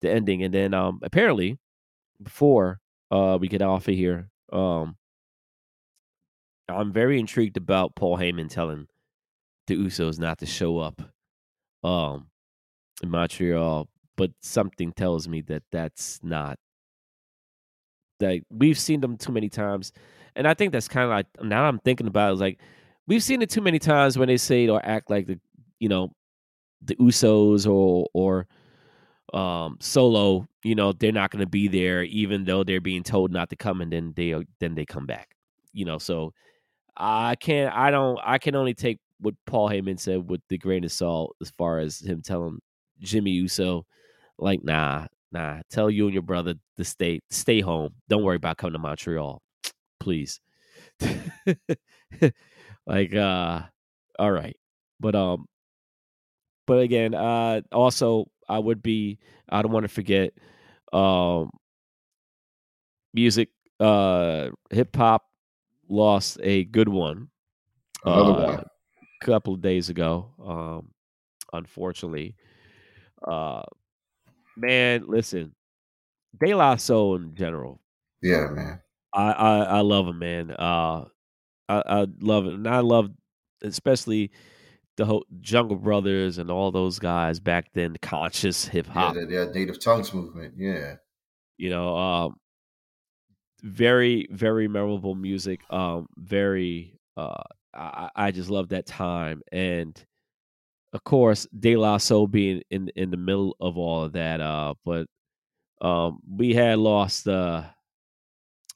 the 0.00 0.10
ending, 0.10 0.42
and 0.42 0.54
then 0.54 0.74
um, 0.74 1.00
apparently 1.02 1.58
before 2.22 2.80
uh, 3.10 3.38
we 3.40 3.48
get 3.48 3.62
off 3.62 3.88
of 3.88 3.94
here, 3.94 4.30
um, 4.52 4.96
I'm 6.68 6.92
very 6.92 7.18
intrigued 7.18 7.56
about 7.56 7.96
Paul 7.96 8.18
Heyman 8.18 8.50
telling 8.50 8.86
the 9.66 9.76
Usos 9.76 10.18
not 10.18 10.38
to 10.38 10.46
show 10.46 10.78
up 10.78 11.00
um, 11.84 12.28
in 13.02 13.10
Montreal, 13.10 13.88
but 14.18 14.32
something 14.42 14.92
tells 14.92 15.28
me 15.28 15.40
that 15.42 15.62
that's 15.72 16.20
not 16.22 16.58
that 18.20 18.40
we've 18.50 18.78
seen 18.78 19.00
them 19.00 19.16
too 19.16 19.32
many 19.32 19.48
times, 19.48 19.92
and 20.36 20.46
I 20.46 20.52
think 20.54 20.72
that's 20.72 20.88
kind 20.88 21.04
of 21.04 21.10
like 21.10 21.26
now 21.42 21.64
I'm 21.64 21.78
thinking 21.78 22.08
about 22.08 22.30
it, 22.30 22.32
it's 22.32 22.40
like 22.42 22.60
we've 23.06 23.22
seen 23.22 23.40
it 23.40 23.48
too 23.48 23.62
many 23.62 23.78
times 23.78 24.18
when 24.18 24.28
they 24.28 24.36
say 24.36 24.68
or 24.68 24.84
act 24.84 25.08
like 25.08 25.26
the 25.26 25.40
you 25.78 25.88
know 25.88 26.12
the 26.82 26.96
Usos 26.96 27.66
or 27.66 28.08
or 28.12 28.46
um, 29.34 29.76
solo, 29.80 30.46
you 30.64 30.74
know, 30.74 30.92
they're 30.92 31.12
not 31.12 31.30
going 31.30 31.40
to 31.40 31.48
be 31.48 31.68
there, 31.68 32.02
even 32.04 32.44
though 32.44 32.64
they're 32.64 32.80
being 32.80 33.02
told 33.02 33.32
not 33.32 33.50
to 33.50 33.56
come, 33.56 33.80
and 33.80 33.92
then 33.92 34.12
they 34.16 34.34
then 34.60 34.74
they 34.74 34.84
come 34.84 35.06
back. 35.06 35.34
You 35.72 35.84
know, 35.84 35.98
so 35.98 36.32
I 36.96 37.36
can't, 37.36 37.74
I 37.74 37.90
don't, 37.90 38.18
I 38.24 38.38
can 38.38 38.56
only 38.56 38.74
take 38.74 38.98
what 39.20 39.34
Paul 39.46 39.68
Heyman 39.68 40.00
said 40.00 40.28
with 40.28 40.40
the 40.48 40.58
grain 40.58 40.84
of 40.84 40.92
salt, 40.92 41.36
as 41.40 41.50
far 41.58 41.78
as 41.78 42.00
him 42.00 42.22
telling 42.22 42.58
Jimmy 43.00 43.32
Uso, 43.32 43.86
like, 44.38 44.62
nah, 44.64 45.06
nah, 45.32 45.60
tell 45.70 45.90
you 45.90 46.06
and 46.06 46.14
your 46.14 46.22
brother 46.22 46.54
to 46.76 46.84
stay, 46.84 47.20
stay 47.30 47.60
home. 47.60 47.94
Don't 48.08 48.22
worry 48.24 48.36
about 48.36 48.56
coming 48.58 48.74
to 48.74 48.78
Montreal, 48.78 49.42
please. 50.00 50.40
like, 52.86 53.14
uh, 53.14 53.62
all 54.18 54.32
right, 54.32 54.56
but 55.00 55.14
um, 55.14 55.46
but 56.66 56.80
again, 56.80 57.14
uh, 57.14 57.60
also 57.72 58.26
I 58.48 58.58
would 58.58 58.82
be 58.82 59.18
I 59.48 59.62
don't 59.62 59.72
want 59.72 59.84
to 59.84 59.88
forget 59.88 60.32
um 60.92 61.50
music 63.12 63.50
uh 63.80 64.48
hip 64.70 64.94
hop 64.96 65.22
lost 65.88 66.38
a 66.42 66.64
good 66.64 66.88
one 66.88 67.28
another 68.04 68.32
uh, 68.32 68.42
one 68.42 68.60
a 69.22 69.24
couple 69.24 69.54
of 69.54 69.60
days 69.60 69.88
ago 69.88 70.30
um 70.44 70.90
unfortunately 71.52 72.34
uh 73.26 73.62
man 74.58 75.04
listen 75.06 75.54
De 76.38 76.54
La 76.54 76.76
Soul 76.76 77.16
in 77.16 77.34
general 77.34 77.80
yeah 78.22 78.48
man 78.48 78.80
I 79.12 79.32
I, 79.32 79.58
I 79.58 79.80
love 79.80 80.06
him 80.06 80.18
man 80.18 80.50
uh 80.50 81.04
I, 81.68 81.82
I 81.86 82.06
love 82.20 82.46
it 82.46 82.54
and 82.54 82.66
I 82.66 82.80
love 82.80 83.10
especially 83.62 84.30
the 84.98 85.06
whole 85.06 85.24
Jungle 85.40 85.76
Brothers 85.76 86.38
and 86.38 86.50
all 86.50 86.70
those 86.70 86.98
guys 86.98 87.38
back 87.40 87.72
then, 87.72 87.96
conscious 88.02 88.66
hip 88.66 88.86
hop. 88.86 89.14
Yeah, 89.14 89.44
the, 89.44 89.52
Native 89.54 89.80
Tongues 89.80 90.12
movement. 90.12 90.54
Yeah. 90.58 90.96
You 91.56 91.70
know, 91.70 91.96
um, 91.96 92.36
very, 93.62 94.26
very 94.30 94.66
memorable 94.66 95.14
music. 95.14 95.60
Um, 95.70 96.08
very, 96.16 96.98
uh, 97.16 97.42
I, 97.72 98.10
I 98.14 98.30
just 98.32 98.50
love 98.50 98.70
that 98.70 98.86
time. 98.86 99.40
And 99.52 100.04
of 100.92 101.04
course, 101.04 101.46
De 101.58 101.76
La 101.76 101.98
Soul 101.98 102.26
being 102.26 102.62
in, 102.70 102.90
in 102.96 103.10
the 103.10 103.16
middle 103.16 103.56
of 103.60 103.76
all 103.76 104.04
of 104.04 104.12
that. 104.12 104.40
Uh, 104.40 104.74
but 104.84 105.06
um, 105.80 106.20
we 106.28 106.54
had 106.54 106.78
lost 106.78 107.28
uh, 107.28 107.64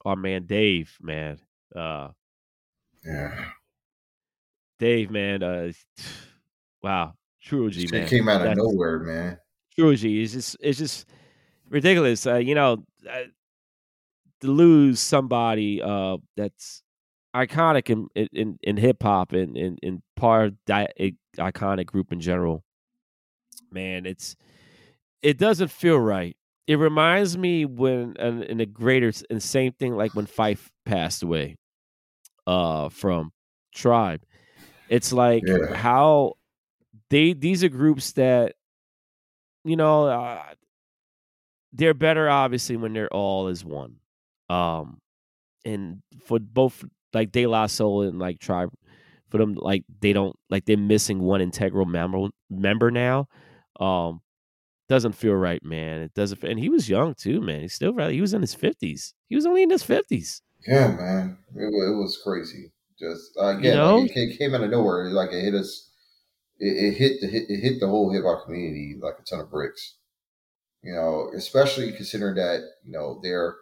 our 0.05 0.17
man 0.17 0.47
Dave, 0.47 0.97
man. 1.01 1.39
Uh, 1.75 2.09
yeah 3.05 3.47
Dave, 4.83 5.13
man, 5.13 5.45
uh, 5.45 5.71
wow, 6.83 7.15
Trugoy, 7.47 7.91
man. 7.93 8.09
Came 8.09 8.29
out 8.29 8.41
of 8.41 8.49
That's, 8.49 8.59
nowhere, 8.59 8.99
man. 8.99 9.39
Trugoy 9.79 10.23
is 10.23 10.33
just 10.33 10.57
it's 10.61 10.79
just 10.79 11.07
ridiculous. 11.69 12.27
Uh, 12.27 12.39
you 12.39 12.57
know, 12.57 12.85
uh, 13.09 13.23
to 14.41 14.47
lose 14.49 14.99
somebody 14.99 15.81
uh, 15.81 16.17
that's 16.37 16.83
iconic 17.35 17.91
in 17.91 18.09
in, 18.33 18.59
in 18.61 18.77
hip 18.77 19.01
hop 19.05 19.33
and 19.33 19.57
in 19.57 19.79
in 19.85 20.03
part 20.17 20.49
of 20.49 20.57
di- 20.67 21.17
iconic 21.39 21.87
group 21.87 22.13
in 22.13 22.21
general. 22.21 22.63
Man, 23.71 24.07
it's 24.07 24.37
it 25.23 25.39
doesn't 25.39 25.69
feel 25.71 25.99
right. 25.99 26.37
It 26.67 26.77
reminds 26.77 27.37
me 27.37 27.65
when 27.65 28.17
in 28.17 28.61
a 28.61 28.67
greater 28.67 29.13
and 29.31 29.43
same 29.43 29.73
thing 29.73 29.97
like 29.97 30.13
when 30.13 30.27
Phife 30.27 30.69
passed 30.85 31.23
away 31.23 31.57
uh 32.47 32.89
from 32.89 33.33
Tribe. 33.75 34.23
It's 34.89 35.13
like 35.13 35.45
Yeah. 35.47 35.75
how 35.75 36.35
they 37.11 37.33
these 37.33 37.65
are 37.65 37.69
groups 37.69 38.13
that 38.13 38.55
you 39.65 39.77
know 39.77 40.07
uh, 40.07 40.43
they're 41.73 41.95
better 41.95 42.29
obviously 42.29 42.77
when 42.77 42.93
they're 42.93 43.13
all 43.13 43.49
as 43.49 43.65
one. 43.65 43.97
Um 44.49 44.99
and 45.65 46.03
for 46.27 46.39
both 46.39 46.85
like 47.15 47.33
De 47.33 47.47
La 47.47 47.67
Soul 47.67 48.03
and 48.03 48.19
like 48.19 48.39
Tribe 48.39 48.71
for 49.33 49.39
them 49.39 49.55
like 49.55 49.85
they 50.01 50.13
don't 50.13 50.37
like 50.51 50.67
they're 50.67 50.77
missing 50.77 51.19
one 51.19 51.41
integral 51.41 51.87
member 51.87 52.29
member 52.51 52.91
now. 52.91 53.27
Um 53.81 54.21
doesn't 54.89 55.13
feel 55.13 55.35
right, 55.35 55.65
man. 55.65 56.03
It 56.03 56.15
doesn't 56.15 56.45
and 56.45 56.61
he 56.61 56.69
was 56.69 56.89
young 56.89 57.15
too, 57.15 57.41
man. 57.41 57.63
He's 57.63 57.75
still 57.75 57.97
he 58.09 58.21
was 58.21 58.35
in 58.35 58.43
his 58.43 58.55
50s. 58.55 59.15
He 59.29 59.35
was 59.35 59.47
only 59.47 59.63
in 59.63 59.71
his 59.71 59.83
50s. 59.83 60.43
Yeah, 60.69 60.89
man. 60.89 61.39
It, 61.57 61.65
it 61.65 61.97
was 61.97 62.21
crazy. 62.23 62.73
Just 62.99 63.37
uh, 63.41 63.57
again, 63.57 63.73
You 63.73 63.79
know? 63.79 63.99
like 63.99 64.17
it, 64.17 64.39
came 64.39 64.55
out 64.55 64.63
of 64.63 64.71
nowhere. 64.71 65.11
Like 65.11 65.33
it 65.33 65.43
hit 65.43 65.55
us. 65.55 65.91
It, 66.59 66.77
it 66.77 66.97
hit 66.99 67.21
the 67.21 67.27
hit, 67.27 67.45
it 67.49 67.61
hit 67.61 67.81
the 67.81 67.89
whole 67.89 68.13
hip 68.13 68.23
hop 68.25 68.45
community 68.45 68.97
like 69.01 69.15
a 69.19 69.25
ton 69.25 69.41
of 69.41 69.51
bricks. 69.51 69.97
You 70.83 70.95
know, 70.95 71.31
especially 71.37 71.93
considering 71.93 72.37
that 72.37 72.61
you 72.85 72.93
know 72.93 73.19
their 73.23 73.57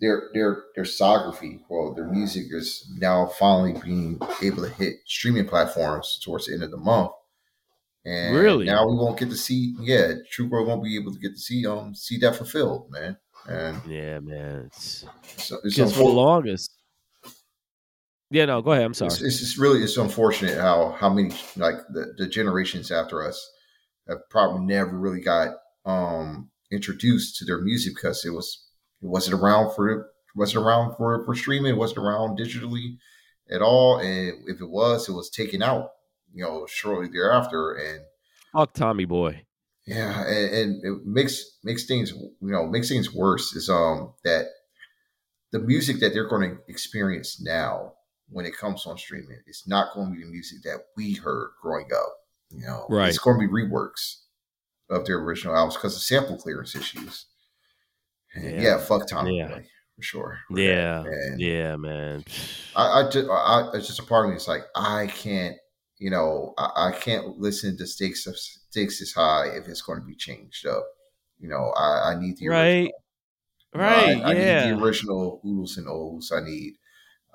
their 0.00 0.30
their 0.32 0.64
their 0.74 0.84
discography, 0.84 1.60
well, 1.68 1.94
their 1.94 2.06
music 2.06 2.46
is 2.50 2.88
now 2.96 3.26
finally 3.26 3.80
being 3.84 4.20
able 4.42 4.62
to 4.62 4.68
hit 4.70 4.96
streaming 5.06 5.46
platforms 5.46 6.20
towards 6.22 6.46
the 6.46 6.54
end 6.54 6.62
of 6.62 6.70
the 6.70 6.76
month. 6.76 7.12
And 8.04 8.34
Really? 8.34 8.64
now 8.64 8.86
we 8.88 8.94
won't 8.96 9.18
get 9.18 9.30
to 9.30 9.36
see. 9.36 9.74
Yeah, 9.80 10.12
Trugoy 10.32 10.66
won't 10.66 10.84
be 10.84 10.96
able 10.96 11.12
to 11.12 11.18
get 11.18 11.32
to 11.32 11.40
see 11.40 11.66
um 11.66 11.94
see 11.94 12.18
that 12.18 12.36
fulfilled, 12.36 12.90
man. 12.90 13.16
And 13.48 13.80
Yeah, 13.86 14.20
man. 14.20 14.66
It's 14.66 15.04
so 15.36 15.58
it's, 15.64 15.76
for 15.76 15.84
the 15.84 16.04
longest. 16.04 16.72
Yeah, 18.30 18.44
no, 18.44 18.60
go 18.60 18.72
ahead. 18.72 18.84
I'm 18.84 18.94
sorry. 18.94 19.08
it's, 19.08 19.22
it's 19.22 19.38
just 19.40 19.58
really 19.58 19.82
it's 19.82 19.96
unfortunate 19.96 20.58
how 20.58 20.96
how 20.98 21.08
many 21.08 21.34
like 21.56 21.76
the, 21.92 22.14
the 22.18 22.28
generations 22.28 22.90
after 22.90 23.26
us 23.26 23.50
have 24.06 24.18
probably 24.30 24.64
never 24.64 24.96
really 24.98 25.20
got 25.20 25.54
um 25.84 26.50
introduced 26.70 27.36
to 27.36 27.44
their 27.44 27.60
music 27.62 27.94
because 27.94 28.24
it 28.24 28.30
was 28.30 28.67
it 29.02 29.06
wasn't 29.06 29.40
around 29.40 29.74
for 29.74 29.88
it 29.88 30.06
wasn't 30.34 30.64
around 30.64 30.96
for 30.96 31.24
for 31.24 31.34
streaming, 31.34 31.72
it 31.74 31.78
wasn't 31.78 31.98
around 31.98 32.38
digitally 32.38 32.98
at 33.50 33.62
all, 33.62 33.98
and 33.98 34.34
if 34.46 34.60
it 34.60 34.68
was, 34.68 35.08
it 35.08 35.12
was 35.12 35.30
taken 35.30 35.62
out, 35.62 35.90
you 36.34 36.44
know, 36.44 36.66
shortly 36.66 37.08
thereafter, 37.08 37.72
and 37.74 38.00
Fuck 38.52 38.74
Tommy 38.74 39.04
Boy. 39.04 39.44
yeah, 39.86 40.26
and, 40.26 40.54
and 40.54 40.84
it 40.84 41.06
makes 41.06 41.58
makes 41.64 41.84
things 41.86 42.12
you 42.12 42.32
know 42.40 42.66
makes 42.66 42.88
things 42.88 43.12
worse 43.14 43.54
is 43.54 43.68
um 43.68 44.12
that 44.24 44.46
the 45.50 45.58
music 45.58 46.00
that 46.00 46.12
they're 46.12 46.28
going 46.28 46.50
to 46.50 46.58
experience 46.68 47.40
now 47.40 47.92
when 48.28 48.44
it 48.44 48.56
comes 48.56 48.86
on 48.86 48.98
streaming 48.98 49.40
is 49.46 49.64
not 49.66 49.94
going 49.94 50.08
to 50.08 50.16
be 50.18 50.24
the 50.24 50.30
music 50.30 50.58
that 50.62 50.80
we 50.96 51.14
heard 51.14 51.50
growing 51.62 51.88
up. 51.94 52.12
You 52.50 52.66
know, 52.66 52.86
Right. 52.88 53.08
It's 53.08 53.18
going 53.18 53.40
to 53.40 53.46
be 53.46 53.52
reworks 53.52 54.16
of 54.90 55.06
their 55.06 55.18
original 55.18 55.56
albums 55.56 55.76
because 55.76 55.96
of 55.96 56.02
sample 56.02 56.36
clearance 56.36 56.74
issues. 56.74 57.26
Yeah. 58.36 58.60
yeah, 58.60 58.78
fuck 58.78 59.06
Tommy 59.08 59.38
Yeah. 59.38 59.58
For 59.96 60.02
sure. 60.02 60.38
Yeah. 60.50 61.02
and 61.04 61.40
Yeah, 61.40 61.76
man. 61.76 62.24
I, 62.76 63.00
I 63.00 63.10
just, 63.10 63.28
I, 63.28 63.70
it's 63.74 63.86
just 63.88 63.98
a 63.98 64.04
part 64.04 64.26
of 64.26 64.30
me. 64.30 64.36
It's 64.36 64.46
like 64.48 64.62
I 64.76 65.06
can't, 65.08 65.56
you 65.98 66.10
know, 66.10 66.54
I, 66.56 66.88
I 66.88 66.92
can't 66.92 67.38
listen 67.38 67.76
to 67.78 67.86
stakes 67.86 68.26
of 68.26 68.38
stakes 68.38 69.00
is 69.00 69.12
high 69.12 69.48
if 69.56 69.66
it's 69.66 69.82
going 69.82 69.98
to 70.00 70.06
be 70.06 70.14
changed 70.14 70.66
up. 70.66 70.84
You 71.40 71.48
know, 71.48 71.72
I, 71.76 72.12
I 72.12 72.20
need 72.20 72.36
the 72.36 72.48
Right. 72.48 72.64
original. 72.64 72.92
You 73.74 73.80
know, 73.80 73.84
Right. 73.84 74.16
I, 74.24 74.30
I 74.30 74.32
yeah. 74.34 74.70
need 74.70 74.78
the 74.78 74.84
original 74.84 75.40
oodles 75.44 75.76
and 75.76 75.88
O's. 75.88 76.30
I 76.34 76.40
need, 76.44 76.74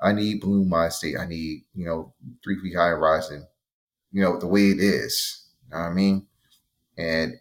I 0.01 0.13
need 0.13 0.41
Buhloone 0.41 0.69
Mindstate. 0.69 1.19
I 1.19 1.25
need, 1.25 1.63
you 1.75 1.85
know, 1.85 2.13
Three 2.43 2.59
Feet 2.59 2.75
High 2.75 2.91
Rising. 2.91 3.45
You 4.11 4.21
know 4.23 4.39
the 4.39 4.47
way 4.47 4.67
it 4.69 4.79
is. 4.79 5.47
You 5.65 5.75
know 5.75 5.81
what 5.83 5.89
I 5.89 5.93
mean? 5.93 6.27
And 6.97 7.33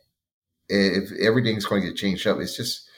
if 0.69 1.13
everything's 1.21 1.65
going 1.67 1.83
to 1.83 1.89
get 1.89 1.97
changed 1.97 2.27
up, 2.27 2.39
it's 2.41 2.57
just, 2.57 2.89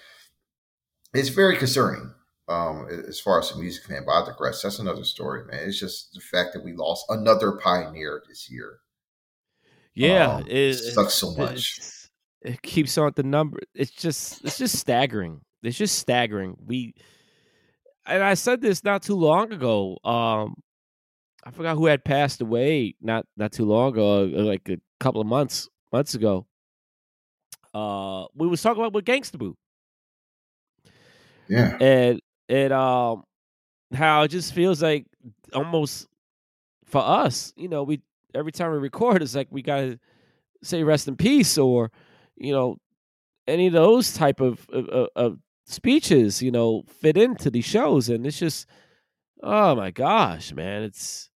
it's 1.14 1.30
very 1.30 1.56
concerning. 1.56 2.10
Um, 2.46 2.86
as 3.08 3.18
far 3.18 3.38
as 3.38 3.50
the 3.50 3.58
music 3.58 3.84
fan, 3.84 4.02
but 4.04 4.12
I 4.12 4.26
digress. 4.26 4.60
That's 4.60 4.78
another 4.78 5.04
story, 5.04 5.46
man. 5.46 5.60
It's 5.66 5.80
just 5.80 6.12
the 6.12 6.20
fact 6.20 6.52
that 6.52 6.62
we 6.62 6.74
lost 6.74 7.06
another 7.08 7.52
pioneer 7.52 8.22
this 8.28 8.50
year. 8.50 8.80
yeah. 9.94 10.36
um, 10.36 10.44
it, 10.46 10.74
sucks 10.74 11.14
so 11.14 11.34
much. 11.36 11.80
It 12.42 12.60
keeps 12.60 12.98
on 12.98 13.12
the 13.16 13.22
number. 13.22 13.60
It's 13.74 13.90
just 13.90 14.44
it's 14.44 14.58
just 14.58 14.76
staggering. 14.78 15.40
It's 15.62 15.78
just 15.78 15.98
staggering. 15.98 16.56
We 16.66 16.94
and 18.04 18.22
I 18.22 18.34
said 18.34 18.60
this 18.60 18.84
not 18.84 19.02
too 19.02 19.14
long 19.14 19.50
ago. 19.50 19.96
Um 20.04 20.56
I 21.42 21.50
forgot 21.50 21.76
who 21.76 21.86
had 21.86 22.04
passed 22.04 22.42
away 22.42 22.96
not 23.00 23.24
not 23.38 23.52
too 23.52 23.64
long 23.64 23.92
ago, 23.92 24.24
uh, 24.24 24.42
like 24.42 24.68
a 24.68 24.76
couple 25.00 25.22
of 25.22 25.26
months 25.26 25.70
months 25.90 26.14
ago. 26.14 26.46
Uh 27.72 28.26
we 28.34 28.46
was 28.46 28.60
talking 28.60 28.82
about 28.82 28.92
with 28.92 29.06
Gangsta 29.06 29.38
Boo. 29.38 29.56
Yeah, 31.48 31.76
and 31.80 32.20
it 32.48 32.72
um 32.72 33.24
how 33.94 34.22
it 34.22 34.28
just 34.28 34.54
feels 34.54 34.82
like 34.82 35.06
almost 35.54 36.08
for 36.86 37.02
us 37.02 37.52
you 37.56 37.68
know 37.68 37.82
we 37.84 38.02
every 38.34 38.52
time 38.52 38.72
we 38.72 38.78
record 38.78 39.22
it's 39.22 39.34
like 39.34 39.48
we 39.50 39.62
gotta 39.62 39.98
say 40.62 40.82
rest 40.84 41.08
in 41.08 41.16
peace 41.16 41.58
or 41.58 41.90
you 42.36 42.52
know 42.52 42.78
any 43.48 43.66
of 43.68 43.72
those 43.72 44.12
type 44.14 44.40
of, 44.40 44.66
of, 44.70 44.88
of- 44.88 45.08
of 45.16 45.38
speeches 45.66 46.42
you 46.42 46.50
know 46.50 46.82
fit 46.88 47.16
into 47.16 47.50
these 47.50 47.64
shows 47.64 48.08
and 48.08 48.26
it's 48.26 48.38
just 48.38 48.66
oh 49.42 49.74
my 49.74 49.90
gosh 49.90 50.52
man 50.52 50.82
it's 50.82 51.30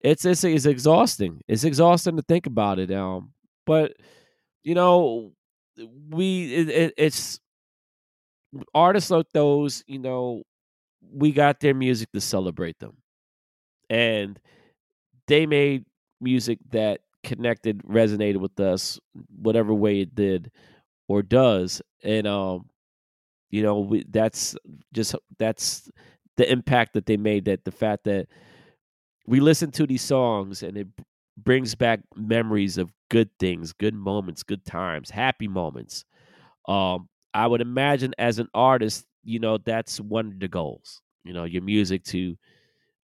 it's 0.00 0.24
it's, 0.24 0.44
it's 0.44 0.66
exhausting. 0.66 1.40
It's 1.48 1.64
exhausting 1.64 2.16
to 2.16 2.22
think 2.22 2.46
about 2.46 2.78
it 2.78 2.90
um 2.92 3.32
but 3.66 3.94
you 4.64 4.74
know 4.74 5.32
we 6.10 6.54
it, 6.54 6.68
it, 6.68 6.94
it's 6.96 7.40
artists 8.74 9.10
like 9.10 9.26
those, 9.32 9.84
you 9.86 9.98
know, 9.98 10.42
we 11.12 11.32
got 11.32 11.60
their 11.60 11.74
music 11.74 12.10
to 12.12 12.20
celebrate 12.20 12.78
them. 12.78 12.96
And 13.90 14.38
they 15.26 15.46
made 15.46 15.84
music 16.20 16.58
that 16.70 17.00
connected, 17.24 17.82
resonated 17.84 18.38
with 18.38 18.58
us, 18.60 18.98
whatever 19.36 19.74
way 19.74 20.00
it 20.02 20.14
did 20.14 20.50
or 21.08 21.22
does. 21.22 21.82
And 22.04 22.26
um, 22.26 22.68
you 23.50 23.62
know, 23.62 23.80
we, 23.80 24.04
that's 24.10 24.56
just 24.92 25.14
that's 25.38 25.90
the 26.36 26.50
impact 26.50 26.94
that 26.94 27.06
they 27.06 27.16
made. 27.16 27.46
That 27.46 27.64
the 27.64 27.72
fact 27.72 28.04
that 28.04 28.28
we 29.26 29.40
listen 29.40 29.70
to 29.72 29.86
these 29.86 30.02
songs 30.02 30.62
and 30.62 30.76
it 30.76 30.88
brings 31.36 31.74
back 31.74 32.00
memories 32.16 32.78
of 32.78 32.92
good 33.10 33.30
things, 33.38 33.72
good 33.72 33.94
moments, 33.94 34.42
good 34.42 34.64
times, 34.64 35.10
happy 35.10 35.48
moments. 35.48 36.04
Um, 36.68 37.08
I 37.38 37.46
would 37.46 37.60
imagine 37.60 38.14
as 38.18 38.40
an 38.40 38.48
artist, 38.52 39.06
you 39.22 39.38
know, 39.38 39.58
that's 39.58 40.00
one 40.00 40.26
of 40.26 40.40
the 40.40 40.48
goals. 40.48 41.00
You 41.22 41.32
know, 41.32 41.44
your 41.44 41.62
music 41.62 42.02
to 42.06 42.36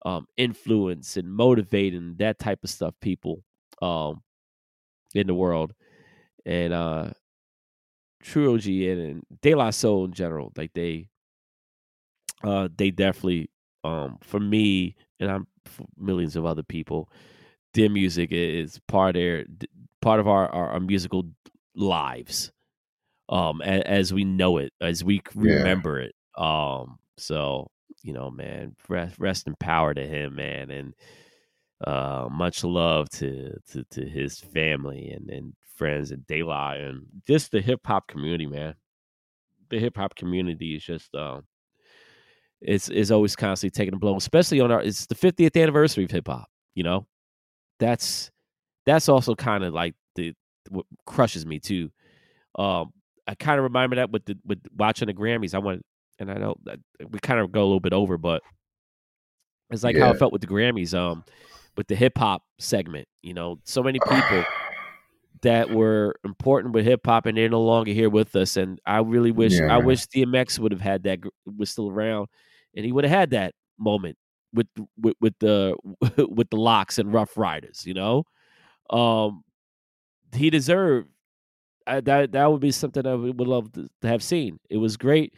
um, 0.07 0.25
influence 0.37 1.17
and 1.17 1.31
motivate 1.31 1.93
and 1.93 2.17
that 2.17 2.39
type 2.39 2.63
of 2.63 2.71
stuff, 2.71 2.95
people 2.99 3.43
um, 3.79 4.23
in 5.13 5.27
the 5.27 5.35
world. 5.35 5.75
And 6.47 6.73
uh, 6.73 7.11
Trugoy 8.23 8.91
and, 8.91 9.01
and 9.01 9.23
De 9.43 9.53
La 9.53 9.69
Soul 9.69 10.05
in 10.05 10.13
general, 10.13 10.51
like 10.57 10.73
they, 10.73 11.09
uh, 12.43 12.69
they 12.75 12.89
definitely, 12.89 13.51
um, 13.83 14.17
for 14.23 14.39
me 14.39 14.95
and 15.19 15.29
I'm 15.29 15.47
for 15.65 15.85
millions 15.95 16.35
of 16.35 16.43
other 16.43 16.63
people, 16.63 17.07
their 17.75 17.89
music 17.89 18.29
is 18.31 18.79
part 18.87 19.15
of 19.15 19.21
their 19.21 19.45
part 20.01 20.19
of 20.19 20.27
our, 20.27 20.47
our, 20.49 20.71
our 20.71 20.79
musical 20.79 21.25
lives 21.75 22.51
um 23.29 23.61
as, 23.61 23.81
as 23.83 24.13
we 24.13 24.23
know 24.23 24.57
it 24.57 24.73
as 24.81 25.03
we 25.03 25.21
Yeah. 25.35 25.41
remember 25.41 25.99
it 25.99 26.15
um 26.37 26.97
so 27.17 27.69
you 28.01 28.13
know 28.13 28.29
man 28.29 28.75
rest, 28.89 29.17
rest 29.19 29.47
in 29.47 29.55
power 29.59 29.93
to 29.93 30.05
him 30.05 30.35
man 30.35 30.71
and 30.71 30.93
uh 31.85 32.27
much 32.31 32.63
love 32.63 33.09
to 33.09 33.53
to, 33.69 33.83
to 33.85 34.05
his 34.05 34.39
family 34.39 35.09
and 35.09 35.29
and 35.29 35.53
friends 35.75 36.11
and 36.11 36.25
daylight 36.27 36.79
and 36.81 37.05
just 37.27 37.51
the 37.51 37.61
hip-hop 37.61 38.07
community 38.07 38.45
man 38.45 38.75
the 39.69 39.79
hip-hop 39.79 40.15
community 40.15 40.75
is 40.75 40.83
just 40.83 41.13
um 41.15 41.43
it's 42.61 42.89
is 42.89 43.11
always 43.11 43.35
constantly 43.35 43.71
taking 43.71 43.93
a 43.93 43.97
blow 43.97 44.15
especially 44.15 44.59
on 44.59 44.71
our 44.71 44.81
it's 44.81 45.05
the 45.07 45.15
50th 45.15 45.55
anniversary 45.57 46.03
of 46.05 46.11
hip-hop 46.11 46.47
you 46.75 46.83
know 46.83 47.05
that's 47.79 48.31
that's 48.85 49.09
also 49.09 49.35
kind 49.35 49.63
of 49.63 49.73
like 49.73 49.95
the 50.15 50.33
what 50.69 50.85
crushes 51.05 51.45
me 51.45 51.59
too 51.59 51.91
um 52.57 52.93
I 53.27 53.35
kind 53.35 53.57
of 53.59 53.63
remind 53.63 53.91
me 53.91 53.95
that 53.97 54.11
with 54.11 54.25
the 54.25 54.37
with 54.45 54.59
watching 54.75 55.07
the 55.07 55.13
Grammys. 55.13 55.53
I 55.53 55.59
want, 55.59 55.83
and 56.19 56.29
I 56.31 56.35
know 56.35 56.55
that 56.65 56.79
we 57.09 57.19
kind 57.19 57.39
of 57.39 57.51
go 57.51 57.61
a 57.61 57.65
little 57.65 57.79
bit 57.79 57.93
over, 57.93 58.17
but 58.17 58.41
It's 59.71 59.83
like 59.83 59.95
how 59.97 60.09
I 60.09 60.17
felt 60.17 60.33
with 60.33 60.41
the 60.41 60.47
Grammys, 60.47 60.93
um, 60.93 61.23
with 61.77 61.87
the 61.87 61.95
hip 61.95 62.17
hop 62.17 62.43
segment. 62.59 63.07
You 63.21 63.33
know, 63.33 63.59
so 63.63 63.81
many 63.81 63.99
people 63.99 64.43
that 65.41 65.69
were 65.71 66.15
important 66.23 66.73
with 66.73 66.85
hip 66.85 67.01
hop 67.05 67.25
and 67.25 67.37
they're 67.37 67.49
no 67.49 67.61
longer 67.63 67.91
here 67.91 68.09
with 68.09 68.35
us. 68.35 68.55
And 68.57 68.79
I 68.85 68.99
really 68.99 69.31
wish 69.31 69.53
Yeah. 69.53 69.73
I 69.73 69.77
wish 69.77 70.05
DMX 70.07 70.59
would 70.59 70.71
have 70.71 70.81
had 70.81 71.03
that 71.03 71.19
was 71.45 71.69
still 71.69 71.89
around 71.89 72.27
and 72.75 72.85
he 72.85 72.91
would 72.93 73.03
have 73.03 73.11
had 73.11 73.29
that 73.31 73.53
moment 73.77 74.17
with 74.53 74.67
with, 74.97 75.15
with 75.19 75.33
the 75.39 75.75
with 76.29 76.49
the 76.49 76.55
LOX 76.57 76.97
and 76.99 77.11
Ruff 77.13 77.35
Ryders, 77.37 77.85
you 77.85 77.93
know? 77.93 78.23
Um 78.89 79.43
he 80.33 80.49
deserved 80.49 81.09
I, 81.85 82.01
that 82.01 82.31
that 82.31 82.51
would 82.51 82.61
be 82.61 82.71
something 82.71 83.05
I 83.05 83.15
would 83.15 83.39
love 83.39 83.71
to, 83.73 83.89
to 84.01 84.07
have 84.07 84.23
seen. 84.23 84.59
It 84.69 84.77
was 84.77 84.97
great 84.97 85.33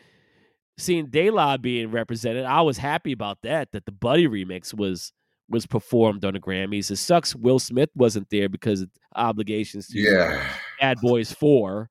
seeing 0.78 1.08
De 1.08 1.30
La 1.30 1.58
being 1.58 1.92
represented. 1.92 2.46
I 2.46 2.62
was 2.62 2.78
happy 2.78 3.12
about 3.12 3.40
that. 3.44 3.72
That 3.72 3.86
the 3.86 3.92
Buddy 3.92 4.28
remix 4.28 4.74
was 4.74 5.14
was 5.50 5.66
performed 5.66 6.26
on 6.26 6.34
the 6.34 6.40
Grammys. 6.40 6.90
It 6.90 6.98
sucks 6.98 7.36
Will 7.36 7.60
Smith 7.60 7.90
wasn't 7.96 8.30
there 8.30 8.50
because 8.50 8.82
of 8.82 8.90
obligations 9.16 9.88
to 9.90 10.00
Yeah. 10.00 10.44
Bad 10.80 11.00
Boys 11.02 11.32
Four. 11.32 11.90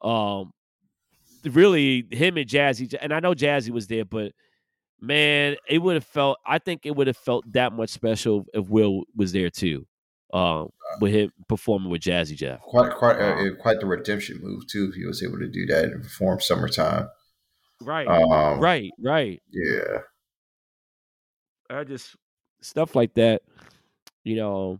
Um, 0.00 0.52
really, 1.44 2.06
him 2.10 2.36
and 2.36 2.48
Jazzy, 2.48 2.94
and 3.00 3.12
I 3.12 3.20
know 3.20 3.34
Jazzy 3.34 3.70
was 3.70 3.86
there, 3.86 4.04
but 4.04 4.32
man, 5.00 5.56
it 5.68 5.78
would 5.78 5.94
have 5.94 6.04
felt. 6.06 6.38
I 6.46 6.58
think 6.58 6.86
it 6.86 6.94
would 6.96 7.06
have 7.06 7.16
felt 7.16 7.50
that 7.52 7.72
much 7.72 7.90
special 7.90 8.46
if 8.54 8.68
Will 8.68 9.04
was 9.16 9.32
there 9.32 9.50
too. 9.50 9.86
Um, 10.32 10.70
with 11.00 11.12
him 11.12 11.30
performing 11.48 11.90
with 11.90 12.00
Jazzy 12.02 12.36
Jeff. 12.36 12.60
Quite, 12.62 12.92
quite, 12.94 13.16
uh, 13.16 13.54
quite 13.60 13.80
the 13.80 13.86
redemption 13.86 14.38
move 14.42 14.66
too. 14.66 14.88
If 14.90 14.94
he 14.94 15.04
was 15.04 15.22
able 15.22 15.38
to 15.38 15.48
do 15.48 15.66
that 15.66 15.84
and 15.86 16.02
perform 16.02 16.40
"Summertime." 16.40 17.08
Right, 17.82 18.06
Um, 18.08 18.58
right, 18.60 18.90
right. 18.98 19.42
Yeah. 19.50 19.98
I 21.68 21.84
just 21.84 22.16
stuff 22.60 22.94
like 22.94 23.14
that, 23.14 23.42
you 24.24 24.36
know. 24.36 24.78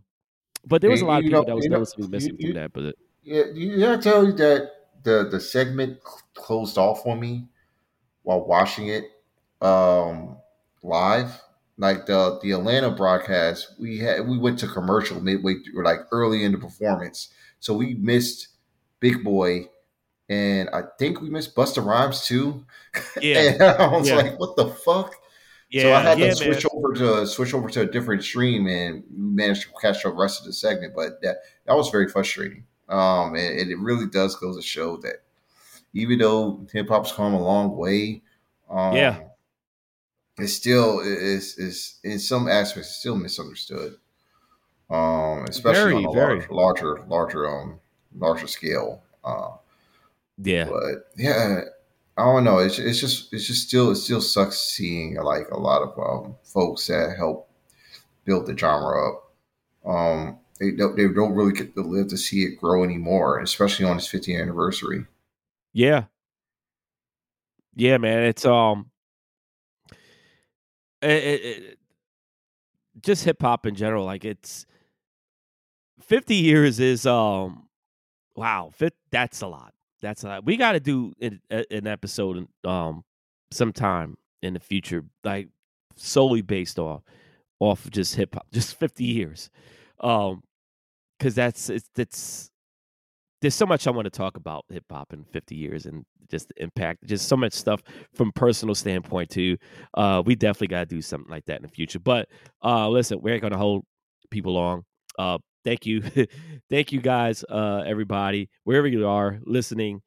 But 0.65 0.81
there 0.81 0.89
was 0.89 1.01
a 1.01 1.05
lot 1.05 1.17
of 1.19 1.23
people 1.25 1.41
know- 1.41 1.45
that 1.45 1.55
was 1.55 1.65
you 1.65 1.69
know, 1.71 1.77
noticeably 1.77 2.07
missing 2.07 2.35
you- 2.39 2.47
from 2.49 2.55
that. 2.55 2.73
But 2.73 2.95
Yeah, 3.23 3.43
you 3.53 3.75
did 3.77 3.83
I 3.83 3.97
tell 3.97 4.25
you 4.25 4.33
that 4.33 4.71
the 5.03 5.27
the 5.29 5.39
segment 5.39 5.99
closed 6.33 6.77
off 6.77 7.05
on 7.05 7.19
me 7.19 7.47
while 8.23 8.45
watching 8.45 8.87
it 8.87 9.05
um 9.61 10.37
live? 10.81 11.41
Like 11.83 12.05
the 12.05 12.39
the 12.41 12.51
Atlanta 12.51 12.89
broadcast, 12.89 13.73
we 13.77 13.99
had 13.99 14.25
we 14.25 14.37
went 14.37 14.57
to 14.59 14.69
commercial 14.69 15.19
midway 15.19 15.55
through, 15.55 15.83
like 15.83 15.99
early 16.13 16.45
in 16.45 16.53
the 16.53 16.57
performance, 16.57 17.27
so 17.59 17.73
we 17.73 17.95
missed 17.95 18.47
Big 19.01 19.21
Boi, 19.21 19.67
and 20.29 20.69
I 20.69 20.83
think 20.97 21.19
we 21.19 21.29
missed 21.29 21.57
Busta 21.57 21.85
Rhymes 21.85 22.25
too. 22.25 22.65
yeah, 23.21 23.37
and 23.37 23.61
I 23.61 23.87
was 23.87 24.07
yeah. 24.07 24.15
like, 24.15 24.39
"What 24.39 24.55
the 24.55 24.69
fuck?" 24.69 25.13
yeah, 25.69 25.81
so 25.81 25.93
I 25.93 25.99
had 25.99 26.19
yeah, 26.19 26.29
to 26.29 26.35
switch 26.37 26.63
man. 26.63 26.71
over 26.71 26.93
to 26.93 27.27
switch 27.27 27.53
over 27.53 27.69
to 27.71 27.81
a 27.81 27.85
different 27.85 28.23
stream 28.23 28.65
and 28.67 29.03
managed 29.11 29.63
to 29.63 29.67
catch 29.81 30.03
the 30.03 30.09
rest 30.09 30.39
of 30.39 30.45
the 30.45 30.53
segment. 30.53 30.93
But 30.95 31.21
that 31.21 31.39
that 31.65 31.75
was 31.75 31.89
very 31.89 32.07
frustrating. 32.07 32.63
Um, 32.87 33.35
and, 33.35 33.59
and 33.59 33.69
it 33.69 33.77
really 33.77 34.07
does 34.07 34.37
go 34.37 34.55
to 34.55 34.61
show 34.61 34.95
that 35.01 35.17
even 35.93 36.19
though 36.19 36.65
hip 36.71 36.87
hop's 36.87 37.11
come 37.11 37.33
a 37.33 37.43
long 37.43 37.75
way, 37.75 38.21
um, 38.69 38.95
Yeah. 38.95 39.19
It's 40.37 40.53
still 40.53 40.99
is 40.99 41.57
is 41.57 41.99
in 42.03 42.19
some 42.19 42.47
aspects 42.47 42.97
still 42.97 43.15
misunderstood. 43.15 43.95
Um, 44.89 45.45
especially 45.49 45.93
Very, 45.93 45.95
on 45.95 46.05
a 46.05 46.11
large, 46.11 46.49
larger, 46.49 47.03
larger, 47.07 47.47
um, 47.47 47.79
larger 48.15 48.47
scale. 48.47 49.01
Uh, 49.23 49.51
Yeah, 50.37 50.65
but 50.65 51.09
yeah, 51.17 51.61
I 52.17 52.23
don't 52.25 52.43
know. 52.43 52.59
It's 52.59 52.79
it's 52.79 52.99
just 52.99 53.33
it's 53.33 53.47
just 53.47 53.67
still 53.67 53.91
it 53.91 53.95
still 53.95 54.21
sucks 54.21 54.59
seeing 54.59 55.15
like 55.15 55.49
a 55.49 55.59
lot 55.59 55.81
of 55.81 55.97
um, 55.97 56.35
folks 56.43 56.87
that 56.87 57.15
help 57.17 57.49
build 58.25 58.45
the 58.45 58.57
genre 58.57 59.09
up. 59.09 59.31
Um, 59.85 60.39
they 60.59 60.71
don't 60.71 60.95
they 60.95 61.07
don't 61.07 61.33
really 61.33 61.53
get 61.53 61.75
to 61.75 61.81
live 61.81 62.09
to 62.09 62.17
see 62.17 62.43
it 62.43 62.59
grow 62.59 62.83
anymore, 62.83 63.39
especially 63.39 63.85
on 63.85 63.97
its 63.97 64.07
50th 64.07 64.39
anniversary. 64.39 65.05
yeah, 65.73 66.05
yeah, 67.75 67.97
man. 67.97 68.23
It's 68.23 68.45
um, 68.45 68.91
it, 71.11 71.45
it, 71.45 71.79
just 73.01 73.23
hip 73.23 73.41
hop 73.41 73.65
in 73.65 73.75
general. 73.75 74.05
Like 74.05 74.25
it's 74.25 74.65
fifty 76.01 76.35
years 76.35 76.79
is 76.79 77.05
um, 77.05 77.67
wow, 78.35 78.71
that's 79.11 79.41
a 79.41 79.47
lot. 79.47 79.73
That's 80.01 80.23
a 80.23 80.27
lot. 80.27 80.45
We 80.45 80.57
got 80.57 80.73
to 80.73 80.79
do 80.79 81.13
an, 81.21 81.87
episode 81.87 82.47
um 82.63 83.03
sometime 83.51 84.17
in 84.41 84.53
the 84.53 84.59
future, 84.59 85.03
like 85.23 85.49
solely 85.95 86.41
based 86.41 86.79
off 86.79 87.03
off 87.59 87.89
just 87.89 88.15
hip 88.15 88.35
hop, 88.35 88.47
just 88.51 88.77
fifty 88.77 89.05
years, 89.05 89.49
um, 89.99 90.43
because 91.17 91.35
that's 91.35 91.69
it's 91.69 91.89
it's 91.97 92.51
there's 93.43 93.53
so 93.53 93.65
much 93.65 93.87
I 93.87 93.91
want 93.91 94.05
to 94.05 94.09
talk 94.09 94.37
about 94.37 94.63
hip 94.69 94.85
hop 94.89 95.11
in 95.11 95.25
50 95.25 95.53
years 95.53 95.85
and 95.85 96.05
just 96.31 96.47
the 96.47 96.63
impact, 96.63 97.03
just 97.05 97.27
so 97.27 97.35
much 97.35 97.51
stuff 97.51 97.81
from 98.13 98.31
personal 98.31 98.73
standpoint 98.73 99.29
too. 99.29 99.57
Uh, 99.93 100.23
we 100.25 100.33
definitely 100.33 100.67
got 100.67 100.79
to 100.79 100.95
do 100.95 101.01
something 101.01 101.29
like 101.29 101.43
that 101.45 101.57
in 101.57 101.63
the 101.63 101.67
future. 101.67 101.99
But 101.99 102.29
uh, 102.63 102.87
listen, 102.87 103.19
we 103.21 103.33
ain't 103.33 103.41
gonna 103.41 103.57
hold 103.57 103.83
people 104.31 104.53
long. 104.53 104.83
Uh, 105.19 105.39
thank 105.65 105.85
you, 105.85 106.01
thank 106.69 106.93
you 106.93 107.01
guys, 107.01 107.43
uh, 107.49 107.83
everybody, 107.85 108.49
wherever 108.63 108.87
you 108.87 109.05
are 109.09 109.39
listening 109.43 110.01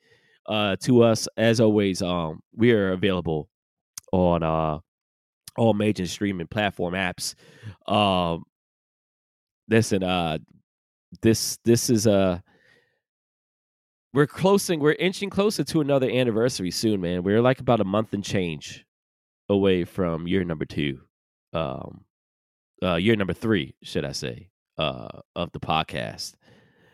uh, 0.46 0.76
to 0.84 1.02
us. 1.02 1.28
As 1.36 1.60
always, 1.60 2.00
um, 2.00 2.40
we 2.54 2.72
are 2.72 2.92
available 2.92 3.50
on 4.12 4.42
uh, 4.44 4.78
all 5.58 5.74
major 5.74 6.06
streaming 6.06 6.46
platform 6.46 6.94
apps. 6.94 7.34
Um, 7.86 8.44
listen, 9.68 10.02
uh, 10.02 10.38
this 11.20 11.58
this 11.66 11.90
is 11.90 12.06
a 12.06 12.42
we're 14.16 14.26
closing 14.26 14.80
we're 14.80 14.92
inching 14.92 15.28
closer 15.28 15.62
to 15.62 15.82
another 15.82 16.10
anniversary 16.10 16.70
soon 16.70 17.02
man. 17.02 17.22
We're 17.22 17.42
like 17.42 17.60
about 17.60 17.80
a 17.80 17.84
month 17.84 18.14
and 18.14 18.24
change 18.24 18.86
away 19.50 19.84
from 19.84 20.26
year 20.26 20.42
number 20.42 20.64
two 20.64 21.00
um 21.52 22.00
uh 22.82 22.94
year 22.94 23.14
number 23.14 23.34
three 23.34 23.74
should 23.82 24.06
i 24.06 24.12
say 24.12 24.48
uh 24.78 25.20
of 25.36 25.52
the 25.52 25.60
podcast. 25.60 26.32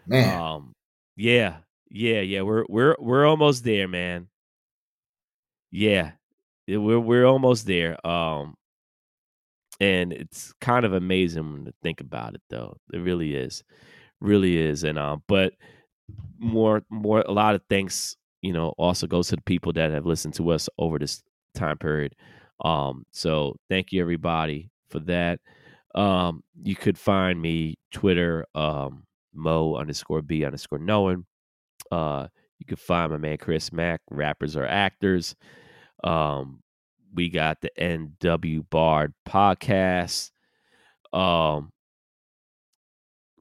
Man, 0.04 0.36
um 0.36 0.74
yeah 1.14 1.58
yeah 1.88 2.22
yeah 2.22 2.42
we're 2.42 2.64
we're 2.68 2.96
we're 2.98 3.24
almost 3.24 3.62
there 3.62 3.86
man. 3.86 4.26
Yeah 5.70 6.10
we're 6.66 6.98
we're 6.98 7.24
almost 7.24 7.68
there 7.68 8.04
um 8.04 8.56
and 9.78 10.12
it's 10.12 10.52
kind 10.60 10.84
of 10.84 10.92
amazing 10.92 11.66
to 11.66 11.72
think 11.84 12.00
about 12.00 12.34
it 12.34 12.42
though. 12.50 12.78
It 12.92 12.98
really 12.98 13.36
is 13.36 13.62
really 14.20 14.56
is 14.56 14.82
and 14.82 14.98
um 14.98 15.22
but 15.28 15.52
more 16.38 16.82
more 16.90 17.20
a 17.22 17.32
lot 17.32 17.54
of 17.54 17.62
thanks 17.68 18.16
you 18.42 18.52
know 18.52 18.70
also 18.78 19.06
goes 19.06 19.28
to 19.28 19.36
the 19.36 19.42
people 19.42 19.72
that 19.72 19.90
have 19.90 20.06
listened 20.06 20.34
to 20.34 20.50
us 20.50 20.68
over 20.78 20.98
this 20.98 21.22
time 21.54 21.78
period. 21.78 22.14
Um 22.64 23.04
so 23.12 23.56
thank 23.68 23.92
you 23.92 24.00
everybody 24.02 24.70
for 24.90 25.00
that. 25.00 25.40
Um 25.94 26.42
you 26.62 26.76
could 26.76 26.98
find 26.98 27.40
me 27.40 27.76
twitter 27.92 28.46
um 28.54 29.04
mo 29.34 29.76
underscore 29.76 30.22
b 30.22 30.44
underscore 30.44 30.78
knowing. 30.78 31.26
Uh 31.90 32.28
you 32.58 32.66
can 32.66 32.76
find 32.76 33.10
my 33.12 33.18
man 33.18 33.38
chris 33.38 33.72
mack 33.72 34.00
rappers 34.10 34.56
or 34.56 34.66
actors. 34.66 35.34
Um 36.04 36.60
we 37.14 37.28
got 37.28 37.60
the 37.60 37.70
nw 37.78 38.68
bard 38.70 39.14
podcast. 39.28 40.30
Um 41.12 41.70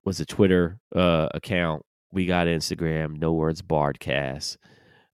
was 0.03 0.19
a 0.19 0.25
twitter 0.25 0.79
uh 0.95 1.29
account 1.33 1.83
we 2.11 2.25
got 2.25 2.47
Instagram, 2.47 3.17
no 3.19 3.33
words 3.33 3.61
bardcast, 3.61 4.57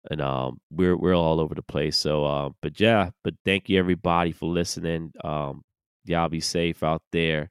and 0.09 0.21
um, 0.21 0.59
we're 0.71 0.95
we're 0.97 1.15
all 1.15 1.39
over 1.39 1.53
the 1.55 1.61
place. 1.61 1.97
So, 1.97 2.25
uh, 2.25 2.49
but 2.61 2.79
yeah, 2.79 3.11
but 3.23 3.33
thank 3.45 3.69
you 3.69 3.77
everybody 3.79 4.31
for 4.31 4.47
listening. 4.49 5.11
Um, 5.23 5.63
y'all 6.05 6.29
be 6.29 6.39
safe 6.39 6.83
out 6.83 7.01
there. 7.11 7.49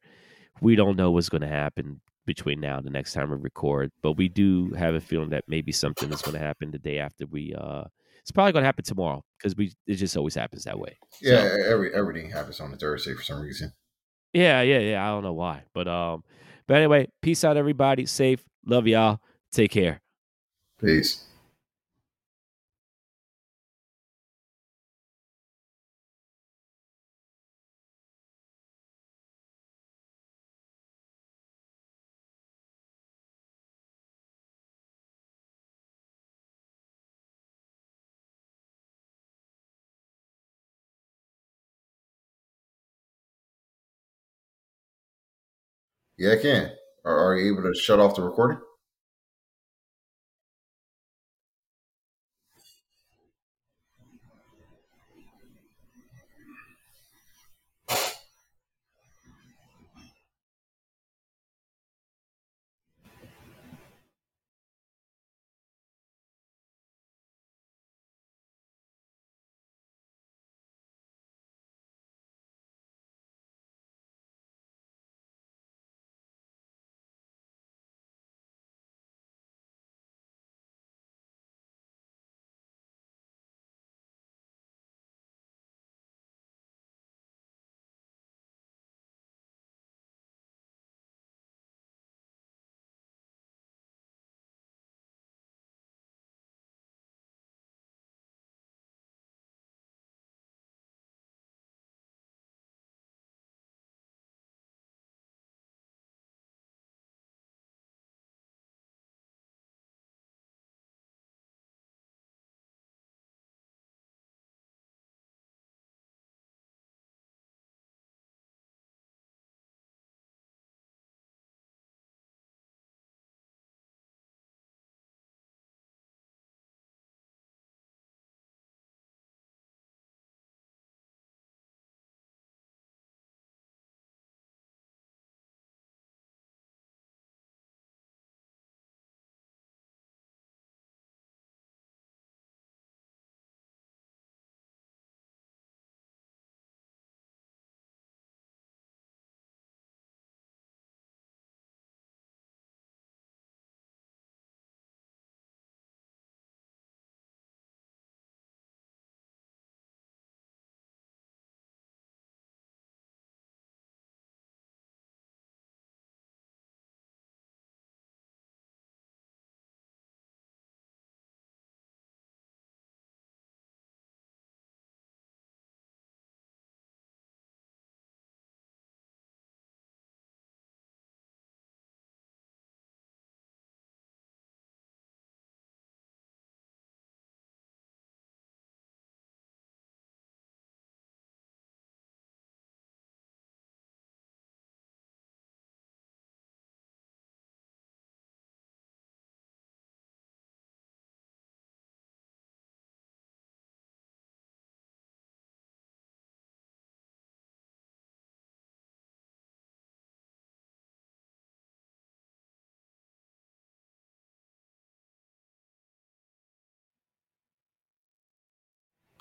We 0.60 0.74
don't 0.76 0.96
know 0.96 1.10
what's 1.10 1.28
going 1.28 1.42
to 1.42 1.48
happen 1.48 2.00
between 2.24 2.58
now 2.60 2.78
and 2.78 2.86
the 2.86 2.90
next 2.90 3.12
time 3.12 3.30
we 3.30 3.36
record, 3.36 3.90
but 4.02 4.12
we 4.12 4.28
do 4.28 4.70
have 4.72 4.94
a 4.94 5.00
feeling 5.00 5.30
that 5.30 5.44
maybe 5.46 5.70
something 5.70 6.12
is 6.12 6.22
going 6.22 6.32
to 6.36 6.40
happen 6.44 6.70
the 6.70 6.78
day 6.78 6.98
after 6.98 7.26
we. 7.26 7.54
Uh, 7.54 7.84
it's 8.22 8.32
probably 8.32 8.50
going 8.52 8.62
to 8.62 8.66
happen 8.66 8.84
tomorrow 8.84 9.22
because 9.38 9.54
we 9.54 9.72
it 9.86 9.94
just 9.94 10.16
always 10.16 10.34
happens 10.34 10.64
that 10.64 10.78
way. 10.78 10.96
So- 11.22 11.30
yeah, 11.30 11.56
every 11.70 11.94
everything 11.94 12.30
happens 12.30 12.58
on 12.60 12.72
a 12.72 12.76
Thursday 12.76 13.14
for 13.14 13.22
some 13.22 13.40
reason. 13.40 13.72
yeah, 14.32 14.62
yeah, 14.62 14.78
yeah. 14.80 15.04
I 15.06 15.10
don't 15.10 15.22
know 15.22 15.32
why, 15.34 15.62
but 15.74 15.86
um, 15.86 16.24
but 16.66 16.78
anyway, 16.78 17.06
peace 17.22 17.44
out, 17.44 17.56
everybody. 17.56 18.06
Safe, 18.06 18.42
love 18.64 18.88
y'all. 18.88 19.20
Take 19.56 19.70
care. 19.70 20.02
Peace. 20.78 21.24
Yeah, 46.18 46.32
I 46.32 46.36
can. 46.36 46.72
Are, 47.06 47.36
you 47.36 47.54
able 47.54 47.62
to 47.62 47.74
shut 47.74 48.00
off 48.00 48.16
the 48.16 48.22
recording? 48.22 48.60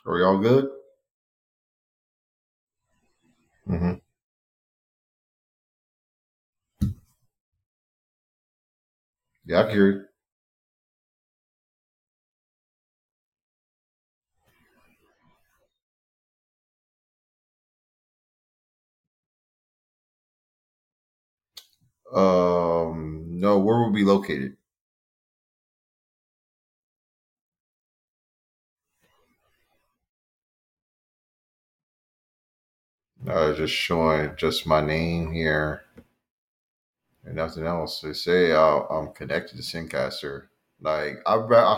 Are 0.06 0.14
we 0.16 0.24
all 0.24 0.38
good? 0.40 0.70
Mm-hmm. 3.68 3.96
Yeah, 9.46 9.60
I 9.62 9.64
can 9.64 9.72
hear 9.72 10.08
you. 22.12 22.20
Um, 22.20 23.26
no, 23.40 23.60
where 23.60 23.78
will 23.80 23.92
we 23.92 24.02
be 24.02 24.06
located? 24.06 24.58
Uh, 33.28 33.54
just 33.54 33.74
showing 33.74 34.32
just 34.38 34.68
my 34.68 34.82
name 34.82 35.32
here 35.32 35.82
and 37.24 37.36
nothing 37.36 37.66
else. 37.66 38.02
They 38.02 38.14
say 38.14 38.52
uh, 38.52 38.82
I'm 38.90 39.14
connected 39.14 39.58
to 39.58 39.64
Zencastr. 39.64 40.44
Like 40.80 41.18
I, 41.26 41.36
I 41.36 41.78